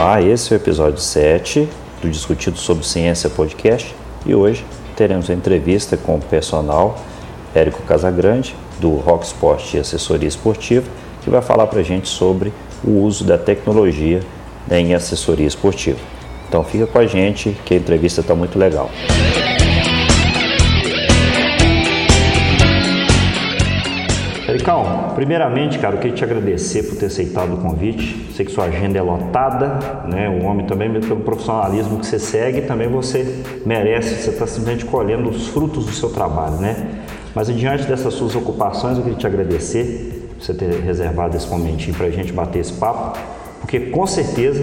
Olá, 0.00 0.22
esse 0.22 0.54
é 0.54 0.56
o 0.56 0.60
episódio 0.60 1.00
7 1.00 1.68
do 2.00 2.08
Discutido 2.08 2.56
sobre 2.56 2.86
Ciência 2.86 3.28
Podcast 3.28 3.92
e 4.24 4.32
hoje 4.32 4.64
teremos 4.94 5.28
a 5.28 5.34
entrevista 5.34 5.96
com 5.96 6.14
o 6.14 6.20
personal 6.20 6.96
Érico 7.52 7.82
Casagrande, 7.82 8.54
do 8.78 8.94
Rock 8.94 9.26
Sport 9.26 9.74
e 9.74 9.78
Assessoria 9.78 10.28
Esportiva, 10.28 10.86
que 11.20 11.28
vai 11.28 11.42
falar 11.42 11.66
para 11.66 11.80
a 11.80 11.82
gente 11.82 12.06
sobre 12.08 12.52
o 12.84 13.02
uso 13.02 13.24
da 13.24 13.36
tecnologia 13.36 14.20
em 14.70 14.94
assessoria 14.94 15.48
esportiva. 15.48 15.98
Então 16.48 16.62
fica 16.62 16.86
com 16.86 17.00
a 17.00 17.06
gente 17.06 17.56
que 17.64 17.74
a 17.74 17.76
entrevista 17.76 18.20
está 18.20 18.36
muito 18.36 18.56
legal. 18.56 18.88
Ericão, 24.68 25.14
primeiramente, 25.14 25.78
cara, 25.78 25.94
eu 25.94 25.98
queria 25.98 26.14
te 26.14 26.22
agradecer 26.22 26.82
por 26.82 26.98
ter 26.98 27.06
aceitado 27.06 27.54
o 27.54 27.56
convite. 27.56 28.30
Sei 28.34 28.44
que 28.44 28.52
sua 28.52 28.64
agenda 28.64 28.98
é 28.98 29.02
lotada, 29.02 29.78
né? 30.06 30.28
O 30.28 30.44
homem 30.44 30.66
também, 30.66 30.92
pelo 31.00 31.20
profissionalismo 31.20 31.98
que 31.98 32.06
você 32.06 32.18
segue, 32.18 32.60
também 32.60 32.86
você 32.86 33.42
merece, 33.64 34.22
você 34.22 34.28
está 34.28 34.46
simplesmente 34.46 34.84
colhendo 34.84 35.30
os 35.30 35.48
frutos 35.48 35.86
do 35.86 35.92
seu 35.92 36.10
trabalho, 36.10 36.56
né? 36.56 37.00
Mas 37.34 37.46
diante 37.48 37.84
dessas 37.84 38.12
suas 38.12 38.36
ocupações, 38.36 38.98
eu 38.98 39.04
queria 39.04 39.18
te 39.18 39.26
agradecer 39.26 40.28
por 40.36 40.44
você 40.44 40.52
ter 40.52 40.70
reservado 40.82 41.34
esse 41.34 41.48
momentinho 41.48 41.96
para 41.96 42.06
a 42.06 42.10
gente 42.10 42.30
bater 42.30 42.58
esse 42.58 42.74
papo, 42.74 43.18
porque 43.62 43.80
com 43.80 44.06
certeza 44.06 44.62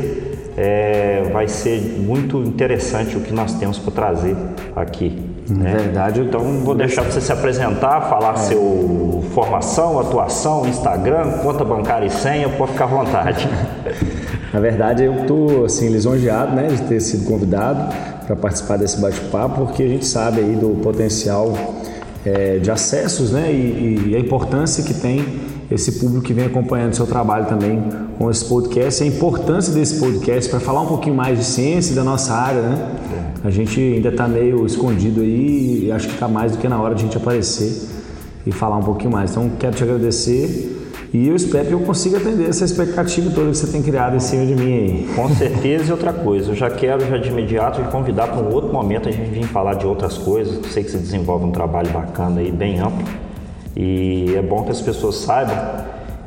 é, 0.56 1.24
vai 1.34 1.48
ser 1.48 1.82
muito 1.98 2.44
interessante 2.44 3.18
o 3.18 3.22
que 3.22 3.34
nós 3.34 3.56
temos 3.56 3.80
para 3.80 3.92
trazer 3.92 4.38
aqui. 4.76 5.35
Né? 5.50 5.76
Verdade. 5.78 6.22
Então 6.22 6.42
vou 6.64 6.74
deixar 6.74 7.04
você 7.04 7.22
se 7.22 7.32
apresentar, 7.32 8.02
falar 8.10 8.34
é. 8.34 8.38
seu 8.38 9.24
formação, 9.34 10.00
atuação, 10.00 10.68
Instagram, 10.68 11.40
conta 11.44 11.64
bancária 11.64 12.06
e 12.06 12.10
senha, 12.10 12.50
pode 12.50 12.72
ficar 12.72 12.86
à 12.86 12.88
vontade. 12.88 13.48
Na 14.54 14.60
verdade, 14.60 15.04
eu 15.04 15.22
estou 15.22 15.66
assim 15.66 15.90
lisonjeado, 15.90 16.56
né, 16.56 16.68
de 16.68 16.82
ter 16.84 17.02
sido 17.02 17.26
convidado 17.26 17.94
para 18.26 18.36
participar 18.36 18.78
desse 18.78 19.00
bate-papo, 19.02 19.66
porque 19.66 19.84
a 19.84 19.88
gente 19.88 20.06
sabe 20.06 20.40
aí 20.40 20.56
do 20.56 20.80
potencial 20.82 21.54
é, 22.26 22.58
de 22.58 22.72
acessos, 22.72 23.34
né, 23.34 23.52
e, 23.52 24.12
e 24.12 24.16
a 24.16 24.20
importância 24.20 24.82
que 24.84 24.94
tem 24.94 25.45
esse 25.70 25.94
público 25.94 26.24
que 26.24 26.34
vem 26.34 26.46
acompanhando 26.46 26.94
o 26.94 26.96
seu 26.96 27.08
trabalho 27.08 27.46
também 27.48 27.84
com 28.18 28.30
esse 28.30 28.46
podcast, 28.46 29.04
a 29.04 29.08
importância 29.08 29.74
desse 29.74 30.00
podcast 30.00 30.50
para 30.50 30.60
falar 30.60 30.82
um 30.82 30.88
pouquinho 30.88 31.16
mais 31.16 31.40
de 31.40 31.46
ciência 31.46 31.94
e 31.94 31.96
da 31.96 32.04
nossa 32.04 32.34
área, 32.34 32.62
né? 32.62 32.92
A 33.44 33.50
gente 33.50 33.80
ainda 33.80 34.10
está 34.10 34.28
meio 34.28 34.66
escondido 34.66 35.22
aí 35.22 35.86
e 35.86 35.92
acho 35.92 36.08
que 36.08 36.14
está 36.14 36.28
mais 36.28 36.54
do 36.54 36.58
que 36.58 36.68
na 36.68 36.82
hora 36.82 36.96
de 36.96 37.02
a 37.02 37.06
gente 37.06 37.18
aparecer 37.18 37.90
e 38.46 38.52
falar 38.52 38.78
um 38.78 38.84
pouquinho 38.84 39.12
mais. 39.12 39.32
Então, 39.32 39.52
quero 39.60 39.76
te 39.76 39.84
agradecer 39.84 40.82
e 41.14 41.28
eu 41.28 41.36
espero 41.36 41.68
que 41.68 41.74
eu 41.74 41.80
consiga 41.80 42.18
atender 42.18 42.50
essa 42.50 42.66
expectativa 42.66 43.32
toda 43.34 43.50
que 43.50 43.58
você 43.58 43.68
tem 43.68 43.82
criado 43.82 44.16
em 44.16 44.20
cima 44.20 44.46
de 44.46 44.56
mim 44.56 44.74
aí. 44.74 45.10
Com 45.16 45.30
certeza 45.30 45.86
e 45.90 45.92
outra 45.92 46.12
coisa, 46.12 46.52
eu 46.52 46.56
já 46.56 46.70
quero 46.70 47.08
já 47.08 47.18
de 47.18 47.30
imediato 47.30 47.82
te 47.82 47.88
convidar 47.90 48.28
para 48.28 48.42
um 48.42 48.52
outro 48.54 48.74
momento 48.74 49.08
a 49.08 49.12
gente 49.12 49.30
vir 49.30 49.46
falar 49.46 49.76
de 49.76 49.86
outras 49.86 50.18
coisas. 50.18 50.60
Sei 50.72 50.84
que 50.84 50.92
você 50.92 50.98
desenvolve 50.98 51.46
um 51.46 51.52
trabalho 51.52 51.90
bacana 51.90 52.42
aí, 52.42 52.52
bem 52.52 52.80
amplo. 52.80 53.25
E 53.76 54.34
é 54.36 54.42
bom 54.42 54.64
que 54.64 54.72
as 54.72 54.82
pessoas 54.82 55.16
saibam. 55.16 55.56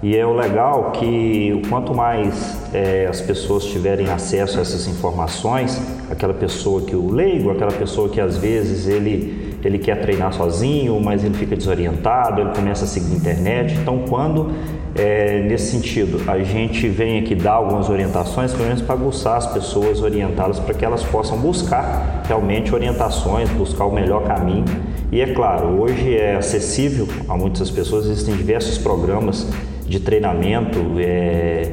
E 0.01 0.17
é 0.17 0.25
o 0.25 0.33
legal 0.33 0.93
que 0.93 1.61
quanto 1.69 1.93
mais 1.93 2.57
é, 2.73 3.07
as 3.11 3.21
pessoas 3.21 3.65
tiverem 3.65 4.09
acesso 4.09 4.59
a 4.59 4.61
essas 4.63 4.87
informações, 4.87 5.81
aquela 6.09 6.35
pessoa 6.35 6.83
que 6.83 6.95
o 6.95 7.11
leigo, 7.11 7.51
aquela 7.51 7.73
pessoa 7.73 8.09
que 8.09 8.21
às 8.21 8.37
vezes 8.37 8.87
ele, 8.87 9.59
ele 9.65 9.77
quer 9.77 10.01
treinar 10.01 10.33
sozinho, 10.33 11.01
mas 11.01 11.25
ele 11.25 11.35
fica 11.35 11.57
desorientado, 11.57 12.43
ele 12.43 12.51
começa 12.55 12.85
a 12.85 12.87
seguir 12.87 13.13
a 13.13 13.17
internet. 13.17 13.75
Então, 13.75 14.05
quando 14.09 14.53
é, 14.95 15.43
nesse 15.43 15.73
sentido 15.73 16.31
a 16.31 16.39
gente 16.45 16.89
vem 16.89 17.19
aqui 17.19 17.35
dar 17.35 17.55
algumas 17.55 17.91
orientações, 17.91 18.53
pelo 18.53 18.67
menos 18.67 18.83
para 18.83 18.95
aguçar 18.95 19.37
as 19.37 19.47
pessoas, 19.49 20.01
orientá-las 20.01 20.61
para 20.61 20.75
que 20.75 20.85
elas 20.85 21.03
possam 21.03 21.37
buscar 21.39 22.23
realmente 22.29 22.73
orientações, 22.73 23.51
buscar 23.51 23.87
o 23.87 23.93
melhor 23.93 24.23
caminho 24.23 24.65
e 25.11 25.21
é 25.21 25.33
claro, 25.33 25.81
hoje 25.81 26.17
é 26.17 26.37
acessível 26.37 27.09
a 27.29 27.37
muitas 27.37 27.71
pessoas, 27.71 28.07
existem 28.07 28.37
diversos 28.37 28.79
programas 28.79 29.47
de 29.87 30.01
treinamento, 30.01 30.79
é, 30.99 31.73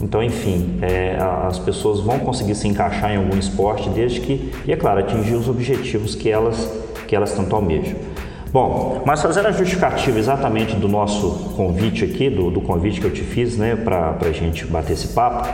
então, 0.00 0.20
enfim, 0.20 0.78
é, 0.82 1.16
as 1.46 1.60
pessoas 1.60 2.00
vão 2.00 2.18
conseguir 2.18 2.56
se 2.56 2.66
encaixar 2.66 3.12
em 3.12 3.18
algum 3.18 3.38
esporte 3.38 3.88
desde 3.88 4.20
que, 4.20 4.52
e 4.66 4.72
é 4.72 4.76
claro, 4.76 4.98
atingir 4.98 5.34
os 5.34 5.48
objetivos 5.48 6.16
que 6.16 6.28
elas, 6.28 6.68
que 7.06 7.14
elas 7.14 7.32
tanto 7.32 7.54
almejam. 7.54 7.94
Bom, 8.52 9.02
mas 9.06 9.22
fazendo 9.22 9.46
a 9.46 9.52
justificativa 9.52 10.18
exatamente 10.18 10.74
do 10.74 10.88
nosso 10.88 11.54
convite 11.56 12.04
aqui, 12.04 12.28
do, 12.28 12.50
do 12.50 12.60
convite 12.60 13.00
que 13.00 13.06
eu 13.06 13.12
te 13.12 13.22
fiz, 13.22 13.56
né, 13.56 13.76
para 13.76 14.18
a 14.20 14.32
gente 14.32 14.66
bater 14.66 14.92
esse 14.92 15.08
papo, 15.08 15.48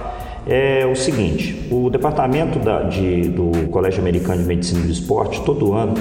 é 0.49 0.85
o 0.87 0.97
seguinte: 0.97 1.69
o 1.71 1.91
departamento 1.91 2.59
da, 2.59 2.85
de, 2.85 3.29
do 3.29 3.69
Colégio 3.69 4.01
Americano 4.01 4.43
de 4.43 4.49
Medicina 4.49 4.81
do 4.81 4.91
Esporte, 4.91 5.43
todo 5.43 5.75
ano, 5.75 5.95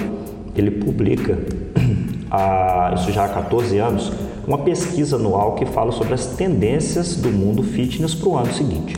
ele 0.60 0.70
publica, 0.70 1.38
há, 2.30 2.92
isso 2.96 3.12
já 3.12 3.24
há 3.24 3.28
14 3.28 3.78
anos, 3.78 4.12
uma 4.46 4.58
pesquisa 4.58 5.16
anual 5.16 5.54
que 5.54 5.66
fala 5.66 5.92
sobre 5.92 6.14
as 6.14 6.26
tendências 6.26 7.16
do 7.16 7.30
mundo 7.30 7.62
fitness 7.62 8.14
para 8.14 8.28
o 8.28 8.36
ano 8.36 8.52
seguinte. 8.52 8.96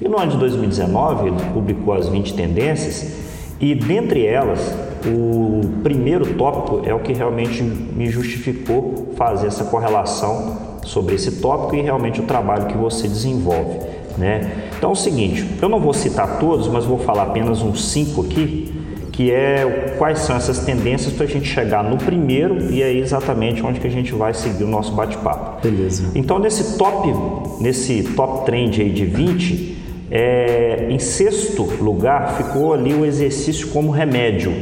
E 0.00 0.08
no 0.08 0.18
ano 0.18 0.32
de 0.32 0.38
2019 0.38 1.28
ele 1.28 1.36
publicou 1.52 1.94
as 1.94 2.08
20 2.08 2.34
tendências 2.34 3.16
e 3.60 3.74
dentre 3.74 4.24
elas 4.24 4.74
o 5.06 5.82
primeiro 5.82 6.34
tópico 6.34 6.82
é 6.84 6.94
o 6.94 7.00
que 7.00 7.12
realmente 7.12 7.62
me 7.62 8.06
justificou 8.06 9.12
fazer 9.16 9.46
essa 9.46 9.64
correlação 9.64 10.58
sobre 10.84 11.14
esse 11.14 11.40
tópico 11.40 11.76
e 11.76 11.82
realmente 11.82 12.20
o 12.20 12.24
trabalho 12.24 12.66
que 12.66 12.76
você 12.76 13.06
desenvolve. 13.08 13.78
Né? 14.18 14.68
Então 14.76 14.90
é 14.90 14.92
o 14.92 14.96
seguinte, 14.96 15.46
eu 15.62 15.68
não 15.68 15.80
vou 15.80 15.94
citar 15.94 16.38
todos, 16.38 16.68
mas 16.68 16.84
vou 16.84 16.98
falar 16.98 17.24
apenas 17.24 17.62
uns 17.62 17.84
cinco 17.84 18.22
aqui 18.22 18.72
que 19.20 19.30
é 19.30 19.96
quais 19.98 20.20
são 20.20 20.34
essas 20.34 20.60
tendências 20.60 21.12
para 21.12 21.26
a 21.26 21.28
gente 21.28 21.46
chegar 21.46 21.84
no 21.84 21.98
primeiro 21.98 22.72
e 22.72 22.82
é 22.82 22.90
exatamente 22.90 23.62
onde 23.62 23.78
que 23.78 23.86
a 23.86 23.90
gente 23.90 24.14
vai 24.14 24.32
seguir 24.32 24.64
o 24.64 24.66
nosso 24.66 24.94
bate-papo. 24.94 25.60
Beleza. 25.60 26.10
Então 26.14 26.38
nesse 26.38 26.78
top, 26.78 27.12
nesse 27.60 28.02
top 28.16 28.46
trend 28.46 28.80
aí 28.80 28.88
de 28.88 29.04
20, 29.04 29.76
é, 30.10 30.86
em 30.88 30.98
sexto 30.98 31.64
lugar 31.82 32.38
ficou 32.38 32.72
ali 32.72 32.94
o 32.94 33.04
exercício 33.04 33.68
como 33.68 33.90
remédio. 33.90 34.54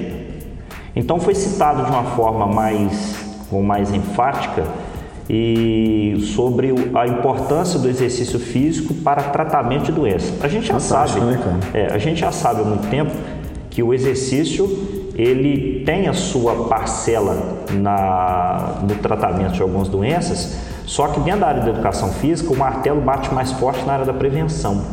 Então 0.97 1.21
foi 1.21 1.37
citado 1.37 1.85
de 1.85 1.91
uma 1.93 2.17
forma 2.17 2.45
mais, 2.45 3.15
ou 3.53 3.63
mais 3.63 3.95
enfática 3.95 4.65
e 5.31 6.17
sobre 6.35 6.75
a 6.97 7.07
importância 7.07 7.79
do 7.79 7.89
exercício 7.89 8.41
físico 8.41 8.93
para 8.93 9.23
tratamento 9.23 9.85
de 9.85 9.93
doenças. 9.93 10.33
A 10.43 10.49
gente 10.49 10.67
já 10.67 10.81
Fantástico, 10.81 11.21
sabe, 11.21 11.33
né, 11.37 11.61
é, 11.75 11.95
a 11.95 11.99
gente 11.99 12.19
já 12.19 12.33
sabe 12.33 12.63
há 12.63 12.65
muito 12.65 12.89
tempo 12.89 13.13
que 13.79 13.83
o 13.85 13.95
exercício 13.95 14.69
ele 15.15 15.85
tem 15.85 16.09
a 16.09 16.13
sua 16.13 16.65
parcela 16.65 17.65
na, 17.71 18.81
no 18.83 18.97
tratamento 18.97 19.53
de 19.53 19.63
algumas 19.63 19.87
doenças, 19.87 20.57
só 20.85 21.07
que 21.07 21.21
dentro 21.21 21.43
da 21.43 21.47
área 21.47 21.63
da 21.63 21.71
educação 21.71 22.11
física 22.11 22.53
o 22.53 22.57
martelo 22.57 23.01
bate 23.01 23.33
mais 23.33 23.53
forte 23.53 23.85
na 23.85 23.93
área 23.93 24.05
da 24.05 24.13
prevenção. 24.13 24.85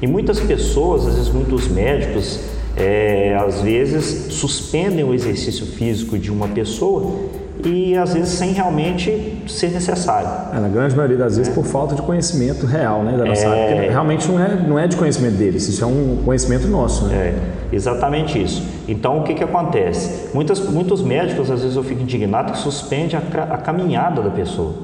E 0.00 0.06
muitas 0.06 0.38
pessoas, 0.38 1.08
às 1.08 1.16
vezes 1.16 1.30
muitos 1.30 1.66
médicos, 1.66 2.38
é, 2.76 3.36
às 3.44 3.62
vezes 3.62 4.32
suspendem 4.32 5.04
o 5.04 5.12
exercício 5.12 5.66
físico 5.66 6.16
de 6.16 6.30
uma 6.30 6.46
pessoa 6.46 7.16
e 7.64 7.96
às 7.96 8.14
vezes 8.14 8.30
sem 8.30 8.52
realmente 8.52 9.42
ser 9.48 9.70
necessário. 9.70 10.28
É, 10.54 10.60
na 10.60 10.68
grande 10.68 10.94
maioria 10.94 11.16
das 11.16 11.36
vezes 11.36 11.50
é. 11.50 11.54
por 11.54 11.64
falta 11.64 11.94
de 11.94 12.02
conhecimento 12.02 12.66
real 12.66 13.02
né, 13.02 13.16
da 13.16 13.24
nossa 13.24 13.46
é... 13.46 13.46
área, 13.46 13.76
porque 13.76 13.90
realmente 13.90 14.28
não 14.28 14.42
é, 14.42 14.56
não 14.56 14.78
é 14.78 14.86
de 14.86 14.96
conhecimento 14.96 15.36
deles, 15.36 15.68
isso 15.68 15.82
é 15.82 15.86
um 15.86 16.22
conhecimento 16.24 16.68
nosso. 16.68 17.06
Né? 17.06 17.14
É, 17.14 17.34
exatamente 17.74 18.40
isso. 18.40 18.62
Então 18.86 19.18
o 19.18 19.22
que, 19.24 19.34
que 19.34 19.44
acontece? 19.44 20.30
Muitas, 20.34 20.60
muitos 20.60 21.02
médicos, 21.02 21.50
às 21.50 21.62
vezes 21.62 21.76
eu 21.76 21.82
fico 21.82 22.02
indignado 22.02 22.52
que 22.52 22.58
suspende 22.58 23.16
a, 23.16 23.20
a 23.50 23.58
caminhada 23.58 24.22
da 24.22 24.30
pessoa. 24.30 24.74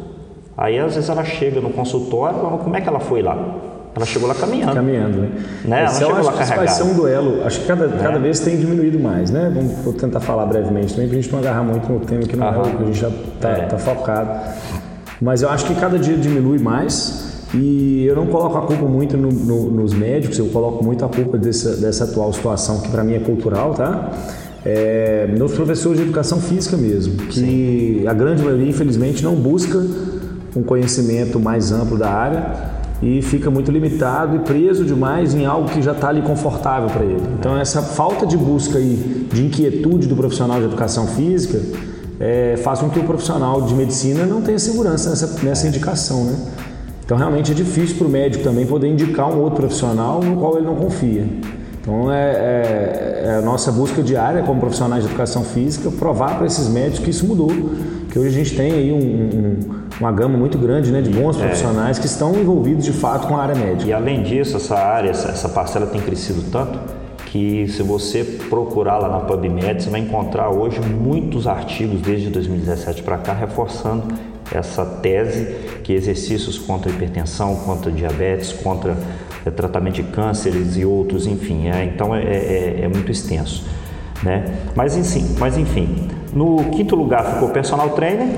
Aí 0.57 0.79
às 0.79 0.95
vezes 0.95 1.11
ela 1.11 1.25
chega 1.25 1.61
no 1.61 1.71
consultório, 1.71 2.39
como 2.39 2.77
é 2.77 2.81
que 2.81 2.89
ela 2.89 3.01
foi 3.01 3.23
lá? 3.23 3.74
Ela 3.97 4.07
chegou 4.07 4.29
lá 4.29 4.35
caminhando. 4.35 4.75
Caminhando, 4.75 5.19
né? 5.19 5.31
né? 5.65 5.81
Ela 5.81 5.95
chegou 5.95 6.15
lá 6.15 6.33
carregada. 6.33 6.57
vai 6.57 6.69
ser 6.69 6.83
um 6.83 6.95
duelo. 6.95 7.47
Acho 7.47 7.61
que 7.61 7.67
cada, 7.67 7.85
é. 7.87 7.99
cada 7.99 8.19
vez 8.19 8.41
tem 8.41 8.59
diminuído 8.59 8.99
mais, 8.99 9.31
né? 9.31 9.53
Vamos 9.55 9.73
vou 9.85 9.93
tentar 9.93 10.19
falar 10.21 10.47
brevemente 10.47 10.95
também, 10.95 11.09
para 11.09 11.19
a 11.19 11.21
gente 11.21 11.33
não 11.33 11.39
agarrar 11.39 11.63
muito 11.63 11.93
no 11.93 12.01
tema 12.01 12.23
que 12.23 12.37
não 12.37 12.47
Aham. 12.47 12.57
é 12.57 12.61
o 12.61 12.77
que 12.77 12.83
a 12.83 12.87
gente 12.87 12.99
já 12.99 13.09
está 13.09 13.49
é. 13.51 13.67
tá 13.67 13.79
focado. 13.79 14.31
Mas 15.21 15.43
eu 15.43 15.49
acho 15.49 15.65
que 15.67 15.75
cada 15.77 15.97
dia 15.97 16.17
diminui 16.17 16.59
mais 16.59 17.45
e 17.55 18.05
eu 18.05 18.17
não 18.17 18.27
coloco 18.27 18.59
a 18.59 18.63
culpa 18.63 18.85
muito 18.85 19.17
no, 19.17 19.29
no, 19.29 19.71
nos 19.71 19.95
médicos, 19.95 20.39
eu 20.39 20.47
coloco 20.47 20.85
muito 20.85 21.05
a 21.05 21.09
culpa 21.09 21.39
dessa, 21.39 21.77
dessa 21.77 22.03
atual 22.03 22.33
situação, 22.33 22.81
que 22.81 22.89
para 22.89 23.05
mim 23.05 23.15
é 23.15 23.21
cultural, 23.21 23.75
tá? 23.75 24.11
É, 24.65 25.29
nos 25.39 25.53
professores 25.53 25.99
de 25.99 26.05
educação 26.05 26.41
física 26.41 26.77
mesmo, 26.77 27.17
que 27.27 28.01
Sim. 28.01 28.09
a 28.09 28.13
grande 28.13 28.43
maioria, 28.43 28.69
infelizmente, 28.69 29.23
não 29.23 29.37
busca 29.37 29.79
um 30.57 30.63
conhecimento 30.63 31.39
mais 31.39 31.71
amplo 31.71 31.97
da 31.97 32.11
área 32.11 32.75
e 33.05 33.21
fica 33.21 33.51
muito 33.51 33.71
limitado 33.71 34.35
e 34.35 34.39
preso 34.39 34.83
demais 34.83 35.35
em 35.35 35.45
algo 35.45 35.69
que 35.69 35.83
já 35.83 35.93
está 35.93 36.09
ali 36.09 36.23
confortável 36.23 36.89
para 36.89 37.05
ele. 37.05 37.21
Então 37.39 37.59
essa 37.59 37.83
falta 37.83 38.27
de 38.27 38.35
busca 38.35 38.79
e 38.79 39.29
de 39.31 39.45
inquietude 39.45 40.09
do 40.09 40.17
profissional 40.17 40.59
de 40.59 40.65
educação 40.65 41.07
física 41.07 41.61
é, 42.19 42.57
faz 42.57 42.81
com 42.81 42.89
que 42.89 42.99
o 42.99 43.05
profissional 43.05 43.61
de 43.61 43.75
medicina 43.75 44.25
não 44.25 44.41
tenha 44.41 44.59
segurança 44.59 45.11
nessa, 45.11 45.45
nessa 45.45 45.69
indicação, 45.69 46.25
né? 46.25 46.35
Então 47.05 47.19
realmente 47.19 47.53
é 47.53 47.55
difícil 47.55 47.99
para 47.99 48.07
o 48.07 48.11
médico 48.11 48.43
também 48.43 48.65
poder 48.65 48.89
indicar 48.89 49.29
um 49.31 49.39
outro 49.43 49.57
profissional 49.57 50.23
no 50.23 50.37
qual 50.37 50.57
ele 50.57 50.65
não 50.65 50.77
confia. 50.77 51.27
Então 51.83 52.11
é, 52.11 52.31
é, 52.31 53.23
é 53.27 53.35
a 53.35 53.43
nossa 53.43 53.71
busca 53.71 54.03
diária 54.03 54.43
como 54.45 54.59
profissionais 54.59 55.03
de 55.03 55.11
educação 55.11 55.45
física 55.45 55.91
provar 55.91 56.39
para 56.39 56.47
esses 56.47 56.69
médicos 56.69 57.01
que 57.01 57.11
isso 57.11 57.27
mudou, 57.27 57.53
que 58.15 58.19
hoje 58.21 58.29
a 58.29 58.45
gente 58.45 58.55
tem 58.55 58.71
aí 58.71 58.93
um, 58.93 58.97
um, 58.97 59.59
uma 59.99 60.13
gama 60.13 60.39
muito 60.39 60.57
grande 60.57 60.93
né, 60.93 61.03
de 61.03 61.11
bons 61.11 61.37
é. 61.37 61.41
profissionais 61.41 61.99
é. 61.99 62.01
que 62.01 62.07
estão 62.07 62.33
envolvidos 62.39 62.85
de 62.85 62.93
fato 62.93 63.27
com 63.27 63.37
a 63.37 63.43
área 63.43 63.57
médica. 63.57 63.91
E 63.91 63.93
além 63.93 64.23
disso, 64.23 64.57
essa 64.57 64.77
área, 64.79 65.11
essa, 65.11 65.31
essa 65.31 65.49
parcela 65.49 65.85
tem 65.85 66.01
crescido 66.01 66.43
tanto 66.43 66.79
que 67.27 67.67
se 67.67 67.83
você 67.83 68.23
procurar 68.49 68.99
lá 68.99 69.09
na 69.09 69.19
PubMed, 69.19 69.83
você 69.83 69.91
vai 69.91 69.99
encontrar 69.99 70.49
hoje 70.49 70.79
muitos 70.81 71.49
artigos 71.49 72.01
desde 72.03 72.31
2017 72.31 73.03
para 73.03 73.19
cá 73.19 73.33
reforçando 73.33 74.05
essa 74.55 74.85
tese 74.85 75.53
que 75.83 75.93
exercícios 75.93 76.57
contra 76.57 76.93
hipertensão, 76.93 77.57
contra 77.57 77.91
diabetes, 77.91 78.53
contra 78.53 78.97
é, 79.45 79.51
tratamento 79.51 79.97
de 79.97 80.05
cânceres 80.05 80.77
e 80.77 80.85
outros, 80.85 81.27
enfim, 81.27 81.67
é, 81.67 81.85
então 81.85 82.15
é, 82.15 82.23
é, 82.23 82.81
é, 82.83 82.89
muito 82.89 83.11
extenso. 83.11 83.65
Né? 84.25 84.45
Mas, 84.75 84.97
enfim, 84.97 85.37
mas 85.39 85.59
enfim, 85.59 86.09
no 86.33 86.71
quinto 86.71 86.97
lugar 86.97 87.35
ficou 87.35 87.51
personal 87.51 87.91
trainer, 87.91 88.29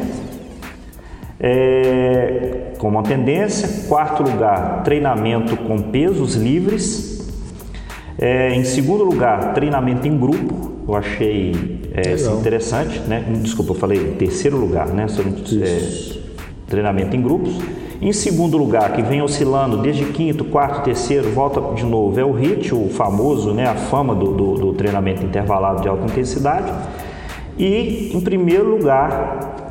é, 1.39 2.73
como 2.79 2.99
uma 2.99 3.03
tendência. 3.03 3.87
Quarto 3.89 4.23
lugar, 4.23 4.83
treinamento 4.83 5.57
com 5.57 5.79
pesos 5.79 6.35
livres. 6.35 7.17
É, 8.19 8.55
em 8.55 8.65
segundo 8.65 9.05
lugar, 9.05 9.53
treinamento 9.55 10.09
em 10.09 10.19
grupo. 10.19 10.73
Eu 10.89 10.95
achei 10.95 11.81
é, 11.93 12.15
interessante, 12.33 13.01
né? 13.01 13.25
Desculpa, 13.43 13.73
eu 13.73 13.77
falei 13.77 13.99
terceiro 14.13 14.57
lugar, 14.57 14.89
né? 14.89 15.09
Sobre, 15.09 15.33
é, 15.63 15.79
treinamento 16.67 17.15
em 17.15 17.23
grupos. 17.23 17.59
Em 18.01 18.13
segundo 18.13 18.59
lugar, 18.59 18.93
que 18.93 19.03
vem 19.03 19.23
oscilando 19.23 19.79
desde 19.79 20.05
quinto, 20.07 20.45
quarto, 20.45 20.85
terceiro, 20.85 21.31
volta 21.31 21.75
de 21.75 21.85
novo, 21.85 22.21
é 22.21 22.25
o 22.25 22.33
HIT, 22.33 22.75
o 22.75 22.89
famoso, 22.91 23.55
né, 23.55 23.67
a 23.67 23.75
fama 23.75 24.15
do, 24.15 24.33
do, 24.33 24.55
do 24.55 24.73
treinamento 24.75 25.25
intervalado 25.25 25.81
de 25.81 25.89
alta 25.89 26.05
intensidade. 26.05 26.71
E 27.59 28.11
em 28.15 28.21
primeiro 28.21 28.69
lugar, 28.69 29.71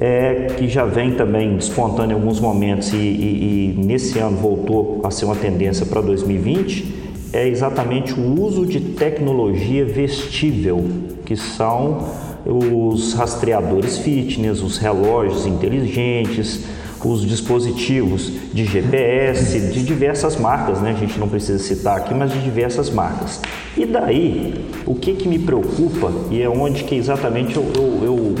é, 0.00 0.46
que 0.56 0.66
já 0.66 0.86
vem 0.86 1.12
também 1.12 1.54
despontando 1.56 2.12
em 2.12 2.14
alguns 2.14 2.40
momentos 2.40 2.92
e, 2.94 2.96
e, 2.96 3.76
e 3.78 3.84
nesse 3.84 4.18
ano 4.18 4.38
voltou 4.38 5.02
a 5.04 5.10
ser 5.10 5.26
uma 5.26 5.36
tendência 5.36 5.84
para 5.84 6.00
2020, 6.00 7.02
é 7.34 7.46
exatamente 7.46 8.18
o 8.18 8.40
uso 8.40 8.64
de 8.64 8.80
tecnologia 8.80 9.84
vestível, 9.84 10.84
que 11.24 11.36
são 11.36 12.08
os 12.44 13.14
rastreadores 13.14 13.98
fitness, 13.98 14.62
os 14.62 14.78
relógios 14.78 15.46
inteligentes, 15.46 16.64
os 17.10 17.26
dispositivos 17.26 18.30
de 18.52 18.64
GPS 18.64 19.58
de 19.58 19.82
diversas 19.82 20.36
marcas, 20.36 20.80
né? 20.80 20.90
A 20.90 20.94
gente 20.94 21.18
não 21.18 21.28
precisa 21.28 21.58
citar 21.58 21.96
aqui, 21.96 22.14
mas 22.14 22.32
de 22.32 22.40
diversas 22.40 22.90
marcas. 22.90 23.40
E 23.76 23.84
daí, 23.86 24.64
o 24.86 24.94
que, 24.94 25.14
que 25.14 25.28
me 25.28 25.38
preocupa 25.38 26.12
e 26.30 26.40
é 26.40 26.48
onde 26.48 26.84
que 26.84 26.94
exatamente 26.94 27.56
eu, 27.56 27.64
eu, 27.74 28.04
eu, 28.04 28.34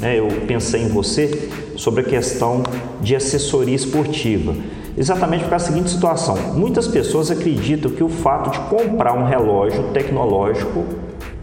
né, 0.00 0.18
eu 0.18 0.28
pensei 0.46 0.82
em 0.82 0.88
você 0.88 1.48
sobre 1.76 2.02
a 2.02 2.04
questão 2.04 2.62
de 3.00 3.16
assessoria 3.16 3.74
esportiva. 3.74 4.54
Exatamente 4.96 5.44
causa 5.46 5.66
da 5.66 5.72
seguinte 5.72 5.90
situação: 5.90 6.36
muitas 6.54 6.86
pessoas 6.86 7.30
acreditam 7.30 7.90
que 7.90 8.04
o 8.04 8.08
fato 8.08 8.50
de 8.50 8.60
comprar 8.68 9.12
um 9.14 9.24
relógio 9.24 9.82
tecnológico 9.92 10.84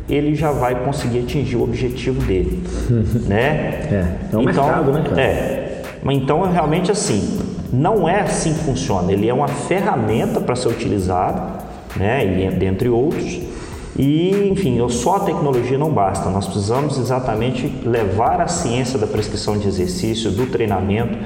ele 0.10 0.36
já 0.36 0.51
vai 0.51 0.75
conseguir 0.83 1.19
atingir 1.19 1.56
o 1.56 1.63
objetivo 1.63 2.22
dele, 2.25 2.62
né? 3.28 3.38
É, 3.39 4.18
é 4.33 4.38
um 4.38 4.42
então, 4.42 4.44
mercado, 4.44 4.92
né, 4.92 5.04
cara? 5.07 5.22
É, 5.22 5.60
então, 6.09 6.45
é 6.45 6.51
realmente 6.51 6.92
assim, 6.92 7.39
não 7.71 8.07
é 8.07 8.21
assim 8.21 8.53
que 8.53 8.63
funciona. 8.63 9.12
Ele 9.12 9.27
é 9.27 9.33
uma 9.33 9.48
ferramenta 9.48 10.39
para 10.39 10.56
ser 10.56 10.69
utilizado, 10.69 11.63
né, 11.95 12.25
e, 12.25 12.56
dentre 12.56 12.89
outros. 12.89 13.39
E, 13.98 14.50
enfim, 14.50 14.80
só 14.89 15.18
a 15.18 15.19
tecnologia 15.19 15.77
não 15.77 15.92
basta. 15.92 16.30
Nós 16.30 16.45
precisamos 16.45 16.98
exatamente 16.98 17.68
levar 17.86 18.42
a 18.42 18.48
ciência 18.48 18.98
da 18.98 19.06
prescrição 19.06 19.57
de 19.57 19.68
exercício, 19.68 20.31
do 20.31 20.48
treinamento 20.48 21.18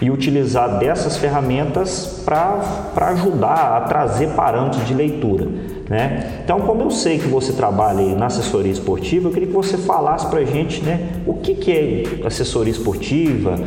e 0.00 0.10
utilizar 0.10 0.78
dessas 0.78 1.16
ferramentas 1.16 2.22
para 2.24 3.08
ajudar 3.10 3.76
a 3.76 3.80
trazer 3.82 4.30
parâmetros 4.30 4.86
de 4.86 4.94
leitura. 4.94 5.46
Né? 5.88 6.40
Então, 6.42 6.60
como 6.60 6.82
eu 6.82 6.90
sei 6.90 7.18
que 7.18 7.28
você 7.28 7.52
trabalha 7.52 8.02
na 8.16 8.26
assessoria 8.26 8.72
esportiva, 8.72 9.28
eu 9.28 9.32
queria 9.32 9.48
que 9.48 9.54
você 9.54 9.76
falasse 9.76 10.26
para 10.26 10.40
a 10.40 10.44
gente 10.44 10.82
né, 10.82 11.08
o 11.26 11.34
que, 11.34 11.54
que 11.54 11.70
é 11.70 12.26
assessoria 12.26 12.72
esportiva, 12.72 13.58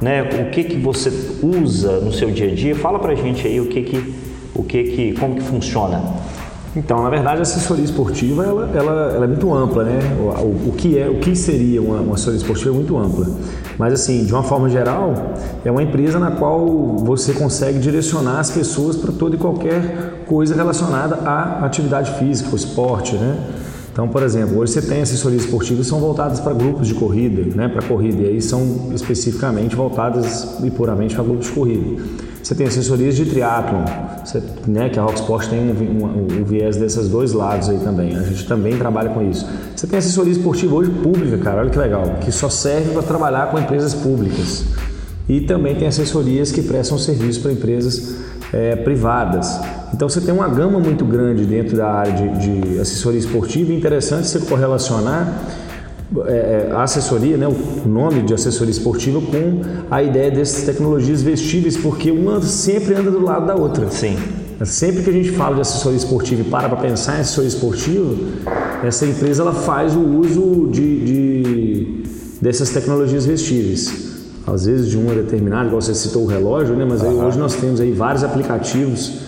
né? 0.00 0.22
O 0.22 0.50
que 0.50 0.64
que 0.64 0.76
você 0.76 1.12
usa 1.42 2.00
no 2.00 2.12
seu 2.12 2.30
dia 2.30 2.50
a 2.50 2.54
dia? 2.54 2.74
Fala 2.74 2.98
pra 2.98 3.14
gente 3.14 3.46
aí 3.46 3.60
o 3.60 3.66
que 3.66 3.82
que 3.82 4.14
o 4.54 4.62
que 4.62 4.82
que 4.84 5.12
como 5.14 5.36
que 5.36 5.42
funciona. 5.42 6.02
Então, 6.76 7.02
na 7.02 7.10
verdade, 7.10 7.38
a 7.38 7.42
assessoria 7.42 7.84
esportiva 7.84 8.44
ela, 8.44 8.70
ela, 8.74 9.12
ela 9.14 9.24
é 9.24 9.28
muito 9.28 9.52
ampla, 9.52 9.84
né? 9.84 9.98
O, 10.20 10.68
o, 10.68 10.74
que 10.76 10.98
é, 10.98 11.08
o 11.08 11.18
que 11.18 11.34
seria 11.34 11.82
uma, 11.82 11.96
uma 11.96 12.14
assessoria 12.14 12.38
esportiva 12.38 12.70
é 12.70 12.74
muito 12.74 12.96
ampla. 12.96 13.26
Mas 13.78 13.92
assim, 13.92 14.24
de 14.24 14.32
uma 14.32 14.42
forma 14.42 14.68
geral, 14.68 15.34
é 15.64 15.70
uma 15.70 15.82
empresa 15.82 16.18
na 16.18 16.32
qual 16.32 16.66
você 16.98 17.32
consegue 17.32 17.78
direcionar 17.78 18.38
as 18.38 18.50
pessoas 18.50 18.96
para 18.96 19.12
toda 19.12 19.34
e 19.34 19.38
qualquer 19.38 20.24
coisa 20.26 20.54
relacionada 20.54 21.16
à 21.16 21.64
atividade 21.64 22.12
física, 22.18 22.50
ao 22.50 22.56
esporte, 22.56 23.16
né? 23.16 23.38
Então, 23.98 24.06
por 24.06 24.22
exemplo, 24.22 24.60
hoje 24.60 24.74
você 24.74 24.82
tem 24.82 25.02
assessorias 25.02 25.42
esportivas 25.42 25.86
que 25.86 25.90
são 25.90 25.98
voltadas 25.98 26.38
para 26.38 26.54
grupos 26.54 26.86
de 26.86 26.94
corrida, 26.94 27.42
né, 27.56 27.66
para 27.66 27.82
corrida, 27.82 28.22
e 28.22 28.26
aí 28.28 28.40
são 28.40 28.92
especificamente 28.94 29.74
voltadas 29.74 30.56
e 30.62 30.70
puramente 30.70 31.16
para 31.16 31.24
grupos 31.24 31.46
de 31.46 31.52
corrida. 31.52 32.00
Você 32.40 32.54
tem 32.54 32.68
assessorias 32.68 33.16
de 33.16 33.26
triatlon, 33.26 33.82
né, 34.68 34.88
que 34.88 35.00
a 35.00 35.02
Rocksport 35.02 35.48
tem 35.48 35.58
um, 35.58 36.04
um, 36.04 36.42
um, 36.42 36.44
viés 36.44 36.76
desses 36.76 37.08
dois 37.08 37.32
lados 37.32 37.68
aí 37.68 37.78
também. 37.78 38.16
A 38.16 38.22
gente 38.22 38.46
também 38.46 38.78
trabalha 38.78 39.10
com 39.10 39.20
isso. 39.20 39.44
Você 39.74 39.88
tem 39.88 39.98
assessoria 39.98 40.30
esportiva 40.30 40.76
hoje 40.76 40.92
pública, 40.92 41.36
cara, 41.38 41.62
olha 41.62 41.70
que 41.70 41.78
legal, 41.78 42.04
que 42.20 42.30
só 42.30 42.48
serve 42.48 42.92
para 42.92 43.02
trabalhar 43.02 43.50
com 43.50 43.58
empresas 43.58 43.94
públicas. 43.94 44.64
E 45.28 45.40
também 45.40 45.74
tem 45.74 45.88
assessorias 45.88 46.52
que 46.52 46.62
prestam 46.62 46.96
serviço 46.98 47.40
para 47.40 47.50
empresas 47.50 48.14
é, 48.52 48.76
privadas. 48.76 49.60
Então 49.92 50.08
você 50.08 50.20
tem 50.20 50.32
uma 50.32 50.48
gama 50.48 50.78
muito 50.78 51.04
grande 51.04 51.44
dentro 51.44 51.76
da 51.76 51.90
área 51.90 52.12
de, 52.12 52.70
de 52.72 52.78
assessoria 52.78 53.18
esportiva. 53.18 53.72
interessante 53.72 54.28
você 54.28 54.40
correlacionar 54.40 55.44
é, 56.26 56.68
é, 56.70 56.72
a 56.72 56.82
assessoria, 56.82 57.36
né, 57.36 57.46
o 57.46 57.88
nome 57.88 58.22
de 58.22 58.32
assessoria 58.32 58.70
esportiva, 58.70 59.20
com 59.20 59.62
a 59.90 60.02
ideia 60.02 60.30
dessas 60.30 60.64
tecnologias 60.64 61.22
vestíveis, 61.22 61.76
porque 61.76 62.10
uma 62.10 62.40
sempre 62.40 62.94
anda 62.94 63.10
do 63.10 63.22
lado 63.22 63.46
da 63.46 63.54
outra. 63.54 63.88
Sim. 63.90 64.16
Sempre 64.64 65.04
que 65.04 65.10
a 65.10 65.12
gente 65.12 65.30
fala 65.32 65.54
de 65.54 65.60
assessoria 65.60 65.96
esportiva 65.96 66.40
e 66.40 66.44
para 66.44 66.68
para 66.68 66.78
pensar 66.78 67.16
em 67.16 67.20
assessoria 67.20 67.48
esportiva, 67.48 68.14
essa 68.82 69.06
empresa 69.06 69.42
ela 69.42 69.52
faz 69.52 69.94
o 69.94 70.00
uso 70.00 70.68
de, 70.72 71.04
de 71.04 72.02
dessas 72.40 72.70
tecnologias 72.70 73.24
vestíveis 73.24 74.07
às 74.52 74.66
vezes 74.66 74.88
de 74.88 74.96
uma 74.96 75.14
determinada, 75.14 75.66
igual 75.66 75.80
você 75.80 75.94
citou 75.94 76.24
o 76.24 76.26
relógio, 76.26 76.74
né? 76.74 76.86
mas 76.88 77.02
uhum. 77.02 77.26
hoje 77.26 77.38
nós 77.38 77.54
temos 77.54 77.80
aí 77.80 77.92
vários 77.92 78.24
aplicativos 78.24 79.20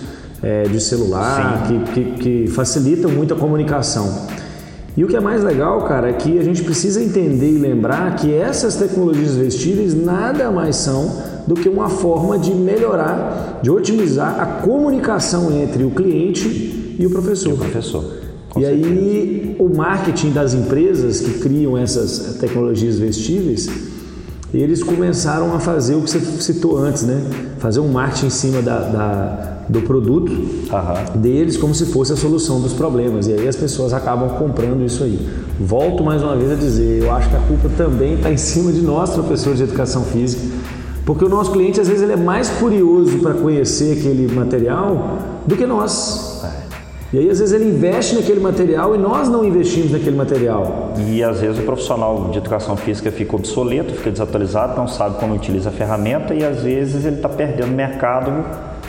é, 0.42 0.64
de 0.64 0.80
celular 0.80 1.66
que, 1.66 1.78
que, 1.92 2.12
que, 2.12 2.46
facilitam 2.48 3.10
muito 3.10 3.34
a 3.34 3.36
comunicação. 3.36 4.28
E 4.96 5.04
o 5.04 5.08
que 5.08 5.16
é 5.16 5.20
mais 5.20 5.42
legal, 5.44 5.82
cara, 5.82 6.10
é 6.10 6.12
que 6.12 6.38
a 6.38 6.42
gente 6.42 6.62
precisa 6.62 7.02
entender 7.02 7.50
e 7.50 7.58
lembrar 7.58 8.16
que 8.16 8.34
essas 8.34 8.76
tecnologias 8.76 9.36
vestíveis 9.36 9.94
nada 9.94 10.50
mais 10.50 10.76
são 10.76 11.22
do 11.46 11.54
que 11.54 11.68
uma 11.68 11.88
forma 11.88 12.38
de 12.38 12.52
melhorar, 12.52 13.60
de 13.62 13.70
otimizar 13.70 14.40
a 14.40 14.46
comunicação 14.46 15.50
entre 15.52 15.84
o 15.84 15.90
cliente 15.90 16.96
e 16.98 17.06
o 17.06 17.10
professor. 17.10 17.50
E 17.50 17.52
o 17.52 17.56
professor. 17.56 18.04
e 18.56 18.60
certeza. 18.60 18.70
aí 18.70 19.56
o 19.58 19.68
marketing 19.68 20.32
das 20.32 20.54
empresas 20.54 21.20
que 21.20 21.38
criam 21.38 21.78
essas 21.78 22.36
tecnologias 22.40 22.98
vestíveis 22.98 23.68
eles 24.58 24.82
começaram 24.82 25.54
a 25.54 25.60
fazer 25.60 25.94
o 25.94 26.02
que 26.02 26.10
você 26.10 26.20
citou 26.20 26.76
antes, 26.76 27.02
né? 27.02 27.22
Fazer 27.58 27.80
um 27.80 27.88
marketing 27.88 28.26
em 28.26 28.30
cima 28.30 28.62
da, 28.62 28.78
da 28.80 29.50
do 29.70 29.82
produto 29.82 30.32
uhum. 30.32 31.20
deles 31.20 31.56
como 31.56 31.72
se 31.74 31.86
fosse 31.86 32.12
a 32.12 32.16
solução 32.16 32.60
dos 32.60 32.72
problemas. 32.72 33.28
E 33.28 33.32
aí 33.32 33.46
as 33.46 33.54
pessoas 33.54 33.92
acabam 33.92 34.28
comprando 34.30 34.84
isso 34.84 35.04
aí. 35.04 35.28
Volto 35.60 36.02
mais 36.02 36.22
uma 36.22 36.36
vez 36.36 36.50
a 36.50 36.54
dizer, 36.56 37.04
eu 37.04 37.12
acho 37.12 37.30
que 37.30 37.36
a 37.36 37.40
culpa 37.40 37.68
também 37.76 38.14
está 38.14 38.32
em 38.32 38.36
cima 38.36 38.72
de 38.72 38.80
nós, 38.80 39.10
professores 39.10 39.58
de 39.58 39.64
educação 39.64 40.02
física, 40.02 40.42
porque 41.06 41.24
o 41.24 41.28
nosso 41.28 41.52
cliente 41.52 41.80
às 41.80 41.86
vezes 41.86 42.02
ele 42.02 42.12
é 42.12 42.16
mais 42.16 42.48
curioso 42.48 43.18
para 43.18 43.34
conhecer 43.34 43.98
aquele 43.98 44.32
material 44.34 45.18
do 45.46 45.56
que 45.56 45.66
nós. 45.66 46.29
E 47.12 47.18
aí, 47.18 47.28
às 47.28 47.40
vezes, 47.40 47.52
ele 47.52 47.68
investe 47.70 48.14
naquele 48.14 48.38
material 48.38 48.94
e 48.94 48.98
nós 48.98 49.28
não 49.28 49.44
investimos 49.44 49.90
naquele 49.90 50.16
material. 50.16 50.94
E 51.08 51.22
às 51.24 51.40
vezes 51.40 51.58
o 51.58 51.62
profissional 51.62 52.28
de 52.30 52.38
educação 52.38 52.76
física 52.76 53.10
fica 53.10 53.34
obsoleto, 53.34 53.94
fica 53.94 54.12
desatualizado, 54.12 54.76
não 54.76 54.86
sabe 54.86 55.18
como 55.18 55.34
utiliza 55.34 55.70
a 55.70 55.72
ferramenta 55.72 56.32
e 56.34 56.44
às 56.44 56.62
vezes 56.62 57.04
ele 57.04 57.16
está 57.16 57.28
perdendo 57.28 57.72
mercado 57.72 58.44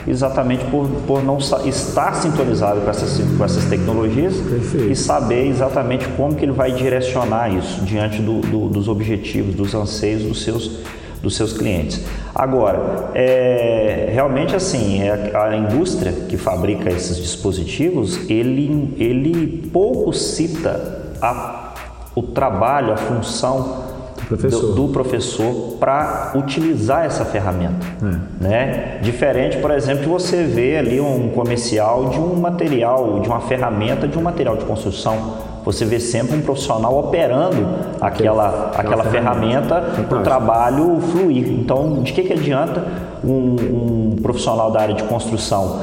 exatamente 0.07 0.63
por, 0.65 0.87
por 1.07 1.23
não 1.23 1.37
estar 1.37 2.15
sintonizado 2.15 2.81
com 2.81 2.89
essas, 2.89 3.19
com 3.37 3.43
essas 3.43 3.65
tecnologias 3.65 4.35
Perfeito. 4.35 4.91
e 4.91 4.95
saber 4.95 5.47
exatamente 5.47 6.07
como 6.17 6.35
que 6.35 6.45
ele 6.45 6.51
vai 6.51 6.71
direcionar 6.71 7.53
isso 7.53 7.81
diante 7.81 8.21
do, 8.21 8.41
do, 8.41 8.67
dos 8.67 8.87
objetivos, 8.87 9.53
dos 9.55 9.75
anseios 9.75 10.23
dos 10.23 10.43
seus, 10.43 10.79
dos 11.21 11.35
seus 11.35 11.53
clientes. 11.53 12.01
Agora, 12.33 13.11
é, 13.13 14.09
realmente 14.11 14.55
assim, 14.55 15.01
é 15.01 15.31
a 15.35 15.55
indústria 15.55 16.11
que 16.11 16.37
fabrica 16.37 16.89
esses 16.89 17.17
dispositivos, 17.17 18.29
ele, 18.29 18.93
ele 18.97 19.69
pouco 19.71 20.11
cita 20.13 21.13
a, 21.21 21.73
o 22.15 22.23
trabalho, 22.23 22.93
a 22.93 22.97
função 22.97 23.91
professor. 24.27 24.61
do, 24.61 24.73
do 24.73 24.87
professor 24.87 25.77
para 25.79 26.31
utilizar 26.35 27.05
essa 27.05 27.25
ferramenta. 27.25 27.85
É. 28.01 28.43
Né? 28.43 28.99
Diferente, 29.01 29.57
por 29.57 29.71
exemplo, 29.71 30.03
de 30.03 30.09
você 30.09 30.43
ver 30.43 30.77
ali 30.77 30.99
um 30.99 31.29
comercial 31.29 32.09
de 32.09 32.19
um 32.19 32.35
material, 32.35 33.19
de 33.19 33.27
uma 33.27 33.41
ferramenta, 33.41 34.07
de 34.07 34.17
um 34.17 34.21
material 34.21 34.55
de 34.55 34.65
construção 34.65 35.50
você 35.63 35.85
vê 35.85 35.99
sempre 35.99 36.35
um 36.35 36.41
profissional 36.41 36.97
operando 36.97 37.67
aquela, 37.99 38.71
aquela 38.75 39.03
ferramenta 39.05 39.81
para 40.07 40.19
o 40.19 40.23
trabalho 40.23 40.99
fluir. 41.11 41.49
Então, 41.49 42.01
de 42.01 42.13
que, 42.13 42.23
que 42.23 42.33
adianta 42.33 42.83
um, 43.23 43.55
um, 43.55 44.15
profissional 44.21 44.71
da 44.71 44.81
área 44.81 44.95
de 44.95 45.03
construção 45.03 45.81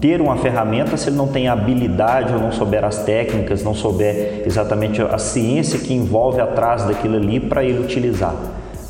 ter 0.00 0.20
uma 0.20 0.36
ferramenta 0.36 0.96
se 0.96 1.08
ele 1.08 1.16
não 1.16 1.28
tem 1.28 1.48
habilidade 1.48 2.32
ou 2.32 2.40
não 2.40 2.52
souber 2.52 2.84
as 2.84 2.98
técnicas, 2.98 3.62
não 3.62 3.74
souber 3.74 4.42
exatamente 4.46 5.02
a 5.02 5.18
ciência 5.18 5.78
que 5.78 5.92
envolve 5.92 6.40
atrás 6.40 6.84
daquilo 6.84 7.16
ali 7.16 7.40
para 7.40 7.64
ele 7.64 7.80
utilizar? 7.80 8.34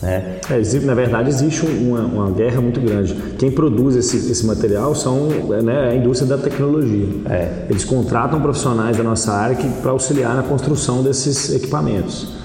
Né? 0.02 0.38
É, 0.50 0.80
na 0.80 0.94
verdade, 0.94 1.28
existe 1.28 1.64
uma, 1.64 2.00
uma, 2.00 2.30
guerra 2.30 2.60
muito 2.60 2.80
grande. 2.80 3.14
Quem 3.38 3.50
produz 3.50 3.96
esse, 3.96 4.16
esse 4.30 4.44
material 4.44 4.94
são 4.94 5.28
né, 5.62 5.90
a 5.90 5.94
indústria 5.94 6.36
da 6.36 6.42
tecnologia. 6.42 7.06
É. 7.28 7.66
Eles 7.70 7.84
contratam 7.84 8.40
profissionais 8.40 8.96
da 8.96 9.02
nossa 9.02 9.32
área 9.32 9.56
para 9.82 9.90
auxiliar 9.90 10.34
na 10.36 10.42
construção 10.42 11.02
desses 11.02 11.54
equipamentos. 11.54 12.36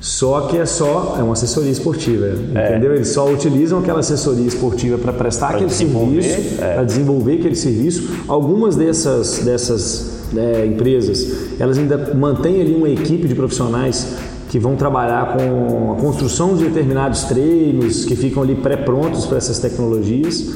Só 0.00 0.42
que 0.42 0.58
é 0.58 0.66
só 0.66 1.14
é 1.16 1.22
uma 1.22 1.34
assessoria 1.34 1.70
esportiva, 1.70 2.26
é. 2.56 2.70
entendeu? 2.70 2.92
Eles 2.92 3.08
só 3.10 3.30
utilizam 3.32 3.78
aquela 3.78 4.00
assessoria 4.00 4.46
esportiva 4.46 4.98
para 4.98 5.12
prestar 5.12 5.48
pra 5.48 5.56
aquele 5.58 5.70
serviço, 5.70 6.60
é. 6.60 6.74
para 6.74 6.82
desenvolver 6.82 7.34
aquele 7.34 7.54
serviço. 7.54 8.10
Algumas 8.26 8.74
dessas 8.74 9.38
dessas 9.44 10.22
é, 10.36 10.66
empresas, 10.66 11.54
elas 11.60 11.78
ainda 11.78 12.12
mantêm 12.16 12.60
ali 12.60 12.74
uma 12.74 12.88
equipe 12.88 13.28
de 13.28 13.34
profissionais 13.36 14.16
que 14.52 14.58
vão 14.58 14.76
trabalhar 14.76 15.34
com 15.34 15.94
a 15.94 15.96
construção 16.02 16.54
de 16.54 16.64
determinados 16.64 17.24
treinos 17.24 18.04
que 18.04 18.14
ficam 18.14 18.42
ali 18.42 18.54
pré-prontos 18.54 19.24
para 19.24 19.38
essas 19.38 19.58
tecnologias 19.58 20.46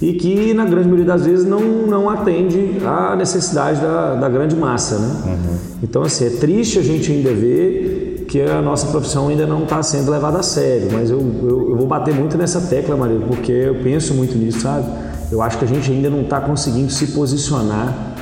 e 0.00 0.14
que 0.14 0.54
na 0.54 0.64
grande 0.64 0.88
maioria 0.88 1.04
das 1.04 1.26
vezes 1.26 1.44
não, 1.44 1.60
não 1.60 2.08
atende 2.08 2.78
à 2.86 3.14
necessidade 3.14 3.82
da, 3.82 4.14
da 4.14 4.30
grande 4.30 4.56
massa, 4.56 4.98
né? 4.98 5.14
Uhum. 5.26 5.56
Então 5.82 6.00
assim, 6.00 6.24
é 6.24 6.30
triste 6.30 6.78
a 6.78 6.82
gente 6.82 7.12
ainda 7.12 7.34
ver 7.34 8.24
que 8.26 8.40
a 8.40 8.62
nossa 8.62 8.86
profissão 8.86 9.28
ainda 9.28 9.46
não 9.46 9.64
está 9.64 9.82
sendo 9.82 10.10
levada 10.10 10.38
a 10.38 10.42
sério, 10.42 10.88
mas 10.90 11.10
eu, 11.10 11.18
eu, 11.18 11.68
eu, 11.68 11.76
vou 11.76 11.86
bater 11.86 12.14
muito 12.14 12.38
nessa 12.38 12.62
tecla, 12.62 12.96
Maria, 12.96 13.20
porque 13.28 13.52
eu 13.52 13.74
penso 13.74 14.14
muito 14.14 14.38
nisso, 14.38 14.60
sabe? 14.60 14.86
Eu 15.30 15.42
acho 15.42 15.58
que 15.58 15.66
a 15.66 15.68
gente 15.68 15.92
ainda 15.92 16.08
não 16.08 16.22
está 16.22 16.40
conseguindo 16.40 16.90
se 16.90 17.08
posicionar 17.08 18.13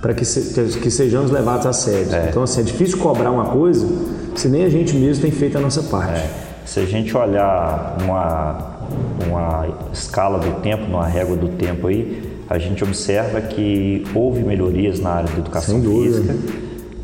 para 0.00 0.14
que, 0.14 0.24
se, 0.24 0.78
que, 0.78 0.90
sejamos 0.90 1.30
levados 1.30 1.66
a 1.66 1.72
sério. 1.72 2.14
É. 2.14 2.28
Então 2.28 2.42
assim, 2.42 2.60
é 2.60 2.64
difícil 2.64 2.98
cobrar 2.98 3.30
uma 3.30 3.46
coisa 3.46 3.86
se 4.34 4.48
nem 4.48 4.64
a 4.64 4.68
gente 4.68 4.94
mesmo 4.94 5.22
tem 5.22 5.30
feito 5.30 5.58
a 5.58 5.60
nossa 5.60 5.82
parte. 5.82 6.20
É. 6.20 6.30
Se 6.64 6.80
a 6.80 6.84
gente 6.84 7.16
olhar 7.16 7.96
uma, 8.04 8.78
uma 9.26 9.66
escala 9.92 10.38
do 10.38 10.60
tempo, 10.60 10.84
uma 10.84 11.06
régua 11.06 11.36
do 11.36 11.48
tempo 11.48 11.88
aí, 11.88 12.38
a 12.48 12.58
gente 12.58 12.84
observa 12.84 13.40
que 13.40 14.04
houve 14.14 14.42
melhorias 14.42 15.00
na 15.00 15.10
área 15.10 15.30
da 15.30 15.38
educação 15.38 15.80
física, 15.82 16.36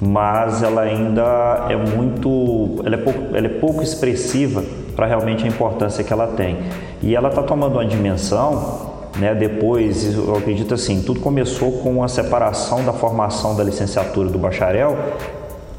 mas 0.01 0.63
ela 0.63 0.83
ainda 0.83 1.67
é 1.69 1.77
muito, 1.77 2.83
ela 2.85 2.95
é 2.95 2.99
pouco, 2.99 3.37
ela 3.37 3.47
é 3.47 3.51
pouco 3.51 3.83
expressiva 3.83 4.63
para 4.95 5.07
realmente 5.07 5.45
a 5.45 5.49
importância 5.49 6.05
que 6.05 6.13
ela 6.13 6.27
tem. 6.29 6.59
E 7.03 7.15
ela 7.17 7.29
está 7.29 7.43
tomando 7.43 7.73
uma 7.73 7.87
dimensão 7.87 8.94
né, 9.17 9.35
depois, 9.35 10.15
eu 10.15 10.37
acredito 10.37 10.75
assim, 10.75 11.03
tudo 11.03 11.21
começou 11.21 11.73
com 11.81 12.03
a 12.03 12.09
separação 12.09 12.85
da 12.85 12.93
formação 12.93 13.57
da 13.57 13.63
licenciatura 13.63 14.29
do 14.29 14.39
bacharel 14.39 14.97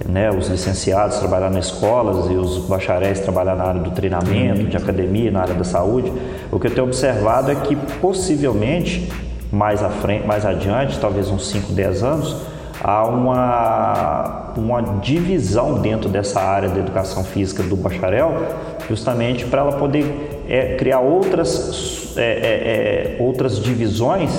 né, 0.03 0.29
os 0.29 0.47
licenciados 0.47 1.17
trabalhar 1.19 1.49
nas 1.49 1.67
escolas 1.67 2.29
e 2.29 2.33
os 2.33 2.57
bacharéis 2.67 3.19
trabalhar 3.19 3.55
na 3.55 3.63
área 3.65 3.81
do 3.81 3.91
treinamento, 3.91 4.63
de 4.65 4.75
academia, 4.75 5.31
na 5.31 5.41
área 5.41 5.53
da 5.53 5.63
saúde, 5.63 6.11
o 6.51 6.59
que 6.59 6.67
eu 6.67 6.71
tenho 6.71 6.85
observado 6.85 7.51
é 7.51 7.55
que 7.55 7.75
possivelmente 7.75 9.11
mais 9.51 9.81
à 9.81 9.89
frente, 9.89 10.27
mais 10.27 10.45
adiante, 10.45 10.99
talvez 10.99 11.29
uns 11.29 11.47
5, 11.47 11.71
10 11.71 12.03
anos, 12.03 12.35
há 12.83 13.05
uma, 13.05 14.53
uma 14.57 14.81
divisão 14.99 15.75
dentro 15.75 16.09
dessa 16.09 16.41
área 16.41 16.67
da 16.67 16.79
educação 16.79 17.23
física 17.23 17.63
do 17.63 17.75
bacharel, 17.75 18.33
justamente 18.89 19.45
para 19.45 19.61
ela 19.61 19.71
poder 19.73 20.34
é, 20.49 20.75
criar 20.75 20.99
outras, 20.99 22.13
é, 22.17 22.21
é, 22.21 23.15
é 23.17 23.23
outras 23.23 23.59
divisões 23.59 24.31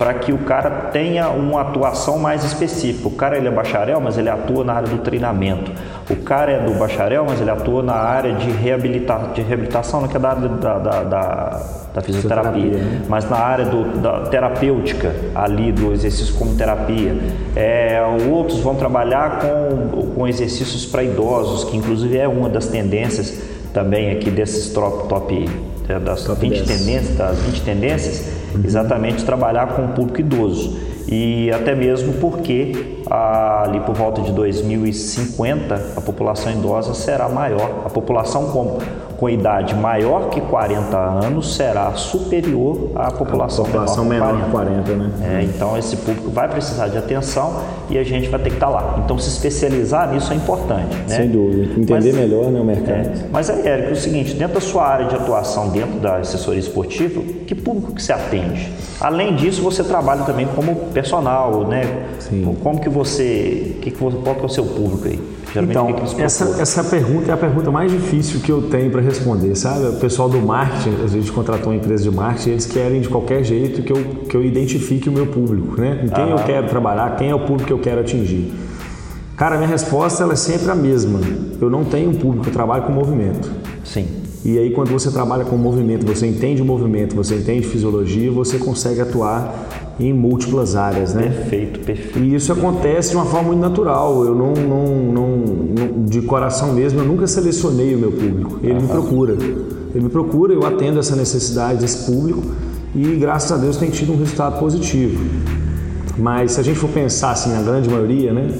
para 0.00 0.14
que 0.14 0.32
o 0.32 0.38
cara 0.38 0.70
tenha 0.90 1.28
uma 1.28 1.60
atuação 1.60 2.18
mais 2.18 2.42
específica. 2.42 3.06
O 3.06 3.10
cara 3.10 3.36
ele 3.36 3.48
é 3.48 3.50
bacharel, 3.50 4.00
mas 4.00 4.16
ele 4.16 4.30
atua 4.30 4.64
na 4.64 4.72
área 4.72 4.88
do 4.88 4.96
treinamento. 4.96 5.70
O 6.08 6.16
cara 6.16 6.52
é 6.52 6.58
do 6.58 6.72
bacharel, 6.72 7.26
mas 7.28 7.38
ele 7.38 7.50
atua 7.50 7.82
na 7.82 7.96
área 7.96 8.32
de, 8.32 8.50
reabilita 8.50 9.20
de 9.34 9.42
reabilitação, 9.42 10.08
que 10.08 10.16
é 10.16 10.18
da 10.18 10.30
área 10.30 10.48
da, 10.48 10.78
da, 10.78 11.02
da, 11.02 11.62
da 11.92 12.00
fisioterapia, 12.00 12.78
né? 12.78 13.02
mas 13.10 13.28
na 13.28 13.36
área 13.36 13.66
do, 13.66 13.98
da 13.98 14.20
terapêutica, 14.20 15.14
ali 15.34 15.70
do 15.70 15.92
exercício 15.92 16.34
como 16.36 16.54
terapia. 16.54 17.14
É, 17.54 18.02
outros 18.32 18.60
vão 18.60 18.76
trabalhar 18.76 19.40
com, 19.40 20.14
com 20.14 20.26
exercícios 20.26 20.86
para 20.86 21.04
idosos, 21.04 21.64
que 21.64 21.76
inclusive 21.76 22.16
é 22.16 22.26
uma 22.26 22.48
das 22.48 22.68
tendências 22.68 23.38
também 23.72 24.10
aqui 24.10 24.30
desses 24.30 24.72
top, 24.72 25.08
top 25.08 25.48
é, 25.88 25.98
das 25.98 26.24
top 26.24 26.40
20 26.40 26.64
tendências, 26.64 27.16
das 27.16 27.38
20 27.38 27.62
tendências 27.62 28.28
uhum. 28.54 28.62
exatamente 28.64 29.24
trabalhar 29.24 29.74
com 29.74 29.86
o 29.86 29.88
público 29.88 30.20
idoso. 30.20 30.89
E 31.08 31.50
até 31.52 31.74
mesmo 31.74 32.14
porque 32.14 33.00
ali 33.10 33.80
por 33.80 33.94
volta 33.94 34.22
de 34.22 34.30
2050 34.32 35.94
a 35.96 36.00
população 36.00 36.52
idosa 36.52 36.94
será 36.94 37.28
maior. 37.28 37.82
A 37.84 37.90
população 37.90 38.50
com, 38.50 38.78
com 39.16 39.28
idade 39.28 39.74
maior 39.74 40.30
que 40.30 40.40
40 40.40 40.96
anos 40.96 41.56
será 41.56 41.92
superior 41.94 42.92
à 42.94 43.10
população, 43.10 43.64
a 43.64 43.68
população 43.68 44.04
menor, 44.04 44.34
menor 44.34 44.44
que 44.44 44.50
40. 44.50 44.82
40 44.82 44.94
né? 44.94 45.40
É, 45.40 45.42
então 45.42 45.76
esse 45.76 45.96
público 45.96 46.30
vai 46.30 46.48
precisar 46.48 46.88
de 46.88 46.98
atenção 46.98 47.62
e 47.88 47.98
a 47.98 48.04
gente 48.04 48.28
vai 48.28 48.40
ter 48.40 48.50
que 48.50 48.56
estar 48.56 48.68
lá. 48.68 49.00
Então 49.04 49.18
se 49.18 49.28
especializar 49.28 50.12
nisso 50.12 50.32
é 50.32 50.36
importante. 50.36 50.94
Né? 51.08 51.16
Sem 51.16 51.30
dúvida. 51.30 51.80
Entender 51.80 52.12
mas, 52.12 52.14
melhor 52.14 52.50
né, 52.50 52.60
o 52.60 52.64
mercado. 52.64 52.90
É, 52.90 53.12
mas 53.32 53.50
aí, 53.50 53.66
Érico, 53.66 53.88
é 53.88 53.92
o 53.92 53.96
seguinte, 53.96 54.34
dentro 54.34 54.54
da 54.54 54.60
sua 54.60 54.86
área 54.86 55.06
de 55.06 55.16
atuação, 55.16 55.70
dentro 55.70 55.98
da 55.98 56.16
assessoria 56.16 56.60
esportiva, 56.60 57.20
que 57.46 57.54
público 57.54 57.92
que 57.92 58.02
você 58.02 58.12
atende? 58.12 58.70
Além 59.00 59.34
disso, 59.34 59.62
você 59.62 59.82
trabalha 59.82 60.24
também 60.24 60.46
como 60.54 60.89
personal, 60.92 61.66
né? 61.66 62.06
Sim. 62.18 62.56
Como 62.62 62.80
que 62.80 62.88
você, 62.88 63.76
que 63.80 63.90
que, 63.90 63.98
qual 63.98 64.34
que 64.34 64.42
é 64.42 64.44
o 64.44 64.48
seu 64.48 64.64
público 64.64 65.06
aí? 65.06 65.20
Geralmente, 65.52 65.70
então, 65.70 65.92
que 65.92 66.14
que 66.14 66.22
essa, 66.22 66.60
essa 66.60 66.84
pergunta 66.84 67.30
é 67.30 67.34
a 67.34 67.36
pergunta 67.36 67.70
mais 67.70 67.90
difícil 67.90 68.40
que 68.40 68.52
eu 68.52 68.62
tenho 68.62 68.90
para 68.90 69.00
responder, 69.00 69.56
sabe? 69.56 69.86
O 69.86 69.92
pessoal 69.94 70.28
do 70.28 70.38
marketing, 70.38 71.02
a 71.02 71.08
gente 71.08 71.32
contratou 71.32 71.72
uma 71.72 71.76
empresa 71.76 72.04
de 72.04 72.10
marketing, 72.10 72.50
eles 72.50 72.66
querem 72.66 73.00
de 73.00 73.08
qualquer 73.08 73.42
jeito 73.42 73.82
que 73.82 73.92
eu, 73.92 74.04
que 74.28 74.36
eu 74.36 74.44
identifique 74.44 75.08
o 75.08 75.12
meu 75.12 75.26
público, 75.26 75.80
né? 75.80 75.98
Com 76.02 76.08
quem 76.08 76.30
eu 76.30 76.38
quero 76.38 76.68
trabalhar, 76.68 77.16
quem 77.16 77.30
é 77.30 77.34
o 77.34 77.40
público 77.40 77.66
que 77.66 77.72
eu 77.72 77.78
quero 77.78 78.00
atingir. 78.00 78.52
Cara, 79.36 79.56
minha 79.56 79.68
resposta 79.68 80.22
ela 80.22 80.34
é 80.34 80.36
sempre 80.36 80.70
a 80.70 80.74
mesma. 80.74 81.18
Eu 81.60 81.70
não 81.70 81.84
tenho 81.84 82.10
um 82.10 82.14
público, 82.14 82.46
eu 82.48 82.52
trabalho 82.52 82.84
com 82.84 82.92
movimento. 82.92 83.50
Sim. 83.84 84.19
E 84.44 84.58
aí, 84.58 84.70
quando 84.70 84.90
você 84.90 85.10
trabalha 85.10 85.44
com 85.44 85.56
movimento, 85.56 86.06
você 86.06 86.26
entende 86.26 86.62
o 86.62 86.64
movimento, 86.64 87.14
você 87.14 87.36
entende 87.36 87.66
fisiologia, 87.66 88.32
você 88.32 88.58
consegue 88.58 89.00
atuar 89.00 89.68
em 90.00 90.14
múltiplas 90.14 90.76
áreas, 90.76 91.12
né? 91.12 91.24
Perfeito, 91.24 91.80
perfeito. 91.80 92.18
E 92.20 92.34
isso 92.34 92.50
acontece 92.50 93.10
de 93.10 93.16
uma 93.16 93.26
forma 93.26 93.48
muito 93.48 93.60
natural. 93.60 94.24
Eu 94.24 94.34
não, 94.34 94.52
não, 94.54 94.86
não, 94.96 96.04
de 96.06 96.22
coração 96.22 96.72
mesmo, 96.72 97.00
eu 97.00 97.04
nunca 97.04 97.26
selecionei 97.26 97.94
o 97.94 97.98
meu 97.98 98.12
público. 98.12 98.58
Ele 98.62 98.72
ah, 98.72 98.80
me 98.80 98.88
procura. 98.88 99.34
Ele 99.94 100.04
me 100.04 100.08
procura, 100.08 100.54
eu 100.54 100.64
atendo 100.64 100.98
essa 100.98 101.14
necessidade 101.14 101.80
desse 101.80 102.10
público 102.10 102.42
e 102.94 103.16
graças 103.16 103.52
a 103.52 103.56
Deus 103.56 103.76
tem 103.76 103.90
tido 103.90 104.12
um 104.12 104.16
resultado 104.16 104.58
positivo. 104.58 105.22
Mas 106.18 106.52
se 106.52 106.60
a 106.60 106.62
gente 106.62 106.78
for 106.78 106.90
pensar 106.90 107.32
assim, 107.32 107.50
na 107.50 107.62
grande 107.62 107.88
maioria, 107.88 108.32
né, 108.32 108.50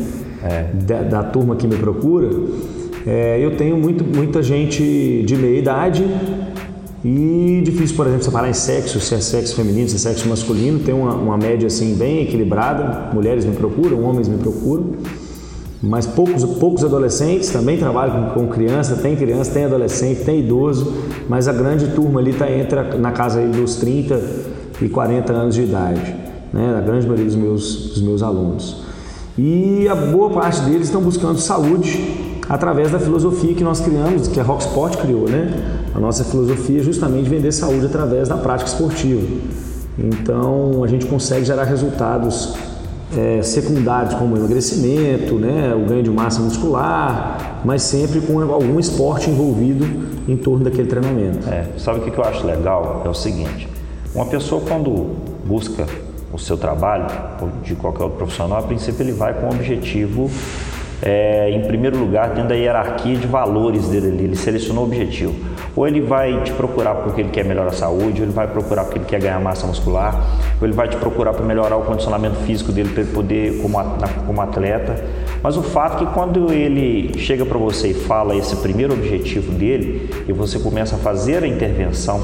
é. 0.43 0.71
da, 0.85 1.03
da, 1.03 1.23
turma 1.23 1.57
que 1.57 1.67
me 1.67 1.77
procura, 1.77 2.31
é, 3.07 3.39
eu 3.41 3.57
tenho 3.57 3.77
muito, 3.77 4.05
muita 4.05 4.43
gente 4.43 5.23
de 5.25 5.37
meia 5.37 5.59
idade 5.59 6.05
e 7.05 7.63
difícil, 7.65 7.97
por 7.97 8.07
exemplo, 8.07 8.25
separar 8.25 8.51
em 8.51 8.53
sexo, 8.53 9.01
se 9.01 9.15
é 9.15 9.21
sexo 9.21 9.57
feminino, 9.57 9.89
se 9.89 9.97
é 9.97 9.99
sexo 9.99 10.29
masculino, 10.29 10.81
tem 10.81 10.95
uma, 10.95 11.15
uma 11.15 11.39
média 11.39 11.67
assim 11.67 11.95
bem 11.95 12.23
equilibrada. 12.23 13.11
Mulheres 13.15 13.45
me 13.45 13.57
procuram, 13.57 14.03
homens 14.05 14.29
me 14.29 14.37
procuram, 14.37 14.91
mas 15.83 16.07
poucos, 16.07 16.45
poucos 16.45 16.85
adolescentes 16.85 17.49
também 17.49 17.79
trabalham 17.79 18.29
com, 18.35 18.41
com 18.41 18.49
criança, 18.49 18.97
tem 18.97 19.17
criança, 19.17 19.51
tem 19.51 19.65
adolescente, 19.65 20.25
tem 20.25 20.41
idoso, 20.41 20.93
mas 21.27 21.49
a 21.49 21.55
grande 21.55 21.89
turma 21.89 22.21
ali 22.21 22.33
está 22.33 22.51
entre 22.51 22.99
na 22.99 23.13
casa 23.13 23.41
dos 23.47 23.77
30 23.77 24.21
e 24.83 24.89
40 24.91 25.33
anos 25.33 25.55
de 25.55 25.63
idade, 25.63 26.15
né? 26.53 26.77
a 26.77 26.83
grande 26.83 27.07
maioria 27.07 27.25
dos 27.27 27.37
meus, 27.37 27.91
dos 27.93 28.03
meus 28.03 28.23
alunos. 28.23 28.83
E 29.39 29.89
a 29.89 29.95
boa 29.95 30.29
parte 30.29 30.61
deles 30.63 30.89
estão 30.89 31.01
buscando 31.01 31.39
saúde 31.39 32.20
através 32.51 32.91
da 32.91 32.99
filosofia 32.99 33.55
que 33.55 33.63
nós 33.63 33.81
criamos, 33.81 34.27
que 34.27 34.41
a 34.41 34.43
Rocksport 34.43 34.97
criou, 34.97 35.29
né? 35.29 35.87
A 35.95 36.01
nossa 36.01 36.25
filosofia 36.25 36.81
é 36.81 36.83
justamente 36.83 37.31
vender 37.31 37.53
saúde 37.53 37.87
através 37.87 38.29
da 38.29 38.37
prática 38.37 38.69
esportiva. 38.69 39.25
Então, 39.97 40.83
a 40.83 40.89
gente 40.89 41.07
consegue 41.07 41.45
gerar 41.45 41.63
resultados 41.63 42.55
é, 43.17 43.41
secundários 43.41 44.15
como 44.15 44.37
emagrecimento, 44.37 45.37
né, 45.37 45.73
o 45.75 45.89
ganho 45.89 46.03
de 46.03 46.11
massa 46.11 46.41
muscular, 46.41 47.61
mas 47.65 47.83
sempre 47.83 48.21
com 48.21 48.41
algum 48.41 48.81
esporte 48.81 49.31
envolvido 49.31 49.87
em 50.27 50.37
torno 50.37 50.65
daquele 50.65 50.89
treinamento. 50.89 51.49
É, 51.49 51.67
sabe 51.79 52.01
o 52.01 52.03
que 52.03 52.19
eu 52.19 52.25
acho 52.25 52.45
legal? 52.45 53.03
É 53.05 53.09
o 53.09 53.15
seguinte: 53.15 53.69
uma 54.13 54.27
pessoa 54.27 54.61
quando 54.67 55.15
busca 55.45 55.87
o 56.33 56.39
seu 56.39 56.57
trabalho, 56.57 57.07
ou 57.41 57.49
de 57.63 57.77
qualquer 57.77 58.05
outro 58.05 58.19
profissional, 58.19 58.59
a 58.59 58.63
princípio 58.63 59.03
ele 59.03 59.13
vai 59.13 59.35
com 59.35 59.47
o 59.47 59.51
objetivo, 59.51 60.31
é, 61.03 61.51
em 61.51 61.61
primeiro 61.63 61.99
lugar, 61.99 62.31
dentro 62.31 62.51
da 62.51 62.55
hierarquia 62.55 63.17
de 63.17 63.27
valores 63.27 63.89
dele 63.89 64.09
ali, 64.09 64.25
ele 64.25 64.37
selecionou 64.37 64.85
o 64.85 64.87
objetivo. 64.87 65.35
Ou 65.75 65.87
ele 65.87 66.01
vai 66.01 66.43
te 66.43 66.53
procurar 66.53 66.97
porque 66.97 67.23
ele 67.23 67.31
quer 67.31 67.45
melhorar 67.45 67.69
a 67.69 67.73
saúde, 67.73 68.21
ou 68.21 68.27
ele 68.27 68.33
vai 68.33 68.47
procurar 68.47 68.85
porque 68.85 68.99
ele 68.99 69.07
quer 69.07 69.21
ganhar 69.21 69.41
massa 69.41 69.67
muscular, 69.67 70.15
ou 70.61 70.67
ele 70.67 70.75
vai 70.75 70.89
te 70.89 70.97
procurar 70.97 71.33
para 71.33 71.45
melhorar 71.45 71.77
o 71.77 71.83
condicionamento 71.83 72.37
físico 72.41 72.71
dele 72.73 72.91
para 72.91 73.03
ele 73.03 73.13
poder 73.13 73.63
como, 73.63 73.79
como 74.27 74.41
atleta. 74.41 75.03
Mas 75.43 75.57
o 75.57 75.63
fato 75.63 76.03
é 76.03 76.07
que 76.07 76.13
quando 76.13 76.53
ele 76.53 77.19
chega 77.19 77.47
para 77.47 77.57
você 77.57 77.89
e 77.89 77.95
fala 77.95 78.37
esse 78.37 78.57
primeiro 78.57 78.93
objetivo 78.93 79.53
dele 79.53 80.11
e 80.29 80.33
você 80.33 80.59
começa 80.59 80.97
a 80.97 80.99
fazer 80.99 81.43
a 81.43 81.47
intervenção 81.47 82.23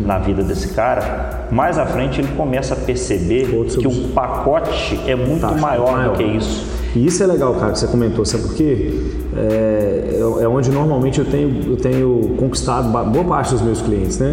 na 0.00 0.18
vida 0.18 0.42
desse 0.42 0.74
cara, 0.74 1.46
mais 1.50 1.78
à 1.78 1.86
frente 1.86 2.20
ele 2.20 2.28
começa 2.36 2.74
a 2.74 2.76
perceber 2.76 3.46
que 3.78 3.86
o 3.86 4.08
pacote 4.08 5.00
é 5.06 5.14
muito 5.14 5.46
maior 5.60 6.08
do 6.08 6.16
que 6.16 6.24
isso. 6.24 6.75
E 6.96 7.06
isso 7.06 7.22
é 7.22 7.26
legal, 7.26 7.54
cara, 7.56 7.72
que 7.72 7.78
você 7.78 7.86
comentou, 7.86 8.24
sabe 8.24 8.44
por 8.44 8.54
quê? 8.54 9.00
É, 9.36 10.14
é, 10.14 10.44
é 10.44 10.48
onde 10.48 10.70
normalmente 10.70 11.18
eu 11.18 11.26
tenho, 11.26 11.72
eu 11.72 11.76
tenho 11.76 12.34
conquistado 12.38 12.90
boa 12.90 13.24
parte 13.24 13.52
dos 13.52 13.60
meus 13.60 13.82
clientes, 13.82 14.18
né? 14.18 14.32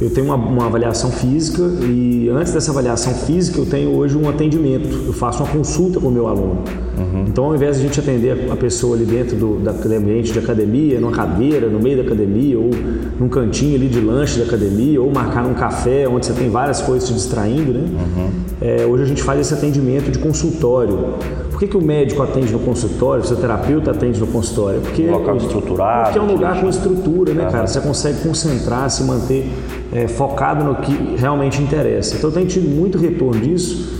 eu 0.00 0.08
tenho 0.08 0.26
uma, 0.26 0.36
uma, 0.36 0.66
avaliação 0.66 1.10
física 1.10 1.62
e 1.82 2.28
antes 2.30 2.52
dessa 2.52 2.70
avaliação 2.70 3.12
física 3.12 3.58
eu 3.58 3.66
tenho 3.66 3.94
hoje 3.94 4.16
um 4.16 4.28
atendimento, 4.28 4.88
eu 5.06 5.12
faço 5.12 5.42
uma 5.42 5.52
consulta 5.52 6.00
com 6.00 6.08
o 6.08 6.10
meu 6.10 6.26
aluno. 6.26 6.64
Uhum. 6.96 7.24
Então 7.28 7.44
ao 7.44 7.54
invés 7.54 7.76
de 7.76 7.84
a 7.84 7.86
gente 7.86 8.00
atender 8.00 8.50
a 8.50 8.56
pessoa 8.56 8.96
ali 8.96 9.04
dentro 9.04 9.36
do, 9.36 9.58
daquele 9.58 9.96
ambiente 9.96 10.32
de 10.32 10.38
academia, 10.38 10.98
numa 10.98 11.12
cadeira, 11.12 11.68
no 11.68 11.78
meio 11.78 11.98
da 11.98 12.02
academia 12.02 12.58
ou 12.58 12.70
num 13.18 13.28
cantinho 13.28 13.74
ali 13.76 13.88
de 13.88 14.00
lanche 14.00 14.38
da 14.38 14.46
academia 14.46 15.00
ou 15.02 15.12
marcar 15.12 15.44
num 15.44 15.54
café 15.54 16.08
onde 16.08 16.24
você 16.24 16.32
tem 16.32 16.48
várias 16.48 16.80
coisas 16.80 17.06
te 17.06 17.14
distraindo, 17.14 17.72
né? 17.72 17.84
Uhum. 17.92 18.30
É, 18.60 18.86
hoje 18.86 19.02
a 19.02 19.06
gente 19.06 19.22
faz 19.22 19.40
esse 19.40 19.52
atendimento 19.52 20.10
de 20.10 20.18
consultório. 20.18 21.14
Que, 21.60 21.66
que 21.66 21.76
o 21.76 21.82
médico 21.82 22.22
atende 22.22 22.50
no 22.54 22.58
consultório, 22.60 23.20
o 23.20 23.22
fisioterapeuta 23.22 23.90
atende 23.90 24.18
no 24.18 24.26
consultório? 24.28 24.80
Porque, 24.80 25.02
um 25.06 25.10
local 25.10 25.36
estruturado. 25.36 26.04
Porque 26.04 26.18
é 26.18 26.22
um 26.22 26.32
lugar 26.32 26.58
com 26.58 26.66
estrutura, 26.70 27.34
né, 27.34 27.44
uhum. 27.44 27.50
cara? 27.50 27.66
Você 27.66 27.82
consegue 27.82 28.22
concentrar, 28.22 28.88
se 28.88 29.04
manter 29.04 29.46
é, 29.92 30.08
focado 30.08 30.64
no 30.64 30.76
que 30.76 31.16
realmente 31.18 31.60
interessa. 31.60 32.16
Então 32.16 32.30
eu 32.30 32.34
tenho 32.34 32.46
tido 32.46 32.66
muito 32.66 32.96
retorno 32.96 33.38
disso 33.38 33.92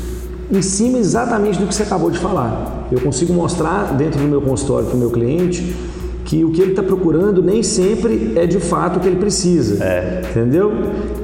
em 0.51 0.63
cima 0.63 0.97
exatamente 0.97 1.59
do 1.59 1.67
que 1.67 1.75
você 1.75 1.83
acabou 1.83 2.11
de 2.11 2.19
falar. 2.19 2.89
Eu 2.91 2.99
consigo 2.99 3.35
mostrar 3.35 3.93
dentro 3.93 4.19
do 4.19 4.27
meu 4.27 4.41
consultório 4.41 4.87
para 4.87 4.97
o 4.97 4.99
meu 4.99 5.11
cliente 5.11 5.77
que 6.31 6.45
o 6.45 6.51
que 6.53 6.63
ele 6.63 6.71
está 6.71 6.83
procurando 6.83 7.43
nem 7.43 7.61
sempre 7.61 8.35
é 8.37 8.47
de 8.47 8.61
fato 8.61 8.99
o 8.99 9.01
que 9.01 9.09
ele 9.09 9.17
precisa. 9.17 9.83
É. 9.83 10.23
Entendeu? 10.31 10.73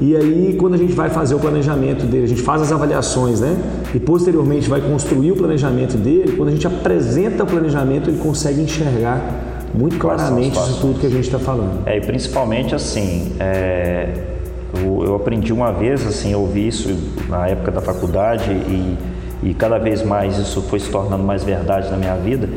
E 0.01 0.17
aí, 0.17 0.57
quando 0.59 0.75
a 0.75 0.77
gente 0.77 0.95
vai 0.95 1.09
fazer 1.09 1.37
o 1.37 1.39
planejamento 1.39 2.05
dele, 2.07 2.25
a 2.25 2.29
gente 2.29 2.43
faz 2.43 2.61
as 2.61 2.73
avaliações, 2.73 3.41
né? 3.41 3.57
E 3.95 4.01
posteriormente 4.01 4.69
vai 4.69 4.81
construir 4.81 5.31
o 5.31 5.37
planejamento 5.37 5.97
dele, 5.97 6.33
quando 6.37 6.49
a 6.49 6.53
gente 6.53 6.67
apresenta 6.67 7.45
o 7.45 7.47
planejamento, 7.47 8.11
ele 8.11 8.19
consegue 8.19 8.61
enxergar 8.61 9.69
muito 9.73 9.97
claramente 9.97 10.59
isso 10.59 10.81
tudo 10.81 10.99
que 10.99 11.07
a 11.07 11.11
gente 11.11 11.27
está 11.27 11.39
falando. 11.39 11.87
É, 11.87 11.99
e 11.99 12.01
principalmente 12.01 12.75
assim, 12.75 13.31
é 13.39 14.35
eu, 14.75 15.05
eu 15.05 15.15
aprendi 15.15 15.53
uma 15.53 15.71
vez, 15.71 16.05
assim, 16.05 16.33
eu 16.33 16.41
ouvi 16.41 16.67
isso 16.67 16.89
na 17.29 17.47
época 17.47 17.71
da 17.71 17.81
faculdade 17.81 18.51
e, 18.51 18.99
e 19.43 19.55
cada 19.55 19.79
vez 19.79 20.03
mais 20.03 20.37
isso 20.37 20.63
foi 20.63 20.81
se 20.81 20.91
tornando 20.91 21.23
mais 21.23 21.45
verdade 21.45 21.91
na 21.91 21.97
minha 21.97 22.17
vida, 22.17 22.49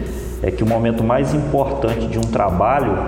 é 0.42 0.52
que 0.52 0.64
o 0.64 0.68
momento 0.68 1.04
mais 1.04 1.34
importante 1.34 2.08
de 2.08 2.18
um 2.18 2.24
trabalho 2.24 3.06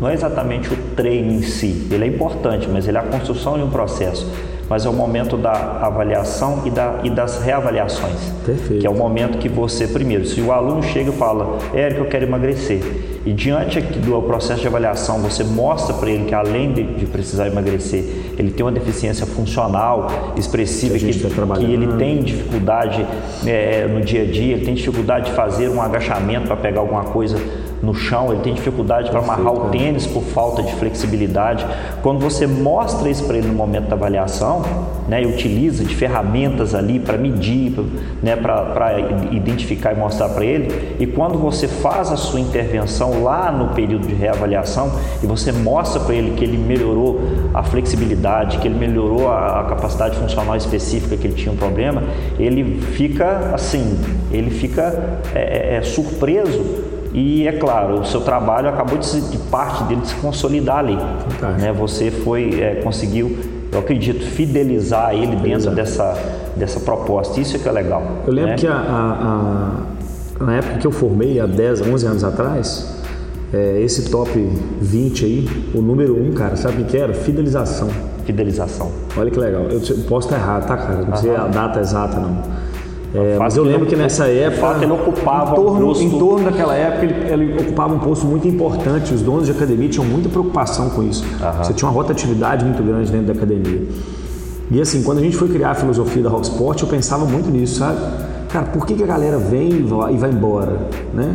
não 0.00 0.08
é 0.08 0.14
exatamente 0.14 0.72
o 0.72 0.76
treino 0.94 1.32
em 1.32 1.42
si, 1.42 1.88
ele 1.90 2.04
é 2.04 2.06
importante, 2.06 2.68
mas 2.68 2.86
ele 2.86 2.96
é 2.96 3.00
a 3.00 3.04
construção 3.04 3.56
de 3.56 3.64
um 3.64 3.70
processo 3.70 4.30
mas 4.68 4.84
é 4.84 4.88
o 4.88 4.92
momento 4.92 5.36
da 5.36 5.78
avaliação 5.82 6.62
e, 6.64 6.70
da, 6.70 7.00
e 7.02 7.10
das 7.10 7.42
reavaliações. 7.42 8.32
Perfeito. 8.44 8.80
Que 8.80 8.86
é 8.86 8.90
o 8.90 8.94
momento 8.94 9.38
que 9.38 9.48
você, 9.48 9.86
primeiro, 9.86 10.26
se 10.26 10.40
o 10.40 10.52
aluno 10.52 10.82
chega 10.82 11.10
e 11.10 11.12
fala, 11.12 11.58
Érico, 11.74 12.02
eu 12.02 12.06
quero 12.06 12.24
emagrecer, 12.24 12.80
e 13.24 13.32
diante 13.32 13.80
do 13.80 14.22
processo 14.22 14.60
de 14.60 14.66
avaliação 14.66 15.18
você 15.20 15.44
mostra 15.44 15.94
para 15.94 16.10
ele 16.10 16.24
que 16.24 16.34
além 16.34 16.72
de, 16.72 16.82
de, 16.82 17.06
precisar 17.06 17.46
emagrecer, 17.46 18.04
ele 18.38 18.50
tem 18.50 18.64
uma 18.64 18.72
deficiência 18.72 19.26
funcional 19.26 20.32
expressiva, 20.36 20.98
que, 20.98 21.12
que, 21.12 21.18
tá 21.18 21.56
que 21.56 21.64
ele 21.64 21.96
tem 21.98 22.22
dificuldade 22.22 23.06
é, 23.46 23.86
no 23.86 24.00
dia 24.00 24.22
a 24.22 24.24
dia, 24.24 24.54
ele 24.54 24.64
tem 24.64 24.74
dificuldade 24.74 25.26
de 25.26 25.32
fazer 25.32 25.68
um 25.68 25.82
agachamento 25.82 26.46
para 26.46 26.56
pegar 26.56 26.80
alguma 26.80 27.04
coisa 27.04 27.38
no 27.82 27.94
chão, 27.94 28.32
ele 28.32 28.42
tem 28.42 28.54
dificuldade 28.54 29.10
para 29.10 29.20
amarrar 29.20 29.52
o 29.52 29.68
tênis 29.70 30.06
por 30.06 30.22
falta 30.22 30.62
de 30.62 30.72
flexibilidade. 30.74 31.66
Quando 32.02 32.18
você 32.18 32.46
mostra 32.46 33.08
isso 33.08 33.24
para 33.24 33.38
ele 33.38 33.48
no 33.48 33.54
momento 33.54 33.88
da 33.88 33.96
avaliação, 33.96 34.62
né, 35.06 35.22
e 35.22 35.26
utiliza 35.26 35.84
de 35.84 35.94
ferramentas 35.94 36.74
ali 36.74 36.98
para 36.98 37.16
medir, 37.16 37.72
né, 38.22 38.36
para 38.36 38.98
identificar 39.30 39.92
e 39.92 39.96
mostrar 39.96 40.28
para 40.28 40.44
ele, 40.44 40.96
e 40.98 41.06
quando 41.06 41.38
você 41.38 41.66
faz 41.66 42.12
a 42.12 42.16
sua 42.16 42.40
intervenção 42.40 43.22
lá 43.22 43.50
no 43.50 43.68
período 43.74 44.06
de 44.06 44.14
reavaliação 44.14 44.92
e 45.22 45.26
você 45.26 45.52
mostra 45.52 46.00
para 46.00 46.14
ele 46.14 46.32
que 46.32 46.44
ele 46.44 46.58
melhorou 46.58 47.20
a 47.54 47.62
flexibilidade, 47.62 48.58
que 48.58 48.68
ele 48.68 48.78
melhorou 48.78 49.28
a, 49.28 49.60
a 49.60 49.64
capacidade 49.64 50.16
funcional 50.16 50.56
específica 50.56 51.16
que 51.16 51.26
ele 51.26 51.34
tinha 51.34 51.52
um 51.52 51.56
problema, 51.56 52.02
ele 52.38 52.80
fica 52.80 53.52
assim, 53.54 53.98
ele 54.30 54.50
fica 54.50 55.20
é, 55.34 55.74
é, 55.74 55.76
é 55.76 55.82
surpreso 55.82 56.97
e 57.12 57.46
é 57.46 57.52
claro, 57.52 58.00
o 58.00 58.04
seu 58.04 58.20
trabalho 58.20 58.68
acabou 58.68 58.98
de, 58.98 59.06
se, 59.06 59.20
de 59.20 59.38
parte 59.38 59.84
dele 59.84 60.02
se 60.04 60.14
consolidar 60.16 60.78
ali. 60.78 60.96
Né? 61.58 61.72
Você 61.72 62.10
foi, 62.10 62.60
é, 62.60 62.76
conseguiu, 62.76 63.38
eu 63.72 63.78
acredito, 63.78 64.24
fidelizar 64.24 65.14
ele 65.14 65.36
dentro 65.36 65.70
dessa, 65.70 66.16
dessa 66.56 66.80
proposta. 66.80 67.40
Isso 67.40 67.56
é 67.56 67.58
que 67.58 67.68
é 67.68 67.72
legal. 67.72 68.02
Eu 68.26 68.32
lembro 68.32 68.50
né? 68.50 68.56
que 68.56 68.66
a, 68.66 68.74
a, 68.74 69.84
a, 70.40 70.44
na 70.44 70.56
época 70.56 70.78
que 70.78 70.86
eu 70.86 70.90
formei, 70.90 71.40
há 71.40 71.46
10, 71.46 71.82
11 71.82 72.06
anos 72.06 72.24
atrás, 72.24 72.98
é, 73.52 73.80
esse 73.80 74.10
top 74.10 74.38
20 74.80 75.24
aí, 75.24 75.48
o 75.74 75.80
número 75.80 76.14
1, 76.14 76.28
um, 76.28 76.32
cara, 76.32 76.56
sabe 76.56 76.82
o 76.82 76.84
que 76.84 76.96
era? 76.96 77.14
Fidelização. 77.14 77.88
Fidelização. 78.24 78.90
Olha 79.16 79.30
que 79.30 79.38
legal. 79.38 79.62
Eu 79.62 79.80
posso 80.06 80.28
estar 80.28 80.38
errado, 80.38 80.66
tá, 80.66 80.76
cara? 80.76 81.02
Não 81.02 81.16
sei 81.16 81.34
a 81.34 81.46
data 81.46 81.80
exata, 81.80 82.18
não. 82.20 82.42
É, 83.14 83.36
mas 83.38 83.56
eu 83.56 83.64
lembro 83.64 83.86
que 83.86 83.96
nessa 83.96 84.26
época, 84.26 84.82
ele 84.82 84.92
ocupava 84.92 85.52
em 85.52 85.54
torno, 85.54 85.84
um 85.84 85.88
posto... 85.88 86.04
em 86.04 86.10
torno 86.10 86.44
daquela 86.44 86.74
época, 86.74 87.06
ele, 87.06 87.32
ele, 87.32 87.62
ocupava 87.62 87.94
um 87.94 87.98
posto 87.98 88.26
muito 88.26 88.46
importante. 88.46 89.14
Os 89.14 89.22
donos 89.22 89.46
de 89.46 89.52
academia 89.52 89.88
tinham 89.88 90.04
muita 90.04 90.28
preocupação 90.28 90.90
com 90.90 91.02
isso. 91.02 91.24
Uhum. 91.24 91.64
Você 91.64 91.72
tinha 91.72 91.88
uma 91.88 91.94
rotatividade 91.94 92.64
muito 92.64 92.82
grande 92.82 93.10
dentro 93.10 93.28
da 93.28 93.32
academia. 93.32 93.82
E 94.70 94.80
assim, 94.80 95.02
quando 95.02 95.18
a 95.18 95.22
gente 95.22 95.36
foi 95.36 95.48
criar 95.48 95.70
a 95.70 95.74
filosofia 95.74 96.22
da 96.22 96.28
Rocksport, 96.28 96.82
eu 96.82 96.88
pensava 96.88 97.24
muito 97.24 97.48
nisso, 97.50 97.78
sabe? 97.78 97.98
Cara, 98.50 98.66
por 98.66 98.86
que, 98.86 98.94
que 98.94 99.02
a 99.02 99.06
galera 99.06 99.38
vem 99.38 99.70
e 99.70 99.82
vai, 99.82 100.14
e 100.14 100.16
vai 100.18 100.30
embora, 100.30 100.76
né? 101.14 101.34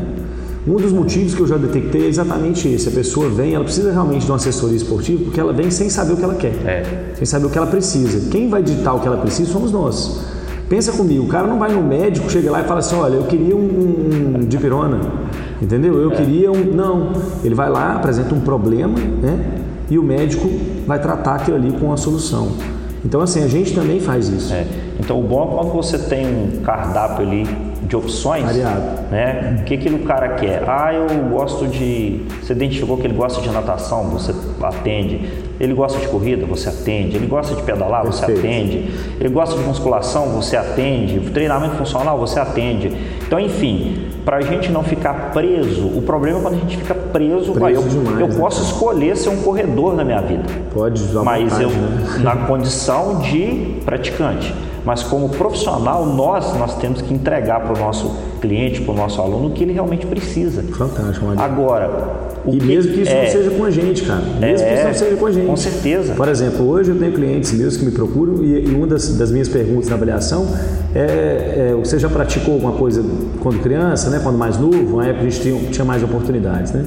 Um 0.66 0.76
dos 0.76 0.94
motivos 0.94 1.36
que 1.36 1.42
eu 1.42 1.48
já 1.48 1.58
detectei 1.58 2.06
é 2.06 2.08
exatamente 2.08 2.70
esse. 2.70 2.88
A 2.88 2.92
pessoa 2.92 3.28
vem, 3.30 3.54
ela 3.54 3.64
precisa 3.64 3.92
realmente 3.92 4.26
de 4.26 4.32
uma 4.32 4.38
assessoria 4.38 4.78
esportiva 4.78 5.24
porque 5.26 5.40
ela 5.40 5.52
vem 5.52 5.70
sem 5.70 5.90
saber 5.90 6.14
o 6.14 6.18
que 6.18 6.24
ela 6.24 6.36
quer, 6.36 6.54
é. 6.66 7.14
sem 7.16 7.26
saber 7.26 7.48
o 7.48 7.50
que 7.50 7.58
ela 7.58 7.68
precisa. 7.68 8.30
Quem 8.30 8.48
vai 8.48 8.64
ditar 8.64 8.94
o 8.94 9.00
que 9.00 9.08
ela 9.08 9.18
precisa 9.18 9.52
somos 9.52 9.72
nós. 9.72 10.33
Pensa 10.74 10.92
comigo, 10.92 11.26
o 11.26 11.28
cara 11.28 11.46
não 11.46 11.60
vai 11.60 11.72
no 11.72 11.84
médico, 11.84 12.28
chega 12.32 12.50
lá 12.50 12.62
e 12.62 12.64
fala 12.64 12.80
assim, 12.80 12.96
olha, 12.96 13.14
eu 13.14 13.26
queria 13.26 13.56
um, 13.56 14.40
um 14.40 14.40
dipirona, 14.40 15.02
entendeu? 15.62 16.02
Eu 16.02 16.12
é. 16.12 16.16
queria 16.16 16.52
um... 16.52 16.64
Não, 16.74 17.12
ele 17.44 17.54
vai 17.54 17.70
lá, 17.70 17.94
apresenta 17.94 18.34
um 18.34 18.40
problema, 18.40 18.96
né? 18.98 19.60
E 19.88 20.00
o 20.00 20.04
médico 20.04 20.50
vai 20.88 21.00
tratar 21.00 21.36
aquilo 21.36 21.58
ali 21.58 21.72
com 21.74 21.94
a 21.94 21.96
solução. 21.96 22.54
Então, 23.06 23.22
assim, 23.22 23.44
a 23.44 23.48
gente 23.48 23.76
também 23.76 24.00
faz 24.00 24.28
isso. 24.30 24.52
É. 24.52 24.66
Então, 25.00 25.20
o 25.20 25.22
bom 25.22 25.44
é 25.44 25.58
quando 25.58 25.74
você 25.74 26.00
tem 26.00 26.26
um 26.26 26.64
cardápio 26.64 27.24
ali 27.24 27.48
de 27.88 27.96
opções. 27.96 28.46
Variado. 28.46 28.82
Né? 29.12 29.58
O 29.62 29.63
que, 29.63 29.78
que 29.78 29.89
o 29.89 30.00
cara 30.00 30.30
quer? 30.30 30.63
Ah, 30.67 30.93
eu 30.93 31.08
gosto 31.30 31.67
de. 31.67 32.22
Você 32.41 32.54
identificou 32.54 32.98
que 32.98 33.08
ele 33.08 33.13
gosta 33.13 33.41
de 33.41 33.50
natação, 33.50 34.06
você 34.10 34.34
atende. 34.62 35.30
Ele 35.60 35.74
gosta 35.74 36.00
de 36.00 36.08
corrida, 36.08 36.46
você 36.46 36.69
atende. 36.69 37.15
Ele 37.15 37.28
gosta 37.28 37.56
de 37.56 37.62
pedalar, 37.62 38.06
você 38.06 38.26
Perfeito. 38.26 38.48
atende. 38.48 38.91
Ele 39.19 39.30
gosta 39.30 39.56
de 39.56 39.63
musculação, 39.63 40.30
você 40.30 40.58
atende. 40.58 41.19
Treinamento 41.32 41.76
funcional, 41.76 42.17
você 42.17 42.39
atende. 42.39 42.91
Então, 43.26 43.39
enfim, 43.39 44.08
para 44.26 44.38
a 44.38 44.41
gente 44.41 44.72
não 44.72 44.84
ficar 44.84 45.32
preso, 45.32 45.86
o 45.88 46.02
problema 46.02 46.39
é 46.39 46.41
quando 46.41 46.56
a 46.56 46.60
gente 46.60 46.78
fica 46.78 46.96
preso. 46.96 47.54
preso 47.54 47.82
eu, 47.82 47.88
demais, 47.88 48.19
eu 48.19 48.28
né, 48.28 48.36
posso 48.38 48.63
escolher 48.63 49.15
ser 49.15 49.30
um 49.30 49.41
corredor 49.41 49.96
na 49.96 50.04
minha 50.04 50.22
vida. 50.22 50.43
Pode, 50.74 51.02
mas 51.24 51.60
eu, 51.60 51.69
né? 51.69 52.19
na 52.24 52.36
condição 52.36 53.19
de 53.19 53.80
praticante. 53.86 54.54
Mas 54.86 55.04
como 55.04 55.30
profissional, 55.30 56.06
nós, 56.06 56.54
nós 56.58 56.78
temos 56.78 57.02
que 57.02 57.13
entregar 57.13 57.62
para 57.62 57.74
o 57.74 57.80
nosso 57.80 58.15
cliente, 58.41 58.82
para 58.82 58.93
o 58.93 58.98
nosso 58.98 59.22
aluno, 59.22 59.48
o 59.48 59.52
que 59.52 59.63
ele 59.63 59.72
realmente 59.72 60.06
precisa. 60.06 60.62
Fantástico, 60.63 61.26
Maria. 61.26 61.43
Agora, 61.43 62.34
e 62.46 62.58
que 62.58 62.65
mesmo 62.65 62.93
que 62.93 63.02
isso 63.02 63.12
é, 63.12 63.24
não 63.24 63.32
seja 63.32 63.52
com 63.52 63.63
a 63.63 63.72
gente, 63.72 64.04
cara. 64.04 64.22
Mesmo 64.39 64.65
é, 64.65 64.69
que 64.69 64.74
isso 64.74 64.88
não 64.88 64.93
seja 64.93 65.15
com 65.15 65.26
a 65.26 65.32
gente. 65.32 65.48
Com 65.48 65.56
certeza. 65.56 66.13
Por 66.13 66.28
exemplo, 66.28 66.67
hoje 66.67 66.91
eu 66.91 67.00
tenho 67.00 67.13
clientes 67.13 67.54
meus 67.54 67.78
que 67.78 67.86
me 67.86 67.91
procuram 67.91 68.43
e, 68.43 68.65
e 68.65 68.76
uma 68.76 68.86
das, 68.88 69.15
das, 69.15 69.32
minhas 69.32 69.48
perguntas 69.48 69.88
na 69.88 69.96
avaliação 69.96 70.48
é, 70.93 71.69
é, 71.72 71.76
você 71.76 71.98
já 71.98 72.10
praticou 72.10 72.56
alguma 72.56 72.74
coisa 72.74 73.04
quando 73.39 73.62
criança, 73.62 74.10
né? 74.10 74.19
Quando 74.22 74.38
mais 74.38 74.58
novo, 74.58 74.98
na 74.98 75.08
época 75.08 75.26
a 75.26 75.30
gente 75.30 75.41
tinha, 75.41 75.72
tinha 75.72 75.86
mais 75.86 76.04
oportunidades, 76.04 76.74
né? 76.74 76.86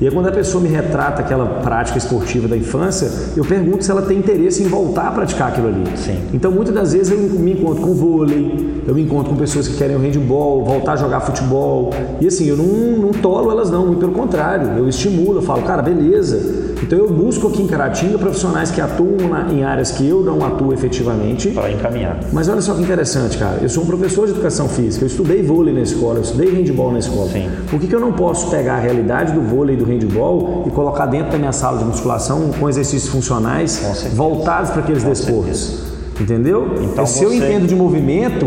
E 0.00 0.06
aí, 0.06 0.12
quando 0.12 0.28
a 0.28 0.32
pessoa 0.32 0.62
me 0.62 0.68
retrata 0.68 1.20
aquela 1.20 1.44
prática 1.60 1.98
esportiva 1.98 2.46
da 2.46 2.56
infância, 2.56 3.10
eu 3.36 3.44
pergunto 3.44 3.84
se 3.84 3.90
ela 3.90 4.02
tem 4.02 4.18
interesse 4.18 4.62
em 4.62 4.66
voltar 4.66 5.08
a 5.08 5.10
praticar 5.10 5.48
aquilo 5.48 5.68
ali. 5.68 5.84
Sim. 5.96 6.20
Então, 6.32 6.52
muitas 6.52 6.72
das 6.72 6.92
vezes 6.92 7.10
eu 7.10 7.18
me 7.18 7.52
encontro 7.52 7.82
com 7.82 7.94
vôlei, 7.94 8.82
eu 8.86 8.94
me 8.94 9.02
encontro 9.02 9.30
com 9.30 9.36
pessoas 9.36 9.66
que 9.66 9.76
querem 9.76 9.96
o 9.96 9.98
handball, 9.98 10.64
voltar 10.64 10.92
a 10.92 10.96
jogar 10.96 11.20
futebol. 11.20 11.90
E 12.20 12.28
assim, 12.28 12.46
eu 12.46 12.56
não, 12.56 12.64
não 12.64 13.10
tolo 13.10 13.50
elas 13.50 13.70
não, 13.70 13.86
muito 13.86 13.98
pelo 13.98 14.12
contrário, 14.12 14.78
eu 14.78 14.88
estimulo, 14.88 15.38
eu 15.38 15.42
falo, 15.42 15.62
cara, 15.62 15.82
beleza. 15.82 16.67
Então 16.82 16.98
eu 16.98 17.10
busco 17.10 17.48
aqui 17.48 17.62
em 17.62 17.66
Caratinga 17.66 18.18
profissionais 18.18 18.70
que 18.70 18.80
atuam 18.80 19.28
na, 19.28 19.52
em 19.52 19.64
áreas 19.64 19.90
que 19.90 20.08
eu 20.08 20.22
não 20.22 20.44
atuo 20.44 20.72
efetivamente. 20.72 21.50
Para 21.50 21.70
encaminhar. 21.70 22.20
Mas 22.32 22.48
olha 22.48 22.60
só 22.60 22.74
que 22.74 22.82
interessante, 22.82 23.38
cara. 23.38 23.58
Eu 23.60 23.68
sou 23.68 23.82
um 23.82 23.86
professor 23.86 24.26
de 24.26 24.32
educação 24.32 24.68
física, 24.68 25.04
eu 25.04 25.08
estudei 25.08 25.42
vôlei 25.42 25.74
na 25.74 25.80
escola, 25.80 26.16
eu 26.16 26.22
estudei 26.22 26.50
handball 26.50 26.92
na 26.92 26.98
escola. 26.98 27.28
Sim. 27.30 27.50
Por 27.70 27.80
que, 27.80 27.86
que 27.86 27.94
eu 27.94 28.00
não 28.00 28.12
posso 28.12 28.50
pegar 28.50 28.74
a 28.74 28.80
realidade 28.80 29.32
do 29.32 29.40
vôlei 29.40 29.76
e 29.76 29.78
do 29.78 29.84
handball 29.84 30.64
e 30.66 30.70
colocar 30.70 31.06
dentro 31.06 31.32
da 31.32 31.38
minha 31.38 31.52
sala 31.52 31.78
de 31.78 31.84
musculação 31.84 32.50
com 32.58 32.68
exercícios 32.68 33.10
funcionais 33.10 34.08
voltados 34.14 34.70
para 34.70 34.82
aqueles 34.82 35.02
com 35.02 35.10
desportos. 35.10 35.58
Certeza. 35.58 35.88
Entendeu? 36.20 36.74
Então, 36.82 37.06
se 37.06 37.20
você... 37.20 37.24
eu 37.24 37.32
entendo 37.32 37.66
de 37.66 37.74
movimento, 37.74 38.46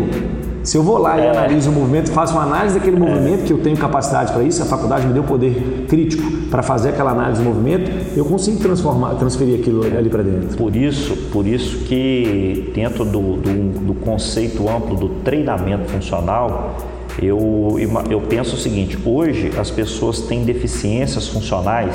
se 0.62 0.76
eu 0.76 0.82
vou 0.82 0.98
lá 0.98 1.18
e 1.18 1.22
é. 1.22 1.30
analiso 1.30 1.70
o 1.70 1.72
movimento, 1.72 2.10
faço 2.10 2.32
uma 2.34 2.44
análise 2.44 2.78
daquele 2.78 2.96
é. 2.96 2.98
movimento, 2.98 3.44
que 3.44 3.52
eu 3.52 3.58
tenho 3.58 3.76
capacidade 3.76 4.32
para 4.32 4.42
isso, 4.42 4.62
a 4.62 4.66
faculdade 4.66 5.06
me 5.06 5.12
deu 5.12 5.24
poder 5.24 5.86
crítico 5.88 6.22
para 6.50 6.62
fazer 6.62 6.90
aquela 6.90 7.10
análise 7.10 7.42
do 7.42 7.48
movimento, 7.48 7.90
eu 8.16 8.24
consigo 8.24 8.58
transformar, 8.58 9.14
transferir 9.14 9.58
aquilo 9.60 9.84
ali 9.84 10.08
para 10.08 10.22
dentro. 10.22 10.56
Por 10.56 10.76
isso, 10.76 11.16
por 11.32 11.46
isso 11.46 11.78
que 11.84 12.70
dentro 12.74 13.04
do, 13.04 13.36
do, 13.36 13.86
do 13.86 13.94
conceito 13.94 14.68
amplo 14.68 14.96
do 14.96 15.08
treinamento 15.22 15.90
funcional, 15.90 16.76
eu, 17.20 17.76
eu 18.08 18.20
penso 18.20 18.54
o 18.54 18.58
seguinte: 18.58 18.98
hoje 19.04 19.52
as 19.58 19.70
pessoas 19.70 20.20
têm 20.20 20.44
deficiências 20.44 21.28
funcionais 21.28 21.94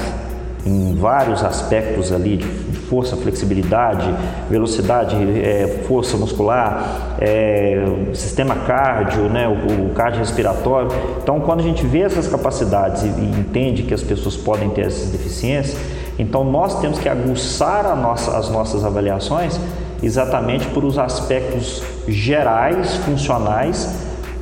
em 0.65 0.95
vários 0.95 1.43
aspectos 1.43 2.11
ali 2.11 2.37
de, 2.37 2.47
força, 2.89 3.15
flexibilidade, 3.15 4.13
velocidade, 4.49 5.15
é, 5.15 5.83
força 5.87 6.17
muscular, 6.17 7.17
é, 7.19 7.85
sistema 8.13 8.55
cardio, 8.55 9.23
né, 9.23 9.47
o, 9.47 9.87
o 9.87 9.93
cardiorrespiratório. 9.93 10.89
Então, 11.21 11.39
quando 11.39 11.59
a 11.59 11.63
gente 11.63 11.85
vê 11.85 12.01
essas 12.01 12.27
capacidades 12.27 13.03
e, 13.03 13.07
e, 13.07 13.39
entende 13.39 13.83
que 13.83 13.93
as 13.93 14.01
pessoas 14.01 14.35
podem 14.35 14.69
ter 14.69 14.85
essas 14.85 15.09
deficiências, 15.09 15.77
então 16.17 16.43
nós 16.43 16.79
temos 16.79 16.99
que 16.99 17.07
aguçar 17.07 17.95
nossa, 17.95 18.37
as 18.37 18.49
nossas 18.49 18.83
avaliações 18.83 19.59
exatamente 20.01 20.67
por 20.67 20.83
os 20.83 20.97
aspectos 20.97 21.81
gerais, 22.07 22.95
funcionais 22.97 23.89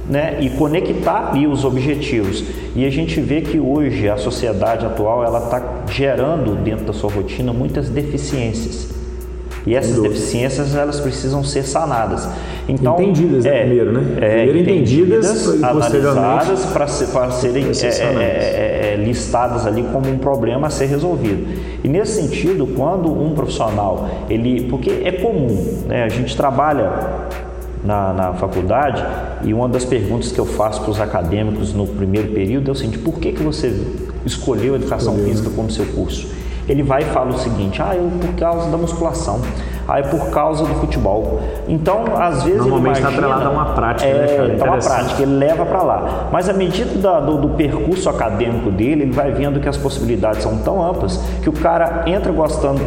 né, 0.08 0.38
e 0.40 0.50
conectar 0.52 1.30
ali 1.30 1.48
os 1.48 1.64
objetivos. 1.64 2.44
E 2.76 2.86
a 2.86 2.90
gente 2.90 3.20
vê 3.20 3.42
que 3.42 3.60
hoje 3.60 4.10
a 4.10 4.18
sociedade 4.18 4.86
atual 4.86 5.24
ela 5.24 5.46
está 5.46 5.60
gerando 5.96 6.56
dentro 6.62 6.86
da 6.86 6.94
sua 6.94 7.10
rotina 7.10 7.54
muitas 7.54 7.90
deficiências. 7.90 8.94
E 9.66 9.74
essas 9.74 10.00
deficiências 10.00 10.76
elas 10.76 11.00
precisam 11.00 11.44
ser 11.44 11.64
sanadas. 11.64 12.28
Então, 12.68 13.02
entendidas 13.02 13.46
é, 13.46 13.62
primeiro, 13.62 13.92
né? 13.94 14.02
É, 14.18 14.44
primeiro 14.44 14.60
entendidas, 14.60 15.48
entendidas 15.48 15.64
analisadas 15.64 16.66
para 16.66 16.88
ser, 16.88 17.08
serem 17.32 17.66
é, 17.66 17.70
é, 17.72 18.22
é, 18.22 18.94
é, 18.94 19.04
listadas 19.04 19.66
ali 19.66 19.84
como 19.92 20.08
um 20.10 20.20
problema 20.20 20.68
a 20.68 20.70
ser 20.70 20.86
resolvido. 20.86 21.48
E 21.84 21.88
nesse 21.88 22.22
sentido, 22.22 22.68
quando 22.76 23.12
um 23.12 23.34
profissional 23.34 24.08
ele, 24.30 24.66
porque 24.70 25.02
é 25.04 25.14
comum, 25.14 25.84
né? 25.88 26.04
A 26.04 26.10
gente 26.10 26.38
trabalha 26.38 26.92
na, 27.84 28.14
na 28.14 28.34
faculdade 28.34 29.04
e 29.44 29.54
uma 29.54 29.70
das 29.70 29.86
perguntas 29.86 30.32
que 30.32 30.40
eu 30.40 30.46
faço 30.46 30.82
para 30.82 30.92
os 30.92 31.00
acadêmicos 31.00 31.74
no 31.74 31.88
primeiro 31.88 32.34
período 32.34 32.70
é 32.70 32.72
o 32.72 32.76
seguinte: 32.76 33.00
por 33.00 33.20
que, 33.20 33.32
que 33.32 33.42
você 33.42 33.74
escolheu 34.26 34.74
a 34.74 34.78
educação 34.78 35.14
escolheu. 35.14 35.30
física 35.30 35.50
como 35.56 35.70
seu 35.70 35.86
curso? 35.86 36.28
Ele 36.68 36.82
vai 36.82 37.04
e 37.04 37.06
fala 37.06 37.30
o 37.30 37.38
seguinte: 37.38 37.82
ah, 37.82 37.96
eu 37.96 38.10
por 38.20 38.34
causa 38.34 38.70
da 38.70 38.78
musculação, 38.78 39.40
ah, 39.88 40.00
é 40.00 40.04
por 40.04 40.30
causa 40.32 40.66
do 40.66 40.74
futebol. 40.76 41.40
Então, 41.68 42.06
às 42.18 42.44
vezes. 42.44 42.60
Normalmente 42.60 42.96
está 42.98 43.10
atrelado 43.10 43.46
a 43.46 43.50
uma 43.50 43.66
prática, 43.66 44.10
é, 44.10 44.14
né, 44.14 44.28
cara? 44.36 44.54
É 44.54 44.64
uma 44.64 44.78
prática, 44.78 45.22
ele 45.22 45.36
leva 45.36 45.66
para 45.66 45.84
lá. 45.84 46.30
Mas 46.32 46.50
à 46.50 46.54
medida 46.54 46.98
da, 46.98 47.20
do, 47.20 47.38
do 47.38 47.50
percurso 47.50 48.10
acadêmico 48.10 48.72
dele, 48.72 49.04
ele 49.04 49.12
vai 49.12 49.32
vendo 49.32 49.60
que 49.60 49.70
as 49.70 49.78
possibilidades 49.78 50.42
são 50.42 50.58
tão 50.58 50.84
amplas 50.84 51.18
que 51.42 51.50
o 51.50 51.54
cara 51.54 52.04
entra 52.08 52.32
gostando 52.32 52.82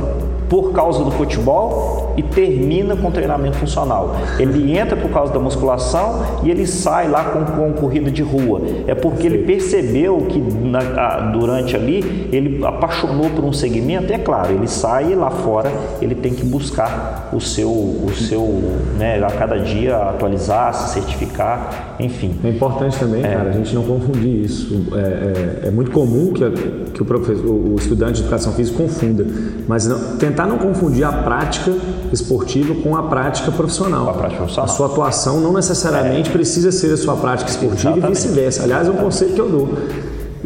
por 0.48 0.72
causa 0.72 1.04
do 1.04 1.10
futebol 1.12 2.07
e 2.18 2.22
termina 2.24 2.96
com 2.96 3.12
treinamento 3.12 3.56
funcional. 3.56 4.16
Ele 4.40 4.76
entra 4.76 4.96
por 4.96 5.08
causa 5.10 5.32
da 5.32 5.38
musculação 5.38 6.40
e 6.42 6.50
ele 6.50 6.66
sai 6.66 7.08
lá 7.08 7.24
com, 7.24 7.44
com 7.44 7.72
corrida 7.74 8.10
de 8.10 8.22
rua. 8.22 8.60
É 8.88 8.94
porque 8.94 9.24
ele 9.24 9.38
percebeu 9.38 10.26
que 10.28 10.40
na, 10.40 10.80
a, 10.80 11.20
durante 11.30 11.76
ali 11.76 12.28
ele 12.32 12.64
apaixonou 12.66 13.30
por 13.30 13.44
um 13.44 13.52
segmento. 13.52 14.10
E 14.10 14.14
é 14.14 14.18
claro, 14.18 14.52
ele 14.52 14.66
sai 14.66 15.14
lá 15.14 15.30
fora, 15.30 15.70
ele 16.02 16.16
tem 16.16 16.34
que 16.34 16.44
buscar 16.44 17.28
o 17.32 17.40
seu, 17.40 17.70
o 17.70 18.10
seu, 18.12 18.42
né, 18.98 19.22
a 19.24 19.30
cada 19.30 19.56
dia 19.56 19.96
atualizar, 19.96 20.74
se 20.74 20.94
certificar, 20.94 21.96
enfim. 22.00 22.34
É 22.42 22.48
importante 22.48 22.98
também, 22.98 23.24
é. 23.24 23.28
cara, 23.28 23.50
a 23.50 23.52
gente 23.52 23.72
não 23.76 23.84
confundir 23.84 24.44
isso. 24.44 24.86
É, 24.92 25.64
é, 25.64 25.68
é 25.68 25.70
muito 25.70 25.92
comum 25.92 26.32
que, 26.32 26.50
que 26.94 27.00
o, 27.00 27.04
professor, 27.04 27.48
o 27.48 27.76
estudante 27.76 28.14
de 28.14 28.20
educação 28.22 28.52
física 28.54 28.76
confunda, 28.76 29.24
mas 29.68 29.86
não, 29.86 30.16
tentar 30.16 30.46
não 30.46 30.58
confunir 30.58 31.04
a 31.04 31.12
prática 31.12 31.72
esportiva 32.12 32.74
com 32.74 32.96
a 32.96 33.02
prática 33.04 33.50
profissional. 33.50 34.08
A, 34.08 34.12
prática 34.12 34.38
profissional. 34.38 34.64
a 34.64 34.68
sua 34.68 34.86
atuação 34.86 35.40
não 35.40 35.52
necessariamente 35.52 36.30
é. 36.30 36.32
precisa 36.32 36.72
ser 36.72 36.92
a 36.92 36.96
sua 36.96 37.16
prática 37.16 37.50
esportiva 37.50 37.92
Exatamente. 37.92 38.06
e 38.06 38.14
vice-versa. 38.14 38.62
Aliás, 38.62 38.88
é 38.88 38.90
um 38.90 38.96
conceito 38.96 39.34
que 39.34 39.40
eu 39.40 39.48
dou. 39.48 39.68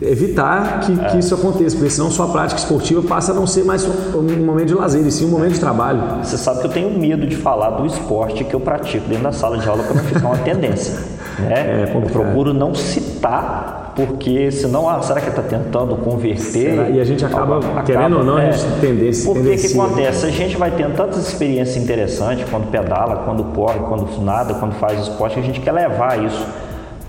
Evitar 0.00 0.80
que, 0.80 0.92
é. 0.92 1.04
que, 1.10 1.18
isso 1.18 1.34
aconteça, 1.34 1.76
porque 1.76 1.90
senão 1.90 2.10
sua 2.10 2.26
prática 2.28 2.58
esportiva 2.58 3.02
passa 3.02 3.30
a 3.30 3.34
não 3.34 3.46
ser 3.46 3.64
mais 3.64 3.84
um 3.84 4.44
momento 4.44 4.68
de 4.68 4.74
lazer, 4.74 5.06
e 5.06 5.12
sim 5.12 5.26
um 5.26 5.28
momento 5.28 5.52
de 5.52 5.60
trabalho. 5.60 6.24
Você 6.24 6.36
sabe 6.36 6.60
que 6.60 6.66
eu 6.66 6.70
tenho 6.70 6.90
medo 6.98 7.26
de 7.26 7.36
falar 7.36 7.70
do 7.70 7.86
esporte 7.86 8.42
que 8.42 8.54
eu 8.54 8.60
pratico 8.60 9.08
dentro 9.08 9.24
da 9.24 9.32
sala 9.32 9.58
de 9.58 9.68
aula 9.68 9.84
para 9.84 9.94
não 9.94 10.04
ficar 10.04 10.26
uma 10.26 10.38
tendência. 10.38 10.94
Né? 11.32 11.86
É, 11.86 11.96
eu 11.96 12.02
procuro 12.02 12.52
não 12.52 12.74
citar 12.74 13.81
porque 13.94 14.50
senão, 14.50 14.88
ah, 14.88 15.02
será 15.02 15.20
que 15.20 15.28
está 15.28 15.42
tentando 15.42 15.96
converter? 15.96 16.70
Será? 16.70 16.88
E 16.88 17.00
a 17.00 17.04
gente 17.04 17.24
acaba, 17.24 17.58
acaba 17.58 17.82
querendo 17.82 18.18
ou 18.18 18.24
não, 18.24 18.38
é, 18.38 18.48
a 18.48 18.52
gente 18.52 18.80
tendência. 18.80 19.32
Porque 19.32 19.48
o 19.48 19.58
que 19.58 19.66
acontece? 19.66 20.26
A 20.26 20.30
gente 20.30 20.56
vai 20.56 20.70
tendo 20.70 20.96
tantas 20.96 21.28
experiências 21.28 21.76
interessantes 21.76 22.48
quando 22.50 22.70
pedala, 22.70 23.16
quando 23.24 23.44
corre, 23.54 23.80
quando 23.80 24.08
nada, 24.22 24.54
quando 24.54 24.74
faz 24.74 25.00
esporte, 25.00 25.34
que 25.34 25.40
a 25.40 25.42
gente 25.42 25.60
quer 25.60 25.72
levar 25.72 26.24
isso 26.24 26.44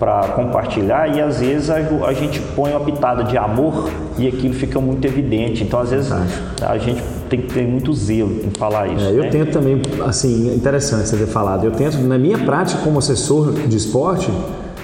para 0.04 0.28
compartilhar 0.30 1.16
e 1.16 1.22
às 1.22 1.40
vezes 1.40 1.70
a, 1.70 1.78
a, 1.78 2.14
gente 2.14 2.42
põe 2.56 2.72
uma 2.72 2.82
pitada 2.82 3.24
de 3.24 3.38
amor 3.38 3.90
e 4.18 4.28
aquilo 4.28 4.54
fica 4.54 4.82
muito 4.82 5.06
evidente. 5.06 5.64
Então, 5.64 5.80
às 5.80 5.92
vezes, 5.92 6.12
a 6.62 6.78
gente 6.78 7.02
tem 7.30 7.40
que 7.40 7.54
ter 7.54 7.66
muito 7.66 7.94
zelo 7.94 8.42
em 8.46 8.50
falar 8.50 8.88
isso. 8.88 9.06
É, 9.06 9.12
eu 9.12 9.24
né? 9.24 9.30
tento 9.30 9.52
também, 9.52 9.82
assim, 10.06 10.54
interessante 10.54 11.08
você 11.08 11.16
ter 11.16 11.28
falado, 11.28 11.64
eu 11.64 11.72
tento, 11.72 11.98
na 12.00 12.18
minha 12.18 12.38
prática 12.38 12.82
como 12.84 13.00
assessor 13.00 13.54
de 13.54 13.78
esporte, 13.78 14.30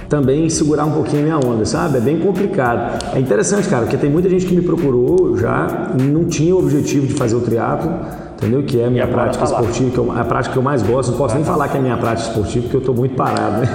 também 0.10 0.50
segurar 0.50 0.86
um 0.86 0.91
pouquinho 0.91 1.22
a 1.22 1.24
minha 1.24 1.38
onda, 1.38 1.63
sabe? 1.63 2.00
É 2.00 2.02
bem 2.02 2.19
complicado. 2.19 3.06
É 3.13 3.19
interessante, 3.19 3.69
cara, 3.69 3.84
porque 3.84 3.95
tem 3.95 4.10
muita 4.10 4.28
gente 4.28 4.45
que 4.45 4.56
me 4.56 4.62
procurou 4.62 5.38
já, 5.38 5.93
não 6.02 6.26
tinha 6.26 6.56
o 6.56 6.60
objetivo 6.60 7.06
de 7.06 7.13
fazer 7.13 7.36
o 7.36 7.41
triatlo, 7.41 7.91
entendeu? 8.36 8.63
Que 8.63 8.82
é 8.82 8.88
a 8.88 8.89
minha 8.89 9.08
prática 9.08 9.43
esportiva, 9.43 9.91
que 9.91 9.98
eu, 10.00 10.12
a 10.12 10.26
prática 10.26 10.54
que 10.54 10.58
eu 10.60 10.63
mais 10.63 10.82
gosto. 10.82 11.12
Não 11.12 11.17
posso 11.17 11.36
nem 11.36 11.43
falar 11.43 11.67
que 11.67 11.78
é 11.78 11.80
a 11.80 11.84
minha 11.84 11.98
prática 11.98 12.30
esportiva, 12.30 12.63
porque 12.63 12.78
eu 12.78 12.80
estou 12.80 12.95
muito 12.95 13.15
parado, 13.15 13.62
né? 13.62 13.67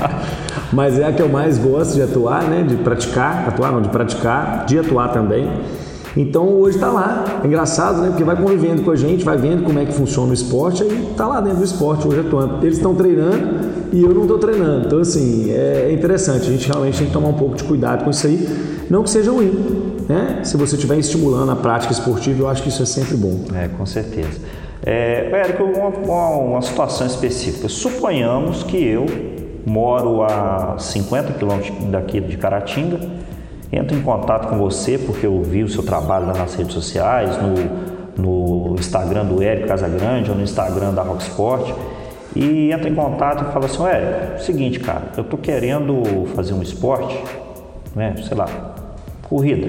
Mas 0.72 0.98
é 0.98 1.04
a 1.04 1.12
que 1.12 1.20
eu 1.20 1.28
mais 1.28 1.58
gosto 1.58 1.94
de 1.94 2.02
atuar, 2.02 2.44
né? 2.44 2.62
De 2.62 2.76
praticar, 2.76 3.46
atuar 3.46 3.70
não, 3.70 3.82
de 3.82 3.90
praticar, 3.90 4.64
de 4.64 4.78
atuar 4.78 5.08
também. 5.08 5.46
Então 6.16 6.46
hoje 6.48 6.76
está 6.76 6.90
lá. 6.90 7.40
É 7.42 7.46
engraçado, 7.46 8.02
né? 8.02 8.08
Porque 8.08 8.24
vai 8.24 8.36
convivendo 8.36 8.82
com 8.82 8.90
a 8.90 8.96
gente, 8.96 9.24
vai 9.24 9.36
vendo 9.36 9.62
como 9.62 9.78
é 9.78 9.84
que 9.84 9.92
funciona 9.92 10.30
o 10.30 10.34
esporte, 10.34 10.82
aí 10.82 11.08
está 11.10 11.26
lá 11.26 11.40
dentro 11.40 11.58
do 11.58 11.64
esporte 11.64 12.06
hoje 12.06 12.20
atuando. 12.20 12.64
Eles 12.64 12.76
estão 12.76 12.94
treinando 12.94 13.70
e 13.92 14.02
eu 14.02 14.14
não 14.14 14.22
estou 14.22 14.38
treinando. 14.38 14.86
Então, 14.86 15.00
assim, 15.00 15.50
é 15.50 15.92
interessante. 15.92 16.48
A 16.48 16.52
gente 16.52 16.66
realmente 16.66 16.98
tem 16.98 17.06
que 17.06 17.12
tomar 17.12 17.28
um 17.28 17.34
pouco 17.34 17.56
de 17.56 17.64
cuidado 17.64 18.04
com 18.04 18.10
isso 18.10 18.26
aí. 18.26 18.48
Não 18.88 19.02
que 19.02 19.10
seja 19.10 19.30
ruim, 19.30 19.94
né? 20.08 20.40
Se 20.42 20.56
você 20.56 20.74
estiver 20.74 20.98
estimulando 20.98 21.52
a 21.52 21.56
prática 21.56 21.92
esportiva, 21.92 22.42
eu 22.42 22.48
acho 22.48 22.62
que 22.62 22.68
isso 22.68 22.82
é 22.82 22.86
sempre 22.86 23.16
bom. 23.16 23.44
É, 23.54 23.68
com 23.68 23.86
certeza. 23.86 24.40
É, 24.84 25.30
Érico, 25.32 25.64
uma, 25.64 25.88
uma, 25.88 26.28
uma 26.36 26.62
situação 26.62 27.06
específica. 27.06 27.68
Suponhamos 27.68 28.62
que 28.62 28.82
eu 28.82 29.06
moro 29.66 30.22
a 30.22 30.76
50 30.78 31.34
quilômetros 31.34 31.72
daqui 31.90 32.20
de 32.20 32.36
Caratinga 32.36 32.98
entro 33.72 33.96
em 33.96 34.02
contato 34.02 34.48
com 34.48 34.58
você 34.58 34.98
porque 34.98 35.26
eu 35.26 35.42
vi 35.42 35.62
o 35.62 35.68
seu 35.68 35.82
trabalho 35.82 36.26
lá 36.26 36.34
nas 36.34 36.54
redes 36.54 36.74
sociais, 36.74 37.36
no, 37.36 38.70
no 38.70 38.74
Instagram 38.78 39.24
do 39.24 39.42
Érico 39.42 39.68
Casagrande 39.68 40.30
ou 40.30 40.36
no 40.36 40.42
Instagram 40.42 40.92
da 40.92 41.02
Rocksport 41.02 41.72
e 42.34 42.70
entra 42.70 42.88
em 42.88 42.94
contato 42.94 43.48
e 43.48 43.52
fala 43.52 43.66
assim, 43.66 43.82
ué, 43.82 44.36
seguinte, 44.38 44.78
cara, 44.78 45.02
eu 45.16 45.24
tô 45.24 45.36
querendo 45.36 46.26
fazer 46.34 46.54
um 46.54 46.62
esporte, 46.62 47.18
né, 47.94 48.14
sei 48.26 48.36
lá, 48.36 48.46
corrida, 49.22 49.66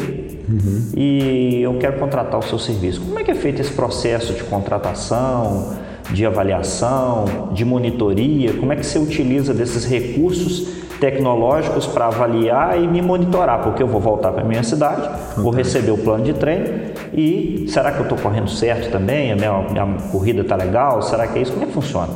uhum. 0.49 0.91
e 0.95 1.61
eu 1.61 1.77
quero 1.79 1.99
contratar 1.99 2.39
o 2.39 2.43
seu 2.43 2.59
serviço. 2.59 3.01
Como 3.01 3.17
é 3.19 3.23
que 3.23 3.31
é 3.31 3.35
feito 3.35 3.61
esse 3.61 3.71
processo 3.71 4.33
de 4.33 4.43
contratação, 4.43 5.73
de 6.11 6.25
avaliação, 6.25 7.49
de 7.51 7.65
monitoria? 7.65 8.53
Como 8.53 8.71
é 8.73 8.75
que 8.75 8.85
você 8.85 8.99
utiliza 8.99 9.53
desses 9.53 9.85
recursos 9.85 10.67
tecnológicos 11.01 11.87
para 11.87 12.05
avaliar 12.05 12.79
e 12.79 12.87
me 12.87 13.01
monitorar, 13.01 13.63
porque 13.63 13.81
eu 13.81 13.87
vou 13.87 13.99
voltar 13.99 14.31
para 14.31 14.43
minha 14.43 14.61
cidade, 14.61 15.09
vou 15.35 15.51
receber 15.51 15.89
o 15.89 15.97
plano 15.97 16.23
de 16.23 16.33
treino 16.33 16.91
e 17.11 17.65
será 17.67 17.91
que 17.91 17.97
eu 17.97 18.03
estou 18.03 18.17
correndo 18.19 18.49
certo 18.49 18.91
também? 18.91 19.31
A 19.31 19.35
minha, 19.35 19.61
minha 19.63 19.97
corrida 20.11 20.41
está 20.41 20.55
legal? 20.55 21.01
Será 21.01 21.27
que 21.27 21.39
é 21.39 21.41
isso? 21.41 21.51
Como 21.51 21.63
é 21.63 21.67
que 21.67 21.73
funciona? 21.73 22.09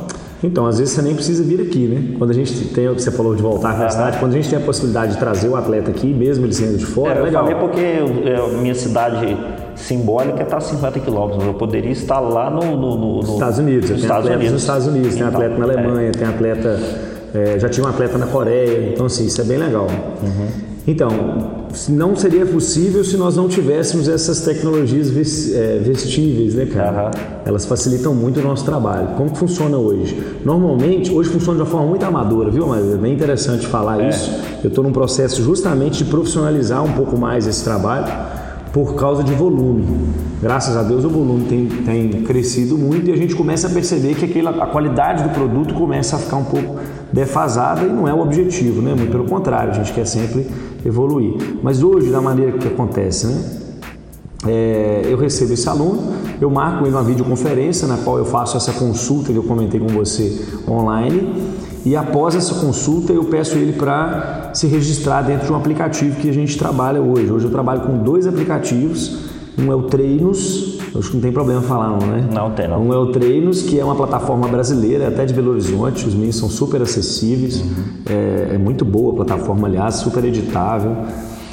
Então, 0.44 0.66
às 0.66 0.78
vezes 0.78 0.94
você 0.94 1.02
nem 1.02 1.14
precisa 1.14 1.42
vir 1.42 1.60
aqui, 1.60 1.88
né? 1.88 2.14
Quando 2.16 2.30
a 2.30 2.34
gente 2.34 2.52
tem, 2.68 2.88
o 2.88 2.94
que 2.94 3.02
você 3.02 3.10
falou 3.10 3.34
de 3.34 3.42
voltar 3.42 3.74
para 3.74 3.86
a 3.86 3.90
cidade, 3.90 4.18
quando 4.18 4.32
a 4.32 4.34
gente 4.36 4.48
tem 4.48 4.58
a 4.58 4.62
possibilidade 4.62 5.14
de 5.14 5.18
trazer 5.18 5.48
o 5.48 5.56
atleta 5.56 5.90
aqui, 5.90 6.06
mesmo 6.06 6.46
ele 6.46 6.52
sendo 6.52 6.76
de 6.76 6.86
fora, 6.86 7.14
é, 7.14 7.18
é 7.18 7.22
legal. 7.22 7.50
Eu 7.50 7.58
falei 7.58 7.68
porque 7.68 8.30
a 8.30 8.58
minha 8.58 8.74
cidade 8.74 9.36
simbólica 9.74 10.42
está 10.42 10.58
a 10.58 10.60
50 10.60 11.00
quilômetros, 11.00 11.44
eu 11.44 11.54
poderia 11.54 11.90
estar 11.90 12.20
lá 12.20 12.50
no, 12.50 12.76
no, 12.76 12.96
no, 12.96 13.20
Estados 13.20 13.58
Unidos. 13.58 13.90
Nos 13.90 14.02
Estados 14.02 14.28
Unidos. 14.28 14.52
nos 14.52 14.60
Estados 14.62 14.86
Unidos, 14.86 15.14
tem 15.14 15.26
então, 15.26 15.40
atleta 15.40 15.58
na 15.58 15.64
Alemanha, 15.64 16.08
é. 16.08 16.12
tem 16.12 16.28
atleta 16.28 17.15
é, 17.36 17.58
já 17.58 17.68
tinha 17.68 17.86
um 17.86 17.88
atleta 17.88 18.16
na 18.16 18.26
Coreia, 18.26 18.90
então 18.92 19.06
assim, 19.06 19.26
isso 19.26 19.40
é 19.40 19.44
bem 19.44 19.58
legal. 19.58 19.86
Uhum. 20.22 20.48
Então, 20.88 21.10
não 21.88 22.14
seria 22.14 22.46
possível 22.46 23.04
se 23.04 23.16
nós 23.16 23.36
não 23.36 23.48
tivéssemos 23.48 24.08
essas 24.08 24.40
tecnologias 24.40 25.08
é, 25.52 25.78
vestíveis, 25.78 26.54
né, 26.54 26.64
cara? 26.64 27.06
Uhum. 27.06 27.10
Elas 27.44 27.66
facilitam 27.66 28.14
muito 28.14 28.40
o 28.40 28.42
nosso 28.42 28.64
trabalho. 28.64 29.08
Como 29.16 29.30
que 29.30 29.38
funciona 29.38 29.76
hoje? 29.76 30.16
Normalmente, 30.44 31.12
hoje 31.12 31.28
funciona 31.28 31.56
de 31.56 31.62
uma 31.64 31.70
forma 31.70 31.88
muito 31.88 32.04
amadora, 32.04 32.50
viu? 32.50 32.68
Mas 32.68 32.86
é 32.88 32.96
bem 32.96 33.12
interessante 33.12 33.66
falar 33.66 34.00
é. 34.00 34.08
isso. 34.08 34.30
Eu 34.62 34.68
estou 34.68 34.82
num 34.82 34.92
processo 34.92 35.42
justamente 35.42 36.04
de 36.04 36.10
profissionalizar 36.10 36.82
um 36.84 36.92
pouco 36.92 37.18
mais 37.18 37.46
esse 37.46 37.62
trabalho 37.64 38.06
por 38.72 38.94
causa 38.94 39.24
de 39.24 39.32
volume. 39.32 39.86
Graças 40.40 40.76
a 40.76 40.82
Deus 40.82 41.02
o 41.02 41.08
volume 41.08 41.46
tem, 41.46 41.66
tem 41.66 42.22
crescido 42.22 42.76
muito 42.76 43.08
e 43.08 43.12
a 43.12 43.16
gente 43.16 43.34
começa 43.34 43.68
a 43.68 43.70
perceber 43.70 44.14
que 44.14 44.26
aquela, 44.26 44.50
a 44.50 44.66
qualidade 44.66 45.22
do 45.22 45.30
produto 45.30 45.72
começa 45.72 46.16
a 46.16 46.18
ficar 46.18 46.36
um 46.36 46.44
pouco 46.44 46.76
defasada 47.16 47.82
e 47.82 47.88
não 47.88 48.06
é 48.06 48.12
o 48.12 48.20
objetivo, 48.20 48.82
né? 48.82 48.94
Muito 48.94 49.10
pelo 49.10 49.24
contrário, 49.24 49.72
a 49.72 49.74
gente 49.74 49.92
quer 49.92 50.06
sempre 50.06 50.46
evoluir. 50.84 51.34
Mas 51.62 51.82
hoje, 51.82 52.10
da 52.10 52.20
maneira 52.20 52.52
que 52.52 52.68
acontece, 52.68 53.26
né? 53.26 53.62
É, 54.46 55.02
eu 55.06 55.16
recebo 55.16 55.54
esse 55.54 55.68
aluno, 55.68 56.12
eu 56.40 56.50
marco 56.50 56.84
ele 56.84 56.94
uma 56.94 57.02
videoconferência 57.02 57.88
na 57.88 57.96
qual 57.96 58.18
eu 58.18 58.24
faço 58.24 58.56
essa 58.56 58.72
consulta 58.72 59.32
que 59.32 59.38
eu 59.38 59.42
comentei 59.42 59.80
com 59.80 59.88
você 59.88 60.46
online 60.68 61.56
e 61.86 61.94
após 61.94 62.34
essa 62.34 62.54
consulta, 62.56 63.12
eu 63.12 63.24
peço 63.24 63.56
ele 63.56 63.72
para 63.72 64.50
se 64.52 64.66
registrar 64.66 65.22
dentro 65.22 65.46
de 65.46 65.52
um 65.52 65.56
aplicativo 65.56 66.20
que 66.20 66.28
a 66.28 66.32
gente 66.32 66.58
trabalha 66.58 67.00
hoje. 67.00 67.30
Hoje 67.30 67.46
eu 67.46 67.50
trabalho 67.50 67.82
com 67.82 67.98
dois 67.98 68.26
aplicativos. 68.26 69.35
Um 69.58 69.72
é 69.72 69.74
o 69.74 69.84
Treinos, 69.84 70.78
acho 70.94 71.08
que 71.08 71.14
não 71.14 71.22
tem 71.22 71.32
problema 71.32 71.62
falar 71.62 71.88
não, 71.88 72.06
né? 72.06 72.28
Não 72.30 72.50
tem 72.50 72.68
não. 72.68 72.82
Um 72.82 72.92
é 72.92 72.98
o 72.98 73.06
Treinos, 73.06 73.62
que 73.62 73.80
é 73.80 73.84
uma 73.84 73.94
plataforma 73.94 74.46
brasileira, 74.48 75.08
até 75.08 75.24
de 75.24 75.32
Belo 75.32 75.52
Horizonte, 75.52 76.06
os 76.06 76.14
meninos 76.14 76.36
são 76.36 76.48
super 76.48 76.82
acessíveis, 76.82 77.60
uhum. 77.60 77.84
é, 78.06 78.54
é, 78.54 78.58
muito 78.58 78.84
boa 78.84 79.12
a 79.12 79.16
plataforma, 79.16 79.66
aliás, 79.66 79.96
super 79.96 80.24
editável. 80.24 80.94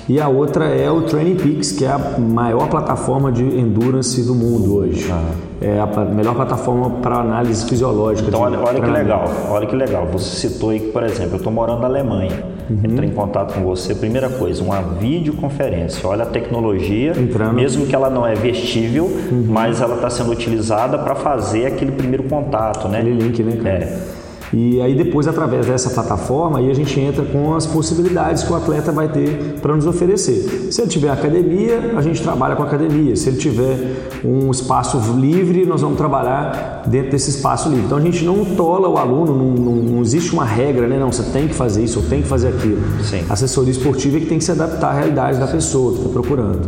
E 0.07 0.19
a 0.19 0.27
outra 0.27 0.65
é 0.65 0.91
o 0.91 1.03
Training 1.03 1.35
Peaks, 1.35 1.71
que 1.71 1.85
é 1.85 1.89
a 1.89 1.97
maior 2.19 2.67
plataforma 2.67 3.31
de 3.31 3.43
endurance 3.43 4.21
do 4.23 4.35
mundo 4.35 4.75
hoje. 4.75 5.09
Ah. 5.09 5.31
É 5.61 5.79
a 5.79 6.05
melhor 6.05 6.35
plataforma 6.35 6.89
para 7.01 7.19
análise 7.19 7.65
fisiológica. 7.65 8.27
Então, 8.27 8.41
olha, 8.41 8.59
olha 8.59 8.81
que 8.81 8.89
legal, 8.89 9.31
olha 9.49 9.65
que 9.65 9.75
legal. 9.75 10.05
Você 10.11 10.49
citou 10.49 10.71
aí 10.71 10.79
que, 10.81 10.87
por 10.87 11.03
exemplo, 11.03 11.33
eu 11.33 11.37
estou 11.37 11.53
morando 11.53 11.79
na 11.79 11.87
Alemanha. 11.87 12.43
Uhum. 12.69 12.79
Entrei 12.83 13.09
em 13.09 13.13
contato 13.13 13.53
com 13.53 13.61
você, 13.61 13.95
primeira 13.95 14.29
coisa, 14.29 14.61
uma 14.61 14.81
videoconferência. 14.81 16.07
Olha 16.07 16.23
a 16.23 16.25
tecnologia, 16.25 17.13
Entrando. 17.17 17.53
mesmo 17.53 17.85
que 17.85 17.95
ela 17.95 18.09
não 18.09 18.27
é 18.27 18.35
vestível, 18.35 19.05
uhum. 19.05 19.45
mas 19.47 19.81
ela 19.81 19.95
está 19.95 20.09
sendo 20.09 20.31
utilizada 20.31 20.97
para 20.97 21.15
fazer 21.15 21.65
aquele 21.65 21.93
primeiro 21.93 22.23
contato, 22.23 22.89
né? 22.89 22.99
Aquele 22.99 23.23
link, 23.23 23.41
né, 23.41 23.55
cara? 23.55 23.85
É. 23.85 24.12
E 24.53 24.79
aí 24.81 24.93
depois, 24.93 25.27
através 25.27 25.65
dessa 25.65 25.89
plataforma, 25.89 26.59
aí 26.59 26.69
a 26.69 26.73
gente 26.73 26.99
entra 26.99 27.25
com 27.25 27.55
as 27.55 27.65
possibilidades 27.65 28.43
que 28.43 28.53
o 28.53 28.55
atleta 28.55 28.91
vai 28.91 29.07
ter 29.07 29.55
para 29.61 29.75
nos 29.75 29.87
oferecer. 29.87 30.69
Se 30.71 30.81
ele 30.81 30.89
tiver 30.89 31.09
academia, 31.09 31.93
a 31.97 32.01
gente 32.01 32.21
trabalha 32.21 32.55
com 32.55 32.61
academia. 32.61 33.15
Se 33.15 33.29
ele 33.29 33.37
tiver 33.37 34.09
um 34.23 34.51
espaço 34.51 34.99
livre, 35.17 35.65
nós 35.65 35.81
vamos 35.81 35.97
trabalhar 35.97 36.83
dentro 36.85 37.11
desse 37.11 37.31
espaço 37.31 37.67
livre. 37.67 37.85
Então 37.85 37.97
a 37.97 38.01
gente 38.01 38.23
não 38.23 38.45
tola 38.45 38.87
o 38.87 38.97
aluno, 38.97 39.35
não, 39.35 39.51
não, 39.51 39.75
não 39.75 40.01
existe 40.01 40.31
uma 40.33 40.45
regra, 40.45 40.87
né? 40.87 40.99
Não, 40.99 41.11
você 41.11 41.23
tem 41.23 41.47
que 41.47 41.55
fazer 41.55 41.83
isso 41.83 41.99
ou 41.99 42.05
tem 42.05 42.21
que 42.21 42.27
fazer 42.27 42.49
aquilo. 42.49 42.81
Sim. 43.03 43.23
A 43.27 43.33
assessoria 43.33 43.71
esportiva 43.71 44.17
é 44.17 44.19
que 44.19 44.27
tem 44.27 44.37
que 44.37 44.43
se 44.43 44.51
adaptar 44.51 44.89
à 44.89 44.93
realidade 44.93 45.39
da 45.39 45.47
pessoa 45.47 45.93
que 45.93 45.99
está 45.99 46.09
procurando 46.09 46.61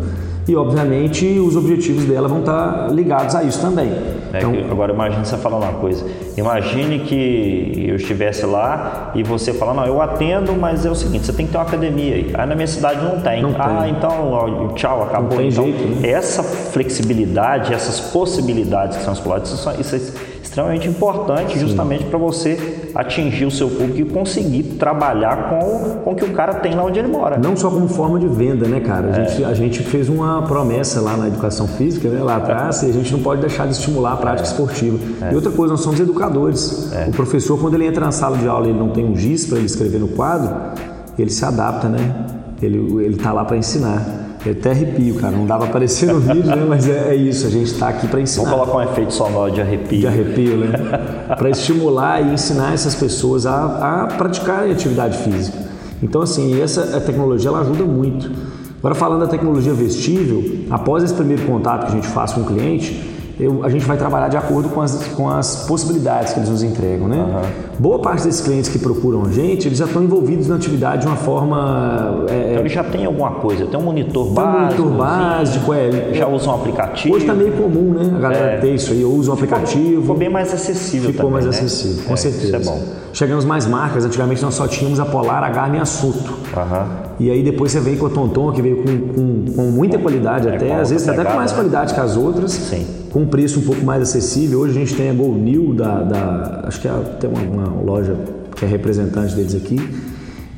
e 0.48 0.56
obviamente 0.56 1.40
os 1.40 1.56
objetivos 1.56 2.06
dela 2.06 2.28
vão 2.28 2.40
estar 2.40 2.92
ligados 2.92 3.36
a 3.36 3.44
isso 3.44 3.60
também. 3.60 3.92
É 4.32 4.38
então, 4.38 4.54
agora 4.70 4.94
imagine 4.94 5.26
você 5.26 5.38
falando 5.38 5.64
uma 5.64 5.74
coisa. 5.74 6.06
Imagine 6.38 7.00
que 7.00 7.86
eu 7.88 7.96
estivesse 7.96 8.46
lá 8.46 9.12
e 9.16 9.24
você 9.24 9.54
fala, 9.54 9.74
não, 9.74 9.86
eu 9.86 10.02
atendo, 10.02 10.54
mas 10.54 10.86
é 10.86 10.92
o 10.92 10.96
seguinte, 10.96 11.26
você 11.26 11.34
tem 11.34 11.46
que 11.46 11.52
ter 11.52 11.58
uma 11.58 11.64
academia 11.64 12.16
aí. 12.16 12.32
Aí 12.34 12.48
na 12.48 12.56
minha 12.56 12.68
cidade 12.68 13.04
não 13.04 13.22
tem. 13.22 13.42
Não 13.42 13.56
ah, 13.58 13.82
tem. 13.82 13.92
então 13.92 14.70
tchau, 14.76 15.04
acabou. 15.04 15.32
Não 15.32 15.38
tem 15.38 15.48
então, 15.48 15.64
jeito, 15.66 16.02
né? 16.02 16.10
essa 16.10 16.44
flexibilidade, 16.44 17.74
essas 17.74 18.00
possibilidades 18.00 18.98
que 18.98 19.04
são 19.04 19.14
exploradas, 19.14 19.52
isso, 19.52 19.72
isso 19.80 19.96
é 19.96 20.35
extremamente 20.56 20.88
importante 20.88 21.60
justamente 21.60 22.06
para 22.06 22.18
você 22.18 22.90
atingir 22.96 23.44
o 23.44 23.52
seu 23.52 23.68
público 23.70 24.00
e 24.00 24.06
conseguir 24.06 24.64
trabalhar 24.80 25.50
com, 25.50 26.00
com 26.02 26.12
o 26.14 26.16
que 26.16 26.24
o 26.24 26.32
cara 26.32 26.54
tem 26.56 26.74
lá 26.74 26.86
onde 26.86 26.98
ele 26.98 27.10
mora. 27.10 27.38
Não 27.38 27.58
só 27.58 27.70
como 27.70 27.90
forma 27.90 28.18
de 28.18 28.28
venda, 28.28 28.66
né, 28.66 28.80
cara? 28.80 29.08
A, 29.08 29.20
é. 29.20 29.28
gente, 29.28 29.44
a 29.44 29.54
gente 29.54 29.84
fez 29.84 30.08
uma 30.08 30.44
promessa 30.44 31.02
lá 31.02 31.18
na 31.18 31.28
educação 31.28 31.68
física, 31.68 32.08
né, 32.08 32.24
lá 32.24 32.38
atrás, 32.38 32.84
e 32.84 32.90
a 32.90 32.94
gente 32.94 33.12
não 33.12 33.20
pode 33.20 33.42
deixar 33.42 33.66
de 33.66 33.74
estimular 33.74 34.14
a 34.14 34.18
prática 34.18 34.48
é. 34.48 34.52
esportiva. 34.52 34.98
É. 35.26 35.34
E 35.34 35.36
outra 35.36 35.52
coisa, 35.52 35.74
nós 35.74 35.82
somos 35.82 36.00
educadores. 36.00 36.90
É. 36.94 37.10
O 37.10 37.12
professor, 37.12 37.60
quando 37.60 37.74
ele 37.74 37.86
entra 37.86 38.06
na 38.06 38.14
sala 38.14 38.38
de 38.38 38.48
aula 38.48 38.68
e 38.68 38.70
ele 38.70 38.80
não 38.80 38.90
tem 38.90 39.04
um 39.04 39.16
giz 39.16 39.46
para 39.46 39.58
ele 39.58 39.66
escrever 39.66 40.00
no 40.00 40.08
quadro, 40.08 40.56
ele 41.20 41.32
se 41.32 41.44
adapta, 41.44 41.90
né? 41.90 42.28
Ele, 42.62 43.04
ele 43.04 43.18
tá 43.18 43.34
lá 43.34 43.44
para 43.44 43.58
ensinar. 43.58 44.25
Eu 44.46 44.52
até 44.52 44.72
arrepio, 44.72 45.16
cara. 45.16 45.36
Não 45.36 45.46
dá 45.46 45.58
pra 45.58 45.68
aparecer 45.68 46.14
no 46.14 46.20
vídeo, 46.20 46.56
né? 46.56 46.66
Mas 46.68 46.88
é, 46.88 47.10
é 47.10 47.16
isso, 47.16 47.48
a 47.48 47.50
gente 47.50 47.72
está 47.72 47.90
aqui 47.90 48.08
para 48.08 48.22
ensinar. 48.22 48.50
Vamos 48.50 48.68
colocar 48.68 48.78
um 48.78 48.92
efeito 48.92 49.14
sonoro 49.14 49.52
de 49.52 49.62
arrepio. 49.62 50.00
De 50.00 50.08
arrepio, 50.08 50.58
né? 50.58 50.68
para 51.36 51.50
estimular 51.50 52.22
e 52.22 52.34
ensinar 52.34 52.74
essas 52.74 52.94
pessoas 52.94 53.46
a, 53.46 54.04
a 54.04 54.08
praticarem 54.08 54.72
atividade 54.72 55.18
física. 55.18 55.58
Então, 56.04 56.22
assim, 56.22 56.62
essa 56.62 57.00
tecnologia 57.02 57.50
ela 57.50 57.62
ajuda 57.62 57.84
muito. 57.84 58.30
Agora, 58.80 58.94
falando 58.94 59.22
da 59.22 59.28
tecnologia 59.28 59.74
vestível, 59.74 60.44
após 60.70 61.04
esse 61.04 61.14
primeiro 61.14 61.44
contato 61.48 61.88
que 61.88 61.94
a 61.94 61.96
gente 61.96 62.08
faz 62.08 62.34
com 62.34 62.42
o 62.42 62.46
cliente, 62.46 63.15
eu, 63.40 63.64
a 63.64 63.70
gente 63.70 63.86
vai 63.86 63.98
trabalhar 63.98 64.30
de 64.30 64.38
acordo 64.38 64.70
com 64.70 64.82
as, 64.82 65.08
com 65.10 65.30
as 65.30 65.66
possibilidades 65.68 66.34
que 66.34 66.40
eles 66.40 66.50
nos 66.50 66.64
entregam, 66.64 67.08
né? 67.08 67.18
Uhum. 67.18 67.76
Boa 67.80 68.00
parte 68.00 68.24
desses 68.24 68.42
clientes 68.42 68.70
que 68.70 68.80
procuram 68.80 69.24
a 69.26 69.32
gente, 69.32 69.68
eles 69.68 69.78
já 69.78 69.86
estão 69.86 70.04
envolvidos 70.04 70.48
na 70.48 70.56
atividade 70.56 71.02
de 71.02 71.08
uma 71.08 71.18
forma... 71.18 72.26
É, 72.30 72.52
então 72.52 72.60
ele 72.62 72.70
já 72.70 72.84
tem 72.84 73.06
alguma 73.06 73.32
coisa, 73.32 73.66
tem 73.66 73.80
um 73.80 73.84
monitor 73.84 74.32
básico. 74.32 74.76
Tem 74.76 74.86
um 74.86 74.90
monitor 74.90 75.06
básico, 75.06 75.74
é. 75.74 76.14
Já 76.14 76.28
usa 76.28 76.50
um 76.50 76.56
aplicativo. 76.56 77.16
Hoje 77.16 77.26
está 77.26 77.36
meio 77.36 77.52
comum, 77.54 77.94
né? 77.94 78.14
A 78.16 78.20
galera 78.20 78.52
é. 78.52 78.58
ter 78.58 78.74
isso 78.74 78.92
aí, 78.92 79.04
usa 79.04 79.32
um 79.32 79.34
aplicativo. 79.34 80.02
Ficou 80.02 80.18
bem 80.18 80.30
mais 80.30 80.54
acessível 80.54 81.12
Ficou 81.12 81.30
também, 81.30 81.34
mais 81.34 81.46
né? 81.46 81.50
acessível, 81.50 82.04
com 82.06 82.14
é, 82.14 82.18
certeza. 82.18 82.46
Isso 82.46 82.56
é 82.56 82.60
bom. 82.60 83.05
Chegamos 83.16 83.46
mais 83.46 83.66
marcas, 83.66 84.04
antigamente 84.04 84.42
nós 84.42 84.56
só 84.56 84.68
tínhamos 84.68 85.00
a 85.00 85.06
Polar, 85.06 85.42
a 85.42 85.50
Garmin 85.50 85.78
e 85.78 85.80
a 85.80 85.86
Suto. 85.86 86.32
Uhum. 86.32 86.88
E 87.18 87.32
aí 87.32 87.42
depois 87.42 87.72
você 87.72 87.80
vem 87.80 87.96
com 87.96 88.08
a 88.08 88.10
Tonton, 88.10 88.52
que 88.52 88.62
veio 88.62 88.84
com, 88.84 89.14
com, 89.14 89.46
com 89.54 89.62
muita 89.72 89.98
qualidade 89.98 90.50
é, 90.50 90.56
até, 90.56 90.76
às 90.76 90.90
vezes 90.90 91.08
até 91.08 91.24
com 91.24 91.34
mais 91.34 91.52
né? 91.52 91.58
qualidade 91.58 91.94
que 91.94 92.00
as 92.00 92.18
outras. 92.18 92.52
Sim 92.52 92.86
com 93.16 93.22
um 93.22 93.28
preço 93.28 93.62
um 93.62 93.64
pouco 93.64 93.82
mais 93.82 94.02
acessível. 94.02 94.60
Hoje 94.60 94.72
a 94.72 94.80
gente 94.82 94.94
tem 94.94 95.10
a 95.10 95.14
Go 95.14 95.34
New, 95.34 95.74
da, 95.74 96.02
da 96.02 96.64
acho 96.68 96.82
que 96.82 96.88
é, 96.90 96.92
tem 97.18 97.30
uma, 97.30 97.64
uma, 97.64 97.82
loja 97.82 98.14
que 98.54 98.66
é 98.66 98.68
representante 98.68 99.34
deles 99.34 99.56
aqui. 99.56 99.80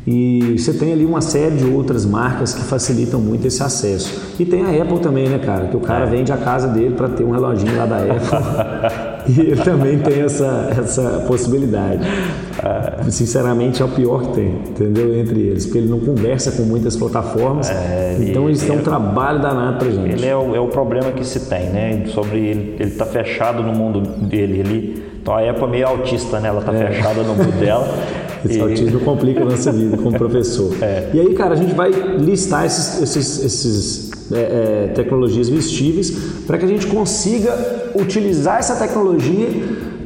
E 0.07 0.57
você 0.57 0.73
tem 0.73 0.91
ali 0.91 1.05
uma 1.05 1.21
série 1.21 1.57
de 1.57 1.65
outras 1.65 2.03
marcas 2.03 2.55
que 2.55 2.63
facilitam 2.63 3.21
muito 3.21 3.45
esse 3.45 3.61
acesso. 3.61 4.33
E 4.39 4.45
tem 4.45 4.63
a 4.63 4.81
Apple 4.81 4.97
também, 5.01 5.29
né, 5.29 5.37
cara? 5.37 5.67
Que 5.67 5.77
o 5.77 5.81
cara 5.81 6.05
é. 6.05 6.09
vende 6.09 6.31
a 6.31 6.37
casa 6.37 6.67
dele 6.69 6.95
para 6.95 7.09
ter 7.09 7.23
um 7.23 7.29
reloginho 7.29 7.77
lá 7.77 7.85
da 7.85 7.97
Apple. 7.97 9.17
E 9.27 9.41
ele 9.41 9.61
também 9.61 9.99
tem 9.99 10.21
essa, 10.21 10.73
essa 10.77 11.23
possibilidade. 11.27 11.99
É. 12.63 13.09
Sinceramente, 13.09 13.81
é 13.81 13.85
o 13.85 13.89
pior 13.89 14.21
que 14.21 14.33
tem, 14.33 14.47
entendeu? 14.47 15.15
Entre 15.15 15.39
eles, 15.39 15.65
porque 15.65 15.77
ele 15.79 15.89
não 15.89 15.99
conversa 15.99 16.51
com 16.51 16.63
muitas 16.63 16.95
plataformas. 16.95 17.69
É, 17.69 18.17
então, 18.19 18.47
eles 18.47 18.61
têm 18.61 18.77
um 18.77 18.81
trabalho 18.81 19.41
danado 19.41 19.77
pra 19.77 19.89
gente. 19.89 20.13
Ele 20.13 20.25
é 20.25 20.35
o, 20.35 20.55
é 20.55 20.59
o 20.59 20.67
problema 20.67 21.11
que 21.11 21.25
se 21.25 21.41
tem, 21.41 21.69
né? 21.69 22.03
Sobre 22.07 22.39
ele, 22.39 22.75
ele 22.79 22.91
tá 22.91 23.05
fechado 23.05 23.61
no 23.61 23.73
mundo 23.73 24.01
dele. 24.01 24.59
Ele, 24.59 25.03
então, 25.21 25.35
a 25.35 25.49
Apple 25.49 25.63
é 25.63 25.67
meio 25.67 25.87
autista, 25.87 26.39
né? 26.39 26.49
Ela 26.49 26.61
tá 26.61 26.73
é. 26.73 26.87
fechada 26.87 27.21
no 27.21 27.35
mundo 27.35 27.59
dela. 27.59 27.87
Esse 28.45 28.59
e... 28.59 28.61
autismo 28.61 28.99
complica 29.01 29.41
a 29.41 29.45
nossa 29.45 29.71
vida 29.71 29.97
como 29.97 30.17
professor. 30.17 30.71
É. 30.81 31.09
E 31.13 31.19
aí, 31.19 31.33
cara, 31.33 31.53
a 31.53 31.57
gente 31.57 31.73
vai 31.73 31.89
listar 31.89 32.65
esses, 32.65 33.01
esses, 33.01 33.43
esses 33.43 34.11
é, 34.31 34.37
é, 34.39 34.91
tecnologias 34.93 35.49
vestíveis 35.49 36.11
para 36.45 36.57
que 36.57 36.65
a 36.65 36.67
gente 36.67 36.87
consiga 36.87 37.55
utilizar 37.95 38.59
essa 38.59 38.75
tecnologia 38.75 39.47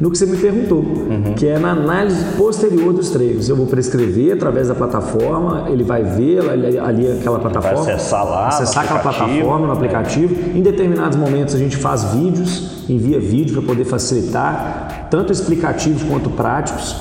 no 0.01 0.09
que 0.09 0.17
você 0.17 0.25
me 0.25 0.35
perguntou, 0.35 0.79
uhum. 0.79 1.35
que 1.35 1.45
é 1.45 1.59
na 1.59 1.73
análise 1.73 2.25
posterior 2.35 2.91
dos 2.91 3.11
treinos. 3.11 3.47
Eu 3.47 3.55
vou 3.55 3.67
prescrever 3.67 4.33
através 4.33 4.67
da 4.67 4.73
plataforma, 4.73 5.69
ele 5.69 5.83
vai 5.83 6.03
ver 6.03 6.49
ali, 6.49 6.79
ali 6.79 7.11
aquela 7.11 7.37
plataforma. 7.37 7.83
Vai 7.83 7.93
acessar 7.93 8.25
lá. 8.25 8.47
Acessar 8.47 8.83
aquela 8.83 8.99
plataforma 8.99 9.67
no 9.67 9.73
aplicativo. 9.73 10.57
Em 10.57 10.63
determinados 10.63 11.15
momentos 11.15 11.53
a 11.53 11.59
gente 11.59 11.77
faz 11.77 12.03
vídeos, 12.15 12.83
envia 12.89 13.19
vídeo 13.19 13.53
para 13.53 13.61
poder 13.61 13.85
facilitar, 13.85 15.07
tanto 15.11 15.31
explicativos 15.31 16.01
quanto 16.01 16.31
práticos 16.31 16.95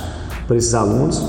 para 0.46 0.58
esses 0.58 0.74
alunos. 0.74 1.24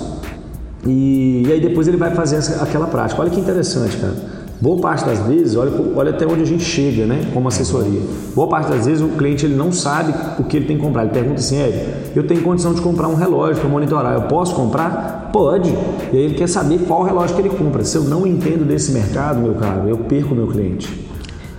E, 0.85 1.43
e 1.47 1.51
aí 1.53 1.61
depois 1.61 1.87
ele 1.87 1.95
vai 1.95 2.13
fazer 2.13 2.37
aquela 2.61 2.87
prática. 2.87 3.21
Olha 3.21 3.29
que 3.31 3.39
interessante, 3.39 3.95
cara. 3.95 4.40
Boa 4.61 4.79
parte 4.79 5.03
das 5.03 5.17
vezes, 5.21 5.55
olha, 5.55 5.71
olha 5.95 6.11
até 6.11 6.23
onde 6.23 6.43
a 6.43 6.45
gente 6.45 6.63
chega, 6.63 7.07
né, 7.07 7.31
como 7.33 7.47
assessoria. 7.47 7.99
Boa 8.35 8.47
parte 8.47 8.69
das 8.69 8.85
vezes 8.85 9.01
o 9.01 9.07
cliente 9.07 9.43
ele 9.43 9.55
não 9.55 9.71
sabe 9.71 10.13
o 10.37 10.43
que 10.43 10.55
ele 10.55 10.67
tem 10.67 10.77
que 10.77 10.83
comprar. 10.83 11.01
Ele 11.01 11.11
pergunta 11.11 11.39
assim, 11.39 11.59
Ed, 11.59 11.83
eu 12.15 12.27
tenho 12.27 12.43
condição 12.43 12.71
de 12.71 12.79
comprar 12.79 13.07
um 13.07 13.15
relógio 13.15 13.59
para 13.59 13.67
monitorar, 13.67 14.13
eu 14.13 14.21
posso 14.23 14.53
comprar? 14.53 15.31
Pode. 15.33 15.69
E 16.13 16.15
aí 16.15 16.23
ele 16.25 16.35
quer 16.35 16.47
saber 16.47 16.77
qual 16.87 17.01
relógio 17.01 17.35
que 17.35 17.41
ele 17.41 17.49
compra. 17.49 17.83
Se 17.83 17.97
eu 17.97 18.03
não 18.03 18.27
entendo 18.27 18.63
desse 18.63 18.91
mercado, 18.91 19.39
meu 19.39 19.55
caro, 19.55 19.89
eu 19.89 19.97
perco 19.97 20.35
meu 20.35 20.45
cliente. 20.45 21.09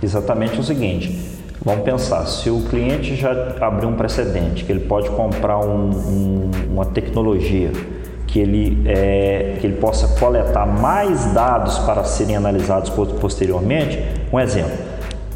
Exatamente 0.01 0.59
o 0.59 0.63
seguinte, 0.63 1.33
Vamos 1.65 1.85
pensar, 1.85 2.25
se 2.25 2.49
o 2.49 2.59
cliente 2.69 3.15
já 3.15 3.55
abriu 3.61 3.87
um 3.87 3.95
precedente, 3.95 4.65
que 4.65 4.71
ele 4.73 4.81
pode 4.81 5.09
comprar 5.11 5.59
um, 5.59 5.91
um, 5.91 6.51
uma 6.73 6.83
tecnologia 6.83 7.71
que 8.33 8.39
ele, 8.39 8.81
é, 8.87 9.57
que 9.61 9.67
ele 9.67 9.75
possa 9.75 10.07
coletar 10.19 10.65
mais 10.65 11.23
dados 11.33 11.77
para 11.77 12.03
serem 12.03 12.35
analisados 12.35 12.89
posteriormente. 12.89 14.03
Um 14.31 14.39
exemplo. 14.39 14.71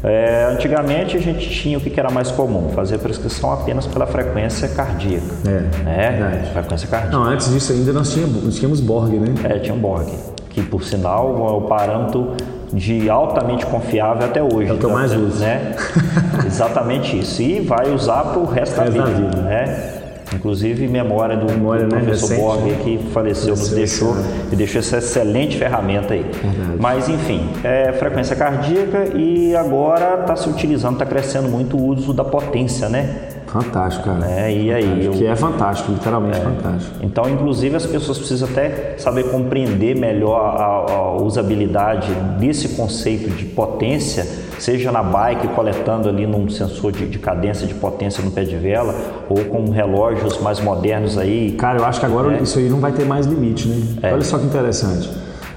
É, 0.02 0.48
antigamente 0.52 1.16
a 1.16 1.20
gente 1.20 1.48
tinha 1.48 1.78
o 1.78 1.80
que 1.80 1.98
era 1.98 2.10
mais 2.10 2.32
comum, 2.32 2.70
fazer 2.74 2.98
prescrição 2.98 3.52
apenas 3.52 3.86
pela 3.86 4.04
frequência 4.04 4.66
cardíaca. 4.66 5.32
É, 5.46 6.10
né? 6.10 6.50
Frequência 6.52 6.88
cardíaca. 6.88 7.16
Não, 7.16 7.22
antes 7.22 7.52
disso 7.52 7.72
ainda 7.72 7.92
nós 7.92 8.12
tínhamos, 8.12 8.42
nós 8.42 8.56
tínhamos 8.56 8.80
Borg, 8.80 9.12
né? 9.12 9.32
É, 9.44 9.60
tinha 9.60 9.76
um 9.76 9.78
Borg, 9.78 10.08
que 10.50 10.60
por 10.60 10.82
sinal 10.82 11.36
é 11.48 11.52
o 11.52 11.60
parâmetro 11.68 12.34
de 12.72 13.08
altamente 13.08 13.64
confiável 13.64 14.26
até 14.26 14.42
hoje. 14.42 14.70
É 14.70 14.72
o 14.72 14.76
que 14.78 14.84
eu 14.84 14.90
mais 14.90 15.14
uso. 15.14 15.38
Né? 15.38 15.76
Exatamente 16.44 17.16
isso. 17.16 17.40
E 17.42 17.60
vai 17.60 17.92
usar 17.92 18.24
para 18.24 18.40
o 18.40 18.44
resto, 18.44 18.80
resto 18.80 18.96
da 18.96 19.04
vida. 19.04 19.04
Da 19.04 19.30
vida. 19.30 19.42
Né? 19.42 19.97
Inclusive, 20.34 20.86
memória 20.86 21.36
do, 21.36 21.46
memória, 21.46 21.86
do 21.86 21.94
né, 21.94 22.02
professor 22.02 22.28
recente, 22.28 22.40
Borg 22.40 22.62
né? 22.64 22.78
que 22.82 22.98
faleceu, 23.12 23.56
nos 23.56 23.70
deixou 23.70 24.14
e 24.52 24.56
deixou 24.56 24.80
essa 24.80 24.98
excelente 24.98 25.56
ferramenta 25.56 26.14
aí. 26.14 26.22
Verdade. 26.22 26.76
Mas, 26.78 27.08
enfim, 27.08 27.48
é 27.64 27.92
frequência 27.92 28.36
cardíaca 28.36 29.16
e 29.16 29.56
agora 29.56 30.20
está 30.20 30.36
se 30.36 30.48
utilizando, 30.48 30.94
está 30.94 31.06
crescendo 31.06 31.48
muito 31.48 31.76
o 31.76 31.86
uso 31.86 32.12
da 32.12 32.24
potência, 32.24 32.88
né? 32.88 33.37
Fantástico, 33.52 34.04
cara. 34.04 34.30
É, 34.30 34.52
e 34.52 34.72
aí? 34.72 35.04
Eu... 35.04 35.12
Que 35.12 35.26
é 35.26 35.34
fantástico, 35.34 35.92
literalmente 35.92 36.38
é. 36.38 36.40
fantástico. 36.40 36.96
Então, 37.02 37.28
inclusive, 37.28 37.76
as 37.76 37.86
pessoas 37.86 38.18
precisam 38.18 38.48
até 38.48 38.94
saber 38.98 39.30
compreender 39.30 39.96
melhor 39.96 40.38
a, 40.38 40.92
a 40.92 41.16
usabilidade 41.16 42.12
desse 42.38 42.70
conceito 42.70 43.30
de 43.30 43.44
potência 43.46 44.26
seja 44.58 44.90
na 44.90 45.02
bike 45.02 45.48
coletando 45.48 46.08
ali 46.08 46.26
num 46.26 46.48
sensor 46.48 46.92
de, 46.92 47.06
de, 47.06 47.18
cadência 47.18 47.66
de 47.66 47.74
potência 47.74 48.22
no 48.24 48.30
pé 48.30 48.42
de 48.42 48.56
vela 48.56 48.94
ou 49.28 49.44
com 49.44 49.70
relógios 49.70 50.40
mais 50.40 50.60
modernos 50.60 51.16
aí. 51.16 51.52
Cara, 51.52 51.78
eu 51.78 51.84
acho 51.84 52.00
que 52.00 52.06
agora 52.06 52.36
é. 52.36 52.42
isso 52.42 52.58
aí 52.58 52.68
não 52.68 52.80
vai 52.80 52.92
ter 52.92 53.04
mais 53.04 53.26
limite, 53.26 53.68
né? 53.68 53.98
É. 54.02 54.12
Olha 54.12 54.22
só 54.22 54.38
que 54.38 54.44
interessante. 54.44 55.08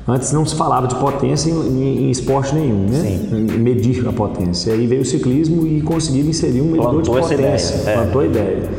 Antes 0.08 0.32
não 0.32 0.46
se 0.46 0.56
falava 0.56 0.88
de 0.88 0.96
potência 0.96 1.50
em, 1.50 2.06
em, 2.08 2.10
esporte 2.10 2.56
nenhum, 2.56 2.88
né? 2.90 3.00
Sim. 3.00 3.60
Medir 3.60 4.08
a 4.08 4.12
potência. 4.12 4.74
Aí 4.74 4.88
veio 4.88 5.02
o 5.02 5.06
ciclismo 5.06 5.66
e 5.68 5.82
conseguiu 5.82 6.26
inserir 6.26 6.62
um 6.62 6.66
medidor 6.66 6.92
Plantou 6.92 7.16
de 7.16 7.22
potência. 7.22 7.76
Ideia. 7.76 7.90
É. 7.90 8.02
Plantou 8.02 8.22
a 8.22 8.26
ideia. 8.26 8.70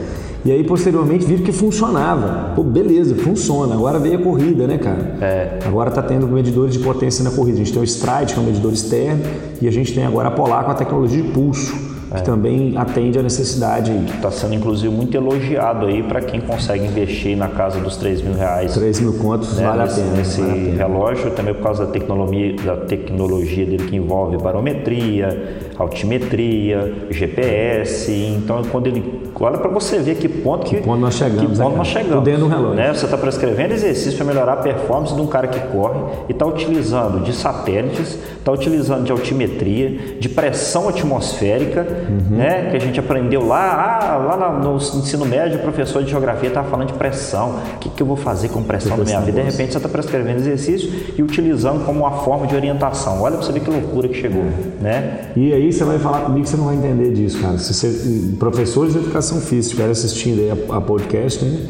E 0.44 0.50
aí, 0.50 0.64
posteriormente, 0.64 1.24
viram 1.24 1.44
que 1.44 1.52
funcionava. 1.52 2.52
Pô, 2.56 2.64
beleza, 2.64 3.14
funciona. 3.14 3.74
Agora 3.74 4.00
veio 4.00 4.18
a 4.18 4.22
corrida, 4.22 4.66
né, 4.66 4.76
cara? 4.76 5.16
É. 5.20 5.58
Agora 5.64 5.88
está 5.90 6.02
tendo 6.02 6.26
medidores 6.26 6.74
de 6.74 6.80
potência 6.80 7.22
na 7.22 7.30
corrida. 7.30 7.54
A 7.54 7.58
gente 7.58 7.72
tem 7.72 7.80
o 7.80 7.84
Stride, 7.84 8.34
que 8.34 8.40
é 8.40 8.42
um 8.42 8.46
medidor 8.46 8.72
externo, 8.72 9.22
e 9.60 9.68
a 9.68 9.70
gente 9.70 9.94
tem 9.94 10.04
agora 10.04 10.28
a 10.28 10.30
Polar 10.32 10.64
com 10.64 10.72
a 10.72 10.74
tecnologia 10.74 11.22
de 11.22 11.28
pulso 11.28 11.91
que 12.12 12.20
é. 12.20 12.22
também 12.22 12.74
atende 12.76 13.18
a 13.18 13.22
necessidade. 13.22 13.92
Está 14.14 14.30
sendo 14.30 14.54
inclusive 14.54 14.92
muito 14.92 15.16
elogiado 15.16 15.86
aí 15.86 16.02
para 16.02 16.20
quem 16.20 16.40
consegue 16.40 16.84
investir 16.86 17.36
na 17.36 17.48
casa 17.48 17.80
dos 17.80 17.96
3 17.96 18.22
mil 18.22 18.34
reais. 18.34 18.74
3 18.74 19.00
mil 19.00 19.14
contos 19.14 19.56
né, 19.56 19.66
vale, 19.66 19.82
nesse, 19.82 20.00
a 20.00 20.04
pena, 20.04 20.16
nesse 20.16 20.40
vale 20.40 20.52
a 20.52 20.54
pena. 20.54 20.76
relógio, 20.76 21.30
também 21.30 21.54
por 21.54 21.62
causa 21.62 21.86
da 21.86 21.92
tecnologia, 21.92 22.56
da 22.64 22.76
tecnologia 22.76 23.66
dele 23.66 23.84
que 23.88 23.96
envolve 23.96 24.36
barometria, 24.36 25.60
altimetria, 25.78 26.92
GPS. 27.10 28.12
Então, 28.12 28.62
quando 28.70 28.86
ele 28.86 29.22
olha 29.40 29.58
para 29.58 29.68
você 29.68 29.98
ver 29.98 30.16
que 30.16 30.28
ponto 30.28 30.64
que, 30.64 30.76
que 30.76 30.82
ponto 30.82 31.00
nós 31.00 31.14
chegamos, 31.14 31.58
que 31.58 31.64
ponto 31.64 31.76
nós 31.76 31.88
chegamos. 31.88 32.24
dentro 32.24 32.42
do 32.42 32.48
relógio. 32.48 32.74
Né? 32.74 32.94
Você 32.94 33.04
está 33.04 33.16
prescrevendo 33.16 33.74
exercício 33.74 34.16
para 34.16 34.26
melhorar 34.26 34.52
a 34.52 34.56
performance 34.56 35.14
de 35.14 35.20
um 35.20 35.26
cara 35.26 35.48
que 35.48 35.58
corre 35.68 35.98
e 36.28 36.32
está 36.32 36.46
utilizando 36.46 37.20
de 37.24 37.32
satélites, 37.32 38.18
está 38.38 38.52
utilizando 38.52 39.04
de 39.04 39.12
altimetria, 39.12 40.16
de 40.18 40.28
pressão 40.28 40.88
atmosférica, 40.88 41.84
uhum. 42.08 42.36
né? 42.36 42.70
Que 42.70 42.76
a 42.76 42.80
gente 42.80 42.98
aprendeu 42.98 43.46
lá, 43.46 43.98
ah, 44.02 44.16
lá 44.16 44.58
no 44.58 44.76
ensino 44.76 45.24
médio, 45.24 45.58
o 45.58 45.62
professor 45.62 46.02
de 46.02 46.10
geografia 46.10 46.48
estava 46.48 46.68
falando 46.68 46.88
de 46.88 46.94
pressão. 46.94 47.56
O 47.76 47.78
que, 47.78 47.88
que 47.90 48.02
eu 48.02 48.06
vou 48.06 48.16
fazer 48.16 48.48
com 48.48 48.62
pressão 48.62 48.96
na 48.96 49.04
minha 49.04 49.20
vida? 49.20 49.40
De 49.40 49.50
repente 49.50 49.72
você 49.72 49.78
está 49.78 49.88
prescrevendo 49.88 50.40
exercício 50.40 50.90
e 51.16 51.22
utilizando 51.22 51.84
como 51.84 52.00
uma 52.00 52.12
forma 52.22 52.46
de 52.46 52.54
orientação. 52.54 53.22
Olha 53.22 53.36
para 53.36 53.46
você 53.46 53.52
ver 53.52 53.60
que 53.60 53.70
loucura 53.70 54.08
que 54.08 54.20
chegou, 54.20 54.44
né? 54.80 55.30
E 55.36 55.52
aí 55.52 55.72
você 55.72 55.84
vai 55.84 55.98
falar 55.98 56.20
comigo 56.20 56.44
que 56.44 56.50
você 56.50 56.56
não 56.56 56.66
vai 56.66 56.76
entender 56.76 57.12
disso, 57.12 57.40
cara. 57.40 57.58
Se 57.58 57.72
você, 57.74 58.36
professores 58.38 58.92
de 58.92 58.98
educação 58.98 59.40
física 59.40 59.60
estiverem 59.62 59.92
assistindo 59.92 60.40
aí 60.40 60.50
a, 60.50 60.76
a 60.76 60.80
podcast, 60.80 61.44
né? 61.44 61.66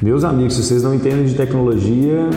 Meus 0.00 0.24
amigos, 0.24 0.56
se 0.56 0.64
vocês 0.64 0.82
não 0.82 0.92
entendem 0.92 1.24
de 1.24 1.34
tecnologia, 1.34 2.28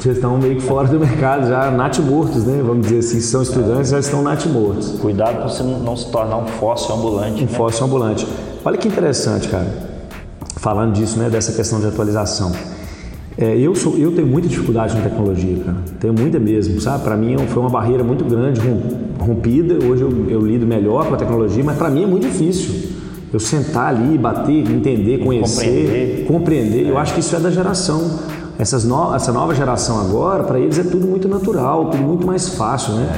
vocês 0.00 0.16
estão 0.16 0.38
meio 0.38 0.56
que 0.56 0.62
fora 0.62 0.88
do 0.88 0.98
mercado, 0.98 1.46
já 1.46 1.70
natimortos, 1.70 2.46
né? 2.46 2.62
Vamos 2.64 2.86
dizer 2.86 3.00
assim, 3.00 3.20
são 3.20 3.42
estudantes, 3.42 3.90
já 3.90 3.98
estão 3.98 4.22
natimortos. 4.22 4.98
Cuidado 4.98 5.36
para 5.36 5.48
você 5.48 5.62
não 5.62 5.94
se 5.94 6.10
tornar 6.10 6.38
um 6.38 6.46
fóssil 6.46 6.94
ambulante. 6.94 7.42
Um 7.42 7.46
né? 7.46 7.52
fóssil 7.52 7.84
ambulante. 7.84 8.26
Olha 8.64 8.78
que 8.78 8.88
interessante, 8.88 9.48
cara. 9.48 9.66
Falando 10.56 10.94
disso, 10.94 11.18
né? 11.18 11.28
Dessa 11.28 11.52
questão 11.52 11.80
de 11.80 11.86
atualização. 11.86 12.50
É, 13.36 13.54
eu, 13.58 13.74
sou, 13.74 13.98
eu 13.98 14.12
tenho 14.12 14.26
muita 14.26 14.48
dificuldade 14.48 14.96
com 14.96 15.02
tecnologia, 15.02 15.58
cara. 15.64 15.78
Tenho 16.00 16.14
muita 16.14 16.38
mesmo, 16.38 16.80
sabe? 16.80 17.04
Para 17.04 17.16
mim 17.16 17.36
foi 17.48 17.62
uma 17.62 17.70
barreira 17.70 18.02
muito 18.02 18.24
grande, 18.24 18.58
rompida. 19.18 19.84
Hoje 19.84 20.02
eu, 20.02 20.30
eu 20.30 20.40
lido 20.40 20.66
melhor 20.66 21.08
com 21.08 21.14
a 21.14 21.16
tecnologia, 21.18 21.62
mas 21.62 21.76
para 21.76 21.90
mim 21.90 22.04
é 22.04 22.06
muito 22.06 22.26
difícil. 22.26 22.88
Eu 23.30 23.38
sentar 23.38 23.88
ali, 23.88 24.16
bater, 24.16 24.50
entender, 24.50 25.18
conhecer, 25.18 25.66
compreender. 25.66 26.26
compreender. 26.26 26.86
É. 26.86 26.90
Eu 26.90 26.96
acho 26.96 27.12
que 27.12 27.20
isso 27.20 27.36
é 27.36 27.38
da 27.38 27.50
geração. 27.50 28.39
Essas 28.60 28.84
no, 28.84 29.14
essa 29.14 29.32
nova 29.32 29.54
geração 29.54 29.98
agora, 29.98 30.44
para 30.44 30.60
eles 30.60 30.78
é 30.78 30.82
tudo 30.82 31.06
muito 31.06 31.26
natural, 31.26 31.86
tudo 31.86 32.02
muito 32.02 32.26
mais 32.26 32.46
fácil, 32.50 32.92
né? 32.92 33.08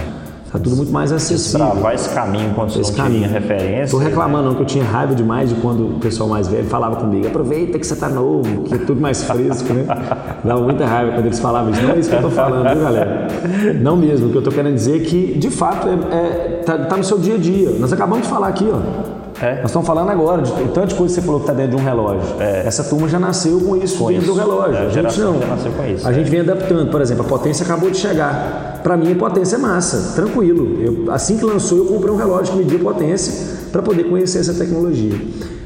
Tá 0.53 0.57
tudo 0.57 0.77
muito 0.77 0.93
mais 0.93 1.11
acessível. 1.11 1.67
Destravar 1.67 1.95
esse 1.95 2.11
caminho 2.11 2.55
quando 2.55 2.79
esse 2.79 2.93
não 2.93 2.97
caminho. 2.97 3.27
tinha 3.27 3.41
referência. 3.41 3.91
Tô 3.91 3.97
reclamando 3.97 4.51
né? 4.51 4.55
que 4.55 4.63
eu 4.63 4.67
tinha 4.67 4.85
raiva 4.85 5.17
demais 5.17 5.49
de 5.49 5.57
quando 5.57 5.97
o 5.97 5.99
pessoal 5.99 6.29
mais 6.29 6.47
velho 6.47 6.69
falava 6.69 6.95
comigo, 6.95 7.27
aproveita 7.27 7.77
que 7.77 7.85
você 7.85 7.97
tá 7.97 8.09
novo, 8.09 8.63
que 8.63 8.75
é 8.75 8.79
tudo 8.79 9.01
mais 9.01 9.25
fresco, 9.25 9.73
né? 9.73 9.85
Dava 10.45 10.61
muita 10.61 10.87
raiva 10.87 11.11
quando 11.11 11.27
eles 11.27 11.41
falavam 11.41 11.73
isso. 11.73 11.83
Não 11.83 11.91
é 11.91 11.99
isso 11.99 12.11
que 12.11 12.17
eu 12.17 12.23
tô 12.23 12.31
falando, 12.31 12.69
viu, 12.73 12.85
galera? 12.85 13.27
Não 13.81 13.97
mesmo. 13.97 14.29
O 14.29 14.31
que 14.31 14.39
eu 14.39 14.43
tô 14.43 14.53
querendo 14.53 14.75
dizer 14.75 15.03
é 15.03 15.05
que, 15.05 15.39
de 15.39 15.51
fato, 15.51 15.89
é, 15.89 15.93
é 15.93 16.63
tá, 16.65 16.79
tá 16.79 16.97
no 16.97 17.03
seu 17.03 17.19
dia 17.19 17.35
a 17.35 17.39
dia. 17.39 17.71
Nós 17.81 17.93
acabamos 17.93 18.27
de 18.27 18.33
falar 18.33 18.47
aqui, 18.47 18.69
ó. 18.73 19.22
É. 19.43 19.57
Nós 19.57 19.67
estamos 19.67 19.87
falando 19.87 20.09
agora 20.09 20.41
de 20.41 20.53
tantas 20.69 20.93
coisas 20.93 21.17
que 21.17 21.21
você 21.21 21.27
falou 21.27 21.41
que 21.41 21.51
está 21.51 21.53
dentro 21.53 21.77
de 21.77 21.83
um 21.83 21.85
relógio. 21.85 22.37
É. 22.39 22.63
Essa 22.65 22.85
turma 22.85 23.09
já 23.09 23.19
nasceu 23.19 23.61
com 23.61 23.77
isso 23.77 23.99
com 23.99 24.07
dentro 24.07 24.23
isso. 24.23 24.33
do 24.33 24.39
relógio. 24.39 24.77
É, 24.77 24.87
a, 24.87 24.89
gente 24.89 25.21
não. 25.21 25.41
Já 25.41 25.47
nasceu 25.49 25.73
com 25.73 25.85
isso. 25.85 26.09
A 26.09 26.13
gente 26.13 26.31
vem 26.31 26.41
adaptando. 26.41 26.91
Por 26.91 27.01
exemplo, 27.01 27.27
a 27.27 27.29
potência 27.29 27.65
acabou 27.65 27.91
de 27.91 27.99
chegar. 27.99 28.81
Para 28.85 28.97
mim, 28.97 29.11
a 29.11 29.17
potência 29.17 29.57
é 29.57 29.59
massa, 29.59 30.15
tranquilo. 30.15 30.81
Eu, 30.81 31.13
assim 31.13 31.37
que 31.37 31.45
lançou, 31.45 31.79
eu 31.79 31.87
comprei 31.87 32.13
um 32.13 32.17
relógio 32.17 32.53
que 32.53 32.59
media 32.59 32.79
potência 32.79 33.59
para 33.73 33.83
poder 33.83 34.05
conhecer 34.05 34.39
essa 34.39 34.55
tecnologia. 34.55 35.15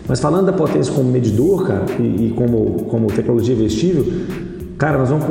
Mas 0.09 0.21
falando 0.21 0.47
da 0.47 0.53
potência 0.53 0.93
como 0.95 1.11
medidor, 1.11 1.67
cara, 1.67 1.85
e, 1.99 2.29
e 2.29 2.35
como, 2.35 2.85
como 2.85 3.09
tecnologia 3.09 3.55
vestível, 3.55 4.07
cara, 4.79 4.97
nós 4.97 5.11
vamos 5.11 5.27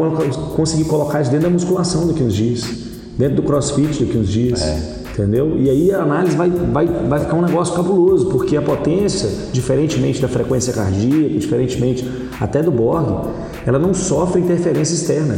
conseguir 0.55 0.83
colocar 0.85 1.21
isso 1.21 1.31
dentro 1.31 1.47
da 1.47 1.53
musculação 1.53 2.07
daqui 2.07 2.21
uns 2.21 2.33
dias, 2.33 2.63
dentro 3.17 3.37
do 3.37 3.43
crossfit 3.43 4.03
daqui 4.03 4.17
uns 4.17 4.27
dias. 4.27 4.61
É. 4.61 5.04
Entendeu? 5.15 5.55
E 5.57 5.69
aí 5.69 5.91
a 5.93 6.01
análise 6.01 6.35
vai, 6.35 6.49
vai, 6.49 6.85
vai 6.85 7.19
ficar 7.21 7.35
um 7.35 7.41
negócio 7.41 7.73
cabuloso, 7.73 8.29
porque 8.31 8.57
a 8.57 8.61
potência, 8.61 9.29
diferentemente 9.53 10.21
da 10.21 10.27
frequência 10.27 10.73
cardíaca, 10.73 11.39
diferentemente 11.39 12.05
até 12.39 12.61
do 12.61 12.69
Borg, 12.69 13.29
ela 13.65 13.79
não 13.79 13.93
sofre 13.93 14.41
interferência 14.41 14.93
externa. 14.93 15.37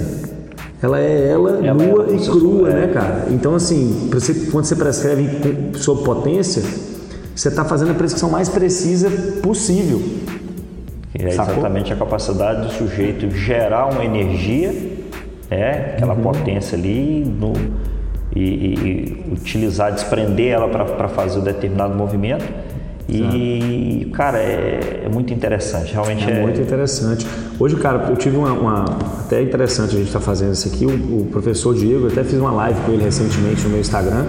Ela 0.82 1.00
é 1.00 1.30
ela, 1.30 1.64
ela 1.64 1.74
nua 1.76 2.08
é 2.10 2.16
e 2.16 2.20
crua, 2.26 2.70
né, 2.70 2.88
cara? 2.88 3.28
Então, 3.30 3.54
assim, 3.54 4.10
você, 4.12 4.34
quando 4.52 4.66
você 4.66 4.76
prescreve 4.76 5.78
sob 5.78 6.04
potência, 6.04 6.64
você 7.36 7.50
está 7.50 7.64
fazendo 7.64 7.92
a 7.92 7.94
prescrição 7.94 8.32
mais 8.32 8.50
precisa 8.50 9.12
possível. 9.44 10.02
E 11.14 11.24
é 11.24 11.30
exatamente 11.30 11.94
a 11.94 11.96
capacidade 11.96 12.66
do 12.66 12.74
sujeito 12.74 13.30
gerar 13.30 13.92
uma 13.92 14.04
energia, 14.04 14.74
é, 15.52 15.94
aquela 15.96 16.16
uhum. 16.16 16.22
potência 16.22 16.76
ali 16.76 17.24
no, 17.26 17.54
e, 18.38 18.74
e, 18.74 19.34
utilizar, 19.34 19.92
desprender 19.92 20.54
ela 20.54 20.68
para 20.68 21.08
fazer 21.08 21.40
um 21.40 21.44
determinado 21.44 21.96
movimento 21.96 22.46
E, 23.10 24.12
cara, 24.14 24.38
é, 24.38 25.04
é, 25.06 25.10
muito 25.10 25.34
interessante, 25.34 25.94
realmente 25.94 26.30
é, 26.30 26.40
é, 26.40 26.42
muito 26.42 26.60
interessante. 26.60 27.26
Hoje, 27.58 27.78
cara, 27.78 28.10
eu 28.10 28.18
tive 28.18 28.36
uma, 28.36 28.52
uma 28.52 28.86
até 29.26 29.42
interessante 29.42 29.96
a 29.96 29.98
gente 29.98 30.08
estar 30.08 30.20
tá 30.20 30.26
fazendo 30.26 30.54
isso 30.54 30.68
aqui. 30.68 30.86
O, 30.86 31.22
o, 31.22 31.26
professor 31.32 31.74
Diego, 31.74 32.06
eu 32.06 32.12
até 32.12 32.24
fiz 32.24 32.38
uma 32.38 32.52
live 32.52 32.80
com 32.82 32.92
ele 32.92 33.04
recentemente 33.04 33.64
no 33.64 33.70
meu 33.70 33.80
Instagram. 33.80 34.26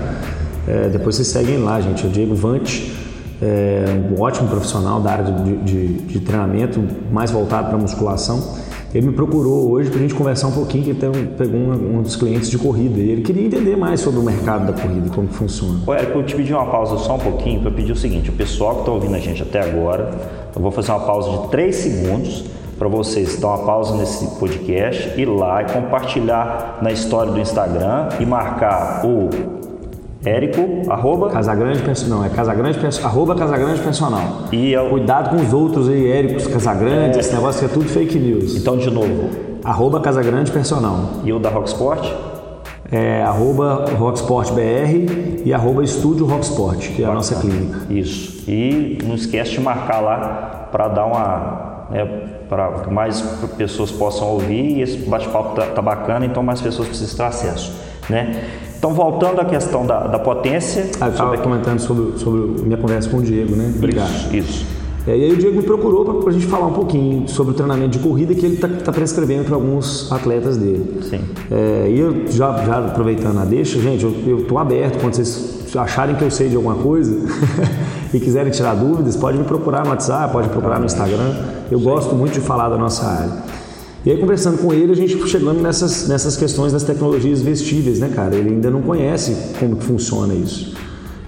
É, 0.66 0.88
depois 0.88 1.16
vocês 1.16 1.28
seguem 1.28 1.58
lá, 1.58 1.80
gente. 1.80 2.06
É 2.06 2.08
o 2.08 2.12
Diego 2.12 2.36
Vante, 2.36 2.94
é 3.42 3.84
um 4.10 4.20
ótimo 4.20 4.48
profissional 4.48 5.00
da 5.00 5.10
área 5.10 5.24
de, 5.24 5.56
de, 5.56 5.86
de 6.04 6.20
treinamento, 6.20 6.80
mais 7.10 7.32
voltado 7.32 7.68
para 7.68 7.78
musculação. 7.78 8.56
Ele 8.94 9.08
me 9.08 9.12
procurou 9.12 9.70
hoje 9.70 9.90
para 9.90 9.98
a 9.98 10.02
gente 10.02 10.14
conversar 10.14 10.48
um 10.48 10.52
pouquinho, 10.52 10.84
que 10.84 10.90
ele 10.90 10.98
tem, 10.98 11.26
pegou 11.36 11.60
um, 11.60 11.98
um, 11.98 12.02
dos 12.02 12.16
clientes 12.16 12.48
de 12.48 12.56
corrida 12.56 12.98
e 12.98 13.10
ele 13.10 13.22
queria 13.22 13.44
entender 13.44 13.76
mais 13.76 14.00
sobre 14.00 14.18
o 14.18 14.22
mercado 14.22 14.72
da 14.72 14.80
corrida 14.80 15.10
como 15.14 15.28
funciona. 15.28 15.80
Ô, 15.86 15.92
Érico, 15.92 16.18
eu 16.18 16.24
te 16.24 16.34
pedi 16.34 16.54
uma 16.54 16.66
pausa 16.66 16.96
só 16.96 17.16
um 17.16 17.18
pouquinho 17.18 17.60
para 17.60 17.70
pedir 17.70 17.92
o 17.92 17.96
seguinte: 17.96 18.30
o 18.30 18.32
pessoal 18.32 18.76
que 18.76 18.80
está 18.80 18.92
ouvindo 18.92 19.14
a 19.14 19.18
gente 19.18 19.42
até 19.42 19.60
agora, 19.60 20.10
eu 20.54 20.62
vou 20.62 20.70
fazer 20.70 20.90
uma 20.92 21.00
pausa 21.00 21.42
de 21.42 21.48
3 21.48 21.76
segundos 21.76 22.44
para 22.78 22.88
vocês 22.88 23.38
dar 23.38 23.48
uma 23.48 23.58
pausa 23.58 23.94
nesse 23.96 24.26
podcast, 24.38 25.20
ir 25.20 25.26
lá 25.26 25.62
e 25.62 25.66
compartilhar 25.66 26.78
na 26.80 26.90
história 26.90 27.32
do 27.32 27.40
Instagram 27.40 28.08
e 28.20 28.24
marcar 28.24 29.04
o 29.04 29.28
Érico, 30.28 30.90
arroba... 30.90 31.30
Casagrande, 31.30 31.82
não, 32.06 32.24
é 32.24 32.28
Casagrande, 32.28 32.78
arroba 33.02 33.34
Casagrande 33.34 33.80
Personal. 33.80 34.22
E 34.52 34.72
eu... 34.72 34.90
Cuidado 34.90 35.30
com 35.30 35.42
os 35.42 35.52
outros 35.52 35.88
aí, 35.88 36.06
Éricos, 36.06 36.46
Casagrande, 36.46 37.16
é... 37.16 37.20
esse 37.20 37.34
negócio 37.34 37.60
que 37.60 37.64
é 37.64 37.68
tudo 37.68 37.88
fake 37.88 38.18
news. 38.18 38.56
Então, 38.56 38.76
de 38.76 38.90
novo. 38.90 39.30
Arroba 39.64 40.00
Casagrande 40.00 40.50
Personal. 40.52 40.98
E 41.24 41.32
o 41.32 41.38
da 41.38 41.48
Rocksport? 41.48 42.12
É 42.90 43.22
arroba 43.22 43.86
Rocksport 43.98 44.52
BR 44.52 45.42
e 45.44 45.52
arroba 45.52 45.82
Estúdio 45.82 46.26
Rocksport, 46.26 46.88
que 46.94 47.02
é 47.02 47.06
a 47.06 47.12
nossa 47.12 47.34
clínica. 47.36 47.80
Isso. 47.90 48.44
E 48.48 48.98
não 49.04 49.14
esquece 49.14 49.52
de 49.52 49.60
marcar 49.60 50.00
lá 50.00 50.68
para 50.70 50.88
dar 50.88 51.06
uma... 51.06 51.86
Né, 51.90 52.04
para 52.48 52.70
que 52.80 52.90
mais 52.90 53.20
pessoas 53.58 53.90
possam 53.90 54.28
ouvir 54.28 54.78
e 54.78 54.82
esse 54.82 54.96
bate-papo 54.98 55.54
tá, 55.54 55.66
tá 55.66 55.82
bacana, 55.82 56.24
então 56.24 56.42
mais 56.42 56.62
pessoas 56.62 56.88
precisam 56.88 57.16
ter 57.16 57.24
acesso, 57.24 57.72
né? 58.08 58.42
Então, 58.78 58.94
voltando 58.94 59.40
à 59.40 59.44
questão 59.44 59.84
da, 59.84 60.06
da 60.06 60.18
potência. 60.18 60.88
Ah, 61.00 61.06
eu 61.06 61.10
estava 61.10 61.36
comentando 61.38 61.80
sobre, 61.80 62.18
sobre 62.18 62.62
minha 62.62 62.78
conversa 62.78 63.10
com 63.10 63.18
o 63.18 63.22
Diego, 63.22 63.56
né? 63.56 63.72
Obrigado. 63.76 64.10
Isso. 64.32 64.36
isso. 64.36 64.78
É, 65.08 65.16
e 65.16 65.24
aí 65.24 65.32
o 65.32 65.36
Diego 65.36 65.56
me 65.56 65.62
procurou 65.62 66.04
para 66.04 66.28
a 66.28 66.32
gente 66.32 66.46
falar 66.46 66.66
um 66.66 66.72
pouquinho 66.72 67.26
sobre 67.28 67.52
o 67.52 67.54
treinamento 67.54 67.90
de 67.90 67.98
corrida 67.98 68.34
que 68.34 68.44
ele 68.44 68.56
está 68.56 68.68
tá 68.68 68.92
prescrevendo 68.92 69.44
para 69.44 69.54
alguns 69.54 70.12
atletas 70.12 70.58
dele. 70.58 71.00
Sim. 71.02 71.20
É, 71.50 71.90
e 71.90 71.98
eu 71.98 72.30
já, 72.30 72.52
já 72.64 72.78
aproveitando 72.86 73.38
a 73.38 73.44
deixa, 73.44 73.80
gente, 73.80 74.04
eu 74.04 74.40
estou 74.40 74.58
aberto 74.58 75.00
quando 75.00 75.14
vocês 75.14 75.74
acharem 75.76 76.14
que 76.14 76.22
eu 76.22 76.30
sei 76.30 76.50
de 76.50 76.56
alguma 76.56 76.74
coisa 76.74 77.16
e 78.12 78.20
quiserem 78.20 78.52
tirar 78.52 78.74
dúvidas, 78.74 79.16
pode 79.16 79.38
me 79.38 79.44
procurar 79.44 79.82
no 79.82 79.90
WhatsApp, 79.90 80.30
pode 80.30 80.50
procurar 80.50 80.78
no 80.78 80.84
Instagram. 80.84 81.34
Eu 81.70 81.78
Sim. 81.78 81.84
gosto 81.84 82.14
muito 82.14 82.34
de 82.34 82.40
falar 82.40 82.68
da 82.68 82.76
nossa 82.76 83.06
área. 83.06 83.57
E 84.06 84.10
aí, 84.10 84.18
conversando 84.18 84.58
com 84.58 84.72
ele, 84.72 84.92
a 84.92 84.94
gente 84.94 85.16
chegando 85.28 85.60
nessas, 85.60 86.06
nessas 86.08 86.36
questões 86.36 86.72
das 86.72 86.84
tecnologias 86.84 87.42
vestíveis, 87.42 87.98
né, 87.98 88.10
cara? 88.14 88.36
Ele 88.36 88.50
ainda 88.50 88.70
não 88.70 88.80
conhece 88.80 89.36
como 89.58 89.76
que 89.76 89.84
funciona 89.84 90.34
isso. 90.34 90.74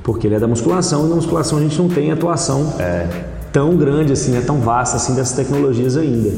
Porque 0.02 0.26
ele 0.26 0.36
é 0.36 0.38
da 0.38 0.46
musculação 0.46 1.06
e 1.06 1.08
na 1.08 1.16
musculação 1.16 1.58
a 1.58 1.60
gente 1.60 1.78
não 1.80 1.88
tem 1.88 2.10
atuação 2.10 2.74
é. 2.78 3.06
tão 3.52 3.76
grande 3.76 4.12
assim, 4.12 4.36
é 4.36 4.40
tão 4.40 4.58
vasta 4.60 4.96
assim 4.96 5.14
dessas 5.14 5.36
tecnologias 5.36 5.96
ainda. 5.96 6.30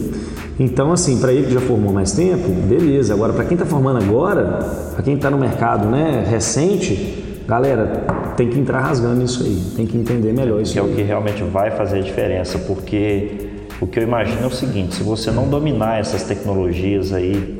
Então, 0.58 0.92
assim, 0.92 1.18
para 1.18 1.32
ele 1.32 1.46
que 1.46 1.54
já 1.54 1.60
formou 1.60 1.92
mais 1.92 2.12
tempo, 2.12 2.48
beleza. 2.48 3.14
Agora, 3.14 3.32
para 3.32 3.44
quem 3.44 3.54
está 3.54 3.66
formando 3.66 4.02
agora, 4.02 4.58
para 4.94 5.02
quem 5.02 5.14
está 5.14 5.30
no 5.30 5.38
mercado 5.38 5.88
né, 5.88 6.24
recente, 6.28 7.40
galera, 7.46 8.04
tem 8.36 8.48
que 8.48 8.58
entrar 8.58 8.80
rasgando 8.80 9.16
nisso 9.16 9.42
aí, 9.42 9.62
tem 9.76 9.86
que 9.86 9.96
entender 9.96 10.32
melhor 10.32 10.60
isso. 10.60 10.72
Que 10.72 10.78
é 10.78 10.82
aí. 10.82 10.90
o 10.90 10.94
que 10.94 11.02
realmente 11.02 11.42
vai 11.44 11.70
fazer 11.70 11.98
a 11.98 12.02
diferença, 12.02 12.58
porque 12.58 13.51
o 13.82 13.86
que 13.86 13.98
eu 13.98 14.04
imagino 14.04 14.44
é 14.44 14.46
o 14.46 14.50
seguinte: 14.50 14.94
se 14.94 15.02
você 15.02 15.30
não 15.32 15.48
dominar 15.48 15.98
essas 15.98 16.22
tecnologias 16.22 17.12
aí, 17.12 17.58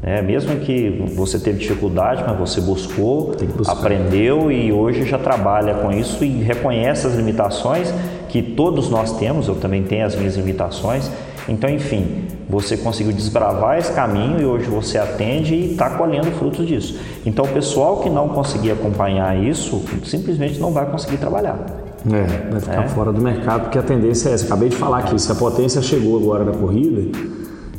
né, 0.00 0.22
mesmo 0.22 0.60
que 0.60 1.04
você 1.16 1.38
teve 1.38 1.58
dificuldade, 1.58 2.22
mas 2.24 2.38
você 2.38 2.60
buscou, 2.60 3.34
aprendeu 3.66 4.52
e 4.52 4.72
hoje 4.72 5.04
já 5.04 5.18
trabalha 5.18 5.74
com 5.74 5.90
isso 5.90 6.24
e 6.24 6.28
reconhece 6.42 7.06
as 7.06 7.14
limitações 7.14 7.92
que 8.28 8.40
todos 8.40 8.88
nós 8.88 9.16
temos, 9.18 9.48
eu 9.48 9.56
também 9.56 9.82
tenho 9.82 10.06
as 10.06 10.14
minhas 10.14 10.36
limitações. 10.36 11.10
Então, 11.48 11.68
enfim, 11.68 12.24
você 12.48 12.76
conseguiu 12.76 13.12
desbravar 13.12 13.78
esse 13.78 13.92
caminho 13.92 14.40
e 14.40 14.44
hoje 14.44 14.66
você 14.66 14.98
atende 14.98 15.54
e 15.54 15.72
está 15.72 15.90
colhendo 15.90 16.30
frutos 16.32 16.66
disso. 16.66 16.98
Então, 17.26 17.44
o 17.44 17.48
pessoal 17.48 18.00
que 18.00 18.10
não 18.10 18.28
conseguir 18.28 18.72
acompanhar 18.72 19.36
isso 19.36 19.82
simplesmente 20.04 20.58
não 20.58 20.72
vai 20.72 20.86
conseguir 20.86 21.18
trabalhar. 21.18 21.83
É, 22.10 22.50
vai 22.50 22.60
ficar 22.60 22.84
é. 22.84 22.88
fora 22.88 23.12
do 23.12 23.20
mercado, 23.20 23.62
porque 23.62 23.78
a 23.78 23.82
tendência 23.82 24.28
é 24.28 24.32
essa. 24.32 24.44
Acabei 24.46 24.68
de 24.68 24.76
falar 24.76 24.98
aqui, 24.98 25.18
se 25.20 25.30
a 25.30 25.34
potência 25.34 25.80
chegou 25.80 26.18
agora 26.18 26.44
na 26.44 26.52
corrida, 26.52 27.18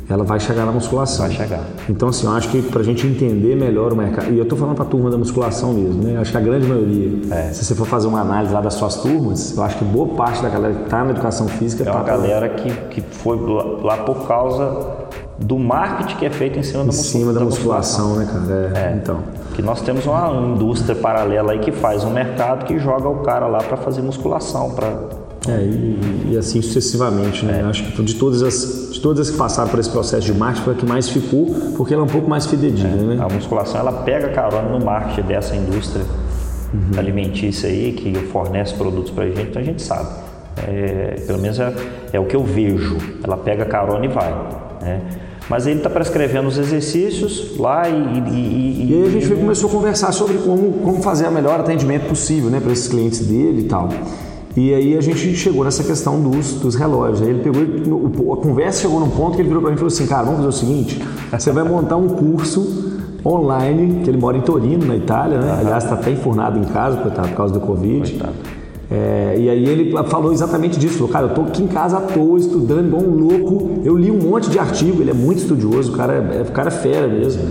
ela 0.08 0.24
vai 0.24 0.38
chegar 0.40 0.64
na 0.64 0.72
musculação. 0.72 1.26
Vai 1.26 1.36
chegar. 1.36 1.64
Então, 1.88 2.08
assim, 2.08 2.26
eu 2.26 2.32
acho 2.32 2.48
que 2.48 2.62
para 2.62 2.80
a 2.80 2.84
gente 2.84 3.06
entender 3.06 3.56
melhor 3.56 3.92
o 3.92 3.96
mercado, 3.96 4.32
e 4.32 4.38
eu 4.38 4.42
estou 4.42 4.58
falando 4.58 4.74
para 4.74 4.84
a 4.84 4.88
turma 4.88 5.10
da 5.10 5.18
musculação 5.18 5.72
mesmo, 5.72 6.02
né? 6.02 6.16
Eu 6.16 6.20
acho 6.20 6.30
que 6.30 6.38
a 6.38 6.40
grande 6.40 6.66
maioria, 6.66 7.34
é. 7.34 7.52
se 7.52 7.64
você 7.64 7.74
for 7.74 7.86
fazer 7.86 8.06
uma 8.08 8.20
análise 8.20 8.52
lá 8.52 8.60
das 8.60 8.74
suas 8.74 8.96
turmas, 8.96 9.56
eu 9.56 9.62
acho 9.62 9.78
que 9.78 9.84
boa 9.84 10.08
parte 10.16 10.42
da 10.42 10.48
galera 10.48 10.74
que 10.74 10.84
está 10.84 11.04
na 11.04 11.10
educação 11.10 11.46
física 11.48 11.84
é 11.84 11.90
uma 11.90 12.00
tá 12.00 12.06
galera 12.06 12.48
que, 12.48 12.70
que 12.90 13.00
foi 13.00 13.38
lá 13.82 13.98
por 13.98 14.26
causa 14.26 15.05
do 15.38 15.58
marketing 15.58 16.16
que 16.16 16.26
é 16.26 16.30
feito 16.30 16.58
em 16.58 16.62
cima 16.62 16.84
da, 16.84 16.88
em 16.88 16.92
cima 16.92 17.32
da, 17.32 17.40
da 17.40 17.44
musculação, 17.44 18.08
musculação, 18.08 18.40
né, 18.40 18.72
cara? 18.72 18.80
É, 18.80 18.92
é. 18.92 18.96
Então. 18.96 19.20
Que 19.54 19.62
nós 19.62 19.80
temos 19.80 20.06
uma 20.06 20.30
indústria 20.54 20.94
paralela 20.94 21.52
aí 21.52 21.58
que 21.58 21.72
faz 21.72 22.04
um 22.04 22.10
mercado 22.10 22.66
que 22.66 22.78
joga 22.78 23.08
o 23.08 23.22
cara 23.22 23.46
lá 23.46 23.58
para 23.58 23.76
fazer 23.76 24.02
musculação, 24.02 24.70
para 24.70 25.26
é, 25.48 25.62
e, 25.62 26.32
e, 26.32 26.38
assim 26.38 26.60
sucessivamente, 26.60 27.44
né? 27.44 27.60
É. 27.60 27.64
Acho 27.64 27.84
que 27.84 28.02
de 28.02 28.14
todas, 28.16 28.42
as, 28.42 28.90
de 28.92 29.00
todas 29.00 29.28
as 29.28 29.30
que 29.30 29.38
passaram 29.38 29.68
por 29.68 29.78
esse 29.78 29.90
processo 29.90 30.26
de 30.26 30.34
marketing 30.34 30.64
foi 30.64 30.74
a 30.74 30.76
que 30.76 30.86
mais 30.86 31.08
ficou, 31.08 31.54
porque 31.76 31.94
ela 31.94 32.02
é 32.02 32.04
um 32.04 32.08
pouco 32.08 32.28
mais 32.28 32.46
fidedigna, 32.46 33.12
é. 33.12 33.16
né? 33.16 33.24
A 33.24 33.32
musculação, 33.32 33.80
ela 33.80 33.92
pega 33.92 34.28
carona 34.30 34.68
no 34.68 34.84
marketing 34.84 35.28
dessa 35.28 35.54
indústria 35.54 36.04
uhum. 36.74 36.98
alimentícia 36.98 37.68
aí, 37.68 37.92
que 37.92 38.14
fornece 38.26 38.74
produtos 38.74 39.12
pra 39.12 39.26
gente, 39.26 39.50
então 39.50 39.62
a 39.62 39.64
gente 39.64 39.82
sabe. 39.82 40.08
É, 40.66 41.22
pelo 41.26 41.38
menos 41.38 41.60
é, 41.60 41.72
é, 42.12 42.20
o 42.20 42.24
que 42.24 42.34
eu 42.34 42.42
vejo. 42.42 42.96
Ela 43.22 43.36
pega 43.36 43.64
carona 43.66 44.04
e 44.04 44.08
vai. 44.08 44.34
Né? 44.80 45.02
Mas 45.48 45.66
ele 45.66 45.78
está 45.78 45.88
prescrevendo 45.88 46.48
os 46.48 46.58
exercícios 46.58 47.56
lá 47.58 47.88
e. 47.88 47.92
E, 47.92 48.30
e, 48.30 48.90
e 48.90 48.94
aí 48.94 49.06
a 49.06 49.10
gente 49.10 49.32
e... 49.32 49.36
começou 49.36 49.70
a 49.70 49.72
conversar 49.72 50.12
sobre 50.12 50.38
como, 50.38 50.72
como 50.72 51.02
fazer 51.02 51.28
o 51.28 51.32
melhor 51.32 51.60
atendimento 51.60 52.08
possível 52.08 52.50
né, 52.50 52.60
para 52.60 52.72
esses 52.72 52.88
clientes 52.88 53.20
dele 53.20 53.60
e 53.60 53.64
tal. 53.64 53.88
E 54.56 54.72
aí 54.72 54.96
a 54.96 55.00
gente 55.02 55.36
chegou 55.36 55.64
nessa 55.64 55.84
questão 55.84 56.20
dos, 56.20 56.54
dos 56.54 56.74
relógios. 56.74 57.22
Aí 57.22 57.28
ele 57.28 57.42
pegou, 57.42 58.32
a 58.32 58.36
conversa 58.38 58.82
chegou 58.82 58.98
num 58.98 59.10
ponto 59.10 59.36
que 59.36 59.42
ele 59.42 59.48
virou 59.48 59.62
para 59.62 59.70
mim 59.70 59.76
e 59.76 59.78
falou 59.78 59.92
assim: 59.92 60.06
cara, 60.06 60.24
vamos 60.24 60.38
fazer 60.38 60.48
o 60.48 60.52
seguinte: 60.52 61.02
você 61.30 61.52
vai 61.52 61.62
montar 61.62 61.96
um 61.96 62.08
curso 62.08 62.96
online, 63.24 64.02
que 64.02 64.10
ele 64.10 64.18
mora 64.18 64.36
em 64.36 64.40
Torino, 64.40 64.86
na 64.86 64.96
Itália, 64.96 65.38
né? 65.38 65.56
Aliás, 65.60 65.84
está 65.84 65.94
até 65.94 66.10
enfurnado 66.10 66.58
em 66.58 66.64
casa, 66.64 66.96
coitado, 66.96 67.28
por 67.28 67.36
causa 67.36 67.54
do 67.54 67.60
Covid. 67.60 68.10
Coitado. 68.12 68.55
É, 68.90 69.34
e 69.38 69.50
aí 69.50 69.68
ele 69.68 69.92
falou 70.08 70.32
exatamente 70.32 70.78
disso, 70.78 70.94
falou, 70.94 71.08
cara, 71.08 71.26
eu 71.26 71.34
tô 71.34 71.40
aqui 71.42 71.62
em 71.62 71.66
casa 71.66 71.98
à 71.98 72.00
toa, 72.00 72.38
estudando 72.38 72.86
igual 72.86 73.02
um 73.02 73.16
louco, 73.16 73.80
eu 73.84 73.96
li 73.96 74.10
um 74.10 74.18
monte 74.18 74.48
de 74.48 74.58
artigo, 74.58 75.02
ele 75.02 75.10
é 75.10 75.14
muito 75.14 75.38
estudioso, 75.38 75.92
o 75.92 75.96
cara 75.96 76.12
é, 76.14 76.42
o 76.42 76.52
cara 76.52 76.68
é 76.68 76.70
fera 76.70 77.08
mesmo. 77.08 77.42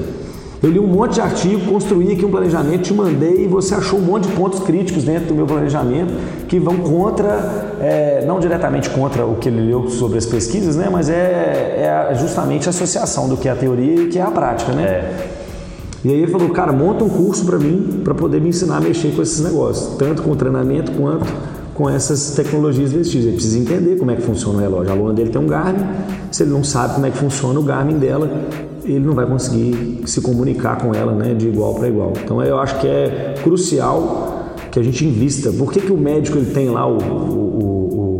Eu 0.63 0.71
li 0.71 0.79
um 0.79 0.87
monte 0.87 1.15
de 1.15 1.21
artigo, 1.21 1.71
construí 1.71 2.13
aqui 2.13 2.25
um 2.25 2.31
planejamento, 2.31 2.83
te 2.83 2.93
mandei 2.93 3.43
e 3.43 3.47
você 3.47 3.75
achou 3.75 3.99
um 3.99 4.01
monte 4.01 4.27
de 4.27 4.33
pontos 4.33 4.61
críticos 4.61 5.03
dentro 5.03 5.27
do 5.27 5.35
meu 5.35 5.45
planejamento 5.45 6.13
que 6.47 6.57
vão 6.57 6.77
contra, 6.77 7.75
é, 7.81 8.23
não 8.25 8.39
diretamente 8.39 8.89
contra 8.89 9.25
o 9.25 9.35
que 9.35 9.49
ele 9.49 9.61
leu 9.61 9.89
sobre 9.89 10.17
as 10.17 10.25
pesquisas, 10.25 10.75
né, 10.75 10.87
mas 10.91 11.09
é, 11.09 12.09
é 12.11 12.15
justamente 12.15 12.67
a 12.67 12.71
associação 12.71 13.27
do 13.27 13.37
que 13.37 13.47
é 13.47 13.51
a 13.51 13.55
teoria 13.55 13.93
e 13.93 14.05
o 14.05 14.09
que 14.09 14.17
é 14.17 14.21
a 14.21 14.31
prática, 14.31 14.71
né? 14.71 14.83
É. 14.83 15.44
E 16.05 16.09
aí 16.09 16.21
ele 16.21 16.31
falou, 16.31 16.49
cara, 16.49 16.71
monta 16.71 17.03
um 17.03 17.09
curso 17.09 17.43
para 17.45 17.57
mim, 17.57 18.01
para 18.03 18.13
poder 18.13 18.39
me 18.39 18.49
ensinar 18.49 18.77
a 18.77 18.79
mexer 18.79 19.15
com 19.15 19.23
esses 19.23 19.43
negócios, 19.43 19.97
tanto 19.97 20.21
com 20.21 20.35
treinamento 20.35 20.91
quanto 20.91 21.25
com 21.73 21.89
essas 21.89 22.35
tecnologias 22.35 22.91
vestidas. 22.91 23.25
Ele 23.25 23.33
precisa 23.33 23.57
entender 23.57 23.97
como 23.97 24.11
é 24.11 24.15
que 24.15 24.21
funciona 24.21 24.59
o 24.59 24.61
relógio. 24.61 24.91
A 24.91 24.95
aluna 24.95 25.13
dele 25.15 25.31
tem 25.31 25.41
um 25.41 25.47
Garmin, 25.47 25.83
se 26.31 26.43
ele 26.43 26.51
não 26.51 26.63
sabe 26.63 26.93
como 26.93 27.07
é 27.07 27.09
que 27.09 27.17
funciona 27.17 27.59
o 27.59 27.63
Garmin 27.63 27.97
dela, 27.97 28.29
ele 28.83 28.99
não 28.99 29.15
vai 29.15 29.25
conseguir 29.25 30.03
se 30.05 30.21
comunicar 30.21 30.77
com 30.77 30.93
ela 30.93 31.11
né, 31.11 31.33
de 31.33 31.47
igual 31.47 31.73
para 31.73 31.87
igual. 31.87 32.13
Então 32.23 32.39
eu 32.43 32.59
acho 32.59 32.79
que 32.79 32.85
é 32.85 33.33
crucial 33.41 34.53
que 34.71 34.77
a 34.77 34.83
gente 34.83 35.03
invista. 35.03 35.51
Por 35.51 35.73
que, 35.73 35.81
que 35.81 35.91
o 35.91 35.97
médico 35.97 36.37
ele 36.37 36.51
tem 36.51 36.69
lá 36.69 36.85
o, 36.85 36.99
o, 36.99 38.19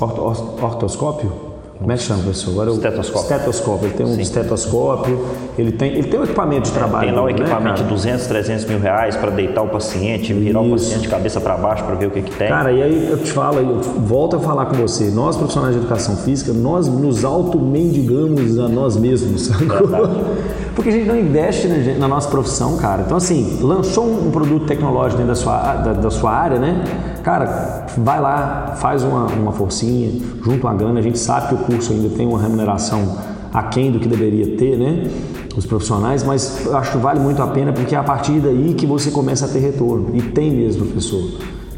o 0.00 0.64
ortoscópio? 0.64 1.49
Como 1.80 1.92
é 1.92 1.96
que 1.96 2.02
chama, 2.02 2.22
professor? 2.22 2.50
Agora, 2.50 2.70
estetoscópio. 2.72 3.36
Estetoscópio. 3.36 3.86
Ele 3.86 3.94
tem 3.94 4.06
um 4.06 4.14
Sim. 4.14 4.20
estetoscópio, 4.20 5.26
ele 5.58 5.72
tem, 5.72 5.92
ele 5.94 6.08
tem 6.08 6.20
um 6.20 6.24
equipamento 6.24 6.68
de 6.68 6.72
trabalho. 6.72 7.06
Tem 7.06 7.16
lá 7.16 7.22
um 7.22 7.26
né, 7.26 7.32
equipamento 7.32 7.80
né, 7.80 7.84
de 7.84 7.94
200, 7.94 8.26
300 8.26 8.64
mil 8.66 8.78
reais 8.78 9.16
para 9.16 9.30
deitar 9.30 9.62
o 9.62 9.68
paciente, 9.68 10.34
virar 10.34 10.60
Isso. 10.60 10.68
o 10.68 10.72
paciente 10.72 11.00
de 11.00 11.08
cabeça 11.08 11.40
para 11.40 11.56
baixo 11.56 11.82
para 11.84 11.94
ver 11.94 12.06
o 12.06 12.10
que, 12.10 12.20
que 12.20 12.36
tem. 12.36 12.48
Cara, 12.48 12.70
e 12.70 12.82
aí 12.82 13.08
eu 13.10 13.16
te 13.16 13.32
falo, 13.32 13.58
eu 13.58 13.80
volto 13.80 14.36
a 14.36 14.40
falar 14.40 14.66
com 14.66 14.74
você. 14.74 15.10
Nós, 15.10 15.36
profissionais 15.36 15.74
de 15.74 15.80
educação 15.80 16.16
física, 16.18 16.52
nós 16.52 16.86
nos 16.86 17.24
auto-mendigamos 17.24 18.58
a 18.58 18.68
nós 18.68 18.98
mesmos. 18.98 19.50
Porque 20.76 20.90
a 20.90 20.92
gente 20.92 21.06
não 21.06 21.18
investe 21.18 21.66
na 21.98 22.06
nossa 22.06 22.28
profissão, 22.28 22.76
cara. 22.76 23.04
Então, 23.06 23.16
assim, 23.16 23.58
lançou 23.62 24.04
um 24.04 24.30
produto 24.30 24.66
tecnológico 24.66 25.22
dentro 25.22 25.34
da 25.34 25.40
sua, 25.40 25.74
da, 25.76 25.92
da 25.94 26.10
sua 26.10 26.30
área, 26.30 26.58
né? 26.58 26.84
Cara, 27.30 27.86
vai 27.96 28.20
lá, 28.20 28.74
faz 28.76 29.04
uma, 29.04 29.26
uma 29.26 29.52
forcinha, 29.52 30.10
junta 30.42 30.66
uma 30.66 30.74
grana. 30.74 30.98
A 30.98 31.02
gente 31.02 31.18
sabe 31.18 31.48
que 31.48 31.54
o 31.54 31.58
curso 31.58 31.92
ainda 31.92 32.08
tem 32.08 32.26
uma 32.26 32.40
remuneração 32.40 33.18
aquém 33.54 33.92
do 33.92 34.00
que 34.00 34.08
deveria 34.08 34.56
ter, 34.56 34.76
né? 34.76 35.08
Os 35.56 35.64
profissionais, 35.64 36.24
mas 36.24 36.66
acho 36.72 36.92
que 36.92 36.98
vale 36.98 37.20
muito 37.20 37.42
a 37.42 37.46
pena 37.46 37.72
porque 37.72 37.94
é 37.94 37.98
a 37.98 38.02
partir 38.02 38.40
daí 38.40 38.74
que 38.74 38.86
você 38.86 39.10
começa 39.10 39.46
a 39.46 39.48
ter 39.48 39.60
retorno. 39.60 40.10
E 40.14 40.22
tem 40.22 40.50
mesmo, 40.50 40.86
professor. 40.86 41.22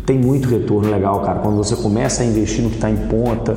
Tem 0.07 0.19
muito 0.19 0.49
retorno 0.49 0.91
legal, 0.91 1.21
cara, 1.21 1.39
quando 1.41 1.57
você 1.57 1.77
começa 1.77 2.23
a 2.23 2.27
investir 2.27 2.63
no 2.63 2.71
que 2.71 2.77
está 2.77 2.91
em 2.91 2.97
ponta, 2.97 3.55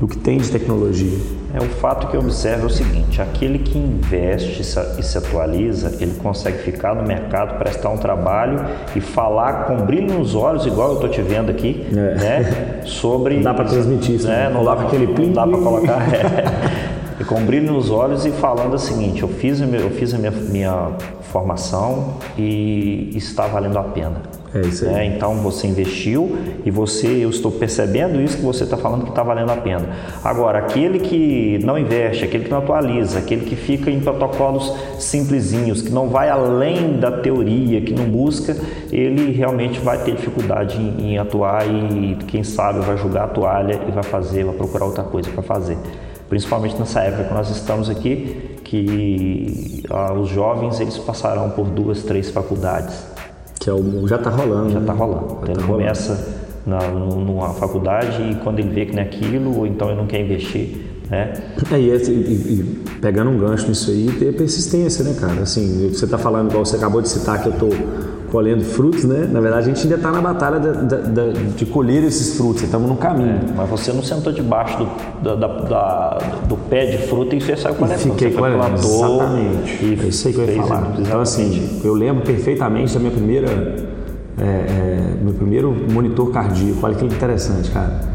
no 0.00 0.08
que 0.08 0.18
tem 0.18 0.38
de 0.38 0.50
tecnologia. 0.50 1.18
É 1.54 1.58
o 1.58 1.68
fato 1.68 2.08
que 2.08 2.16
eu 2.16 2.20
observo 2.20 2.64
é 2.64 2.66
o 2.66 2.70
seguinte: 2.70 3.22
aquele 3.22 3.60
que 3.60 3.78
investe 3.78 4.60
e 4.60 5.02
se 5.02 5.16
atualiza, 5.16 5.96
ele 6.00 6.14
consegue 6.14 6.58
ficar 6.58 6.96
no 6.96 7.06
mercado, 7.06 7.56
prestar 7.58 7.90
um 7.90 7.96
trabalho 7.96 8.58
e 8.96 9.00
falar 9.00 9.66
com 9.66 9.76
brilho 9.76 10.18
nos 10.18 10.34
olhos, 10.34 10.66
igual 10.66 10.88
eu 10.88 10.94
estou 10.94 11.08
te 11.08 11.22
vendo 11.22 11.50
aqui, 11.50 11.86
é. 11.92 11.94
né? 11.94 12.82
Sobre. 12.84 13.38
Dá 13.40 13.54
para 13.54 13.66
transmitir 13.66 14.16
isso, 14.16 14.26
né? 14.26 14.50
Não 14.52 14.64
dá 14.64 14.74
para 14.74 14.88
aquele 14.88 15.06
plim, 15.06 15.32
Dá 15.32 15.46
para 15.46 15.58
colocar. 15.58 15.94
É, 16.14 17.20
e 17.20 17.24
com 17.24 17.40
brilho 17.44 17.72
nos 17.72 17.90
olhos 17.90 18.26
e 18.26 18.32
falando 18.32 18.74
o 18.74 18.78
seguinte: 18.78 19.22
eu 19.22 19.28
fiz, 19.28 19.60
eu 19.60 19.90
fiz 19.90 20.12
a 20.12 20.18
minha, 20.18 20.32
minha 20.32 20.88
formação 21.22 22.14
e 22.36 23.12
está 23.14 23.46
valendo 23.46 23.78
a 23.78 23.84
pena. 23.84 24.22
É 24.54 24.60
isso 24.60 24.86
aí. 24.86 24.94
É, 24.94 25.04
então 25.04 25.34
você 25.38 25.66
investiu 25.66 26.38
e 26.64 26.70
você, 26.70 27.08
eu 27.08 27.30
estou 27.30 27.50
percebendo 27.50 28.20
isso 28.20 28.36
que 28.36 28.42
você 28.42 28.62
está 28.62 28.76
falando 28.76 29.02
que 29.02 29.10
está 29.10 29.22
valendo 29.22 29.50
a 29.50 29.56
pena. 29.56 29.88
Agora, 30.22 30.60
aquele 30.60 31.00
que 31.00 31.58
não 31.64 31.76
investe, 31.76 32.24
aquele 32.24 32.44
que 32.44 32.50
não 32.50 32.58
atualiza, 32.58 33.18
aquele 33.18 33.44
que 33.44 33.56
fica 33.56 33.90
em 33.90 33.98
protocolos 33.98 34.72
simplesinhos, 34.98 35.82
que 35.82 35.90
não 35.90 36.08
vai 36.08 36.30
além 36.30 36.98
da 36.98 37.10
teoria, 37.10 37.80
que 37.80 37.92
não 37.92 38.04
busca, 38.04 38.56
ele 38.92 39.32
realmente 39.32 39.80
vai 39.80 40.02
ter 40.04 40.14
dificuldade 40.14 40.78
em, 40.80 41.14
em 41.14 41.18
atuar 41.18 41.66
e 41.66 42.16
quem 42.28 42.44
sabe 42.44 42.78
vai 42.80 42.96
jogar 42.96 43.24
a 43.24 43.28
toalha 43.28 43.80
e 43.88 43.90
vai 43.90 44.04
fazer, 44.04 44.44
vai 44.44 44.54
procurar 44.54 44.86
outra 44.86 45.02
coisa 45.02 45.28
para 45.30 45.42
fazer 45.42 45.76
principalmente 46.26 46.76
nessa 46.78 47.00
época 47.00 47.24
que 47.24 47.34
nós 47.34 47.50
estamos 47.50 47.88
aqui, 47.88 48.56
que 48.64 49.84
ah, 49.90 50.14
os 50.14 50.30
jovens 50.30 50.80
eles 50.80 50.96
passarão 50.98 51.50
por 51.50 51.66
duas, 51.66 52.02
três 52.02 52.30
faculdades 52.30 53.13
que 53.64 53.70
é 53.70 53.72
o, 53.72 54.06
já 54.06 54.16
está 54.16 54.28
rolando. 54.28 54.70
Já 54.70 54.78
está 54.78 54.92
né? 54.92 54.98
rolando. 54.98 55.38
Já 55.46 55.52
ele 55.52 55.60
tá 55.62 55.66
começa 55.66 56.34
na, 56.66 56.78
numa 56.88 57.54
faculdade 57.54 58.20
e 58.20 58.34
quando 58.36 58.58
ele 58.58 58.68
vê 58.68 58.84
que 58.84 58.94
não 58.94 59.02
é 59.02 59.06
aquilo, 59.06 59.58
ou 59.58 59.66
então 59.66 59.88
ele 59.88 59.96
não 59.96 60.06
quer 60.06 60.20
investir, 60.20 61.00
né? 61.10 61.32
É, 61.72 61.78
e, 61.78 61.88
e, 61.88 62.12
e, 62.12 62.84
pegando 63.00 63.30
um 63.30 63.38
gancho 63.38 63.66
nisso 63.66 63.90
aí, 63.90 64.14
ter 64.18 64.36
persistência, 64.36 65.02
né, 65.02 65.16
cara? 65.18 65.40
Assim, 65.40 65.88
você 65.88 66.04
está 66.04 66.18
falando, 66.18 66.50
igual 66.50 66.66
você 66.66 66.76
acabou 66.76 67.00
de 67.00 67.08
citar, 67.08 67.42
que 67.42 67.48
eu 67.48 67.52
estou 67.52 67.70
colhendo 68.34 68.64
frutos, 68.64 69.04
né? 69.04 69.28
Na 69.30 69.38
verdade, 69.38 69.70
a 69.70 69.72
gente 69.72 69.84
ainda 69.84 69.94
está 69.94 70.10
na 70.10 70.20
batalha 70.20 70.60
de 71.56 71.64
colher 71.66 72.02
esses 72.02 72.36
frutos, 72.36 72.64
estamos 72.64 72.88
no 72.88 72.96
caminho. 72.96 73.36
É, 73.48 73.52
mas 73.56 73.70
você 73.70 73.92
não 73.92 74.02
sentou 74.02 74.32
debaixo 74.32 74.76
do, 75.22 75.36
da, 75.36 75.46
da, 75.46 76.18
do 76.48 76.56
pé 76.56 76.86
de 76.86 76.98
fruta 77.06 77.36
e 77.36 77.40
você 77.40 77.56
saiu 77.56 77.76
coletando. 77.76 78.14
Fiquei 78.14 78.32
coletando, 78.32 78.74
exatamente. 78.74 79.84
E 79.84 80.00
é 80.02 80.08
isso 80.08 80.26
aí 80.26 80.34
que 80.34 80.40
eu 80.40 80.46
ia 80.46 80.62
falar. 80.62 80.78
Exatamente. 80.78 81.00
Então, 81.02 81.20
assim, 81.20 81.80
eu 81.84 81.94
lembro 81.94 82.24
perfeitamente 82.24 82.92
da 82.92 82.98
minha 82.98 83.12
primeira, 83.12 83.46
é, 84.36 84.42
é, 84.42 85.14
meu 85.22 85.34
primeiro 85.34 85.72
monitor 85.92 86.32
cardíaco. 86.32 86.80
Olha 86.82 86.96
que 86.96 87.04
interessante, 87.04 87.70
cara 87.70 88.14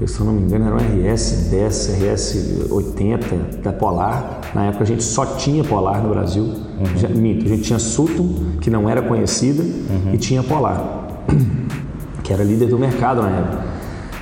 eu, 0.00 0.08
se 0.08 0.18
eu 0.18 0.24
não 0.24 0.32
me 0.32 0.40
engano, 0.40 0.66
era 0.66 0.74
um 0.74 0.78
RS 0.78 1.50
10, 1.50 2.00
RS 2.00 2.70
80 2.70 3.60
da 3.62 3.70
Polar. 3.70 4.40
Na 4.54 4.64
época 4.64 4.84
a 4.84 4.86
gente 4.86 5.02
só 5.02 5.26
tinha 5.36 5.62
Polar 5.62 6.02
no 6.02 6.08
Brasil. 6.08 6.50
Uhum. 6.80 7.20
Minto, 7.20 7.44
a 7.44 7.48
gente 7.48 7.62
tinha 7.62 7.78
Sutton, 7.78 8.58
que 8.60 8.70
não 8.70 8.88
era 8.88 9.02
conhecida, 9.02 9.62
uhum. 9.62 10.14
e 10.14 10.18
tinha 10.18 10.42
Polar, 10.42 11.26
que 12.24 12.32
era 12.32 12.42
líder 12.42 12.68
do 12.68 12.78
mercado 12.78 13.22
na 13.22 13.28
época. 13.28 13.64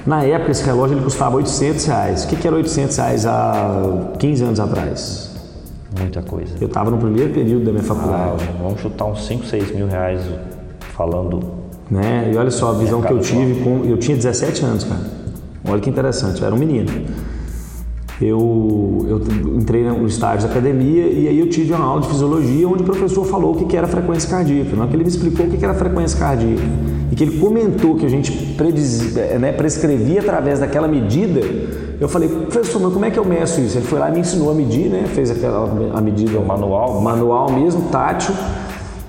Na 0.05 0.25
época 0.25 0.51
esse 0.51 0.65
relógio 0.65 0.97
ele 0.97 1.05
custava 1.05 1.37
800 1.37 1.85
reais. 1.85 2.25
O 2.25 2.29
que, 2.29 2.37
que 2.37 2.47
era 2.47 2.57
800 2.57 2.97
reais 2.97 3.27
há 3.27 4.13
15 4.19 4.45
anos 4.45 4.61
atrás? 4.61 5.37
Muita 5.99 6.23
coisa. 6.23 6.55
Eu 6.61 6.67
estava 6.67 6.91
no 6.91 6.99
primeiro 6.99 7.33
período 7.33 7.65
da 7.65 7.73
minha 7.73 7.85
faculdade. 7.85 8.49
Ah, 8.49 8.63
vamos 8.63 8.81
chutar 8.81 9.05
uns 9.07 9.27
5, 9.27 9.47
6 9.47 9.75
mil 9.75 9.87
reais 9.87 10.21
falando. 10.97 11.41
Né? 11.91 12.31
E 12.33 12.37
olha 12.37 12.51
só 12.51 12.71
a 12.71 12.75
visão 12.75 13.01
que 13.03 13.13
eu 13.13 13.21
tive. 13.21 13.63
Com, 13.63 13.85
eu 13.85 13.97
tinha 13.97 14.17
17 14.17 14.65
anos, 14.65 14.85
cara. 14.85 15.01
Olha 15.69 15.81
que 15.81 15.91
interessante, 15.91 16.41
eu 16.41 16.47
era 16.47 16.55
um 16.55 16.59
menino. 16.59 16.91
Eu, 18.21 19.07
eu 19.09 19.21
entrei 19.57 19.85
no 19.85 20.05
estágio 20.07 20.49
da 20.49 20.53
academia 20.53 21.07
e 21.07 21.29
aí 21.29 21.39
eu 21.39 21.49
tive 21.49 21.73
uma 21.73 21.85
aula 21.85 22.01
de 22.01 22.09
fisiologia 22.09 22.69
onde 22.69 22.83
o 22.83 22.87
professor 22.87 23.25
falou 23.25 23.53
o 23.53 23.67
que 23.67 23.77
era 23.77 23.87
frequência 23.87 24.29
cardíaca. 24.29 24.75
Na 24.75 24.83
hora 24.83 24.91
que 24.91 24.97
ele 24.97 25.05
me 25.05 25.09
explicou 25.09 25.47
o 25.47 25.51
que 25.51 25.65
era 25.65 25.75
frequência 25.75 26.19
cardíaca 26.19 26.63
e 27.13 27.15
que 27.15 27.23
ele 27.23 27.39
comentou 27.39 27.95
que 27.95 28.05
a 28.05 28.09
gente 28.09 28.33
prediz, 28.57 29.15
né, 29.15 29.53
prescrevia 29.53 30.21
através 30.21 30.59
daquela 30.59 30.89
medida, 30.89 31.41
eu 32.01 32.09
falei, 32.09 32.29
professor, 32.29 32.81
mas 32.83 32.93
como 32.93 33.05
é 33.05 33.11
que 33.11 33.19
eu 33.19 33.25
meço 33.25 33.61
isso? 33.61 33.79
Ele 33.79 33.87
foi 33.87 33.99
lá 34.01 34.09
e 34.09 34.13
me 34.13 34.21
ensinou 34.21 34.51
a 34.51 34.55
medir, 34.55 34.89
né? 34.89 35.05
fez 35.07 35.31
aquela, 35.31 35.69
a 35.95 36.01
medida 36.01 36.41
manual, 36.41 37.01
manual 37.01 37.53
mesmo, 37.53 37.83
tátil. 37.91 38.35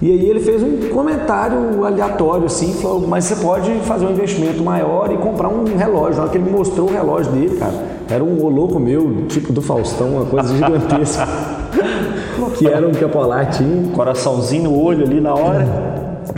E 0.02 0.10
aí 0.12 0.30
ele 0.30 0.40
fez 0.40 0.64
um 0.64 0.90
comentário 0.90 1.84
aleatório 1.84 2.46
assim, 2.46 2.74
falou, 2.74 3.06
mas 3.06 3.26
você 3.26 3.36
pode 3.36 3.72
fazer 3.82 4.06
um 4.06 4.12
investimento 4.12 4.64
maior 4.64 5.12
e 5.12 5.18
comprar 5.18 5.50
um 5.50 5.66
relógio. 5.76 6.16
Na 6.16 6.22
hora 6.22 6.32
que 6.32 6.38
ele 6.38 6.46
me 6.46 6.52
mostrou 6.52 6.88
o 6.88 6.92
relógio 6.92 7.32
dele, 7.34 7.58
cara, 7.58 7.74
era 8.10 8.24
um 8.24 8.48
louco 8.48 8.80
meu, 8.80 9.26
tipo 9.28 9.54
do 9.54 9.62
Faustão, 9.62 10.16
uma 10.16 10.26
coisa 10.26 10.54
gigantesca. 10.54 11.28
que 12.58 12.68
era 12.68 12.88
um 12.88 12.92
tinha. 12.92 13.92
Coraçãozinho 13.94 14.64
no 14.64 14.82
olho 14.82 15.06
ali 15.06 15.22
na 15.22 15.34
hora. 15.34 15.90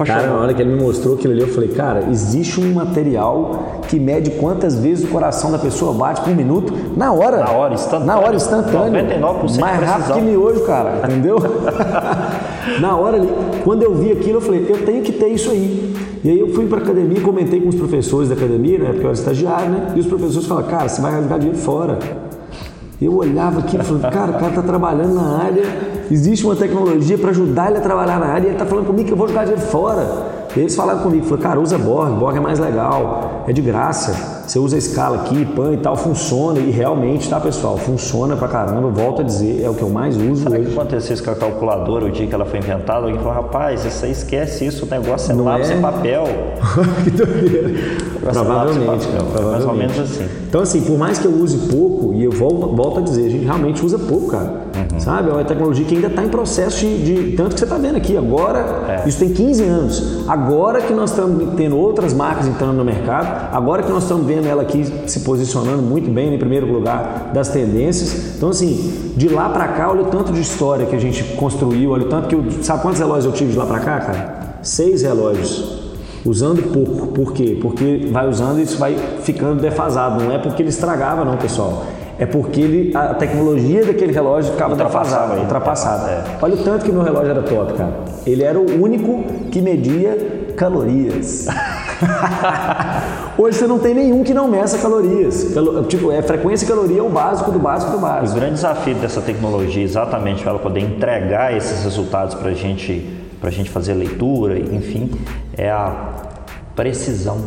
Cara, 0.06 0.28
na 0.28 0.36
hora 0.36 0.54
que 0.54 0.62
ele 0.62 0.74
me 0.74 0.82
mostrou 0.82 1.16
aquilo 1.16 1.34
ali, 1.34 1.42
eu 1.42 1.48
falei, 1.48 1.70
cara, 1.70 2.06
existe 2.10 2.60
um 2.60 2.74
material 2.74 3.82
que 3.88 4.00
mede 4.00 4.32
quantas 4.32 4.80
vezes 4.80 5.06
o 5.06 5.08
coração 5.10 5.52
da 5.52 5.60
pessoa 5.60 5.94
bate 5.94 6.22
por 6.22 6.34
minuto 6.34 6.74
na 6.96 7.12
hora. 7.12 7.38
Na 7.38 7.52
hora, 7.52 7.74
instantâneo. 7.74 8.08
Na 8.08 8.20
hora, 8.20 8.36
instantâneo. 8.36 9.04
99% 9.20 9.60
Mais 9.60 9.84
rápido 9.84 10.14
que 10.14 10.22
miojo, 10.22 10.62
cara, 10.62 11.02
entendeu? 11.04 11.38
na 12.80 12.96
hora 12.96 13.20
quando 13.64 13.84
eu 13.84 13.94
vi 13.94 14.12
aquilo, 14.12 14.38
eu 14.38 14.42
falei, 14.42 14.66
eu 14.70 14.86
tenho 14.86 15.02
que 15.02 15.12
ter 15.12 15.28
isso 15.28 15.52
aí. 15.52 15.96
E 16.24 16.30
aí 16.30 16.40
eu 16.40 16.50
fui 16.50 16.68
para 16.68 16.78
academia, 16.80 17.20
comentei 17.22 17.60
com 17.60 17.70
os 17.70 17.76
professores 17.76 18.30
da 18.30 18.36
academia, 18.36 18.78
né, 18.78 18.86
porque 18.92 19.02
eu 19.02 19.10
era 19.10 19.14
estagiário, 19.14 19.70
né? 19.70 19.94
E 19.96 20.00
os 20.00 20.06
professores 20.06 20.48
falaram, 20.48 20.68
cara, 20.68 20.88
você 20.88 21.02
vai 21.02 21.12
rasgar 21.12 21.40
dinheiro 21.40 21.60
fora. 21.60 21.98
Eu 23.02 23.16
olhava 23.16 23.62
aquilo 23.62 23.82
e 23.82 23.86
falava, 23.86 24.12
cara, 24.12 24.32
o 24.32 24.34
cara 24.36 24.50
está 24.50 24.62
trabalhando 24.62 25.16
na 25.16 25.40
área, 25.40 25.64
existe 26.12 26.46
uma 26.46 26.56
tecnologia 26.56 27.18
para 27.18 27.32
ajudar 27.32 27.70
ele 27.70 27.80
a 27.80 27.82
trabalhar 27.82 28.20
na 28.20 28.28
área 28.28 28.44
e 28.44 28.46
ele 28.48 28.54
está 28.54 28.66
falando 28.66 28.86
comigo 28.86 29.08
que 29.08 29.14
eu 29.14 29.18
vou 29.18 29.28
jogar 29.28 29.46
dinheiro 29.46 29.66
fora. 29.66 30.28
E 30.56 30.60
eles 30.60 30.76
falaram 30.76 31.00
comigo, 31.00 31.26
falaram, 31.26 31.44
cara, 31.44 31.60
usa 31.60 31.80
Borg, 31.80 32.12
Borg 32.20 32.38
é 32.38 32.40
mais 32.40 32.60
legal, 32.60 33.31
é 33.48 33.54
de 33.54 33.62
graça. 33.62 34.42
Você 34.46 34.60
usa 34.60 34.76
a 34.76 34.80
escala 34.80 35.22
aqui, 35.22 35.46
pan 35.46 35.74
e 35.74 35.78
tal, 35.78 35.96
funciona. 35.96 36.60
E 36.60 36.72
realmente, 36.72 37.30
tá, 37.30 37.40
pessoal? 37.40 37.78
Funciona 37.78 38.36
pra 38.36 38.48
caramba. 38.48 38.90
Volto 38.90 39.22
a 39.22 39.24
dizer, 39.24 39.64
é 39.64 39.70
o 39.70 39.74
que 39.74 39.82
eu 39.82 39.90
mais 39.90 40.18
uso. 40.18 40.44
Será 40.44 40.58
hoje. 40.58 40.68
que 40.68 40.74
aconteceu 40.78 41.14
isso 41.14 41.24
com 41.24 41.32
a 41.32 41.36
calculadora 41.36 42.06
o 42.06 42.12
dia 42.12 42.28
que 42.28 42.36
ela 42.36 42.46
foi 42.46 42.60
inventada? 42.60 43.06
Alguém 43.06 43.18
falou, 43.18 43.34
rapaz, 43.34 43.86
isso 43.86 44.04
aí 44.04 44.12
esquece 44.12 44.66
isso, 44.66 44.86
o 44.86 44.90
negócio 44.90 45.32
é 45.32 45.36
Não 45.36 45.46
lápis 45.46 45.72
é? 45.72 45.80
papel. 45.80 46.26
que 47.04 47.12
doideira. 47.12 47.70
Provavelmente, 48.20 49.08
papel, 49.08 49.26
provavelmente. 49.32 49.52
Mais 49.52 49.66
ou 49.66 49.74
menos 49.74 50.00
assim. 50.00 50.30
Então, 50.50 50.62
assim, 50.62 50.82
por 50.82 50.98
mais 50.98 51.18
que 51.18 51.26
eu 51.26 51.32
use 51.32 51.58
pouco, 51.70 52.11
e 52.11 52.11
eu 52.32 52.38
volto, 52.38 52.76
volto 52.76 53.00
a 53.00 53.02
dizer, 53.02 53.26
a 53.26 53.30
gente 53.30 53.46
realmente 53.46 53.86
usa 53.86 54.00
pouco, 54.00 54.28
cara. 54.28 54.62
Uhum. 54.92 55.00
Sabe? 55.00 55.30
É 55.30 55.34
uma 55.34 55.44
tecnologia 55.44 55.86
que 55.86 55.96
ainda 55.96 56.08
está 56.08 56.24
em 56.24 56.30
processo 56.30 56.80
de, 56.80 57.04
de, 57.04 57.36
Tanto 57.36 57.54
que 57.54 57.60
você 57.60 57.66
está 57.66 57.78
vendo 57.78 57.98
aqui, 57.98 58.16
agora, 58.18 59.04
é. 59.04 59.08
isso 59.08 59.20
tem 59.20 59.30
15 59.30 59.64
anos. 59.64 60.28
Agora 60.28 60.82
que 60.82 60.94
nós 60.94 61.12
estamos 61.12 61.56
tendo 61.56 61.78
outras 61.78 62.14
marcas 62.14 62.48
entrando 62.48 62.74
no 62.74 62.86
mercado, 62.86 63.54
agora 63.54 63.84
que 63.84 63.92
nós 63.92 64.04
estamos 64.04 64.26
vendo 64.26 64.48
ela 64.48 64.62
aqui 64.62 64.86
se 65.08 65.20
posicionando 65.22 65.82
muito 65.82 66.10
bem 66.10 66.34
em 66.34 66.38
primeiro 66.38 66.72
lugar 66.72 67.32
das 67.34 67.50
tendências. 67.50 68.36
Então, 68.38 68.50
assim, 68.50 69.14
de 69.16 69.28
lá 69.28 69.50
para 69.50 69.68
cá, 69.70 69.92
olha 69.92 70.04
o 70.04 70.06
tanto 70.06 70.32
de 70.32 70.42
história 70.42 70.86
que 70.86 70.96
a 70.96 71.00
gente 71.00 71.24
construiu, 71.36 71.92
olha 71.92 72.06
o 72.06 72.10
tanto 72.10 72.28
que 72.28 72.36
eu. 72.36 72.44
Sabe 72.62 72.82
quantos 72.82 73.00
relógios 73.00 73.26
eu 73.26 73.32
tive 73.32 73.52
de 73.52 73.58
lá 73.58 73.66
para 73.66 73.80
cá, 73.80 74.00
cara? 74.00 74.58
Seis 74.62 75.02
relógios. 75.02 75.82
Usando 76.24 76.62
pouco. 76.72 77.08
Por 77.08 77.34
quê? 77.34 77.58
Porque 77.60 78.08
vai 78.12 78.30
usando 78.30 78.60
e 78.60 78.64
isso 78.64 78.78
vai 78.78 78.96
ficando 79.24 79.60
defasado. 79.60 80.24
Não 80.24 80.32
é 80.32 80.38
porque 80.38 80.62
ele 80.62 80.70
estragava, 80.70 81.26
não, 81.26 81.36
pessoal 81.36 81.84
é 82.20 82.26
porque 82.26 82.62
ele, 82.62 82.96
a 82.96 83.14
tecnologia 83.14 83.86
daquele 83.86 84.12
relógio 84.12 84.52
ficava 84.52 84.72
ultrapassada. 84.72 85.40
ultrapassada. 85.40 86.10
É. 86.10 86.24
Olha 86.42 86.56
o 86.56 86.64
tanto 86.64 86.86
que 86.86 86.92
meu 86.92 87.02
relógio 87.02 87.32
era 87.32 87.42
top, 87.42 87.74
cara. 87.74 87.92
Ele 88.26 88.44
era 88.44 88.60
o 88.60 88.82
único 88.82 89.24
que 89.50 89.62
media 89.62 90.42
calorias. 90.56 91.48
Hoje 93.38 93.58
você 93.58 93.68
não 93.68 93.80
tem 93.80 93.94
nenhum 93.94 94.24
que 94.24 94.34
não 94.34 94.48
meça 94.48 94.78
calorias. 94.78 95.48
Tipo, 95.88 96.12
é 96.12 96.22
frequência 96.22 96.66
e 96.66 96.68
caloria 96.68 97.00
é 97.00 97.04
o 97.04 97.10
básico 97.10 97.52
do 97.52 97.60
básico 97.60 97.92
do 97.92 98.00
básico. 98.00 98.38
O 98.38 98.40
grande 98.40 98.56
desafio 98.56 98.96
dessa 98.96 99.22
tecnologia, 99.22 99.84
exatamente 99.84 100.42
para 100.42 100.52
ela 100.52 100.60
poder 100.60 100.82
entregar 100.82 101.56
esses 101.56 101.84
resultados 101.84 102.36
para 102.36 102.52
gente, 102.54 103.10
a 103.42 103.50
gente 103.50 103.70
fazer 103.70 103.94
leitura, 103.94 104.60
enfim, 104.60 105.12
é 105.58 105.70
a 105.70 105.94
precisão 106.76 107.42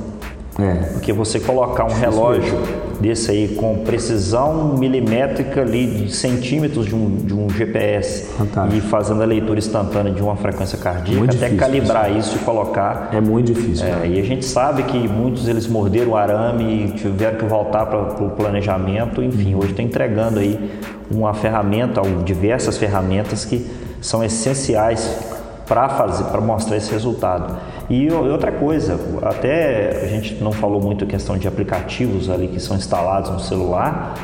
É. 0.59 0.93
Porque 0.93 1.13
você 1.13 1.41
colocar 1.41 1.85
um 1.85 1.93
relógio 1.93 2.57
desse 3.01 3.31
aí 3.31 3.49
com 3.49 3.79
precisão 3.79 4.77
milimétrica 4.79 5.63
ali 5.63 5.87
de 5.87 6.15
centímetros 6.15 6.87
de 6.87 6.95
um, 6.95 7.17
de 7.17 7.35
um 7.35 7.51
GPS 7.51 8.27
Fantástico. 8.37 8.77
e 8.77 8.81
fazendo 8.81 9.23
a 9.23 9.27
leitura 9.27 9.59
instantânea 9.59 10.13
de 10.13 10.23
uma 10.23 10.37
frequência 10.37 10.79
cardíaca, 10.79 11.19
muito 11.19 11.37
até 11.37 11.49
difícil, 11.49 11.59
calibrar 11.59 12.11
isso. 12.11 12.31
isso 12.31 12.37
e 12.37 12.45
colocar. 12.45 13.11
É 13.13 13.21
muito 13.21 13.53
difícil. 13.53 13.87
É, 13.87 14.07
e 14.07 14.21
a 14.21 14.25
gente 14.25 14.45
sabe 14.45 14.85
que 14.85 15.09
muitos 15.09 15.49
eles 15.49 15.67
morderam 15.67 16.13
o 16.13 16.17
arame 16.17 16.85
e 16.85 16.91
tiveram 16.93 17.37
que 17.37 17.45
voltar 17.45 17.87
para 17.87 18.25
o 18.25 18.31
planejamento. 18.31 19.23
Enfim, 19.23 19.55
hoje 19.55 19.73
está 19.73 19.83
entregando 19.83 20.39
aí 20.39 20.59
uma 21.11 21.35
ferramenta, 21.35 22.01
ou 22.01 22.23
diversas 22.23 22.79
ferramentas 22.79 23.45
que 23.45 23.67
são 24.01 24.23
essenciais 24.23 25.35
para 25.67 25.89
fazer, 25.89 26.25
para 26.25 26.41
mostrar 26.41 26.77
esse 26.77 26.93
resultado. 26.93 27.57
E 27.89 28.11
outra 28.11 28.51
coisa, 28.51 28.99
até 29.23 30.03
a 30.05 30.07
gente 30.09 30.43
não 30.43 30.53
falou 30.53 30.81
muito 30.81 31.05
a 31.05 31.07
questão 31.07 31.37
de 31.37 31.47
aplicativos 31.47 32.31
ali 32.31 32.49
que 32.49 32.59
são 32.59 32.77
instalados 32.77 33.31
no 33.31 33.41
celular. 33.41 34.15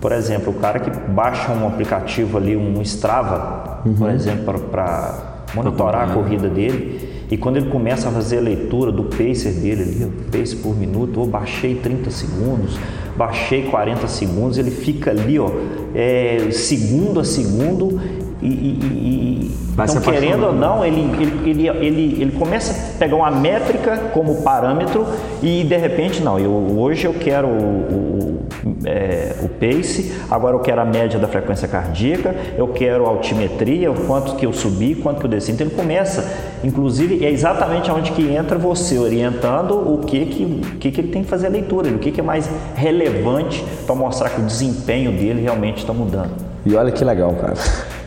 Por 0.00 0.12
exemplo, 0.12 0.52
o 0.52 0.54
cara 0.54 0.78
que 0.78 0.90
baixa 1.10 1.52
um 1.52 1.66
aplicativo 1.66 2.38
ali, 2.38 2.56
um 2.56 2.80
Strava, 2.82 3.82
uhum. 3.84 3.94
por 3.94 4.10
exemplo, 4.10 4.60
para 4.70 5.44
monitorar 5.54 6.08
a 6.08 6.14
corrida 6.14 6.48
dele, 6.48 7.26
e 7.30 7.36
quando 7.36 7.58
ele 7.58 7.70
começa 7.70 8.08
a 8.08 8.12
fazer 8.12 8.38
a 8.38 8.40
leitura 8.40 8.90
do 8.90 9.04
pacer 9.04 9.52
dele 9.52 9.82
ali, 9.82 10.12
pace 10.32 10.56
por 10.56 10.76
minuto, 10.76 11.20
ou 11.20 11.26
baixei 11.26 11.74
30 11.74 12.10
segundos, 12.10 12.78
baixei 13.16 13.64
40 13.64 14.06
segundos, 14.08 14.58
ele 14.58 14.70
fica 14.70 15.10
ali, 15.10 15.38
ó, 15.38 15.50
é, 15.94 16.48
segundo 16.50 17.20
a 17.20 17.24
segundo 17.24 18.00
e, 18.42 18.46
e, 18.46 19.50
então, 19.72 20.00
querendo 20.00 20.46
ou 20.46 20.52
não, 20.52 20.84
ele, 20.84 21.00
ele, 21.00 21.50
ele, 21.50 21.68
ele, 21.68 22.22
ele 22.22 22.32
começa 22.32 22.72
a 22.72 22.98
pegar 22.98 23.16
uma 23.16 23.30
métrica 23.30 23.96
como 24.12 24.42
parâmetro 24.42 25.06
e 25.42 25.64
de 25.64 25.76
repente, 25.76 26.22
não, 26.22 26.38
eu, 26.38 26.50
hoje 26.50 27.06
eu 27.06 27.14
quero 27.14 27.48
o, 27.48 27.52
o, 27.52 28.46
é, 28.84 29.34
o 29.42 29.48
pace, 29.48 30.12
agora 30.30 30.56
eu 30.56 30.60
quero 30.60 30.80
a 30.80 30.84
média 30.84 31.18
da 31.18 31.28
frequência 31.28 31.68
cardíaca, 31.68 32.34
eu 32.56 32.68
quero 32.68 33.06
a 33.06 33.08
altimetria, 33.08 33.90
o 33.90 34.06
quanto 34.06 34.36
que 34.36 34.44
eu 34.44 34.52
subi, 34.52 34.94
quanto 34.94 35.20
que 35.20 35.26
eu 35.26 35.30
desci. 35.30 35.52
Então 35.52 35.66
ele 35.66 35.76
começa, 35.76 36.30
inclusive, 36.64 37.24
é 37.24 37.30
exatamente 37.30 37.90
onde 37.90 38.12
que 38.12 38.34
entra 38.34 38.58
você 38.58 38.98
orientando 38.98 39.72
o 39.72 39.98
que 39.98 40.26
que, 40.26 40.60
que, 40.78 40.90
que 40.90 41.00
ele 41.00 41.08
tem 41.08 41.22
que 41.22 41.28
fazer 41.28 41.46
a 41.46 41.50
leitura, 41.50 41.90
o 41.90 41.98
que, 41.98 42.10
que 42.10 42.20
é 42.20 42.24
mais 42.24 42.50
relevante 42.74 43.64
para 43.86 43.94
mostrar 43.94 44.30
que 44.30 44.40
o 44.40 44.44
desempenho 44.44 45.12
dele 45.12 45.42
realmente 45.42 45.78
está 45.78 45.92
mudando. 45.92 46.30
E 46.64 46.74
olha 46.74 46.90
que 46.90 47.04
legal, 47.04 47.32
cara 47.34 47.54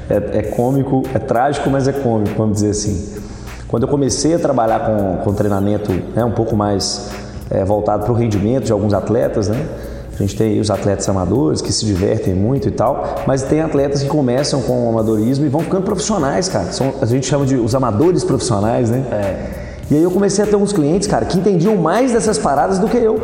é, 0.09 0.39
é 0.39 0.41
cômico, 0.43 1.03
é 1.13 1.19
trágico, 1.19 1.69
mas 1.69 1.87
é 1.87 1.93
cômico, 1.93 2.35
vamos 2.37 2.55
dizer 2.55 2.71
assim. 2.71 3.21
Quando 3.67 3.83
eu 3.83 3.89
comecei 3.89 4.35
a 4.35 4.39
trabalhar 4.39 4.81
com, 4.81 5.23
com 5.23 5.33
treinamento 5.33 5.91
né, 6.15 6.23
um 6.23 6.31
pouco 6.31 6.55
mais 6.55 7.09
é, 7.49 7.63
voltado 7.65 8.03
para 8.03 8.11
o 8.11 8.15
rendimento 8.15 8.65
de 8.65 8.71
alguns 8.71 8.93
atletas, 8.93 9.47
né? 9.47 9.65
A 10.13 10.17
gente 10.21 10.35
tem 10.35 10.59
os 10.59 10.69
atletas 10.69 11.09
amadores 11.09 11.59
que 11.59 11.73
se 11.73 11.85
divertem 11.85 12.35
muito 12.35 12.67
e 12.67 12.71
tal, 12.71 13.23
mas 13.25 13.41
tem 13.41 13.61
atletas 13.61 14.03
que 14.03 14.07
começam 14.07 14.61
com 14.61 14.85
o 14.85 14.89
amadorismo 14.89 15.43
e 15.45 15.49
vão 15.49 15.61
ficando 15.61 15.83
profissionais, 15.83 16.47
cara. 16.47 16.71
São, 16.71 16.93
a 17.01 17.05
gente 17.07 17.25
chama 17.25 17.47
de 17.47 17.55
os 17.55 17.73
amadores 17.73 18.23
profissionais, 18.23 18.91
né? 18.91 19.03
É. 19.11 19.63
E 19.89 19.95
aí 19.95 20.03
eu 20.03 20.11
comecei 20.11 20.43
a 20.43 20.47
ter 20.47 20.55
uns 20.55 20.71
clientes, 20.71 21.07
cara, 21.07 21.25
que 21.25 21.37
entendiam 21.37 21.75
mais 21.75 22.13
dessas 22.13 22.37
paradas 22.37 22.77
do 22.77 22.87
que 22.87 22.97
eu. 22.97 23.19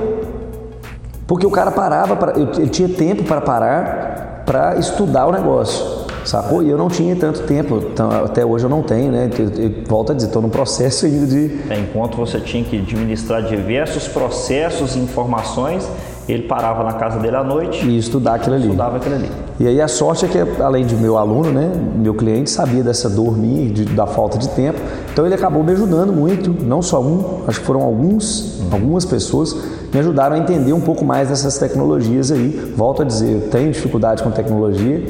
Porque 1.27 1.45
o 1.45 1.51
cara 1.51 1.69
parava, 1.69 2.15
pra, 2.15 2.33
ele 2.35 2.69
tinha 2.69 2.89
tempo 2.89 3.23
para 3.23 3.39
parar 3.39 4.43
para 4.45 4.77
estudar 4.77 5.27
o 5.27 5.31
negócio. 5.31 6.08
Sacou? 6.25 6.63
E 6.63 6.69
eu 6.69 6.77
não 6.77 6.89
tinha 6.89 7.15
tanto 7.15 7.43
tempo, 7.43 7.83
então, 7.91 8.09
até 8.09 8.45
hoje 8.45 8.65
eu 8.65 8.69
não 8.69 8.81
tenho, 8.81 9.11
né? 9.11 9.29
Eu, 9.37 9.83
volto 9.87 10.11
a 10.11 10.15
dizer, 10.15 10.27
estou 10.27 10.41
no 10.41 10.49
processo 10.49 11.05
ainda 11.05 11.25
de. 11.25 11.59
É, 11.69 11.79
enquanto 11.79 12.17
você 12.17 12.39
tinha 12.39 12.63
que 12.63 12.77
administrar 12.77 13.41
diversos 13.43 14.07
processos 14.07 14.95
e 14.95 14.99
informações, 14.99 15.87
ele 16.27 16.43
parava 16.43 16.83
na 16.83 16.93
casa 16.93 17.19
dele 17.19 17.35
à 17.35 17.43
noite 17.43 17.85
e 17.85 17.97
estudar 17.97 18.35
aquilo 18.35 18.55
ali. 18.55 18.65
Estudava 18.65 18.97
aquilo 18.97 19.15
ali. 19.15 19.31
E 19.59 19.67
aí 19.67 19.81
a 19.81 19.87
sorte 19.87 20.25
é 20.25 20.27
que, 20.27 20.61
além 20.61 20.85
de 20.85 20.95
meu 20.95 21.17
aluno, 21.17 21.51
né, 21.51 21.71
meu 21.95 22.13
cliente 22.13 22.49
sabia 22.49 22.83
dessa 22.83 23.09
dor 23.09 23.35
minha, 23.35 23.69
de, 23.69 23.85
da 23.85 24.05
falta 24.05 24.37
de 24.37 24.47
tempo, 24.49 24.79
então 25.11 25.25
ele 25.25 25.33
acabou 25.33 25.63
me 25.63 25.71
ajudando 25.71 26.13
muito, 26.13 26.55
não 26.63 26.81
só 26.81 27.01
um, 27.01 27.41
acho 27.47 27.59
que 27.59 27.65
foram 27.65 27.81
alguns, 27.81 28.59
uhum. 28.59 28.69
algumas 28.71 29.05
pessoas 29.05 29.57
me 29.91 29.99
ajudaram 29.99 30.35
a 30.35 30.39
entender 30.39 30.71
um 30.71 30.81
pouco 30.81 31.03
mais 31.03 31.29
dessas 31.29 31.57
tecnologias 31.57 32.31
aí. 32.31 32.73
Volto 32.77 33.01
a 33.01 33.05
dizer, 33.05 33.33
eu 33.33 33.49
tenho 33.49 33.71
dificuldade 33.71 34.21
com 34.21 34.29
tecnologia 34.29 35.03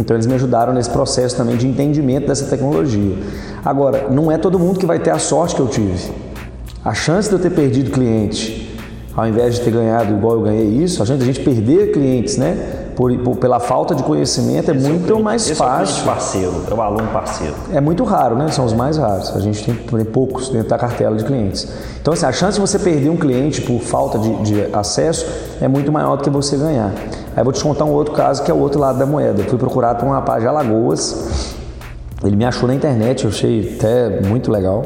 então 0.00 0.16
eles 0.16 0.26
me 0.26 0.34
ajudaram 0.34 0.72
nesse 0.72 0.90
processo 0.90 1.36
também 1.36 1.56
de 1.56 1.68
entendimento 1.68 2.26
dessa 2.26 2.46
tecnologia. 2.46 3.16
Agora, 3.64 4.08
não 4.10 4.32
é 4.32 4.38
todo 4.38 4.58
mundo 4.58 4.78
que 4.78 4.86
vai 4.86 4.98
ter 4.98 5.10
a 5.10 5.18
sorte 5.18 5.54
que 5.54 5.60
eu 5.60 5.68
tive. 5.68 6.10
A 6.84 6.94
chance 6.94 7.28
de 7.28 7.34
eu 7.34 7.38
ter 7.38 7.50
perdido 7.50 7.90
cliente, 7.90 8.74
ao 9.14 9.26
invés 9.28 9.56
de 9.56 9.60
ter 9.60 9.70
ganhado 9.70 10.14
igual 10.14 10.36
eu 10.36 10.42
ganhei 10.42 10.66
isso, 10.66 11.02
a 11.02 11.06
de 11.06 11.12
a 11.12 11.16
gente 11.18 11.40
perder 11.40 11.92
clientes, 11.92 12.38
né? 12.38 12.76
Por, 12.96 13.16
por, 13.18 13.36
pela 13.36 13.60
falta 13.60 13.94
de 13.94 14.02
conhecimento 14.02 14.70
é 14.70 14.74
esse 14.74 14.88
muito 14.88 15.14
é 15.14 15.22
mais 15.22 15.50
fácil. 15.50 16.00
É 16.00 16.02
o 16.02 16.06
parceiro, 16.06 16.64
é 16.70 16.74
o 16.74 16.82
aluno 16.82 17.08
parceiro. 17.08 17.54
É 17.72 17.80
muito 17.80 18.04
raro, 18.04 18.36
né? 18.36 18.48
São 18.50 18.64
os 18.64 18.72
mais 18.72 18.96
raros. 18.98 19.34
A 19.34 19.40
gente 19.40 19.64
tem, 19.64 19.74
tem 19.74 20.04
poucos 20.04 20.48
dentro 20.50 20.68
da 20.68 20.78
cartela 20.78 21.16
de 21.16 21.24
clientes. 21.24 21.68
Então, 22.00 22.12
assim, 22.12 22.26
a 22.26 22.32
chance 22.32 22.54
de 22.54 22.60
você 22.60 22.78
perder 22.78 23.08
um 23.08 23.16
cliente 23.16 23.62
por 23.62 23.80
falta 23.80 24.18
de, 24.18 24.42
de 24.42 24.74
acesso 24.74 25.26
é 25.60 25.68
muito 25.68 25.90
maior 25.90 26.16
do 26.16 26.22
que 26.22 26.30
você 26.30 26.56
ganhar. 26.56 26.92
Aí 27.40 27.44
vou 27.44 27.54
te 27.54 27.62
contar 27.62 27.86
um 27.86 27.92
outro 27.92 28.12
caso 28.12 28.42
que 28.42 28.50
é 28.50 28.54
o 28.54 28.58
outro 28.58 28.78
lado 28.78 28.98
da 28.98 29.06
moeda. 29.06 29.40
Eu 29.40 29.46
fui 29.46 29.56
procurado 29.56 29.98
por 29.98 30.06
um 30.06 30.10
rapaz 30.10 30.42
de 30.42 30.46
Alagoas. 30.46 31.54
Ele 32.22 32.36
me 32.36 32.44
achou 32.44 32.68
na 32.68 32.74
internet, 32.74 33.24
eu 33.24 33.30
achei 33.30 33.76
até 33.78 34.20
muito 34.20 34.50
legal. 34.50 34.84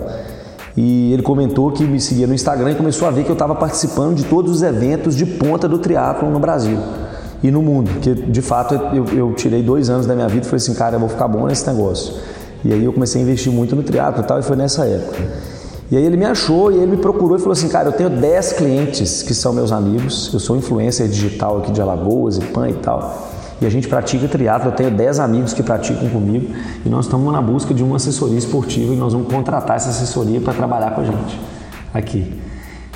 E 0.77 1.13
ele 1.13 1.21
comentou 1.21 1.73
que 1.73 1.83
me 1.83 2.01
seguia 2.01 2.29
no 2.29 2.33
Instagram 2.33 2.71
e 2.71 2.75
começou 2.77 3.09
a 3.09 3.11
ver 3.11 3.25
que 3.25 3.29
eu 3.29 3.33
estava 3.33 3.57
participando 3.57 4.15
de 4.15 4.23
todos 4.23 4.53
os 4.53 4.63
eventos 4.63 5.17
de 5.17 5.27
ponta 5.27 5.67
do 5.67 5.81
triatlo 5.81 6.31
no 6.31 6.39
Brasil 6.39 6.79
e 7.43 7.51
no 7.51 7.61
mundo. 7.61 7.91
Que 8.01 8.15
de 8.15 8.41
fato 8.41 8.77
eu, 8.95 9.05
eu 9.07 9.33
tirei 9.35 9.61
dois 9.61 9.91
anos 9.91 10.07
da 10.07 10.15
minha 10.15 10.29
vida 10.29 10.47
e 10.47 10.49
falei 10.49 10.63
assim, 10.63 10.75
cara, 10.75 10.95
eu 10.95 11.01
vou 11.01 11.09
ficar 11.09 11.27
bom 11.27 11.49
nesse 11.49 11.67
negócio. 11.67 12.15
E 12.65 12.73
aí 12.73 12.85
eu 12.85 12.93
comecei 12.93 13.21
a 13.21 13.25
investir 13.25 13.51
muito 13.51 13.75
no 13.75 13.83
triatlo 13.83 14.23
e 14.23 14.27
tal, 14.29 14.39
e 14.39 14.45
foi 14.45 14.55
nessa 14.55 14.87
época. 14.87 15.19
E 15.91 15.97
aí 15.97 16.05
ele 16.05 16.17
me 16.17 16.25
achou 16.25 16.73
e 16.73 16.77
ele 16.77 16.93
me 16.93 16.97
procurou 16.97 17.37
e 17.37 17.39
falou 17.39 17.53
assim, 17.53 17.69
cara, 17.69 17.89
eu 17.89 17.93
tenho 17.93 18.09
10 18.09 18.55
clientes 18.55 19.23
que 19.23 19.35
são 19.35 19.53
meus 19.53 19.71
amigos, 19.71 20.31
eu 20.33 20.41
sou 20.41 20.57
influencer 20.57 21.09
digital 21.09 21.59
aqui 21.59 21.73
de 21.73 21.81
Alagoas 21.81 22.39
e 22.39 22.41
PAN 22.41 22.71
e 22.71 22.75
tal. 22.75 23.33
E 23.61 23.67
a 23.67 23.71
gente 23.71 23.87
pratica 23.87 24.27
triatlo, 24.27 24.71
eu 24.71 24.75
tenho 24.75 24.91
10 24.91 25.21
amigos 25.21 25.53
que 25.53 25.63
praticam 25.63 26.09
comigo 26.09 26.55
e 26.85 26.89
nós 26.89 27.05
estamos 27.05 27.33
na 27.33 27.41
busca 27.41 27.73
de 27.73 27.83
uma 27.83 27.97
assessoria 27.97 28.39
esportiva 28.39 28.93
e 28.93 28.97
nós 28.97 29.13
vamos 29.13 29.33
contratar 29.33 29.77
essa 29.77 29.91
assessoria 29.91 30.41
para 30.41 30.55
trabalhar 30.55 30.95
com 30.95 31.03
a 31.03 31.05
gente 31.05 31.41
aqui. 31.93 32.41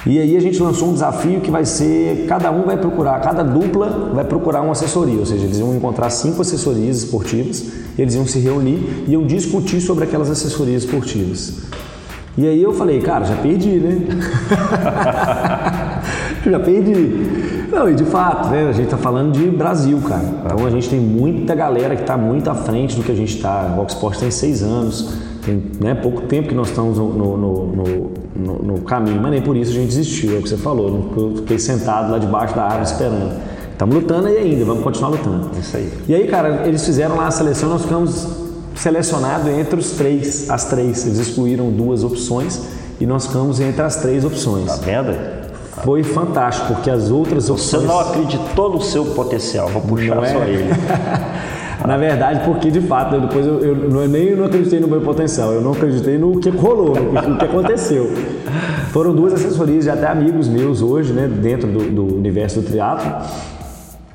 E 0.06 0.18
aí 0.18 0.36
a 0.36 0.40
gente 0.40 0.60
lançou 0.62 0.88
um 0.88 0.92
desafio 0.92 1.40
que 1.40 1.50
vai 1.50 1.64
ser, 1.64 2.24
cada 2.26 2.50
um 2.50 2.62
vai 2.62 2.76
procurar, 2.76 3.20
cada 3.20 3.42
dupla 3.42 4.10
vai 4.14 4.24
procurar 4.24 4.62
uma 4.62 4.72
assessoria, 4.72 5.18
ou 5.18 5.26
seja, 5.26 5.44
eles 5.44 5.58
iam 5.58 5.74
encontrar 5.74 6.08
cinco 6.08 6.40
assessorias 6.40 6.98
esportivas, 6.98 7.64
eles 7.98 8.14
iam 8.14 8.26
se 8.26 8.38
reunir 8.38 9.04
e 9.06 9.12
iam 9.12 9.26
discutir 9.26 9.80
sobre 9.80 10.04
aquelas 10.04 10.30
assessorias 10.30 10.84
esportivas. 10.84 11.54
E 12.36 12.46
aí 12.46 12.62
eu 12.62 12.72
falei, 12.72 13.00
cara, 13.00 13.24
já 13.24 13.34
perdi, 13.36 13.80
né? 13.80 13.98
já 16.46 16.60
perdi. 16.60 17.48
Não, 17.70 17.88
e 17.88 17.94
de 17.94 18.04
fato, 18.04 18.48
né, 18.48 18.68
a 18.68 18.72
gente 18.72 18.86
está 18.86 18.96
falando 18.96 19.32
de 19.32 19.48
Brasil, 19.50 20.00
cara. 20.08 20.24
Então 20.44 20.66
a 20.66 20.70
gente 20.70 20.88
tem 20.88 20.98
muita 20.98 21.54
galera 21.54 21.94
que 21.94 22.02
está 22.02 22.16
muito 22.16 22.48
à 22.48 22.54
frente 22.54 22.96
do 22.96 23.02
que 23.02 23.12
a 23.12 23.14
gente 23.14 23.36
está. 23.36 23.72
O 23.72 23.76
Rocksport 23.76 24.18
tem 24.18 24.30
seis 24.30 24.62
anos, 24.62 25.14
tem 25.44 25.62
né, 25.80 25.94
pouco 25.94 26.22
tempo 26.22 26.48
que 26.48 26.54
nós 26.54 26.68
estamos 26.68 26.98
no, 26.98 27.36
no, 27.36 27.66
no, 28.36 28.62
no, 28.62 28.80
caminho, 28.82 29.20
mas 29.20 29.30
nem 29.32 29.42
por 29.42 29.56
isso 29.56 29.72
a 29.72 29.74
gente 29.74 29.88
desistiu, 29.88 30.36
é 30.36 30.38
o 30.38 30.42
que 30.42 30.48
você 30.48 30.56
falou. 30.56 31.10
Eu 31.16 31.36
fiquei 31.36 31.58
sentado 31.58 32.10
lá 32.10 32.18
debaixo 32.18 32.54
da 32.54 32.64
árvore 32.64 32.84
esperando. 32.84 33.32
Estamos 33.72 33.94
lutando 33.94 34.26
aí 34.28 34.38
ainda, 34.38 34.64
vamos 34.64 34.82
continuar 34.82 35.10
lutando. 35.10 35.50
Isso 35.58 35.76
aí. 35.76 35.92
E 36.08 36.14
aí, 36.14 36.26
cara, 36.26 36.66
eles 36.66 36.84
fizeram 36.84 37.16
lá 37.16 37.26
a 37.26 37.30
seleção, 37.30 37.68
nós 37.68 37.82
ficamos 37.82 38.47
selecionado 38.78 39.50
entre 39.50 39.78
os 39.78 39.92
três, 39.92 40.48
as 40.48 40.64
três. 40.64 41.04
Eles 41.06 41.18
excluíram 41.18 41.70
duas 41.70 42.04
opções 42.04 42.62
e 43.00 43.06
nós 43.06 43.26
ficamos 43.26 43.60
entre 43.60 43.82
as 43.82 43.96
três 43.96 44.24
opções. 44.24 44.66
Tá 44.66 44.76
vendo? 44.76 45.38
Foi 45.84 46.02
fantástico, 46.02 46.74
porque 46.74 46.90
as 46.90 47.10
outras 47.10 47.48
opções. 47.50 47.82
Você 47.82 47.86
não 47.86 48.00
acreditou 48.00 48.70
no 48.70 48.80
seu 48.80 49.04
potencial, 49.06 49.68
vou 49.68 49.82
puxar 49.82 50.16
não 50.16 50.24
é? 50.24 50.32
só 50.32 50.42
ele. 50.44 50.64
Na 51.86 51.96
verdade, 51.96 52.44
porque 52.44 52.72
de 52.72 52.80
fato, 52.80 53.14
eu, 53.14 53.20
depois 53.20 53.46
eu, 53.46 53.60
eu, 53.60 53.74
não, 53.76 54.02
eu 54.02 54.08
nem 54.08 54.34
não 54.34 54.46
acreditei 54.46 54.80
no 54.80 54.88
meu 54.88 55.00
potencial, 55.00 55.52
eu 55.52 55.60
não 55.60 55.72
acreditei 55.72 56.18
no 56.18 56.40
que 56.40 56.50
rolou, 56.50 56.94
no 56.96 57.38
que 57.38 57.44
aconteceu. 57.44 58.12
Foram 58.90 59.14
duas 59.14 59.32
assessorias 59.32 59.84
de 59.84 59.90
até 59.90 60.08
amigos 60.08 60.48
meus 60.48 60.82
hoje, 60.82 61.12
né, 61.12 61.28
dentro 61.28 61.68
do, 61.68 61.78
do 61.78 62.16
universo 62.16 62.60
do 62.60 62.66
triatlo 62.66 63.08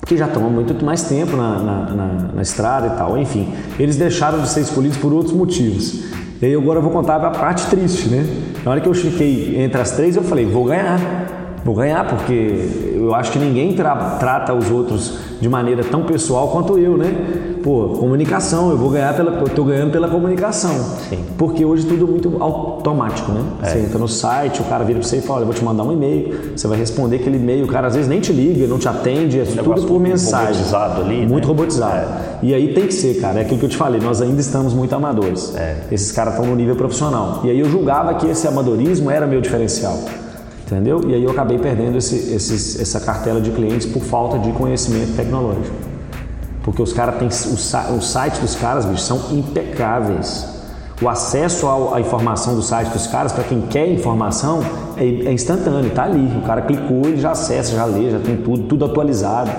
que 0.05 0.17
já 0.17 0.25
estão 0.25 0.45
há 0.45 0.49
muito 0.49 0.83
mais 0.83 1.03
tempo 1.03 1.35
na, 1.37 1.59
na, 1.59 1.85
na, 1.89 2.07
na, 2.35 2.41
estrada 2.41 2.87
e 2.87 2.89
tal. 2.97 3.17
Enfim, 3.17 3.53
eles 3.79 3.95
deixaram 3.95 4.41
de 4.41 4.49
ser 4.49 4.61
escolhidos 4.61 4.97
por 4.97 5.13
outros 5.13 5.35
motivos. 5.35 6.03
E 6.41 6.45
aí 6.45 6.55
agora 6.55 6.79
eu 6.79 6.83
vou 6.83 6.91
contar 6.91 7.15
a 7.15 7.31
parte 7.31 7.65
triste, 7.67 8.09
né? 8.09 8.25
Na 8.65 8.71
hora 8.71 8.81
que 8.81 8.87
eu 8.87 8.93
fiquei 8.93 9.61
entre 9.61 9.81
as 9.81 9.91
três, 9.91 10.15
eu 10.15 10.23
falei, 10.23 10.45
vou 10.45 10.65
ganhar. 10.65 10.99
Vou 11.63 11.73
ganhar, 11.73 12.05
porque 12.07 12.91
eu 12.93 13.15
acho 13.15 13.31
que 13.31 13.39
ninguém 13.39 13.73
tra 13.73 13.95
trata 14.19 14.53
os 14.53 14.69
outros 14.69 15.17
de 15.39 15.47
maneira 15.47 15.83
tão 15.83 16.03
pessoal 16.03 16.49
quanto 16.49 16.77
eu, 16.77 16.97
né? 16.97 17.15
Pô, 17.63 17.95
comunicação, 17.97 18.69
eu 18.69 18.77
vou 18.77 18.89
ganhar 18.89 19.15
pela. 19.15 19.31
Eu 19.31 19.47
tô 19.47 19.63
ganhando 19.63 19.91
pela 19.91 20.09
comunicação. 20.09 20.73
Sim. 21.09 21.23
Porque 21.37 21.63
hoje 21.63 21.85
tudo 21.85 22.05
é 22.05 22.09
muito 22.09 22.43
automático, 22.43 23.31
né? 23.31 23.41
É. 23.61 23.69
Você 23.69 23.79
entra 23.79 23.97
no 23.97 24.09
site, 24.09 24.61
o 24.61 24.65
cara 24.65 24.83
vira 24.83 24.99
pra 24.99 25.07
você 25.07 25.17
e 25.17 25.21
fala, 25.21 25.41
eu 25.41 25.45
vou 25.45 25.53
te 25.53 25.63
mandar 25.63 25.83
um 25.83 25.93
e-mail, 25.93 26.51
você 26.53 26.67
vai 26.67 26.77
responder 26.77 27.15
aquele 27.17 27.37
e-mail, 27.37 27.63
o 27.63 27.67
cara 27.67 27.87
às 27.87 27.95
vezes 27.95 28.09
nem 28.09 28.19
te 28.19 28.33
liga, 28.33 28.67
não 28.67 28.77
te 28.77 28.89
atende, 28.89 29.39
é 29.39 29.45
tudo 29.45 29.83
por 29.83 30.01
mensagem. 30.01 30.47
Robotizado 30.47 31.01
ali. 31.01 31.25
Muito 31.25 31.45
né? 31.45 31.47
robotizado. 31.47 31.95
É. 31.95 32.45
E 32.45 32.53
aí 32.53 32.73
tem 32.73 32.87
que 32.87 32.93
ser, 32.93 33.21
cara. 33.21 33.39
É 33.39 33.43
aquilo 33.43 33.59
que 33.59 33.65
eu 33.65 33.69
te 33.69 33.77
falei, 33.77 34.01
nós 34.01 34.21
ainda 34.21 34.41
estamos 34.41 34.73
muito 34.73 34.93
amadores. 34.93 35.55
É. 35.55 35.77
Esses 35.89 36.11
caras 36.11 36.33
estão 36.33 36.45
no 36.45 36.55
nível 36.57 36.75
profissional. 36.75 37.39
E 37.45 37.49
aí 37.49 37.59
eu 37.59 37.69
julgava 37.69 38.13
que 38.15 38.27
esse 38.27 38.45
amadorismo 38.45 39.09
era 39.09 39.25
meu 39.25 39.39
diferencial 39.39 39.97
entendeu? 40.73 41.01
E 41.07 41.13
aí 41.13 41.23
eu 41.23 41.29
acabei 41.29 41.57
perdendo 41.59 41.97
esse, 41.97 42.33
esses, 42.33 42.79
essa 42.79 42.99
cartela 42.99 43.39
de 43.39 43.51
clientes 43.51 43.85
por 43.85 44.01
falta 44.01 44.39
de 44.39 44.51
conhecimento 44.51 45.15
tecnológico. 45.15 45.75
Porque 46.63 46.81
os 46.81 46.91
caras 46.91 47.15
têm. 47.17 47.27
O, 47.27 47.97
o 47.97 48.01
site 48.01 48.39
dos 48.39 48.55
caras, 48.55 48.85
bicho, 48.85 49.01
são 49.01 49.19
impecáveis. 49.31 50.51
O 51.01 51.09
acesso 51.09 51.67
à 51.93 51.99
informação 51.99 52.55
do 52.55 52.61
site 52.61 52.89
dos 52.89 53.07
caras, 53.07 53.31
para 53.31 53.43
quem 53.43 53.61
quer 53.61 53.87
informação, 53.87 54.61
é, 54.95 55.03
é 55.03 55.33
instantâneo, 55.33 55.87
está 55.87 56.03
ali. 56.03 56.37
O 56.37 56.41
cara 56.41 56.61
clicou, 56.61 57.01
ele 57.05 57.19
já 57.19 57.31
acessa, 57.31 57.75
já 57.75 57.85
lê, 57.85 58.09
já 58.09 58.19
tem 58.19 58.37
tudo, 58.37 58.63
tudo 58.63 58.85
atualizado. 58.85 59.51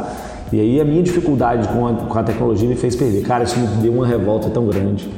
E 0.53 0.61
aí 0.61 0.81
a 0.81 0.85
minha 0.85 1.03
dificuldade 1.03 1.69
com 1.69 1.87
a, 1.87 1.93
com 1.93 2.19
a 2.19 2.23
tecnologia 2.23 2.69
me 2.69 2.77
fez 2.77 2.97
perder. 2.97 3.23
Cara, 3.23 3.45
isso 3.45 3.59
me 3.59 3.67
deu 3.83 3.93
uma 3.93 4.07
revolta 4.07 4.49
tão 4.49 4.67
grande. 4.67 5.09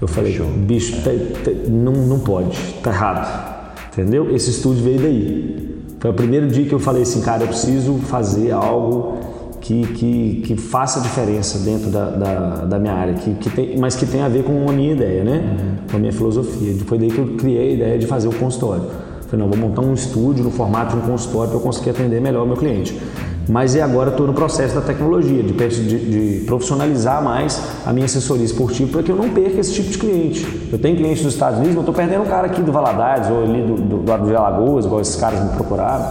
Eu 0.00 0.08
falei, 0.08 0.38
bicho, 0.38 0.96
tá, 1.02 1.10
tá, 1.44 1.50
não, 1.68 1.92
não 1.92 2.18
pode, 2.18 2.58
tá 2.82 2.90
errado. 2.90 3.53
Entendeu? 3.94 4.34
Esse 4.34 4.50
estúdio 4.50 4.82
veio 4.82 5.00
daí. 5.00 5.74
Foi 6.00 6.10
o 6.10 6.14
primeiro 6.14 6.48
dia 6.48 6.66
que 6.66 6.74
eu 6.74 6.80
falei 6.80 7.02
assim, 7.02 7.22
cara, 7.22 7.44
eu 7.44 7.48
preciso 7.48 7.94
fazer 7.94 8.50
algo 8.50 9.18
que, 9.60 9.86
que, 9.86 10.42
que 10.44 10.56
faça 10.56 11.00
diferença 11.00 11.58
dentro 11.60 11.88
da, 11.90 12.10
da, 12.10 12.64
da 12.66 12.78
minha 12.78 12.92
área, 12.92 13.14
que, 13.14 13.32
que 13.34 13.48
tem, 13.48 13.78
mas 13.78 13.96
que 13.96 14.04
tem 14.04 14.20
a 14.20 14.28
ver 14.28 14.44
com 14.44 14.68
a 14.68 14.72
minha 14.72 14.92
ideia, 14.92 15.24
né? 15.24 15.36
Uhum. 15.36 15.76
Com 15.90 15.96
a 15.96 16.00
minha 16.00 16.12
filosofia. 16.12 16.74
Foi 16.86 16.98
daí 16.98 17.10
que 17.10 17.18
eu 17.18 17.28
criei 17.38 17.70
a 17.70 17.72
ideia 17.72 17.98
de 17.98 18.06
fazer 18.06 18.28
o 18.28 18.32
consultório. 18.32 18.84
Falei, 19.22 19.46
não, 19.46 19.48
vou 19.50 19.56
montar 19.56 19.80
um 19.80 19.94
estúdio 19.94 20.44
no 20.44 20.50
formato 20.50 20.94
de 20.94 21.02
um 21.02 21.06
consultório 21.06 21.50
para 21.50 21.58
eu 21.58 21.62
conseguir 21.62 21.90
atender 21.90 22.20
melhor 22.20 22.44
o 22.44 22.46
meu 22.46 22.56
cliente. 22.56 23.00
Mas 23.48 23.74
e 23.74 23.80
agora 23.80 24.10
estou 24.10 24.26
no 24.26 24.32
processo 24.32 24.74
da 24.74 24.80
tecnologia, 24.80 25.42
de, 25.42 25.52
de, 25.52 26.38
de, 26.38 26.44
profissionalizar 26.46 27.22
mais 27.22 27.60
a 27.84 27.92
minha 27.92 28.06
assessoria 28.06 28.44
esportiva 28.44 28.92
para 28.92 29.02
que 29.02 29.12
eu 29.12 29.16
não 29.16 29.28
perca 29.30 29.60
esse 29.60 29.74
tipo 29.74 29.90
de 29.90 29.98
cliente. 29.98 30.68
Eu 30.72 30.78
tenho 30.78 30.96
clientes 30.96 31.22
dos 31.22 31.34
Estados 31.34 31.58
Unidos, 31.58 31.76
mas 31.76 31.82
estou 31.82 31.94
perdendo 31.94 32.22
um 32.22 32.26
cara 32.26 32.46
aqui 32.46 32.62
do 32.62 32.72
Valadares 32.72 33.28
ou 33.30 33.42
ali 33.42 33.62
do, 33.62 33.74
do, 33.74 33.98
do 33.98 34.26
de 34.26 34.34
Alagoas, 34.34 34.86
igual 34.86 35.00
esses 35.00 35.16
caras 35.16 35.42
me 35.42 35.50
procuraram. 35.50 36.06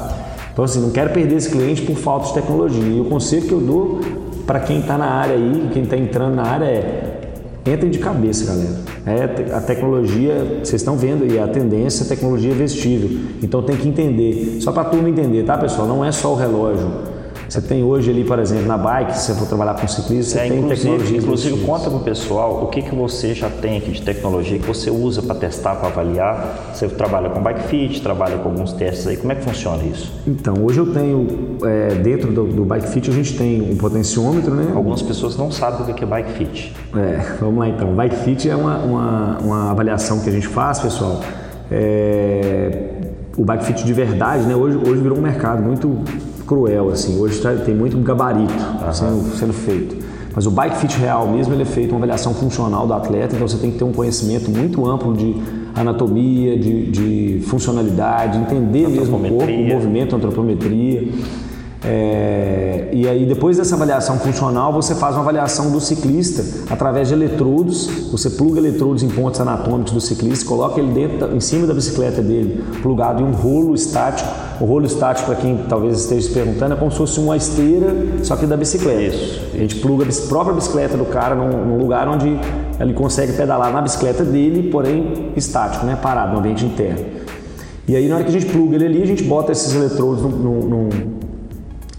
Então, 0.52 0.64
assim, 0.64 0.80
não 0.80 0.92
quero 0.92 1.10
perder 1.10 1.36
esse 1.36 1.50
cliente 1.50 1.82
por 1.82 1.96
falta 1.96 2.28
de 2.28 2.34
tecnologia. 2.36 2.84
E 2.84 3.00
o 3.00 3.06
conselho 3.06 3.48
que 3.48 3.52
eu 3.52 3.62
dou 3.62 4.00
para 4.46 4.60
quem 4.60 4.80
está 4.80 4.98
na 4.98 5.08
área 5.08 5.36
aí, 5.36 5.70
quem 5.74 5.84
está 5.84 5.98
entrando 5.98 6.36
na 6.36 6.44
área 6.44 6.66
é 6.66 7.20
entrem 7.66 7.90
de 7.90 7.98
cabeça, 7.98 8.46
galera. 8.46 8.76
É, 9.06 9.56
a 9.56 9.62
tecnologia, 9.62 10.60
vocês 10.64 10.82
estão 10.82 10.96
vendo 10.96 11.24
aí, 11.24 11.40
a 11.40 11.48
tendência, 11.48 12.06
a 12.06 12.08
tecnologia 12.08 12.52
é 12.52 12.54
vestível. 12.54 13.10
Então 13.42 13.64
tem 13.64 13.76
que 13.76 13.88
entender. 13.88 14.58
Só 14.60 14.72
para 14.72 14.84
a 14.84 14.86
turma 14.86 15.10
entender, 15.10 15.44
tá, 15.44 15.58
pessoal? 15.58 15.88
Não 15.88 16.06
é 16.06 16.12
só 16.12 16.34
o 16.34 16.36
relógio 16.36 17.13
você 17.54 17.62
tem 17.62 17.84
hoje 17.84 18.10
ali, 18.10 18.24
por 18.24 18.40
exemplo, 18.40 18.66
na 18.66 18.80
bike, 18.80 19.16
se 19.16 19.28
você 19.28 19.36
for 19.36 19.48
trabalhar 19.48 19.76
com 19.76 19.88
ciclista, 19.88 20.40
você 20.40 20.40
é, 20.40 20.50
tem 20.50 20.68
tecnologia. 20.68 21.18
Inclusive, 21.20 21.64
conta 21.64 21.88
para 21.88 22.00
o 22.00 22.04
pessoal 22.04 22.64
o 22.64 22.68
que, 22.68 22.82
que 22.82 22.96
você 22.96 23.36
já 23.36 23.48
tem 23.48 23.78
aqui 23.78 23.92
de 23.92 24.02
tecnologia 24.02 24.58
que 24.58 24.66
você 24.66 24.90
usa 24.90 25.22
para 25.22 25.36
testar, 25.36 25.76
para 25.76 25.88
avaliar. 25.88 26.72
Você 26.74 26.88
trabalha 26.88 27.30
com 27.30 27.44
bike 27.44 27.68
fit, 27.68 28.02
trabalha 28.02 28.40
com 28.40 28.50
alguns 28.50 28.74
testes 28.74 29.06
aí. 29.06 29.18
Como 29.18 29.32
é 29.32 29.36
que 29.36 29.44
funciona 29.44 29.84
isso? 29.84 30.12
Então, 30.26 30.56
hoje 30.64 30.80
eu 30.80 30.92
tenho, 30.92 31.28
é, 31.64 31.94
dentro 31.94 32.32
do, 32.32 32.48
do, 32.48 32.66
bike 32.66 32.88
fit, 32.88 33.12
a 33.12 33.14
gente 33.14 33.38
tem 33.38 33.62
um 33.62 33.76
potenciômetro, 33.76 34.56
né? 34.56 34.74
Algumas 34.74 35.04
pessoas 35.04 35.38
não 35.38 35.52
sabem 35.52 35.82
o 35.82 35.94
que 35.94 36.04
é 36.04 36.08
bike 36.08 36.32
fit. 36.32 36.76
É, 36.96 37.36
vamos 37.40 37.60
lá 37.60 37.70
então. 37.70 37.94
Bike 37.94 38.16
fit 38.16 38.50
é 38.50 38.56
uma, 38.56 38.80
uma, 38.80 39.38
uma 39.38 39.70
avaliação 39.70 40.22
que 40.22 40.30
a 40.30 40.34
gente 40.34 40.48
faz, 40.48 40.80
pessoal. 40.80 41.22
É, 41.70 42.94
o 43.38 43.46
bike 43.46 43.66
fit 43.66 43.86
de 43.86 43.94
verdade, 43.94 44.44
né? 44.46 44.56
Hoje, 44.56 44.76
hoje 44.78 45.02
virou 45.02 45.20
um 45.20 45.22
mercado 45.22 45.62
muito 45.62 46.00
cruel, 46.54 46.90
assim. 46.90 47.20
Hoje 47.20 47.42
tá, 47.42 47.52
tem 47.54 47.74
muito 47.74 47.98
gabarito 47.98 48.54
uhum. 48.54 48.94
sendo, 48.94 49.38
sendo 49.38 49.54
feito. 49.54 50.14
Mas 50.36 50.46
o 50.46 50.52
bike 50.52 50.78
fit 50.78 50.98
real 50.98 51.28
mesmo, 51.28 51.54
ele 51.54 51.64
é 51.64 51.66
feito 51.66 51.92
uma 51.92 51.98
avaliação 51.98 52.34
funcional 52.34 52.88
do 52.88 52.94
atleta, 52.94 53.36
então 53.36 53.48
você 53.48 53.58
tem 53.58 53.72
que 53.72 53.78
ter 53.78 53.84
um 53.84 53.92
conhecimento 53.92 54.50
muito 54.50 54.88
amplo 54.90 55.14
de 55.14 55.36
anatomia, 55.76 56.58
de, 56.58 56.90
de 56.90 57.40
funcionalidade, 57.46 58.38
entender 58.38 58.88
mesmo 58.88 59.18
o 59.18 59.30
corpo, 59.30 59.52
o 59.52 59.68
movimento, 59.68 60.16
antropometria. 60.16 61.08
É, 61.86 62.88
e 62.94 63.08
aí, 63.08 63.26
depois 63.26 63.58
dessa 63.58 63.76
avaliação 63.76 64.18
funcional, 64.18 64.72
você 64.72 64.96
faz 64.96 65.16
uma 65.16 65.22
avaliação 65.22 65.72
do 65.72 65.82
ciclista 65.82 66.44
através 66.70 67.10
de 67.10 67.14
eletrodos. 67.14 67.88
Você 68.12 68.30
pluga 68.30 68.60
eletrodos 68.60 69.04
em 69.04 69.10
pontos 69.10 69.42
anatômicos 69.42 69.92
do 69.92 70.00
ciclista, 70.00 70.46
coloca 70.46 70.80
ele 70.80 70.94
dentro, 70.94 71.36
em 71.36 71.40
cima 71.42 71.68
da 71.68 71.74
bicicleta 71.74 72.22
dele, 72.22 72.64
plugado 72.82 73.22
em 73.22 73.26
um 73.26 73.32
rolo 73.32 73.76
estático. 73.76 74.30
O 74.62 74.66
rolo 74.66 74.86
estático, 74.86 75.26
para 75.26 75.36
quem 75.36 75.58
talvez 75.68 76.00
esteja 76.00 76.28
se 76.28 76.34
perguntando, 76.34 76.74
é 76.74 76.78
como 76.78 76.90
se 76.90 76.98
fosse 76.98 77.20
uma 77.20 77.36
esteira, 77.36 77.94
só 78.24 78.36
que 78.36 78.46
da 78.46 78.56
bicicleta. 78.56 79.16
Isso. 79.16 79.42
A 79.54 79.58
gente 79.58 79.76
pluga 79.78 80.06
a 80.06 80.28
própria 80.30 80.56
bicicleta 80.56 80.96
do 80.96 81.06
cara 81.06 81.36
num, 81.36 81.66
num 81.66 81.78
lugar 81.80 82.08
onde 82.08 82.40
ele 82.80 82.94
consegue 82.94 83.34
pedalar 83.34 83.74
na 83.74 83.82
bicicleta 83.82 84.24
dele, 84.24 84.70
porém 84.70 85.32
estático, 85.36 85.86
né? 85.86 85.98
parado, 86.02 86.34
no 86.34 86.40
ambiente 86.40 86.64
interno. 86.64 87.04
E 87.86 87.96
aí, 87.96 88.08
na 88.08 88.16
hora 88.16 88.24
que 88.24 88.30
a 88.30 88.40
gente 88.40 88.46
pluga 88.46 88.76
ele 88.76 88.86
ali, 88.86 89.04
a 89.04 89.06
gente 89.06 89.24
bota 89.24 89.52
esses 89.52 89.76
eletrodos 89.76 90.22
num, 90.22 90.30
num 90.62 90.90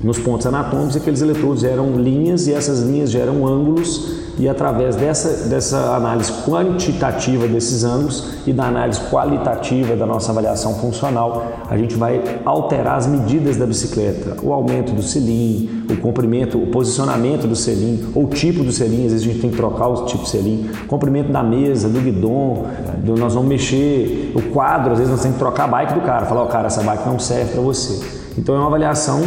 nos 0.05 0.19
pontos 0.19 0.47
anatômicos, 0.47 0.97
aqueles 0.97 1.23
eletrodos 1.23 1.63
geram 1.63 1.93
linhas 1.93 2.47
e 2.47 2.53
essas 2.53 2.83
linhas 2.83 3.11
geram 3.11 3.47
ângulos. 3.47 4.23
E 4.39 4.49
através 4.49 4.97
dessa, 4.97 5.49
dessa 5.49 5.95
análise 5.95 6.31
quantitativa 6.45 7.47
desses 7.47 7.85
ângulos 7.85 8.35
e 8.47 8.53
da 8.53 8.65
análise 8.65 9.01
qualitativa 9.09 9.97
da 9.97 10.05
nossa 10.05 10.33
avaliação 10.33 10.75
funcional, 10.75 11.53
a 11.71 11.77
gente 11.79 11.95
vai 11.95 12.21
alterar 12.45 12.97
as 12.97 13.07
medidas 13.07 13.57
da 13.57 13.65
bicicleta, 13.65 14.37
o 14.43 14.53
aumento 14.53 14.93
do 14.93 15.03
selim, 15.03 15.85
o 15.89 15.97
comprimento, 15.99 16.59
o 16.59 16.67
posicionamento 16.67 17.47
do 17.47 17.57
selim, 17.57 18.11
ou 18.15 18.25
o 18.25 18.29
tipo 18.29 18.65
do 18.65 18.73
selim, 18.73 19.07
às 19.07 19.13
vezes 19.13 19.23
a 19.23 19.33
gente 19.33 19.41
tem 19.41 19.51
que 19.51 19.57
trocar 19.57 19.87
o 19.87 20.05
tipo 20.05 20.25
de 20.25 20.31
selim, 20.31 20.69
comprimento 20.89 21.33
da 21.33 21.43
mesa, 21.43 21.89
do 21.89 22.01
guidon, 22.01 22.67
do, 23.05 23.17
nós 23.17 23.35
vamos 23.35 23.49
mexer 23.49 24.33
o 24.35 24.43
quadro, 24.51 24.93
às 24.93 24.99
vezes 24.99 25.13
nós 25.13 25.23
temos 25.23 25.37
que 25.37 25.43
trocar 25.43 25.65
a 25.65 25.69
bike 25.69 25.95
do 25.95 26.01
cara, 26.01 26.27
falar, 26.27 26.43
ó 26.43 26.45
oh, 26.45 26.49
cara, 26.49 26.67
essa 26.67 26.83
bike 26.83 27.07
não 27.07 27.21
serve 27.21 27.53
para 27.53 27.63
você. 27.63 28.24
Então 28.37 28.55
é 28.55 28.59
uma 28.59 28.67
avaliação 28.67 29.23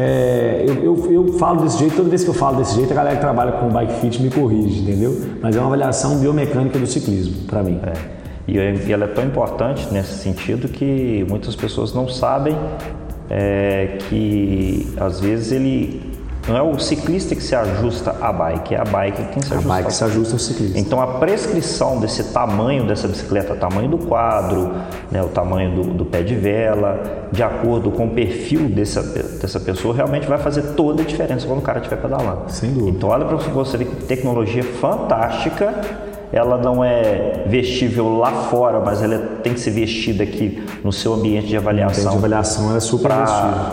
é, 0.00 0.64
eu, 0.64 0.76
eu, 0.76 1.12
eu, 1.12 1.32
falo 1.38 1.62
desse 1.62 1.76
jeito, 1.76 1.96
toda 1.96 2.08
vez 2.08 2.22
que 2.22 2.30
eu 2.30 2.34
falo 2.34 2.58
desse 2.58 2.76
jeito, 2.76 2.92
a 2.92 2.94
galera 2.94 3.16
que 3.16 3.20
trabalha 3.20 3.50
com 3.50 3.68
bike 3.68 3.94
fit 3.94 4.22
me 4.22 4.30
corrige, 4.30 4.82
entendeu? 4.82 5.20
Mas 5.42 5.56
é 5.56 5.58
uma 5.58 5.66
avaliação 5.66 6.18
biomecânica 6.18 6.78
do 6.78 6.86
ciclismo, 6.86 7.34
para 7.48 7.64
mim. 7.64 7.80
É. 7.84 8.18
E 8.46 8.92
ela 8.92 9.04
é 9.04 9.08
tão 9.08 9.24
importante 9.24 9.92
nesse 9.92 10.14
sentido 10.18 10.68
que 10.68 11.26
muitas 11.28 11.56
pessoas 11.56 11.92
não 11.92 12.08
sabem 12.08 12.56
é, 13.28 13.98
que 14.08 14.88
às 14.98 15.18
vezes 15.18 15.50
ele 15.50 16.07
não 16.48 16.56
é 16.56 16.62
o 16.62 16.78
ciclista 16.78 17.34
que 17.34 17.42
se 17.42 17.54
ajusta 17.54 18.16
à 18.20 18.32
bike, 18.32 18.74
é 18.74 18.80
a 18.80 18.84
bike 18.84 19.22
que 19.22 19.32
tem 19.32 19.40
que 19.40 19.46
se 19.46 19.52
ajustar. 19.52 19.76
A 19.76 19.82
bike 19.82 19.94
se 19.94 20.04
ajusta 20.04 20.34
ao 20.34 20.38
ciclista. 20.38 20.78
Então 20.78 21.00
a 21.00 21.06
prescrição 21.18 22.00
desse 22.00 22.24
tamanho 22.32 22.86
dessa 22.86 23.06
bicicleta, 23.06 23.54
tamanho 23.54 23.88
do 23.90 23.98
quadro, 23.98 24.72
né, 25.10 25.22
o 25.22 25.28
tamanho 25.28 25.74
do, 25.74 25.82
do, 25.94 26.04
pé 26.06 26.22
de 26.22 26.34
vela, 26.34 27.28
de 27.30 27.42
acordo 27.42 27.90
com 27.90 28.06
o 28.06 28.10
perfil 28.10 28.68
dessa, 28.68 29.02
dessa 29.02 29.60
pessoa, 29.60 29.94
realmente 29.94 30.26
vai 30.26 30.38
fazer 30.38 30.62
toda 30.74 31.02
a 31.02 31.04
diferença 31.04 31.46
quando 31.46 31.58
o 31.58 31.62
cara 31.62 31.80
estiver 31.80 32.00
pedalando. 32.00 32.44
Sem 32.48 32.72
dúvida. 32.72 32.96
Então 32.96 33.10
olha 33.10 33.26
para 33.26 33.36
você 33.36 33.76
ver 33.76 33.84
que 33.84 34.04
tecnologia 34.06 34.64
fantástica 34.64 35.74
ela 36.32 36.58
não 36.58 36.84
é 36.84 37.44
vestível 37.46 38.18
lá 38.18 38.30
fora, 38.30 38.80
mas 38.80 39.02
ela 39.02 39.18
tem 39.42 39.54
que 39.54 39.60
ser 39.60 39.70
vestida 39.70 40.24
aqui 40.24 40.62
no 40.84 40.92
seu 40.92 41.14
ambiente 41.14 41.46
de 41.46 41.56
avaliação. 41.56 42.04
O 42.04 42.08
ambiente 42.08 42.12
de 42.12 42.18
avaliação 42.18 42.76
é 42.76 42.80
super 42.80 43.08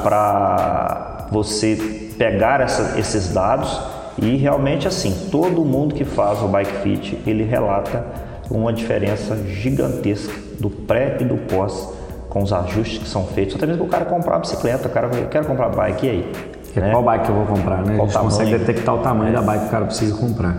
Para 0.04 1.28
você 1.32 2.05
pegar 2.18 2.62
essa, 2.62 3.00
esses 3.00 3.34
dados 3.34 3.82
e 4.18 4.36
realmente 4.38 4.88
assim, 4.88 5.30
todo 5.30 5.64
mundo 5.66 5.94
que 5.94 6.06
faz 6.06 6.42
o 6.42 6.48
bike 6.48 6.72
fit, 6.82 7.20
ele 7.28 7.44
relata 7.44 8.06
uma 8.50 8.72
diferença 8.72 9.36
gigantesca 9.48 10.34
do 10.60 10.70
pré 10.70 11.18
e 11.20 11.26
do 11.26 11.38
pós 11.38 11.90
com 12.30 12.44
os 12.44 12.54
ajustes 12.54 13.00
que 13.00 13.08
são 13.08 13.26
feitos. 13.28 13.56
Até 13.56 13.66
mesmo 13.66 13.86
o 13.86 13.88
cara 13.88 14.06
comprar 14.06 14.34
uma 14.34 14.40
bicicleta, 14.40 14.88
o 14.88 14.92
cara 14.92 15.08
eu 15.16 15.28
quero 15.28 15.46
comprar 15.46 15.70
bike, 15.70 16.06
e 16.06 16.10
aí? 16.10 16.32
Né? 16.76 16.92
Qual 16.92 17.04
bike 17.04 17.30
eu 17.30 17.36
vou 17.36 17.46
comprar, 17.46 17.78
né? 17.78 17.96
Qual 17.96 18.02
a 18.02 18.06
gente 18.06 18.14
tamanho? 18.14 18.32
consegue 18.32 18.58
detectar 18.58 18.96
o 18.96 18.98
tamanho 19.00 19.30
é. 19.30 19.34
da 19.34 19.42
bike 19.42 19.62
que 19.62 19.68
o 19.68 19.72
cara 19.72 19.86
precisa 19.86 20.16
comprar. 20.16 20.58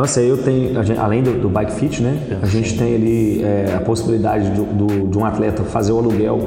Então, 0.00 0.08
assim, 0.08 0.22
eu 0.22 0.38
tenho, 0.38 0.82
gente, 0.82 0.98
além 0.98 1.22
do, 1.22 1.38
do, 1.42 1.50
bike 1.50 1.72
fit, 1.72 2.02
né? 2.02 2.38
A 2.40 2.46
gente 2.46 2.78
tem 2.78 2.94
ali 2.94 3.42
é, 3.44 3.74
a 3.76 3.80
possibilidade 3.82 4.48
do, 4.48 4.64
do, 4.64 5.08
de 5.08 5.18
um 5.18 5.26
atleta 5.26 5.62
fazer 5.62 5.92
o 5.92 5.98
aluguel 5.98 6.38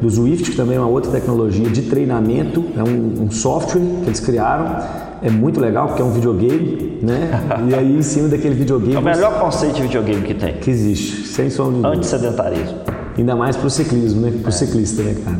do 0.00 0.08
Zwift, 0.08 0.50
que 0.50 0.56
também 0.56 0.78
é 0.78 0.80
uma 0.80 0.88
outra 0.88 1.10
tecnologia 1.10 1.68
de 1.68 1.82
treinamento, 1.82 2.64
é 2.74 2.82
um, 2.82 3.24
um 3.24 3.30
software 3.30 3.82
que 4.02 4.06
eles 4.06 4.18
criaram. 4.18 4.78
É 5.20 5.28
muito 5.28 5.60
legal 5.60 5.88
porque 5.88 6.00
é 6.00 6.04
um 6.06 6.10
videogame, 6.10 7.00
né? 7.02 7.38
E 7.68 7.74
aí 7.74 7.98
em 7.98 8.02
cima 8.02 8.28
daquele 8.28 8.54
videogame. 8.54 8.96
É 8.96 8.98
o 8.98 9.02
melhor 9.02 9.38
conceito 9.38 9.74
de 9.74 9.82
videogame 9.82 10.22
que 10.22 10.32
tem. 10.32 10.54
Que 10.54 10.70
existe, 10.70 11.26
sem 11.26 11.50
som 11.50 11.70
de 11.70 11.86
Antissedentarismo. 11.86 12.91
Ainda 13.16 13.36
mais 13.36 13.56
para 13.56 13.66
o 13.66 13.70
ciclismo, 13.70 14.20
né? 14.22 14.32
Para 14.40 14.46
o 14.46 14.48
é. 14.48 14.52
ciclista, 14.52 15.02
né, 15.02 15.14
cara? 15.24 15.38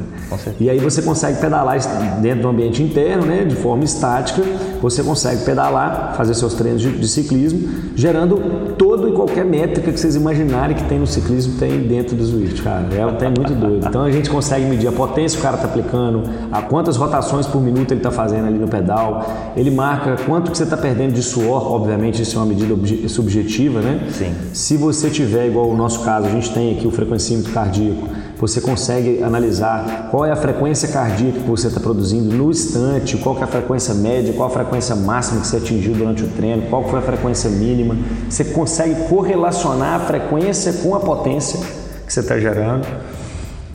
E 0.61 0.69
aí 0.69 0.79
você 0.79 1.03
consegue 1.03 1.41
pedalar 1.41 1.79
dentro 2.21 2.43
do 2.43 2.49
ambiente 2.49 2.83
interno, 2.83 3.25
né? 3.27 3.45
De 3.45 3.57
forma 3.57 3.85
estática, 3.85 4.43
você 4.81 5.03
consegue 5.03 5.45
pedalar, 5.45 6.15
fazer 6.17 6.35
seus 6.35 6.55
treinos 6.55 6.83
de, 6.83 6.91
de 6.99 7.09
ciclismo, 7.09 7.69
gerando 7.95 8.75
todo 8.77 9.09
e 9.09 9.13
qualquer 9.13 9.45
métrica 9.45 9.93
que 9.93 9.99
vocês 9.99 10.15
imaginarem 10.15 10.77
que 10.77 10.85
tem 10.85 10.99
no 10.99 11.07
ciclismo, 11.07 11.59
tem 11.59 11.81
dentro 11.81 12.17
do 12.17 12.25
Zwift, 12.25 12.63
cara. 12.63 12.89
É 12.95 13.03
até 13.03 13.27
muito 13.27 13.55
doido. 13.55 13.87
Então 13.87 14.03
a 14.03 14.11
gente 14.11 14.29
consegue 14.29 14.67
medir 14.67 14.89
a 14.89 14.93
potência 14.93 15.37
que 15.37 15.43
o 15.43 15.45
cara 15.45 15.57
está 15.57 15.69
aplicando, 15.69 16.23
a 16.51 16.63
quantas 16.63 16.97
rotações 16.97 17.47
por 17.47 17.61
minuto 17.61 17.93
ele 17.93 18.01
está 18.01 18.11
fazendo 18.11 18.47
ali 18.47 18.59
no 18.59 18.69
pedal. 18.69 19.53
Ele 19.57 19.71
marca 19.71 20.17
quanto 20.27 20.51
que 20.51 20.57
você 20.57 20.65
está 20.65 20.77
perdendo 20.77 21.13
de 21.13 21.23
suor, 21.23 21.73
obviamente 21.73 22.21
isso 22.23 22.37
é 22.37 22.41
uma 22.41 22.47
medida 22.47 22.75
subjetiva, 23.09 23.81
né? 23.81 24.09
Sim. 24.11 24.35
Se 24.53 24.77
você 24.77 25.09
tiver, 25.11 25.47
igual 25.47 25.69
o 25.69 25.77
nosso 25.77 26.01
caso, 26.01 26.27
a 26.27 26.31
gente 26.31 26.53
tem 26.53 26.77
aqui 26.77 26.87
o 26.87 26.91
frequencímetro 26.91 27.53
cardíaco, 27.63 28.09
você 28.39 28.61
consegue 28.61 29.23
analisar 29.23 30.09
qual 30.11 30.27
é 30.27 30.33
a 30.33 30.37
frequência 30.37 30.89
cardíaca 30.89 31.39
que 31.39 31.49
você 31.49 31.69
está 31.69 31.79
produzindo 31.79 32.35
no 32.35 32.51
instante, 32.51 33.17
qual 33.17 33.39
é 33.39 33.43
a 33.45 33.47
frequência 33.47 33.95
média, 33.95 34.33
qual 34.33 34.49
a 34.49 34.51
frequência 34.51 34.97
máxima 34.97 35.41
que 35.41 35.47
você 35.47 35.59
atingiu 35.59 35.95
durante 35.95 36.25
o 36.25 36.29
treino, 36.29 36.63
qual 36.69 36.83
foi 36.89 36.99
a 36.99 37.03
frequência 37.03 37.49
mínima. 37.49 37.97
Você 38.29 38.45
consegue 38.47 39.09
correlacionar 39.09 40.01
a 40.01 40.05
frequência 40.05 40.73
com 40.73 40.95
a 40.95 41.01
potência 41.01 41.61
que 42.05 42.13
você 42.13 42.21
está 42.21 42.39
gerando. 42.39 42.87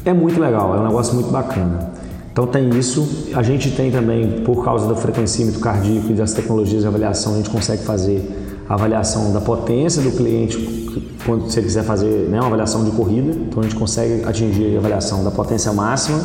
É 0.03 0.13
muito 0.13 0.39
legal, 0.39 0.75
é 0.75 0.79
um 0.79 0.85
negócio 0.85 1.13
muito 1.13 1.29
bacana. 1.29 1.91
Então 2.31 2.45
tem 2.45 2.69
isso. 2.77 3.29
A 3.33 3.41
gente 3.41 3.71
tem 3.71 3.89
também, 3.89 4.41
por 4.43 4.63
causa 4.63 4.87
do 4.87 4.95
frequencímetro 4.95 5.59
cardíaco 5.59 6.11
e 6.11 6.13
das 6.13 6.33
tecnologias 6.33 6.81
de 6.81 6.87
avaliação, 6.87 7.33
a 7.33 7.37
gente 7.37 7.49
consegue 7.49 7.83
fazer 7.83 8.21
avaliação 8.69 9.31
da 9.31 9.39
potência 9.39 10.01
do 10.01 10.11
cliente 10.11 10.85
quando 11.25 11.43
você 11.43 11.61
quiser 11.61 11.83
fazer 11.83 12.27
né, 12.29 12.37
uma 12.39 12.47
avaliação 12.47 12.83
de 12.83 12.91
corrida, 12.91 13.31
então 13.31 13.59
a 13.59 13.63
gente 13.63 13.75
consegue 13.75 14.23
atingir 14.23 14.75
a 14.75 14.79
avaliação 14.79 15.23
da 15.23 15.31
potência 15.31 15.71
máxima 15.73 16.19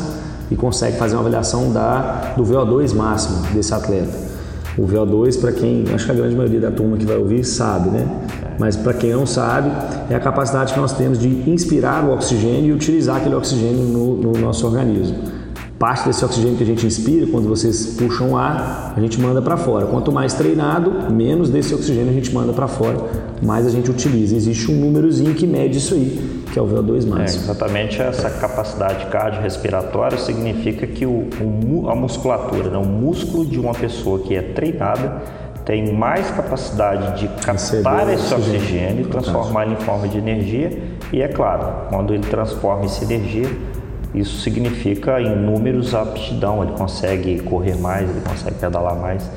e 0.51 0.57
consegue 0.57 0.97
fazer 0.97 1.15
uma 1.15 1.21
avaliação 1.21 1.73
da, 1.73 2.35
do 2.37 2.45
VO2 2.45 2.95
máximo 2.95 3.43
desse 3.53 3.73
atleta. 3.75 4.33
O 4.77 4.87
VO2, 4.87 5.41
para 5.41 5.53
quem, 5.53 5.85
acho 5.95 6.07
que 6.07 6.13
a 6.13 6.15
grande 6.15 6.35
maioria 6.35 6.61
da 6.61 6.71
turma 6.71 6.97
que 6.97 7.05
vai 7.05 7.17
ouvir 7.17 7.45
sabe, 7.45 7.91
né? 7.91 8.07
Mas 8.59 8.75
para 8.75 8.95
quem 8.95 9.13
não 9.13 9.27
sabe, 9.27 9.71
é 10.09 10.15
a 10.15 10.21
capacidade 10.21 10.73
que 10.73 10.81
nós 10.81 10.93
temos 10.93 11.19
de 11.19 11.29
inspirar 11.51 12.05
o 12.05 12.13
oxigênio 12.13 12.67
e 12.67 12.73
utilizar 12.73 13.17
aquele 13.17 13.35
oxigênio 13.35 13.85
no, 13.85 14.17
no 14.17 14.33
nosso 14.39 14.67
organismo 14.67 15.42
parte 15.83 16.07
desse 16.07 16.25
oxigênio 16.25 16.57
que 16.57 16.63
a 16.63 16.67
gente 16.67 16.87
inspira, 16.87 17.27
quando 17.27 17.49
vocês 17.49 17.97
puxam 17.99 18.37
ar, 18.37 18.95
a 18.97 19.01
gente 19.01 19.21
manda 19.21 19.43
para 19.43 19.57
fora. 19.57 19.85
Quanto 19.87 20.13
mais 20.13 20.33
treinado, 20.33 21.13
menos 21.13 21.51
desse 21.51 21.75
oxigênio 21.75 22.11
a 22.11 22.13
gente 22.13 22.33
manda 22.33 22.53
para 22.53 22.69
fora, 22.69 22.99
mais 23.43 23.67
a 23.67 23.71
gente 23.71 23.91
utiliza. 23.91 24.37
Existe 24.37 24.71
um 24.71 24.77
númerozinho 24.77 25.35
que 25.35 25.45
mede 25.45 25.79
isso 25.79 25.95
aí, 25.95 26.45
que 26.53 26.57
é 26.57 26.63
o 26.63 26.69
VO2 26.69 27.05
máximo. 27.09 27.19
É, 27.19 27.25
exatamente 27.25 28.01
essa 28.01 28.31
capacidade 28.31 29.07
cardiorrespiratória 29.07 30.19
significa 30.19 30.87
que 30.87 31.05
o, 31.05 31.29
o, 31.41 31.91
a 31.91 31.97
musculatura, 31.97 32.71
né, 32.71 32.79
o 32.79 32.87
músculo 32.87 33.45
de 33.45 33.59
uma 33.59 33.73
pessoa 33.73 34.21
que 34.21 34.37
é 34.37 34.43
treinada 34.43 35.21
tem 35.65 35.93
mais 35.93 36.31
capacidade 36.31 37.21
de 37.21 37.29
captar 37.45 38.09
esse 38.09 38.33
oxigênio 38.33 39.03
e 39.03 39.09
transformar 39.09 39.65
ele 39.65 39.75
em 39.75 39.85
forma 39.85 40.07
de 40.07 40.19
energia. 40.19 40.71
E 41.13 41.21
é 41.21 41.29
claro, 41.29 41.89
quando 41.89 42.15
ele 42.15 42.25
transforma 42.25 42.85
essa 42.85 43.05
energia, 43.05 43.49
isso 44.15 44.41
significa 44.41 45.21
em 45.21 45.35
números 45.35 45.95
a 45.95 46.03
aptidão, 46.03 46.63
ele 46.63 46.73
consegue 46.73 47.41
correr 47.41 47.77
mais, 47.77 48.09
ele 48.11 48.21
consegue 48.21 48.57
pedalar 48.57 48.97
mais. 48.97 49.31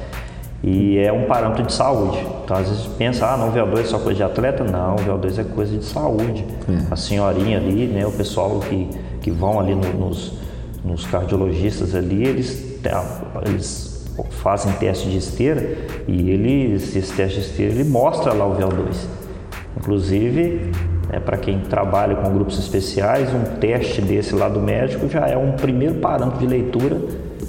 E 0.64 0.98
é 0.98 1.14
um 1.14 1.26
parâmetro 1.26 1.64
de 1.64 1.74
saúde. 1.74 2.18
Então, 2.44 2.58
às 2.58 2.68
vezes 2.68 2.88
pensa, 2.98 3.28
ah, 3.28 3.38
não, 3.38 3.52
VO2 3.52 3.80
é 3.82 3.84
só 3.84 4.00
coisa 4.00 4.18
de 4.18 4.24
atleta. 4.24 4.64
Não, 4.64 4.96
VO2 4.96 5.40
é 5.40 5.44
coisa 5.44 5.78
de 5.78 5.86
saúde. 5.86 6.44
É. 6.68 6.88
A 6.92 6.96
senhorinha 6.96 7.58
ali, 7.58 7.86
né, 7.86 8.06
o 8.06 8.12
pessoal 8.12 8.60
que, 8.62 8.90
que 9.22 9.30
vão 9.30 9.60
ali 9.60 9.76
no, 9.76 9.94
nos, 9.94 10.34
nos 10.84 11.06
cardiologistas 11.06 11.94
ali, 11.94 12.26
eles, 12.26 12.80
eles 13.46 14.08
fazem 14.42 14.72
teste 14.74 15.08
de 15.10 15.18
esteira 15.18 15.78
e 16.08 16.32
eles, 16.32 16.96
esse 16.96 17.14
teste 17.14 17.42
de 17.42 17.46
esteira, 17.46 17.72
ele 17.72 17.84
mostra 17.84 18.34
lá 18.34 18.48
o 18.48 18.56
VO2. 18.58 18.96
Inclusive, 19.78 20.72
é, 21.16 21.20
para 21.20 21.38
quem 21.38 21.59
trabalha 21.59 22.16
com 22.16 22.30
grupos 22.34 22.59
especiais, 22.59 23.30
um 23.34 23.57
teste 23.57 24.01
desse 24.01 24.36
lá 24.36 24.49
do 24.49 24.59
médico 24.59 25.07
já 25.07 25.26
é 25.28 25.38
um 25.38 25.53
primeiro 25.53 25.95
parâmetro 25.95 26.39
de 26.39 26.47
leitura 26.47 26.99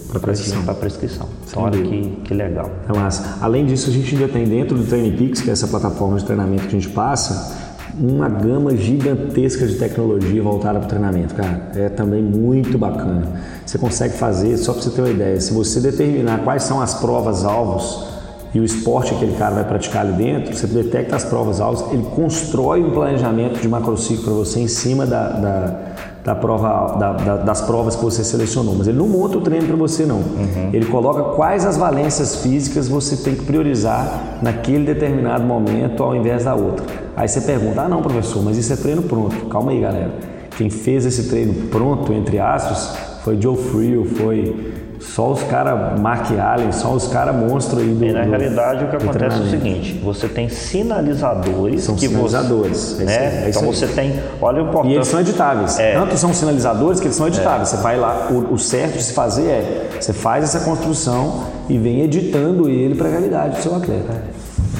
para 0.08 0.20
prescrição. 0.20 0.62
Pra 0.62 0.74
prescrição. 0.74 1.28
Então, 1.48 1.64
olha 1.64 1.82
que, 1.82 2.10
que 2.24 2.32
legal. 2.32 2.70
É 2.88 2.96
massa. 2.96 3.38
Além 3.40 3.66
disso, 3.66 3.90
a 3.90 3.92
gente 3.92 4.14
ainda 4.14 4.28
tem 4.28 4.44
dentro 4.44 4.76
do 4.76 4.84
TrainingPix, 4.84 5.40
que 5.40 5.50
é 5.50 5.52
essa 5.52 5.66
plataforma 5.66 6.16
de 6.16 6.24
treinamento 6.24 6.62
que 6.62 6.76
a 6.76 6.80
gente 6.80 6.88
passa, 6.90 7.66
uma 7.98 8.28
gama 8.28 8.76
gigantesca 8.76 9.66
de 9.66 9.74
tecnologia 9.74 10.40
voltada 10.42 10.78
para 10.78 10.86
o 10.86 10.88
treinamento, 10.88 11.34
cara. 11.34 11.72
É 11.74 11.88
também 11.88 12.22
muito 12.22 12.78
bacana. 12.78 13.26
Você 13.64 13.78
consegue 13.78 14.14
fazer, 14.14 14.56
só 14.58 14.72
para 14.72 14.82
você 14.82 14.90
ter 14.90 15.00
uma 15.00 15.10
ideia, 15.10 15.40
se 15.40 15.52
você 15.52 15.80
determinar 15.80 16.44
quais 16.44 16.62
são 16.62 16.80
as 16.80 16.94
provas-alvos 16.94 18.15
e 18.57 18.61
o 18.61 18.64
esporte 18.64 19.11
que 19.11 19.16
aquele 19.16 19.36
cara 19.36 19.54
vai 19.54 19.64
praticar 19.64 20.00
ali 20.00 20.14
dentro, 20.14 20.57
você 20.57 20.66
detecta 20.66 21.14
as 21.14 21.24
provas 21.24 21.61
alvos, 21.61 21.92
ele 21.92 22.04
constrói 22.04 22.82
um 22.82 22.90
planejamento 22.90 23.61
de 23.61 23.68
macrociclo 23.68 24.24
para 24.24 24.32
você 24.32 24.61
em 24.61 24.66
cima 24.66 25.04
da, 25.04 25.28
da, 25.28 25.78
da 26.24 26.34
prova, 26.34 26.96
da, 26.96 27.12
da, 27.12 27.36
das 27.36 27.61
provas 27.61 27.96
que 27.96 28.02
você 28.02 28.24
selecionou. 28.24 28.74
Mas 28.74 28.88
ele 28.88 28.96
não 28.96 29.09
monta 29.09 29.36
o 29.36 29.42
treino 29.42 29.66
para 29.66 29.76
você, 29.76 30.07
não. 30.07 30.20
Uhum. 30.20 30.70
Ele 30.72 30.86
coloca 30.86 31.34
quais 31.34 31.66
as 31.66 31.76
valências 31.76 32.36
físicas 32.36 32.88
você 32.88 33.18
tem 33.18 33.34
que 33.34 33.44
priorizar 33.44 34.38
naquele 34.40 34.86
determinado 34.86 35.44
momento 35.44 36.02
ao 36.02 36.16
invés 36.16 36.44
da 36.44 36.54
outra. 36.54 36.86
Aí 37.14 37.28
você 37.28 37.42
pergunta, 37.42 37.82
ah 37.82 37.88
não, 37.90 38.00
professor, 38.00 38.42
mas 38.42 38.57
isso 38.57 38.72
é 38.72 38.76
treino 38.76 39.02
pronto. 39.02 39.36
Calma 39.50 39.72
aí, 39.72 39.82
galera. 39.82 40.12
Quem 40.57 40.70
fez 40.70 41.04
esse 41.04 41.24
treino 41.24 41.68
pronto, 41.68 42.11
entre 42.11 42.38
astros, 42.38 42.96
foi 43.22 43.38
Joe 43.38 43.54
Frio, 43.54 44.07
foi 44.16 44.72
só 45.01 45.32
os 45.32 45.42
caras 45.44 45.99
Mark 46.01 46.26
Allen, 46.38 46.72
só 46.72 46.92
os 46.92 47.09
caras 47.09 47.34
monstros 47.34 47.82
aí 47.82 47.88
do 47.88 48.05
E 48.05 48.12
na 48.12 48.22
do, 48.22 48.30
realidade 48.30 48.84
o 48.84 48.88
que 48.88 48.97
acontece 48.97 49.36
é 49.36 49.40
o 49.40 49.51
seguinte, 49.51 50.01
você 50.03 50.28
tem 50.28 50.49
sinalizadores 50.49 51.82
são 51.84 51.94
que 51.94 52.09
sinalizadores, 52.09 52.78
você, 52.78 53.05
né? 53.05 53.44
É 53.44 53.51
então 53.51 53.62
aí. 53.62 53.68
você 53.68 53.86
tem, 53.86 54.20
olha 54.40 54.62
o 54.62 54.68
importante. 54.68 54.92
E 54.92 54.94
eles 54.94 55.09
são 55.09 55.20
editáveis. 55.20 55.78
É. 55.78 55.94
Tanto 55.94 56.16
são 56.16 56.32
sinalizadores 56.32 57.01
que 57.01 57.07
eles 57.07 57.16
são 57.16 57.28
editáveis. 57.28 57.72
É. 57.72 57.76
Você 57.76 57.82
vai 57.82 57.99
lá, 57.99 58.28
o, 58.30 58.55
o, 58.55 58.59
certo 58.59 58.97
de 58.97 59.03
se 59.03 59.12
fazer 59.12 59.47
é, 59.47 59.88
você 60.01 60.12
faz 60.12 60.44
essa 60.44 60.61
construção 60.61 61.44
e 61.68 61.78
vem 61.78 62.01
editando 62.01 62.68
ele 62.68 62.94
para 62.94 63.09
a 63.09 63.11
realidade 63.11 63.57
do 63.57 63.62
seu 63.62 63.74
atleta. 63.74 64.22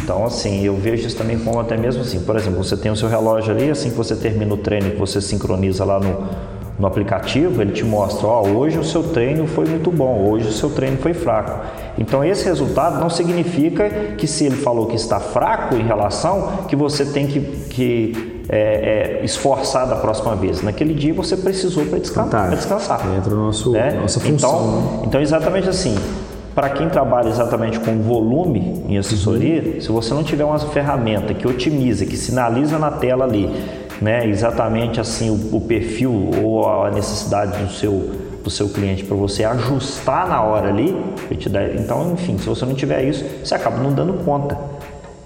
Então, 0.03 0.25
assim, 0.25 0.65
eu 0.65 0.77
vejo 0.77 1.07
isso 1.07 1.17
também 1.17 1.37
como 1.39 1.59
até 1.59 1.77
mesmo 1.77 2.03
assim, 2.03 2.21
por 2.21 2.37
exemplo, 2.37 2.63
você 2.63 2.77
tem 2.77 2.93
o 2.93 2.97
seu 2.97 3.09
relógio 3.09 3.53
ali, 3.53 3.71
assim 3.71 3.91
que 3.91 3.97
você 3.97 4.15
termina 4.15 4.55
o 4.55 4.57
treino, 4.57 4.93
que 4.93 4.99
você 4.99 5.21
sincroniza 5.21 5.85
lá 5.85 5.99
no 5.99 6.29
no 6.79 6.87
aplicativo, 6.87 7.63
ele 7.63 7.73
te 7.73 7.85
mostra, 7.85 8.27
ó, 8.27 8.43
oh, 8.43 8.59
hoje 8.59 8.79
o 8.79 8.85
seu 8.85 9.03
treino 9.03 9.47
foi 9.47 9.65
muito 9.65 9.91
bom, 9.91 10.29
hoje 10.29 10.49
o 10.49 10.53
seu 10.53 10.71
treino 10.71 10.99
foi 10.99 11.15
fraco. 11.15 11.61
Então 11.97 12.23
esse 12.23 12.45
resultado 12.45 13.01
não 13.01 13.09
significa 13.09 13.89
que 14.19 14.27
se 14.27 14.45
ele 14.45 14.57
falou 14.57 14.87
que 14.87 14.97
está 14.97 15.19
fraco 15.19 15.75
em 15.75 15.83
relação, 15.83 16.65
que 16.69 16.77
você 16.77 17.07
tem 17.07 17.27
que, 17.27 17.41
que 17.41 18.45
é, 18.49 19.21
é, 19.21 19.25
esforçar 19.25 19.87
da 19.87 19.97
próxima 19.97 20.37
vez. 20.37 20.63
Naquele 20.63 20.93
dia 20.93 21.15
você 21.15 21.37
precisou 21.37 21.87
para 21.87 21.99
descansar. 21.99 22.51
descansar 22.51 23.01
Entra 23.17 23.35
no 23.35 23.47
nosso, 23.47 23.73
né? 23.73 23.99
nossa 24.01 24.21
função. 24.21 24.51
Então, 24.51 24.67
né? 24.67 25.03
então 25.07 25.21
exatamente 25.21 25.69
assim, 25.71 25.97
para 26.55 26.69
quem 26.71 26.89
trabalha 26.89 27.29
exatamente 27.29 27.81
com 27.81 28.01
volume 28.03 28.85
em 28.87 28.99
assessoria, 28.99 29.63
uhum. 29.63 29.81
se 29.81 29.89
você 29.91 30.13
não 30.13 30.23
tiver 30.23 30.45
uma 30.45 30.59
ferramenta 30.59 31.33
que 31.33 31.47
otimiza, 31.49 32.05
que 32.05 32.17
sinaliza 32.17 32.79
na 32.79 32.91
tela 32.91 33.25
ali 33.25 33.51
né, 34.01 34.27
exatamente 34.27 35.01
assim 35.01 35.31
o, 35.31 35.57
o 35.57 35.61
perfil 35.61 36.31
ou 36.43 36.69
a 36.69 36.91
necessidade 36.91 37.63
do 37.63 37.73
seu, 37.73 37.93
do 38.43 38.51
seu 38.51 38.69
cliente 38.69 39.05
para 39.05 39.17
você 39.17 39.45
ajustar 39.45 40.29
na 40.29 40.43
hora 40.43 40.69
ali, 40.69 40.97
então, 41.79 42.13
enfim, 42.13 42.39
se 42.39 42.47
você 42.47 42.65
não 42.65 42.75
tiver 42.75 43.05
isso, 43.05 43.25
você 43.43 43.55
acaba 43.55 43.79
não 43.79 43.93
dando 43.93 44.25
conta. 44.25 44.59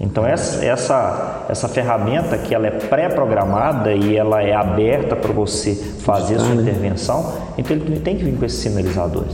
Então 0.01 0.27
essa, 0.27 0.65
essa, 0.65 1.47
essa 1.51 1.69
ferramenta 1.69 2.39
que 2.39 2.55
ela 2.55 2.67
é 2.67 2.71
pré-programada 2.71 3.93
e 3.93 4.17
ela 4.17 4.43
é 4.43 4.55
aberta 4.55 5.15
para 5.15 5.31
você 5.31 5.75
fazer 5.75 6.37
a 6.37 6.39
sua 6.39 6.55
né? 6.55 6.63
intervenção, 6.63 7.35
então 7.59 7.77
ele 7.77 8.01
tem 8.01 8.17
que 8.17 8.25
vir 8.25 8.35
com 8.35 8.45
esses 8.47 8.61
sinalizadores. 8.61 9.31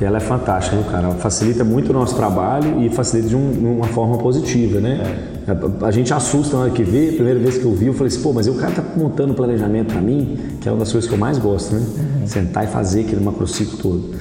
Ela 0.00 0.18
é 0.18 0.20
fantástica, 0.20 0.82
cara? 0.90 1.04
Ela 1.04 1.14
facilita 1.14 1.64
muito 1.64 1.90
o 1.90 1.92
nosso 1.92 2.14
trabalho 2.14 2.82
e 2.82 2.90
facilita 2.90 3.28
de, 3.28 3.36
um, 3.36 3.52
de 3.52 3.64
uma 3.64 3.86
forma 3.86 4.18
positiva, 4.18 4.80
né? 4.80 5.00
É. 5.00 5.31
A, 5.46 5.86
a, 5.86 5.90
gente 5.90 6.12
assusta 6.14 6.56
na 6.56 6.62
hora 6.64 6.70
que 6.70 6.82
vê, 6.82 7.10
a 7.10 7.12
primeira 7.12 7.38
vez 7.38 7.58
que 7.58 7.64
eu 7.64 7.72
vi, 7.72 7.86
eu 7.86 7.94
falei 7.94 8.08
assim, 8.12 8.22
pô, 8.22 8.32
mas 8.32 8.46
o 8.46 8.54
cara 8.54 8.72
tá 8.72 8.84
montando 8.96 9.34
planejamento 9.34 9.92
para 9.92 10.00
mim, 10.00 10.38
que 10.60 10.68
é 10.68 10.72
uma 10.72 10.78
das 10.78 10.92
coisas 10.92 11.08
que 11.08 11.14
eu 11.14 11.18
mais 11.18 11.38
gosto, 11.38 11.74
né? 11.74 11.80
Uhum. 12.20 12.26
Sentar 12.26 12.64
e 12.64 12.66
fazer 12.68 13.00
aquele 13.00 13.22
macrociclo 13.22 13.78
todo. 13.78 14.14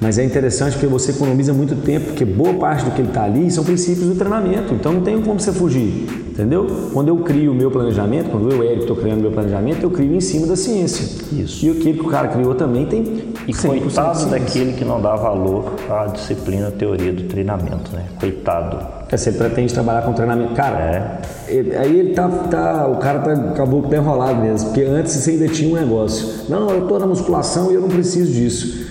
Mas 0.00 0.16
é 0.16 0.24
interessante 0.24 0.72
porque 0.72 0.86
você 0.86 1.10
economiza 1.10 1.52
muito 1.52 1.76
tempo, 1.76 2.06
porque 2.06 2.24
boa 2.24 2.54
parte 2.54 2.84
do 2.84 2.90
que 2.92 3.02
ele 3.02 3.08
está 3.08 3.24
ali 3.24 3.50
são 3.50 3.64
princípios 3.64 4.08
do 4.08 4.14
treinamento, 4.14 4.72
então 4.72 4.92
não 4.92 5.02
tem 5.02 5.20
como 5.20 5.38
você 5.38 5.52
fugir. 5.52 6.06
Entendeu? 6.30 6.66
Quando 6.92 7.08
eu 7.08 7.16
crio 7.18 7.50
o 7.50 7.54
meu 7.54 7.70
planejamento, 7.70 8.30
quando 8.30 8.50
eu, 8.52 8.62
Eric, 8.62 8.82
estou 8.82 8.96
criando 8.96 9.20
meu 9.20 9.32
planejamento, 9.32 9.82
eu 9.82 9.90
crio 9.90 10.14
em 10.14 10.20
cima 10.20 10.46
da 10.46 10.56
ciência. 10.56 11.04
Isso. 11.32 11.66
E 11.66 11.70
aquele 11.70 11.98
que 11.98 12.06
o 12.06 12.08
cara 12.08 12.28
criou 12.28 12.54
também 12.54 12.86
tem. 12.86 13.30
E 13.46 13.52
coitado 13.52 14.26
daquele 14.26 14.72
que 14.72 14.84
não 14.84 15.00
dá 15.02 15.16
valor 15.16 15.74
à 15.90 16.06
disciplina 16.06 16.68
à 16.68 16.70
teoria 16.70 17.12
do 17.12 17.24
treinamento, 17.24 17.92
né? 17.92 18.04
Coitado. 18.18 18.78
É, 19.10 19.28
ele 19.28 19.36
pretende 19.36 19.74
trabalhar 19.74 20.02
com 20.02 20.12
treinamento. 20.12 20.54
Cara, 20.54 20.78
é. 20.78 21.52
ele, 21.52 21.76
aí 21.76 21.98
ele 21.98 22.14
tá, 22.14 22.28
tá. 22.28 22.86
O 22.86 22.96
cara 22.96 23.18
tá, 23.18 23.32
acabou 23.32 23.82
tá 23.82 23.96
enrolado 23.96 24.40
mesmo. 24.40 24.68
Porque 24.68 24.82
antes 24.82 25.12
você 25.12 25.32
ainda 25.32 25.48
tinha 25.48 25.68
um 25.68 25.78
negócio. 25.78 26.48
Não, 26.48 26.70
eu 26.70 26.86
tô 26.86 26.98
na 26.98 27.06
musculação 27.06 27.72
e 27.72 27.74
eu 27.74 27.80
não 27.80 27.88
preciso 27.88 28.30
disso. 28.30 28.88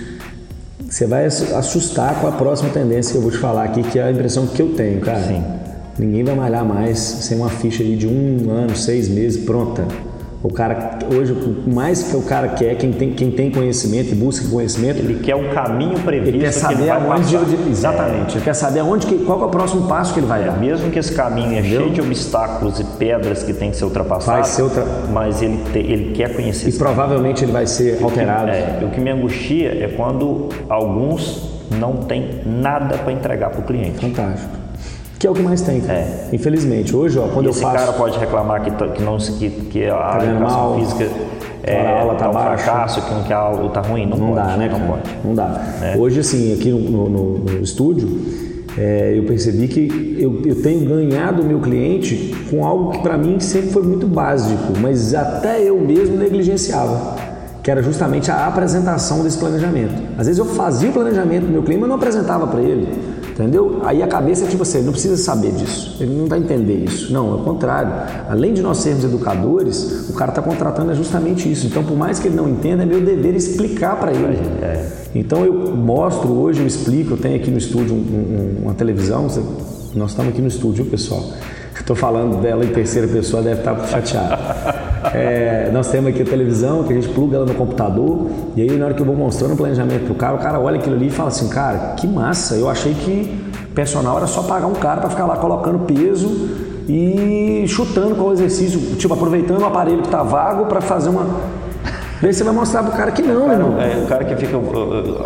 Você 0.90 1.06
vai 1.06 1.26
assustar 1.26 2.20
com 2.20 2.28
a 2.28 2.32
próxima 2.32 2.70
tendência 2.72 3.14
que 3.14 3.18
eu 3.18 3.22
vou 3.22 3.32
te 3.32 3.38
falar 3.38 3.64
aqui, 3.64 3.82
que 3.84 3.98
é 3.98 4.04
a 4.04 4.12
impressão 4.12 4.46
que 4.48 4.62
eu 4.62 4.74
tenho, 4.74 5.00
cara. 5.00 5.22
Sim. 5.22 5.44
Ninguém 6.00 6.24
vai 6.24 6.34
malhar 6.34 6.64
mais 6.64 6.98
sem 6.98 7.38
uma 7.38 7.50
ficha 7.50 7.84
de 7.84 8.08
um 8.08 8.50
ano, 8.50 8.74
seis 8.74 9.10
meses 9.10 9.44
pronta. 9.44 9.86
O 10.42 10.48
cara, 10.48 10.98
hoje, 11.14 11.34
o 11.34 11.70
mais 11.70 12.02
que 12.02 12.16
o 12.16 12.22
cara 12.22 12.48
quer, 12.48 12.76
quem 12.76 12.94
tem, 12.94 13.12
quem 13.12 13.30
tem 13.30 13.52
conhecimento 13.52 14.14
e 14.14 14.16
busca 14.16 14.48
conhecimento. 14.48 15.00
Ele 15.00 15.20
quer 15.20 15.36
um 15.36 15.50
caminho 15.50 16.00
previsto. 16.00 16.30
Ele 16.30 16.40
quer 16.40 16.54
saber 16.54 16.84
que 16.84 16.90
aonde. 16.90 17.36
Ele, 17.36 17.70
exatamente. 17.70 18.32
É. 18.32 18.38
Ele 18.38 18.46
quer 18.46 18.54
saber 18.54 18.80
aonde 18.80 19.06
que, 19.06 19.18
qual 19.26 19.42
é 19.42 19.46
o 19.46 19.50
próximo 19.50 19.86
passo 19.90 20.14
que 20.14 20.22
ele 20.22 20.28
vai 20.28 20.46
dar. 20.46 20.58
Mesmo 20.58 20.90
que 20.90 20.98
esse 20.98 21.12
caminho 21.12 21.60
é 21.60 21.62
cheio 21.62 21.90
de 21.90 22.00
obstáculos 22.00 22.80
e 22.80 22.86
pedras 22.86 23.44
que 23.44 23.52
tem 23.52 23.72
que 23.72 23.76
ser 23.76 23.84
ultrapassado. 23.84 24.38
Vai 24.38 24.46
ser 24.46 24.62
outra... 24.62 24.86
Mas 25.12 25.42
ele, 25.42 25.60
te, 25.74 25.80
ele 25.80 26.14
quer 26.14 26.34
conhecer. 26.34 26.70
E 26.70 26.72
provavelmente 26.72 27.44
ele 27.44 27.52
vai 27.52 27.68
ser 27.68 28.02
alterado. 28.02 28.50
É, 28.50 28.80
o 28.82 28.92
que 28.92 29.02
me 29.02 29.12
angustia 29.12 29.72
é 29.72 29.90
quando 29.90 30.48
alguns 30.70 31.50
não 31.78 31.98
têm 31.98 32.40
nada 32.46 32.98
para 32.98 33.12
entregar 33.12 33.50
para 33.50 33.60
o 33.60 33.64
cliente. 33.64 34.00
Fantástico 34.00 34.69
que 35.20 35.28
é 35.28 35.30
o 35.30 35.34
que 35.34 35.42
mais 35.42 35.62
tem, 35.62 35.82
cara. 35.82 36.00
É. 36.00 36.30
Infelizmente. 36.32 36.96
Hoje, 36.96 37.20
ó, 37.20 37.28
quando 37.28 37.48
e 37.48 37.50
eu 37.50 37.54
faço... 37.54 37.76
Esse 37.76 37.86
cara 37.86 37.98
pode 37.98 38.18
reclamar 38.18 38.64
que, 38.64 38.72
que, 38.72 39.04
não, 39.04 39.18
que, 39.18 39.50
que 39.50 39.86
a 39.86 39.96
tá 39.96 40.26
educação 40.26 40.58
mal, 40.58 40.80
física 40.80 41.10
é, 41.64 41.86
a 41.86 42.00
aula 42.00 42.16
tá, 42.16 42.30
tá 42.30 42.30
um 42.30 42.34
fracasso, 42.42 43.02
que, 43.02 43.28
que 43.28 43.34
a 43.34 43.38
aula 43.38 43.70
tá 43.70 43.82
ruim. 43.82 44.06
Não, 44.06 44.18
não 44.18 44.28
pode, 44.30 44.48
dá, 44.48 44.58
né, 44.58 44.70
Não 44.70 44.80
cara? 44.80 44.92
pode. 44.92 45.18
Não 45.24 45.36
dá. 45.36 45.62
É. 45.82 45.98
Hoje, 45.98 46.20
assim, 46.22 46.54
aqui 46.54 46.70
no, 46.70 47.10
no, 47.10 47.40
no 47.40 47.62
estúdio, 47.62 48.22
é, 48.78 49.14
eu 49.18 49.24
percebi 49.24 49.68
que 49.68 50.18
eu, 50.18 50.42
eu, 50.46 50.62
tenho 50.62 50.88
ganhado 50.88 51.42
o 51.42 51.46
meu 51.46 51.60
cliente 51.60 52.34
com 52.50 52.66
algo 52.66 52.92
que 52.92 53.00
para 53.00 53.18
mim 53.18 53.40
sempre 53.40 53.72
foi 53.72 53.84
muito 53.84 54.08
básico, 54.08 54.74
mas 54.80 55.14
até 55.14 55.62
eu 55.62 55.80
mesmo 55.80 56.16
negligenciava, 56.16 57.16
que 57.62 57.70
era 57.70 57.84
justamente 57.84 58.32
a 58.32 58.48
apresentação 58.48 59.22
desse 59.22 59.38
planejamento. 59.38 59.94
Às 60.18 60.28
vezes 60.28 60.40
eu 60.40 60.46
fazia 60.46 60.90
o 60.90 60.94
planejamento 60.94 61.46
do 61.46 61.52
meu 61.52 61.62
cliente, 61.62 61.82
mas 61.82 61.90
não 61.90 61.98
apresentava 61.98 62.48
para 62.48 62.62
ele. 62.62 62.88
Entendeu? 63.40 63.80
Aí 63.86 64.04
a 64.04 64.08
cabeça 64.08 64.44
é 64.44 64.48
tipo 64.50 64.64
assim, 64.64 64.82
não 64.82 64.92
precisa 64.92 65.16
saber 65.16 65.54
disso, 65.54 65.96
ele 66.02 66.14
não 66.14 66.26
vai 66.26 66.40
entender 66.40 66.84
isso. 66.84 67.14
Não, 67.14 67.32
é 67.32 67.36
o 67.36 67.38
contrário. 67.38 67.90
Além 68.30 68.54
de 68.54 68.62
nós 68.62 68.80
sermos 68.80 69.06
educadores, 69.06 70.10
o 70.10 70.14
cara 70.14 70.32
está 70.32 70.42
contratando 70.42 70.92
é 70.92 70.94
justamente 70.94 71.50
isso. 71.50 71.66
Então, 71.66 71.82
por 71.82 71.96
mais 71.96 72.20
que 72.20 72.28
ele 72.28 72.36
não 72.36 72.50
entenda, 72.50 72.84
é 72.84 72.86
meu 72.86 73.00
dever 73.00 73.34
explicar 73.36 73.98
para 73.98 74.12
ele. 74.12 74.38
É. 74.62 74.86
Então, 75.16 75.46
eu 75.46 75.54
mostro 75.74 76.34
hoje, 76.34 76.60
eu 76.60 76.68
explico, 76.68 77.14
eu 77.14 77.18
tenho 77.18 77.38
aqui 77.38 77.50
no 77.50 77.58
estúdio 77.58 77.96
um, 77.96 78.00
um, 78.00 78.64
uma 78.64 78.74
televisão, 78.74 79.28
nós 79.96 80.12
estamos 80.12 80.34
aqui 80.34 80.42
no 80.42 80.50
estúdio, 80.50 80.84
pessoal. 80.84 81.24
Estou 81.80 81.96
falando 81.96 82.42
dela 82.42 82.66
em 82.66 82.74
terceira 82.74 83.08
pessoa, 83.08 83.42
deve 83.42 83.62
estar 83.62 83.74
tá 83.74 83.88
chateado. 83.88 84.89
É, 85.14 85.70
nós 85.74 85.90
temos 85.90 86.12
aqui 86.12 86.22
a 86.22 86.26
televisão, 86.26 86.84
que 86.84 86.94
a 86.94 86.96
gente 86.96 87.10
pluga 87.10 87.38
ela 87.38 87.46
no 87.46 87.56
computador, 87.56 88.30
e 88.56 88.62
aí 88.62 88.72
na 88.78 88.86
hora 88.86 88.94
que 88.94 89.02
eu 89.02 89.06
vou 89.06 89.16
mostrando 89.16 89.54
o 89.54 89.58
planejamento 89.58 90.06
pro 90.06 90.16
cara, 90.16 90.36
o 90.36 90.40
cara 90.40 90.60
olha 90.60 90.78
aquilo 90.78 90.96
ali 90.96 91.08
e 91.08 91.12
fala 91.12 91.30
assim, 91.30 91.48
cara, 91.50 91.96
que 91.96 92.08
massa, 92.08 92.56
eu 92.56 92.70
achei 92.70 92.94
que 92.94 93.50
personal 93.74 94.18
era 94.18 94.28
só 94.28 94.44
pagar 94.44 94.68
um 94.68 94.74
cara 94.74 95.02
para 95.02 95.10
ficar 95.10 95.26
lá 95.26 95.38
colocando 95.38 95.80
peso 95.86 96.30
e 96.88 97.66
chutando 97.68 98.16
com 98.16 98.24
o 98.24 98.34
exercício, 98.34 98.80
tipo, 98.98 99.14
aproveitando 99.14 99.62
o 99.62 99.66
aparelho 99.66 100.02
que 100.02 100.08
está 100.08 100.24
vago 100.24 100.66
para 100.66 100.82
fazer 100.82 101.10
uma 101.10 101.26
e 102.22 102.26
aí 102.26 102.34
você 102.34 102.44
vai 102.44 102.54
mostrar 102.54 102.84
pro 102.84 102.92
cara 102.92 103.12
que 103.12 103.22
não, 103.22 103.46
cara, 103.46 103.54
irmão. 103.54 103.82
É, 103.82 104.04
o 104.04 104.08
cara 104.08 104.26
que 104.26 104.36
fica 104.36 104.58
uh, 104.58 104.62
uh, 104.62 105.20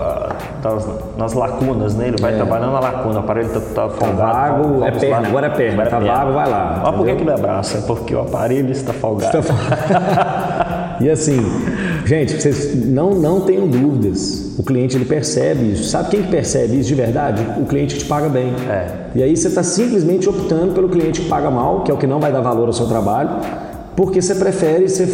nas, 0.64 0.90
nas, 1.18 1.34
lacunas, 1.34 1.96
né? 1.96 2.10
Ele 2.10 2.22
vai 2.22 2.34
é. 2.34 2.36
trabalhando 2.36 2.74
na 2.74 2.80
lacuna, 2.80 3.16
o 3.16 3.20
aparelho 3.20 3.50
tá, 3.50 3.60
tá 3.60 3.90
folgado. 3.90 4.18
Tá 4.18 4.50
vago, 4.50 4.86
é 4.86 4.92
perna, 4.92 5.28
agora 5.28 5.48
é 5.48 5.50
perna, 5.50 5.84
agora 5.84 5.88
é 5.88 5.90
tá 5.90 5.98
perna. 5.98 6.14
vago, 6.14 6.34
vai 6.34 6.50
lá. 6.50 6.82
Mas 6.86 6.96
por 6.96 7.06
que, 7.06 7.16
que 7.16 7.24
não 7.24 7.34
é 7.34 7.38
braço? 7.38 7.78
É 7.78 7.82
porque 7.82 8.14
o 8.14 8.22
aparelho 8.22 8.72
está 8.72 8.94
folgado. 8.94 9.40
Está... 9.40 10.98
e 11.02 11.10
assim, 11.10 11.40
gente, 12.06 12.40
vocês 12.40 12.76
não, 12.86 13.10
não 13.16 13.42
tenham 13.42 13.68
dúvidas. 13.68 14.54
O 14.60 14.62
cliente 14.62 14.96
ele 14.96 15.06
percebe 15.06 15.72
isso. 15.72 15.86
Sabe 15.86 16.10
quem 16.10 16.22
que 16.22 16.30
percebe 16.30 16.80
isso 16.80 16.90
de 16.90 16.96
verdade? 16.96 17.44
O 17.60 17.66
cliente 17.66 17.96
que 17.96 18.02
te 18.02 18.08
paga 18.08 18.30
bem. 18.30 18.54
É. 18.70 18.88
E 19.16 19.24
aí 19.24 19.36
você 19.36 19.48
está 19.48 19.64
simplesmente 19.64 20.30
optando 20.30 20.74
pelo 20.74 20.90
cliente 20.90 21.22
que 21.22 21.28
paga 21.28 21.50
mal, 21.50 21.82
que 21.82 21.90
é 21.90 21.94
o 21.94 21.98
que 21.98 22.06
não 22.06 22.20
vai 22.20 22.32
dar 22.32 22.42
valor 22.42 22.68
ao 22.68 22.74
seu 22.74 22.86
trabalho, 22.86 23.32
porque 23.96 24.22
você 24.22 24.36
prefere 24.36 24.88
ser 24.88 25.08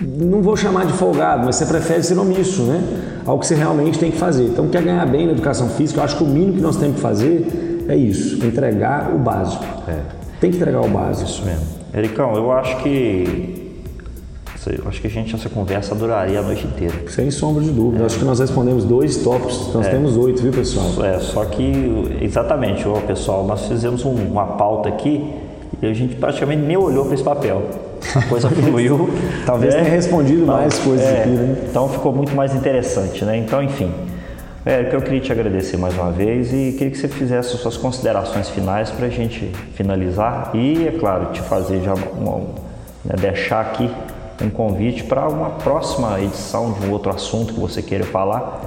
não 0.00 0.40
vou 0.40 0.56
chamar 0.56 0.86
de 0.86 0.92
folgado, 0.94 1.44
mas 1.44 1.56
você 1.56 1.66
prefere 1.66 2.02
ser 2.02 2.18
omisso, 2.18 2.62
né? 2.62 2.82
Ao 3.26 3.38
que 3.38 3.46
você 3.46 3.54
realmente 3.54 3.98
tem 3.98 4.10
que 4.10 4.16
fazer. 4.16 4.44
Então, 4.44 4.68
quer 4.68 4.82
ganhar 4.82 5.06
bem 5.06 5.26
na 5.26 5.32
educação 5.32 5.68
física, 5.68 6.00
eu 6.00 6.04
acho 6.04 6.16
que 6.16 6.24
o 6.24 6.26
mínimo 6.26 6.54
que 6.54 6.60
nós 6.60 6.76
temos 6.76 6.96
que 6.96 7.00
fazer 7.02 7.84
é 7.88 7.96
isso, 7.96 8.44
entregar 8.44 9.12
o 9.14 9.18
básico. 9.18 9.64
É. 9.88 9.98
Tem 10.40 10.50
que 10.50 10.56
entregar 10.56 10.80
o 10.80 10.88
básico. 10.88 11.28
Isso 11.28 11.44
mesmo. 11.44 11.66
Ericão, 11.92 12.34
eu 12.34 12.50
acho 12.52 12.82
que 12.82 13.58
eu 14.66 14.86
acho 14.88 15.00
que 15.00 15.06
a 15.06 15.10
gente 15.10 15.34
essa 15.34 15.48
conversa 15.48 15.94
duraria 15.94 16.38
a 16.38 16.42
noite 16.42 16.66
inteira. 16.66 16.94
Sem 17.08 17.30
sombra 17.30 17.62
de 17.62 17.70
dúvida. 17.70 18.02
É. 18.02 18.06
Acho 18.06 18.18
que 18.18 18.24
nós 18.24 18.38
respondemos 18.38 18.84
dois 18.84 19.16
tópicos. 19.16 19.72
Nós 19.74 19.86
é. 19.86 19.90
temos 19.90 20.16
oito, 20.16 20.42
viu, 20.42 20.52
pessoal? 20.52 21.04
É, 21.04 21.18
só 21.18 21.44
que 21.46 22.18
exatamente, 22.20 22.86
ó, 22.86 23.00
pessoal, 23.00 23.44
nós 23.46 23.66
fizemos 23.66 24.04
um, 24.04 24.12
uma 24.12 24.46
pauta 24.46 24.88
aqui 24.88 25.34
e 25.80 25.86
a 25.86 25.94
gente 25.94 26.14
praticamente 26.16 26.62
nem 26.62 26.76
olhou 26.76 27.06
para 27.06 27.14
esse 27.14 27.24
papel. 27.24 27.62
A 28.14 28.22
coisa 28.22 28.48
fluiu. 28.48 29.10
Talvez 29.46 29.74
né? 29.74 29.82
tenha 29.82 29.94
respondido 29.94 30.46
mais 30.46 30.78
coisas 30.78 31.06
é, 31.06 31.20
aqui, 31.20 31.30
né? 31.30 31.56
Então 31.68 31.88
ficou 31.88 32.12
muito 32.12 32.34
mais 32.34 32.54
interessante, 32.54 33.24
né? 33.24 33.36
Então, 33.36 33.62
enfim. 33.62 33.92
É, 34.64 34.90
eu 34.92 35.00
queria 35.00 35.20
te 35.20 35.32
agradecer 35.32 35.78
mais 35.78 35.94
uma 35.94 36.12
vez 36.12 36.52
e 36.52 36.72
queria 36.72 36.90
que 36.90 36.98
você 36.98 37.08
fizesse 37.08 37.56
suas 37.56 37.78
considerações 37.78 38.50
finais 38.50 38.90
para 38.90 39.06
a 39.06 39.08
gente 39.08 39.50
finalizar 39.74 40.50
e, 40.52 40.86
é 40.86 40.92
claro, 40.92 41.32
te 41.32 41.40
fazer 41.40 41.82
já 41.82 41.94
uma, 41.94 42.40
né, 43.02 43.14
deixar 43.18 43.62
aqui 43.62 43.90
um 44.42 44.50
convite 44.50 45.04
para 45.04 45.26
uma 45.28 45.50
próxima 45.50 46.20
edição 46.20 46.72
de 46.72 46.86
um 46.86 46.92
outro 46.92 47.10
assunto 47.10 47.54
que 47.54 47.60
você 47.60 47.80
queira 47.80 48.04
falar. 48.04 48.60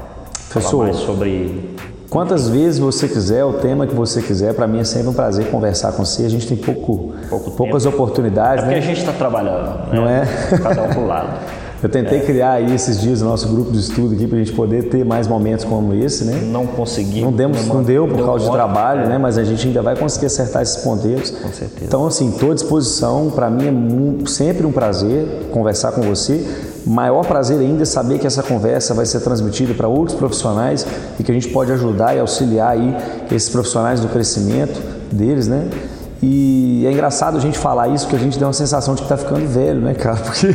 Professor, 0.49 0.71
falar 0.71 0.83
mais 0.85 0.97
sobre 0.97 1.75
Quantas 2.13 2.47
vezes 2.47 2.77
você 2.77 3.07
quiser, 3.07 3.43
o 3.43 3.53
tema 3.53 3.87
que 3.87 3.95
você 3.95 4.21
quiser, 4.21 4.53
para 4.53 4.67
mim 4.67 4.79
é 4.79 4.83
sempre 4.83 5.07
um 5.07 5.13
prazer 5.13 5.49
conversar 5.49 5.93
com 5.93 6.05
você. 6.05 6.23
A 6.23 6.29
gente 6.29 6.47
tem 6.47 6.55
pouco, 6.55 7.11
pouco 7.27 7.49
poucas 7.49 7.83
tempo. 7.83 7.95
oportunidades. 7.95 8.63
É 8.63 8.67
porque 8.67 8.75
né? 8.75 8.77
a 8.77 8.87
gente 8.87 8.99
está 8.99 9.13
trabalhando, 9.13 9.87
né? 9.87 9.93
não 9.93 10.07
é? 10.07 10.27
Cada 10.61 10.83
um 10.83 10.89
para 10.89 11.01
lado. 11.01 11.39
Eu 11.81 11.89
tentei 11.89 12.19
é. 12.19 12.21
criar 12.21 12.51
aí 12.53 12.73
esses 12.73 13.01
dias 13.01 13.21
o 13.21 13.25
nosso 13.25 13.47
grupo 13.49 13.71
de 13.71 13.79
estudo 13.79 14.13
aqui 14.13 14.25
para 14.25 14.37
a 14.37 14.39
gente 14.39 14.53
poder 14.53 14.83
ter 14.83 15.03
mais 15.03 15.27
momentos 15.27 15.65
como 15.65 15.93
esse, 15.93 16.23
né? 16.23 16.39
Não 16.45 16.65
consegui. 16.65 17.19
Não, 17.19 17.31
demos, 17.31 17.67
não, 17.67 17.83
deu 17.83 18.07
por 18.07 18.15
deu 18.15 18.25
causa 18.25 18.45
de 18.45 18.51
trabalho, 18.51 19.01
é. 19.01 19.07
né? 19.07 19.17
Mas 19.17 19.37
a 19.37 19.43
gente 19.43 19.67
ainda 19.67 19.81
vai 19.81 19.97
conseguir 19.97 20.27
acertar 20.27 20.61
esses 20.61 20.77
ponteiros. 20.77 21.31
Com 21.31 21.51
certeza. 21.51 21.83
Então, 21.83 22.05
assim, 22.05 22.29
estou 22.29 22.51
à 22.51 22.53
disposição. 22.53 23.31
Para 23.31 23.49
mim 23.49 24.21
é 24.23 24.27
sempre 24.29 24.65
um 24.65 24.71
prazer 24.71 25.49
conversar 25.51 25.91
com 25.91 26.03
você. 26.03 26.47
Maior 26.85 27.25
prazer 27.25 27.59
ainda 27.59 27.83
é 27.83 27.85
saber 27.85 28.19
que 28.19 28.27
essa 28.27 28.43
conversa 28.43 28.93
vai 28.93 29.05
ser 29.05 29.21
transmitida 29.21 29.73
para 29.73 29.87
outros 29.87 30.17
profissionais 30.17 30.85
e 31.19 31.23
que 31.23 31.31
a 31.31 31.33
gente 31.33 31.47
pode 31.49 31.71
ajudar 31.71 32.15
e 32.15 32.19
auxiliar 32.19 32.71
aí 32.71 32.95
esses 33.31 33.49
profissionais 33.49 34.01
no 34.01 34.09
crescimento 34.09 34.81
deles, 35.11 35.47
né? 35.47 35.69
E 36.21 36.85
é 36.87 36.91
engraçado 36.91 37.37
a 37.37 37.39
gente 37.39 37.57
falar 37.57 37.89
isso 37.89 38.05
porque 38.05 38.15
a 38.15 38.19
gente 38.19 38.37
tem 38.37 38.47
uma 38.47 38.53
sensação 38.53 38.95
de 38.95 39.01
que 39.01 39.05
está 39.05 39.17
ficando 39.17 39.45
velho, 39.47 39.81
né, 39.81 39.93
cara? 39.93 40.17
Porque, 40.23 40.47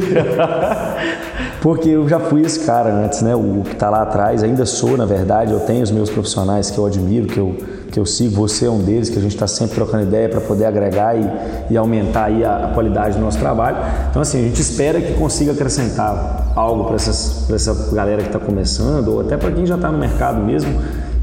porque 1.61 1.89
eu 1.89 2.09
já 2.09 2.21
fui 2.21 2.43
esse 2.43 2.61
cara 2.61 2.93
antes, 2.93 3.23
né? 3.23 3.35
O 3.35 3.63
que 3.65 3.73
está 3.73 3.91
lá 3.91 4.03
atrás, 4.03 4.43
ainda 4.43 4.65
sou, 4.65 4.97
na 4.97 5.05
verdade. 5.05 5.53
Eu 5.53 5.61
tenho 5.61 5.83
os 5.83 5.91
meus 5.91 6.09
profissionais 6.09 6.71
que 6.71 6.79
eu 6.79 6.87
admiro, 6.87 7.27
que 7.27 7.39
eu, 7.39 7.57
que 7.91 7.99
eu 7.99 8.07
sigo. 8.07 8.35
Você 8.37 8.67
é 8.67 8.71
um 8.71 8.79
deles, 8.79 9.09
que 9.09 9.19
a 9.19 9.21
gente 9.23 9.35
está 9.35 9.47
sempre 9.47 9.75
trocando 9.75 10.05
ideia 10.05 10.29
para 10.29 10.41
poder 10.41 10.67
agregar 10.67 11.17
e, 11.17 11.29
e 11.71 11.77
aumentar 11.77 12.25
aí 12.25 12.45
a, 12.45 12.67
a, 12.67 12.69
qualidade 12.75 13.17
do 13.17 13.21
nosso 13.21 13.39
trabalho. 13.39 13.77
Então, 14.11 14.23
assim, 14.23 14.39
a 14.39 14.43
gente 14.43 14.61
espera 14.61 15.01
que 15.01 15.15
consiga 15.15 15.53
acrescentar 15.53 16.53
algo 16.55 16.85
para 16.85 16.97
essa 16.97 17.93
galera 17.93 18.23
que 18.23 18.29
está 18.29 18.39
começando, 18.39 19.09
ou 19.09 19.21
até 19.21 19.37
para 19.37 19.51
quem 19.51 19.67
já 19.67 19.75
está 19.75 19.91
no 19.91 19.99
mercado 19.99 20.41
mesmo 20.41 20.71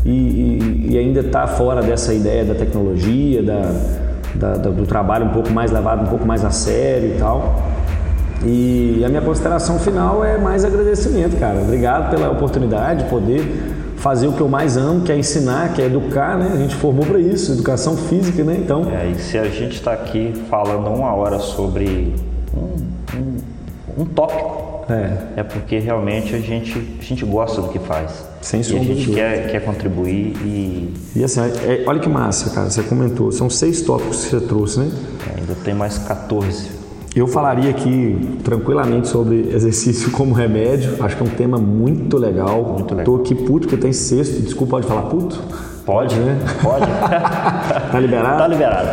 e, 0.04 0.12
e, 0.12 0.88
e 0.92 0.98
ainda 0.98 1.22
está 1.22 1.48
fora 1.48 1.82
dessa 1.82 2.14
ideia 2.14 2.44
da 2.44 2.56
tecnologia, 2.56 3.42
da 3.42 3.72
da, 4.36 4.56
do 4.56 4.86
trabalho 4.86 5.26
um 5.26 5.30
pouco 5.30 5.50
mais 5.50 5.72
levado, 5.72 6.04
um 6.04 6.08
pouco 6.08 6.26
mais 6.26 6.44
a 6.44 6.52
sério 6.52 7.16
e 7.16 7.18
tal. 7.18 7.56
E 8.46 9.04
a 9.04 9.10
minha 9.10 9.22
consideração 9.22 9.80
final 9.80 10.24
é 10.24 10.38
mais 10.38 10.64
agradecimento, 10.64 11.38
cara. 11.38 11.60
Obrigado 11.62 12.12
pela 12.12 12.30
oportunidade 12.30 13.04
de 13.04 13.10
poder 13.10 13.42
fazer 13.98 14.28
o 14.28 14.34
que 14.34 14.42
eu 14.42 14.48
mais 14.48 14.78
amo, 14.78 15.02
que 15.02 15.12
é 15.12 15.18
ensinar, 15.18 15.74
que 15.74 15.82
é 15.82 15.86
educar, 15.86 16.38
né? 16.38 16.52
A 16.54 16.58
gente 16.58 16.76
formou 16.76 17.06
para 17.06 17.20
isso, 17.20 17.54
educação 17.54 17.98
física, 17.98 18.44
né? 18.44 18.56
Então. 18.64 18.92
É, 18.92 19.10
e 19.10 19.16
se 19.20 19.38
a 19.38 19.46
gente 19.46 19.74
está 19.74 19.94
aqui 19.94 20.34
falando 20.50 20.88
uma 20.88 21.14
hora 21.14 21.40
sobre 21.40 22.14
um, 22.56 23.18
um, 23.18 24.04
um 24.04 24.06
tópico 24.06 24.66
é. 24.90 25.40
é 25.40 25.44
porque 25.44 25.80
realmente 25.80 26.36
a 26.36 26.40
gente, 26.40 26.78
a 27.00 27.04
gente 27.04 27.26
gosta 27.26 27.62
do 27.62 27.70
que 27.70 27.80
faz. 27.80 28.26
Sem 28.42 28.62
e 28.62 28.78
a 28.78 28.84
gente 28.84 29.12
quer, 29.12 29.52
quer 29.52 29.66
contribuir 29.66 30.36
e. 30.44 30.94
E 31.16 31.24
assim, 31.24 31.40
é, 31.42 31.84
olha 31.88 32.00
que 32.00 32.10
massa, 32.10 32.52
cara. 32.52 32.70
Você 32.70 32.84
comentou, 32.84 33.32
são 33.32 33.50
seis 33.50 33.82
tópicos 33.82 34.26
que 34.26 34.30
você 34.30 34.42
trouxe, 34.42 34.80
né? 34.80 34.92
É, 35.28 35.40
ainda 35.40 35.56
tem 35.64 35.74
mais 35.74 35.98
14. 35.98 36.75
Eu 37.16 37.28
falaria 37.28 37.70
aqui 37.70 38.38
tranquilamente 38.44 39.08
sobre 39.08 39.50
exercício 39.54 40.12
como 40.12 40.34
remédio. 40.34 41.02
Acho 41.02 41.16
que 41.16 41.24
é 41.24 41.26
um 41.26 41.30
tema 41.30 41.58
muito 41.58 42.18
legal. 42.18 42.76
Muito 42.78 42.94
legal. 42.94 43.06
Tô 43.06 43.22
aqui 43.22 43.34
puto 43.34 43.70
porque 43.70 43.78
tem 43.78 43.94
sexto. 43.94 44.42
Desculpa, 44.42 44.72
pode 44.72 44.88
falar 44.88 45.04
puto? 45.04 45.42
Pode, 45.86 46.14
né? 46.16 46.38
Pode. 46.62 46.86
tá 47.90 48.00
liberado? 48.02 48.38
Tá 48.38 48.48
liberado. 48.48 48.90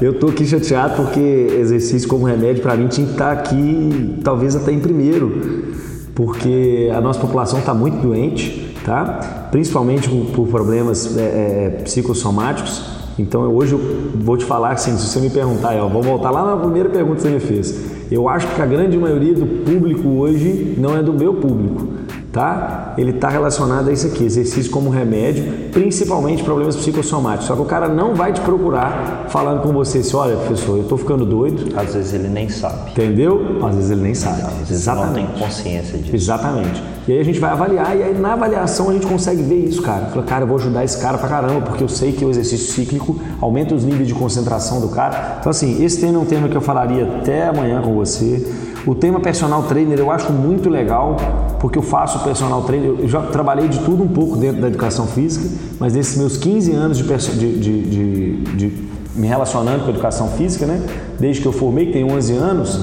Eu 0.00 0.18
tô 0.18 0.28
aqui 0.28 0.46
chateado 0.46 0.94
porque 0.96 1.20
exercício 1.20 2.08
como 2.08 2.24
remédio 2.24 2.62
para 2.62 2.74
mim 2.74 2.86
tinha 2.86 3.06
que 3.06 3.12
estar 3.12 3.34
tá 3.34 3.40
aqui 3.40 4.18
talvez 4.24 4.56
até 4.56 4.72
em 4.72 4.78
primeiro, 4.80 5.74
porque 6.14 6.90
a 6.94 7.02
nossa 7.02 7.20
população 7.20 7.58
está 7.58 7.74
muito 7.74 7.98
doente, 8.00 8.74
tá? 8.82 9.48
Principalmente 9.50 10.08
por, 10.08 10.46
problemas 10.46 11.18
é, 11.18 11.20
é, 11.20 11.82
psicossomáticos. 11.82 12.97
Então 13.18 13.42
hoje 13.52 13.72
eu 13.72 13.80
vou 14.14 14.36
te 14.36 14.44
falar 14.44 14.72
assim, 14.72 14.96
se 14.96 15.08
você 15.08 15.20
me 15.20 15.30
perguntar, 15.30 15.74
eu 15.74 15.88
vou 15.88 16.02
voltar 16.02 16.30
lá 16.30 16.44
na 16.44 16.56
primeira 16.56 16.88
pergunta 16.88 17.16
que 17.16 17.22
você 17.22 17.30
me 17.30 17.40
fez. 17.40 17.98
Eu 18.10 18.28
acho 18.28 18.46
que 18.54 18.62
a 18.62 18.66
grande 18.66 18.96
maioria 18.96 19.34
do 19.34 19.46
público 19.64 20.08
hoje 20.08 20.74
não 20.78 20.96
é 20.96 21.02
do 21.02 21.12
meu 21.12 21.34
público 21.34 21.98
tá? 22.32 22.94
Ele 22.98 23.10
está 23.10 23.28
relacionado 23.28 23.88
a 23.88 23.92
isso 23.92 24.06
aqui, 24.06 24.24
exercício 24.24 24.70
como 24.70 24.90
remédio, 24.90 25.70
principalmente 25.72 26.42
problemas 26.42 26.76
psicossomáticos. 26.76 27.46
Só 27.46 27.54
que 27.54 27.62
o 27.62 27.64
cara 27.64 27.88
não 27.88 28.14
vai 28.14 28.32
te 28.32 28.40
procurar 28.40 29.26
falando 29.28 29.62
com 29.62 29.72
você 29.72 29.98
assim, 29.98 30.16
olha, 30.16 30.36
professor, 30.36 30.76
eu 30.76 30.82
estou 30.82 30.98
ficando 30.98 31.24
doido. 31.24 31.72
Às 31.76 31.94
vezes 31.94 32.12
ele 32.12 32.28
nem 32.28 32.48
sabe. 32.48 32.90
Entendeu? 32.90 33.58
Às 33.62 33.74
vezes 33.74 33.90
ele 33.90 34.02
nem 34.02 34.14
sabe. 34.14 34.42
Vezes 34.58 34.70
Exatamente. 34.70 35.26
não 35.26 35.32
tem 35.32 35.42
consciência 35.42 35.98
disso. 35.98 36.16
Exatamente. 36.16 36.82
E 37.06 37.12
aí 37.12 37.20
a 37.20 37.24
gente 37.24 37.40
vai 37.40 37.50
avaliar, 37.50 37.96
e 37.96 38.02
aí 38.02 38.18
na 38.18 38.34
avaliação 38.34 38.90
a 38.90 38.92
gente 38.92 39.06
consegue 39.06 39.42
ver 39.42 39.64
isso, 39.64 39.80
cara. 39.80 40.06
Fala, 40.06 40.22
cara, 40.24 40.44
eu 40.44 40.48
vou 40.48 40.58
ajudar 40.58 40.84
esse 40.84 40.98
cara 41.00 41.16
pra 41.16 41.26
caramba, 41.26 41.62
porque 41.62 41.82
eu 41.82 41.88
sei 41.88 42.12
que 42.12 42.22
o 42.22 42.28
exercício 42.28 42.70
cíclico 42.74 43.18
aumenta 43.40 43.74
os 43.74 43.82
níveis 43.82 44.06
de 44.06 44.14
concentração 44.14 44.78
do 44.78 44.88
cara. 44.88 45.38
Então, 45.40 45.48
assim, 45.48 45.82
esse 45.82 46.00
tema 46.00 46.18
é 46.18 46.20
um 46.20 46.26
tema 46.26 46.48
que 46.48 46.56
eu 46.56 46.60
falaria 46.60 47.04
até 47.04 47.48
amanhã 47.48 47.80
com 47.80 47.94
você. 47.94 48.46
O 48.86 48.94
tema 48.94 49.20
personal 49.20 49.62
trainer 49.64 49.98
eu 49.98 50.10
acho 50.10 50.32
muito 50.32 50.68
legal, 50.68 51.16
porque 51.60 51.78
eu 51.78 51.82
faço 51.82 52.20
personal 52.20 52.62
trainer, 52.62 52.94
eu 52.98 53.08
já 53.08 53.20
trabalhei 53.22 53.68
de 53.68 53.78
tudo 53.80 54.02
um 54.02 54.08
pouco 54.08 54.36
dentro 54.36 54.60
da 54.60 54.68
educação 54.68 55.06
física, 55.06 55.48
mas 55.78 55.94
nesses 55.94 56.16
meus 56.16 56.36
15 56.36 56.72
anos 56.72 56.98
de, 56.98 57.04
de, 57.06 57.82
de, 57.82 58.36
de 58.54 58.88
me 59.14 59.26
relacionando 59.26 59.80
com 59.80 59.86
a 59.86 59.90
educação 59.90 60.28
física, 60.28 60.64
né? 60.64 60.80
Desde 61.18 61.42
que 61.42 61.48
eu 61.48 61.52
formei, 61.52 61.86
que 61.86 61.92
tem 61.92 62.04
11 62.04 62.32
anos, 62.34 62.80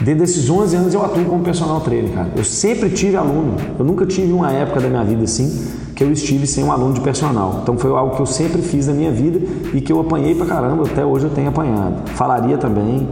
dentro 0.00 0.20
desses 0.20 0.48
11 0.48 0.76
anos 0.76 0.94
eu 0.94 1.04
atuo 1.04 1.24
como 1.24 1.42
personal 1.42 1.80
trainer, 1.80 2.12
cara. 2.12 2.30
Eu 2.36 2.44
sempre 2.44 2.88
tive 2.90 3.16
aluno, 3.16 3.56
eu 3.78 3.84
nunca 3.84 4.06
tive 4.06 4.32
uma 4.32 4.52
época 4.52 4.80
da 4.80 4.88
minha 4.88 5.04
vida 5.04 5.24
assim 5.24 5.82
que 5.94 6.02
eu 6.02 6.10
estive 6.10 6.46
sem 6.46 6.64
um 6.64 6.72
aluno 6.72 6.94
de 6.94 7.00
personal. 7.00 7.60
Então 7.62 7.76
foi 7.76 7.90
algo 7.90 8.16
que 8.16 8.22
eu 8.22 8.26
sempre 8.26 8.62
fiz 8.62 8.86
na 8.86 8.94
minha 8.94 9.10
vida 9.10 9.40
e 9.74 9.80
que 9.80 9.92
eu 9.92 10.00
apanhei 10.00 10.34
pra 10.34 10.46
caramba, 10.46 10.84
até 10.86 11.04
hoje 11.04 11.26
eu 11.26 11.30
tenho 11.30 11.48
apanhado. 11.48 12.08
Falaria 12.10 12.56
também 12.56 13.06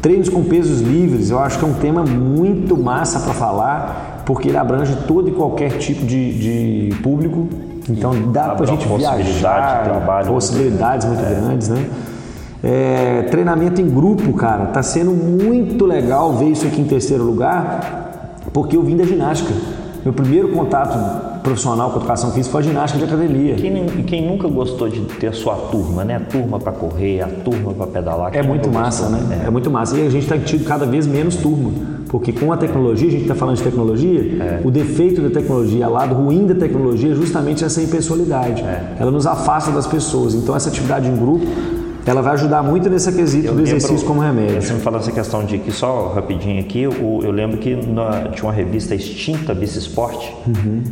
Treinos 0.00 0.28
com 0.28 0.44
pesos 0.44 0.80
livres, 0.80 1.30
eu 1.30 1.40
acho 1.40 1.58
que 1.58 1.64
é 1.64 1.68
um 1.68 1.74
tema 1.74 2.04
muito 2.04 2.76
massa 2.76 3.18
para 3.18 3.34
falar, 3.34 4.22
porque 4.24 4.48
ele 4.48 4.56
abrange 4.56 4.96
todo 5.08 5.28
e 5.28 5.32
qualquer 5.32 5.78
tipo 5.78 6.06
de, 6.06 6.88
de 6.90 6.96
público. 7.02 7.48
Então 7.88 8.30
dá 8.30 8.50
para 8.50 8.64
a 8.64 8.66
gente 8.66 8.86
viajar, 8.86 9.84
trabalho 9.84 10.28
possibilidades 10.28 11.06
muito, 11.06 11.20
muito 11.20 11.32
é. 11.32 11.40
grandes, 11.40 11.68
né? 11.68 11.90
É, 12.62 13.22
treinamento 13.30 13.80
em 13.80 13.88
grupo, 13.88 14.32
cara, 14.34 14.66
tá 14.66 14.82
sendo 14.82 15.12
muito 15.12 15.86
legal 15.86 16.34
ver 16.34 16.50
isso 16.50 16.66
aqui 16.66 16.80
em 16.80 16.84
terceiro 16.84 17.24
lugar, 17.24 18.34
porque 18.52 18.76
eu 18.76 18.82
vim 18.82 18.96
da 18.96 19.04
ginástica. 19.04 19.52
Meu 20.04 20.12
primeiro 20.12 20.48
contato 20.48 20.96
profissional 21.42 21.90
com 21.90 21.98
educação 21.98 22.30
física 22.32 22.52
foi 22.52 22.60
a 22.62 22.64
ginástica 22.64 22.98
de 22.98 23.12
academia. 23.12 23.54
Quem, 23.54 23.86
quem 24.04 24.26
nunca 24.26 24.48
gostou 24.48 24.88
de 24.88 25.00
ter 25.00 25.28
a 25.28 25.32
sua 25.32 25.54
turma, 25.54 26.04
né? 26.04 26.16
A 26.16 26.20
turma 26.20 26.58
para 26.58 26.72
correr, 26.72 27.20
a 27.20 27.28
turma 27.28 27.72
para 27.72 27.86
pedalar. 27.86 28.34
É 28.34 28.42
muito 28.42 28.70
massa, 28.70 29.08
gostou, 29.08 29.28
né? 29.28 29.40
É. 29.44 29.46
é. 29.46 29.50
muito 29.50 29.70
massa. 29.70 29.96
E 29.96 30.06
a 30.06 30.10
gente 30.10 30.22
está 30.24 30.38
tido 30.38 30.64
cada 30.64 30.86
vez 30.86 31.06
menos 31.06 31.36
turma. 31.36 31.72
Porque 32.08 32.32
com 32.32 32.52
a 32.52 32.56
tecnologia, 32.56 33.08
a 33.08 33.10
gente 33.10 33.22
está 33.22 33.34
falando 33.34 33.56
de 33.56 33.62
tecnologia, 33.62 34.20
é. 34.20 34.60
o 34.64 34.70
defeito 34.70 35.20
da 35.20 35.30
tecnologia, 35.30 35.88
o 35.88 35.92
lado 35.92 36.14
ruim 36.14 36.46
da 36.46 36.54
tecnologia 36.54 37.12
é 37.12 37.14
justamente 37.14 37.64
essa 37.64 37.82
impessoalidade. 37.82 38.62
É. 38.62 38.96
Ela 38.98 39.10
nos 39.10 39.26
afasta 39.26 39.70
das 39.70 39.86
pessoas. 39.86 40.34
Então, 40.34 40.56
essa 40.56 40.68
atividade 40.68 41.08
em 41.08 41.16
grupo 41.16 41.46
ela 42.08 42.22
vai 42.22 42.32
ajudar 42.34 42.62
muito 42.62 42.88
nesse 42.88 43.12
quesito 43.12 43.48
eu 43.48 43.54
do 43.54 43.60
exercício 43.60 43.96
lembro, 43.96 44.06
como 44.06 44.20
remédio. 44.20 44.62
Você 44.62 44.72
me 44.72 44.80
falou 44.80 44.98
essa 44.98 45.12
questão 45.12 45.44
de 45.44 45.58
que, 45.58 45.70
só 45.70 46.08
rapidinho 46.14 46.58
aqui, 46.58 46.80
eu, 46.80 47.20
eu 47.22 47.30
lembro 47.30 47.58
que 47.58 47.76
na, 47.76 48.30
tinha 48.30 48.44
uma 48.44 48.52
revista 48.52 48.94
extinta, 48.94 49.54
Bici 49.54 49.78
Sport, 49.78 50.30
uhum. 50.46 50.82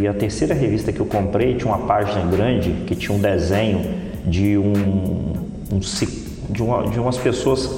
E 0.00 0.08
a 0.08 0.14
terceira 0.14 0.54
revista 0.54 0.92
que 0.92 1.00
eu 1.00 1.06
comprei 1.06 1.54
tinha 1.54 1.72
uma 1.72 1.86
página 1.86 2.24
grande 2.24 2.70
que 2.86 2.94
tinha 2.94 3.16
um 3.16 3.20
desenho 3.20 3.84
de 4.24 4.56
um, 4.56 5.34
um 5.72 5.80
de, 6.50 6.62
uma, 6.62 6.88
de 6.88 7.00
umas 7.00 7.18
pessoas 7.18 7.70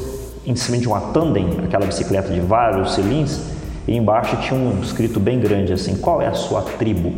em 0.47 0.55
cima 0.55 0.77
de 0.77 0.87
uma 0.87 1.01
tandem, 1.01 1.49
aquela 1.65 1.87
bicicleta 1.87 2.33
de 2.33 2.41
vários 2.41 2.95
cilindros, 2.95 3.41
e 3.87 3.97
embaixo 3.97 4.37
tinha 4.37 4.59
um 4.59 4.81
escrito 4.83 5.19
bem 5.19 5.41
grande 5.41 5.73
assim, 5.73 5.97
qual 5.97 6.21
é 6.21 6.27
a 6.27 6.35
sua 6.35 6.63
tribo? 6.63 7.13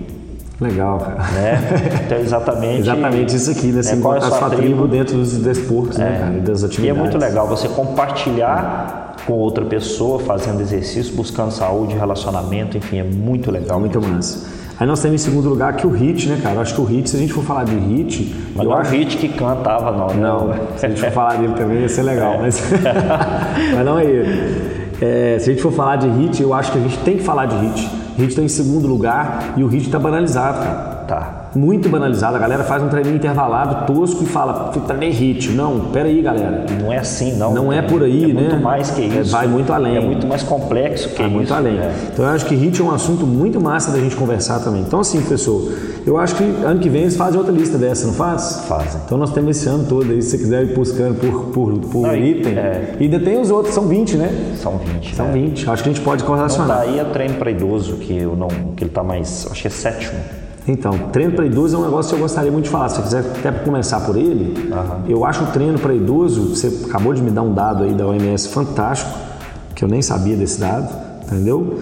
Legal, 0.61 0.99
cara. 0.99 1.23
Né? 1.33 1.59
Então, 2.07 2.19
exatamente. 2.19 2.81
exatamente 2.89 3.37
isso 3.37 3.51
aqui, 3.51 3.67
né? 3.67 3.83
Você 3.83 3.93
é, 3.93 3.97
encontrar 3.97 4.21
sua, 4.23 4.39
sua 4.39 4.51
tribo, 4.51 4.63
tribo 4.63 4.89
dentro 4.89 5.17
dos 5.17 5.37
desportos, 5.37 5.99
né, 5.99 6.07
é. 6.07 6.11
né, 6.11 6.19
cara? 6.19 6.41
Das 6.41 6.65
atividades. 6.65 6.85
E 6.85 6.89
é 6.89 6.93
muito 6.95 7.19
legal 7.19 7.47
você 7.47 7.69
compartilhar 7.69 9.06
com 9.27 9.33
outra 9.35 9.65
pessoa, 9.65 10.21
fazendo 10.21 10.61
exercício, 10.61 11.15
buscando 11.15 11.51
saúde, 11.51 11.95
relacionamento, 11.95 12.79
enfim, 12.79 12.99
é 12.99 13.05
muito 13.05 13.51
legal. 13.51 13.81
Muito 13.81 14.01
massa. 14.01 14.55
Aí 14.79 14.87
nós 14.87 15.01
temos 15.01 15.21
em 15.21 15.25
segundo 15.25 15.49
lugar 15.49 15.71
aqui 15.71 15.87
o 15.87 15.91
Hit, 15.91 16.29
né, 16.29 16.39
cara? 16.43 16.57
Eu 16.57 16.61
acho 16.61 16.75
que 16.75 16.81
o 16.81 16.85
Hit, 16.85 17.09
se 17.09 17.17
a 17.17 17.19
gente 17.19 17.33
for 17.33 17.43
falar 17.43 17.65
de 17.65 17.75
Hit. 17.75 18.35
Mas 18.55 18.65
eu 18.65 18.71
não 18.71 18.79
é 18.79 18.81
acho... 18.83 18.91
o 18.91 18.95
Hit 18.95 19.17
que 19.17 19.29
cantava, 19.31 19.91
não. 19.91 20.09
Né? 20.09 20.21
Não, 20.21 20.55
se 20.77 20.87
a 20.87 20.89
gente 20.89 21.01
for 21.01 21.11
falar 21.11 21.37
dele 21.37 21.55
também 21.55 21.81
ia 21.81 21.89
ser 21.89 22.03
legal, 22.03 22.35
é. 22.35 22.39
mas... 22.43 22.63
mas 23.75 23.85
não 23.85 23.99
é 23.99 24.05
ele. 24.05 24.87
É, 25.01 25.39
se 25.39 25.51
a 25.51 25.53
gente 25.53 25.63
for 25.63 25.73
falar 25.73 25.97
de 25.97 26.09
Hit, 26.09 26.43
eu 26.43 26.55
acho 26.55 26.73
que 26.73 26.79
a 26.79 26.81
gente 26.81 26.99
tem 26.99 27.17
que 27.17 27.23
falar 27.23 27.47
de 27.47 27.57
Hit. 27.57 27.91
Hit 28.19 28.29
está 28.29 28.43
em 28.43 28.49
segundo 28.49 28.87
lugar 28.87 29.55
e 29.57 29.65
o 29.65 29.67
Hit 29.67 29.87
está 29.87 29.99
banalizado, 29.99 30.59
cara. 30.59 31.05
Tá 31.07 31.46
muito 31.57 31.89
banalizado. 31.89 32.37
A 32.37 32.39
galera 32.39 32.65
faz 32.65 32.83
um 32.83 32.89
treininho 32.89 33.17
intervalado 33.17 33.87
tosco 33.87 34.23
e 34.25 34.27
fala, 34.27 34.71
treinei 34.87 35.11
hit. 35.11 35.51
Não, 35.51 35.81
pera 35.93 36.09
aí, 36.09 36.21
galera. 36.21 36.67
Não 36.81 36.93
é 36.93 36.99
assim, 36.99 37.37
não. 37.37 37.53
Não 37.55 37.73
é 37.73 37.83
por 37.83 38.03
aí, 38.03 38.31
é 38.31 38.35
né? 38.35 38.43
muito 38.43 38.63
mais 38.63 38.91
que 38.91 39.03
é, 39.03 39.21
isso. 39.21 39.33
vai 39.33 39.47
muito 39.47 39.73
além. 39.73 39.97
É 39.97 40.01
muito 40.01 40.27
mais 40.27 40.43
complexo 40.43 41.09
que 41.11 41.23
é 41.23 41.27
isso. 41.27 41.35
muito 41.35 41.53
além. 41.53 41.79
É. 41.79 41.93
Então 42.13 42.25
eu 42.25 42.31
acho 42.31 42.47
que 42.47 42.55
hit 42.55 42.81
é 42.81 42.85
um 42.85 42.91
assunto 42.91 43.27
muito 43.27 43.61
massa 43.61 43.91
da 43.91 43.99
gente 43.99 44.15
conversar 44.17 44.61
também. 44.61 44.83
Então 44.83 45.01
assim, 45.01 45.19
professor, 45.19 45.73
eu 46.07 46.17
acho 46.19 46.37
que 46.37 46.45
ano 46.45 46.79
que 46.79 46.89
vem 46.89 47.03
eles 47.03 47.17
fazem 47.17 47.39
outra 47.39 47.53
lista 47.53 47.79
dessa, 47.79 48.07
não 48.07 48.15
faz? 48.15 48.65
Fazem. 48.69 49.01
Então 49.05 49.19
nós 49.19 49.33
temos 49.33 49.57
esse 49.57 49.69
ano 49.69 49.85
todo 49.89 50.11
aí, 50.11 50.23
se 50.23 50.31
você 50.31 50.39
quiser 50.39 50.63
ir 50.65 50.75
buscando 50.75 51.19
por, 51.19 51.47
por, 51.47 51.79
por 51.79 52.03
não, 52.03 52.17
item. 52.17 52.57
É. 52.57 52.95
E 53.01 53.05
ainda 53.05 53.19
tem 53.21 53.41
os 53.41 53.51
outros, 53.51 53.75
são 53.75 53.87
20, 53.87 54.17
né? 54.17 54.55
São 54.57 54.79
20. 54.79 55.15
São 55.15 55.33
20. 55.33 55.67
É. 55.67 55.71
Acho 55.71 55.83
que 55.83 55.89
a 55.89 55.93
gente 55.93 56.05
pode 56.05 56.25
correlacionar. 56.25 56.69
Não, 56.69 56.87
daí 56.87 56.99
é 56.99 57.05
treino 57.05 57.35
para 57.35 57.51
idoso, 57.51 57.97
que 57.97 58.17
eu 58.17 58.37
não, 58.37 58.49
que 58.77 58.85
ele 58.85 58.91
tá 58.91 59.03
mais, 59.03 59.47
acho 59.51 59.63
que 59.63 59.69
é 59.69 59.71
sétimo. 59.71 60.19
Então, 60.69 60.93
treino 61.13 61.33
para 61.33 61.47
idoso 61.47 61.77
é 61.77 61.79
um 61.79 61.83
negócio 61.83 62.11
que 62.11 62.17
eu 62.17 62.23
gostaria 62.23 62.51
muito 62.51 62.65
de 62.65 62.71
falar. 62.71 62.89
Se 62.89 62.97
você 62.97 63.03
quiser 63.03 63.21
até 63.39 63.53
começar 63.53 64.01
por 64.01 64.17
ele, 64.17 64.71
uhum. 64.71 65.03
eu 65.09 65.25
acho 65.25 65.45
o 65.45 65.47
treino 65.49 65.79
para 65.79 65.95
idoso, 65.95 66.57
você 66.57 66.87
acabou 66.89 67.15
de 67.15 67.23
me 67.23 67.31
dar 67.31 67.43
um 67.43 67.55
dado 67.55 67.85
aí 67.85 67.95
da 67.95 68.07
OMS 68.07 68.49
fantástico, 68.49 69.17
que 69.75 69.85
eu 69.85 69.89
nem 69.89 70.03
sabia 70.03 70.37
desse 70.37 70.59
dado, 70.59 70.89
entendeu? 71.25 71.79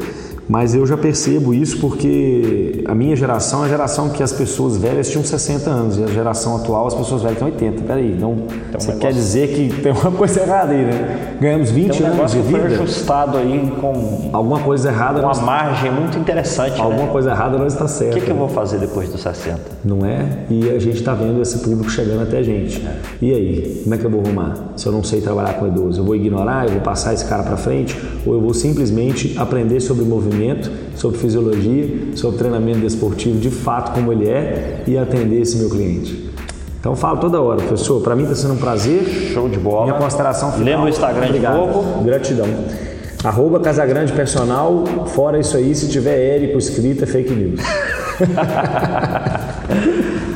Mas 0.49 0.75
eu 0.75 0.87
já 0.87 0.97
percebo 0.97 1.55
isso 1.55 1.79
porque 1.81 2.85
a 2.87 2.95
minha 2.95 3.17
geração 3.17 3.63
é 3.63 3.67
a 3.67 3.69
geração 3.69 4.11
que 4.11 4.23
as 4.23 4.33
pessoas 4.33 4.77
velhas 4.77 5.09
tinham 5.09 5.25
60 5.25 5.71
anos 5.71 5.99
e 5.99 6.05
a 6.05 6.07
geração 6.07 6.57
atual 6.57 6.87
as 6.87 6.95
pessoas 6.95 7.23
velhas 7.23 7.39
têm 7.39 7.47
80. 7.47 7.83
Peraí, 7.83 8.13
então 8.13 8.33
um 8.33 8.47
você 8.47 8.89
negócio... 8.89 8.99
quer 8.99 9.13
dizer 9.13 9.49
que 9.49 9.83
tem 9.83 9.93
uma 9.93 10.11
coisa 10.13 10.41
errada 10.41 10.73
aí, 10.73 10.85
né? 10.85 11.37
Ganhamos 11.41 11.71
20 11.71 12.03
um 12.03 12.07
anos 12.07 12.33
de 12.33 12.41
vida. 12.41 12.61
Foi 12.61 12.75
ajustado 12.75 13.39
aí 13.39 13.73
com 13.81 14.31
alguma 14.33 14.61
coisa 14.61 14.89
errada. 14.91 15.21
Uma 15.21 15.35
margem 15.35 15.91
muito 15.91 16.19
interessante. 16.19 16.81
Alguma 16.81 17.07
né? 17.07 17.13
coisa 17.13 17.31
errada 17.31 17.59
não 17.59 17.67
está 17.67 17.89
certa. 17.89 18.17
O 18.17 18.21
que, 18.21 18.27
que 18.27 18.31
eu 18.31 18.37
vou 18.37 18.49
fazer 18.49 18.79
depois 18.79 19.09
dos 19.09 19.23
60? 19.23 19.61
Não 19.85 20.05
é? 20.05 20.45
E 20.51 20.71
a 20.71 20.79
gente 20.79 20.99
está 20.99 21.15
vendo 21.15 21.41
esse 21.41 21.59
público 21.59 21.91
chegando 21.91 22.23
até 22.23 22.39
a 22.39 22.43
gente. 22.43 22.85
É. 22.87 22.97
E 23.21 23.33
aí, 23.33 23.81
como 23.83 23.95
é 23.95 23.99
que 23.99 24.05
eu 24.05 24.11
vou 24.11 24.21
arrumar? 24.21 24.73
Se 24.77 24.87
eu 24.87 24.93
não 24.93 25.03
sei 25.03 25.21
trabalhar 25.21 25.55
com 25.55 25.67
idoso, 25.67 26.01
eu 26.01 26.05
vou 26.05 26.15
ignorar, 26.15 26.67
eu 26.67 26.73
vou 26.73 26.81
passar 26.81 27.15
esse 27.15 27.25
cara 27.25 27.43
para 27.43 27.57
frente, 27.57 27.99
ou 28.27 28.35
eu 28.35 28.41
vou 28.41 28.55
simplesmente 28.55 29.35
aprender 29.39 29.81
sobre 29.81 30.05
movimento, 30.05 30.34
sobre 30.35 30.85
sobre 30.97 31.19
fisiologia, 31.19 31.89
sobre 32.17 32.39
treinamento 32.39 32.81
desportivo 32.81 33.39
de 33.39 33.51
fato 33.51 33.93
como 33.93 34.13
ele 34.13 34.29
é 34.29 34.83
e 34.87 34.99
atender 34.99 35.41
esse 35.41 35.57
meu 35.57 35.71
cliente. 35.71 36.31
Então 36.81 36.95
falo 36.95 37.19
toda 37.19 37.41
hora, 37.41 37.63
professor. 37.63 38.03
Para 38.03 38.15
mim 38.15 38.25
está 38.25 38.35
sendo 38.35 38.55
um 38.55 38.59
prazer. 38.59 39.05
Show 39.33 39.49
de 39.49 39.59
bola. 39.59 39.87
Minha 39.87 39.99
consideração 39.99 40.53
final. 40.53 40.67
Lembra 40.67 40.87
o 40.87 40.89
Instagram 40.89 41.27
Obrigado. 41.27 41.53
de 41.53 41.59
novo? 41.59 42.05
Gratidão. 42.05 42.47
Arroba 43.25 43.61
Casagrande 43.61 44.13
Personal. 44.13 44.85
Fora 45.07 45.39
isso 45.39 45.57
aí, 45.57 45.75
se 45.75 45.89
tiver 45.89 46.19
Érico 46.19 46.59
escrito, 46.59 47.05
é 47.05 47.07
fake 47.07 47.33
news. 47.33 47.61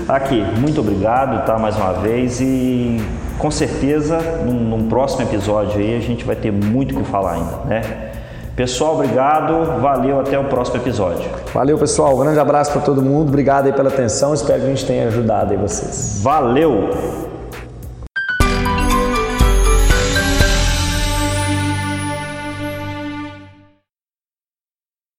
Aqui, 0.09 0.43
muito 0.59 0.81
obrigado, 0.81 1.45
tá? 1.45 1.59
Mais 1.59 1.77
uma 1.77 1.93
vez 1.93 2.41
e 2.41 2.99
com 3.39 3.51
certeza 3.51 4.19
num, 4.45 4.55
num 4.55 4.89
próximo 4.89 5.23
episódio 5.23 5.79
aí 5.79 5.97
a 5.97 6.01
gente 6.01 6.25
vai 6.25 6.35
ter 6.35 6.51
muito 6.51 6.99
o 6.99 7.03
que 7.03 7.11
falar 7.11 7.35
ainda, 7.35 7.59
né? 7.67 8.08
Pessoal, 8.59 8.95
obrigado. 8.95 9.81
Valeu. 9.81 10.19
Até 10.19 10.37
o 10.37 10.43
próximo 10.43 10.79
episódio. 10.79 11.31
Valeu, 11.55 11.79
pessoal. 11.79 12.17
Um 12.17 12.19
grande 12.19 12.41
abraço 12.41 12.73
para 12.73 12.81
todo 12.81 13.01
mundo. 13.01 13.29
Obrigado 13.29 13.67
aí 13.67 13.73
pela 13.73 13.89
atenção. 13.89 14.35
Espero 14.35 14.59
que 14.59 14.67
a 14.67 14.69
gente 14.71 14.85
tenha 14.85 15.07
ajudado 15.07 15.53
aí 15.53 15.57
vocês. 15.57 16.19
Valeu! 16.21 17.38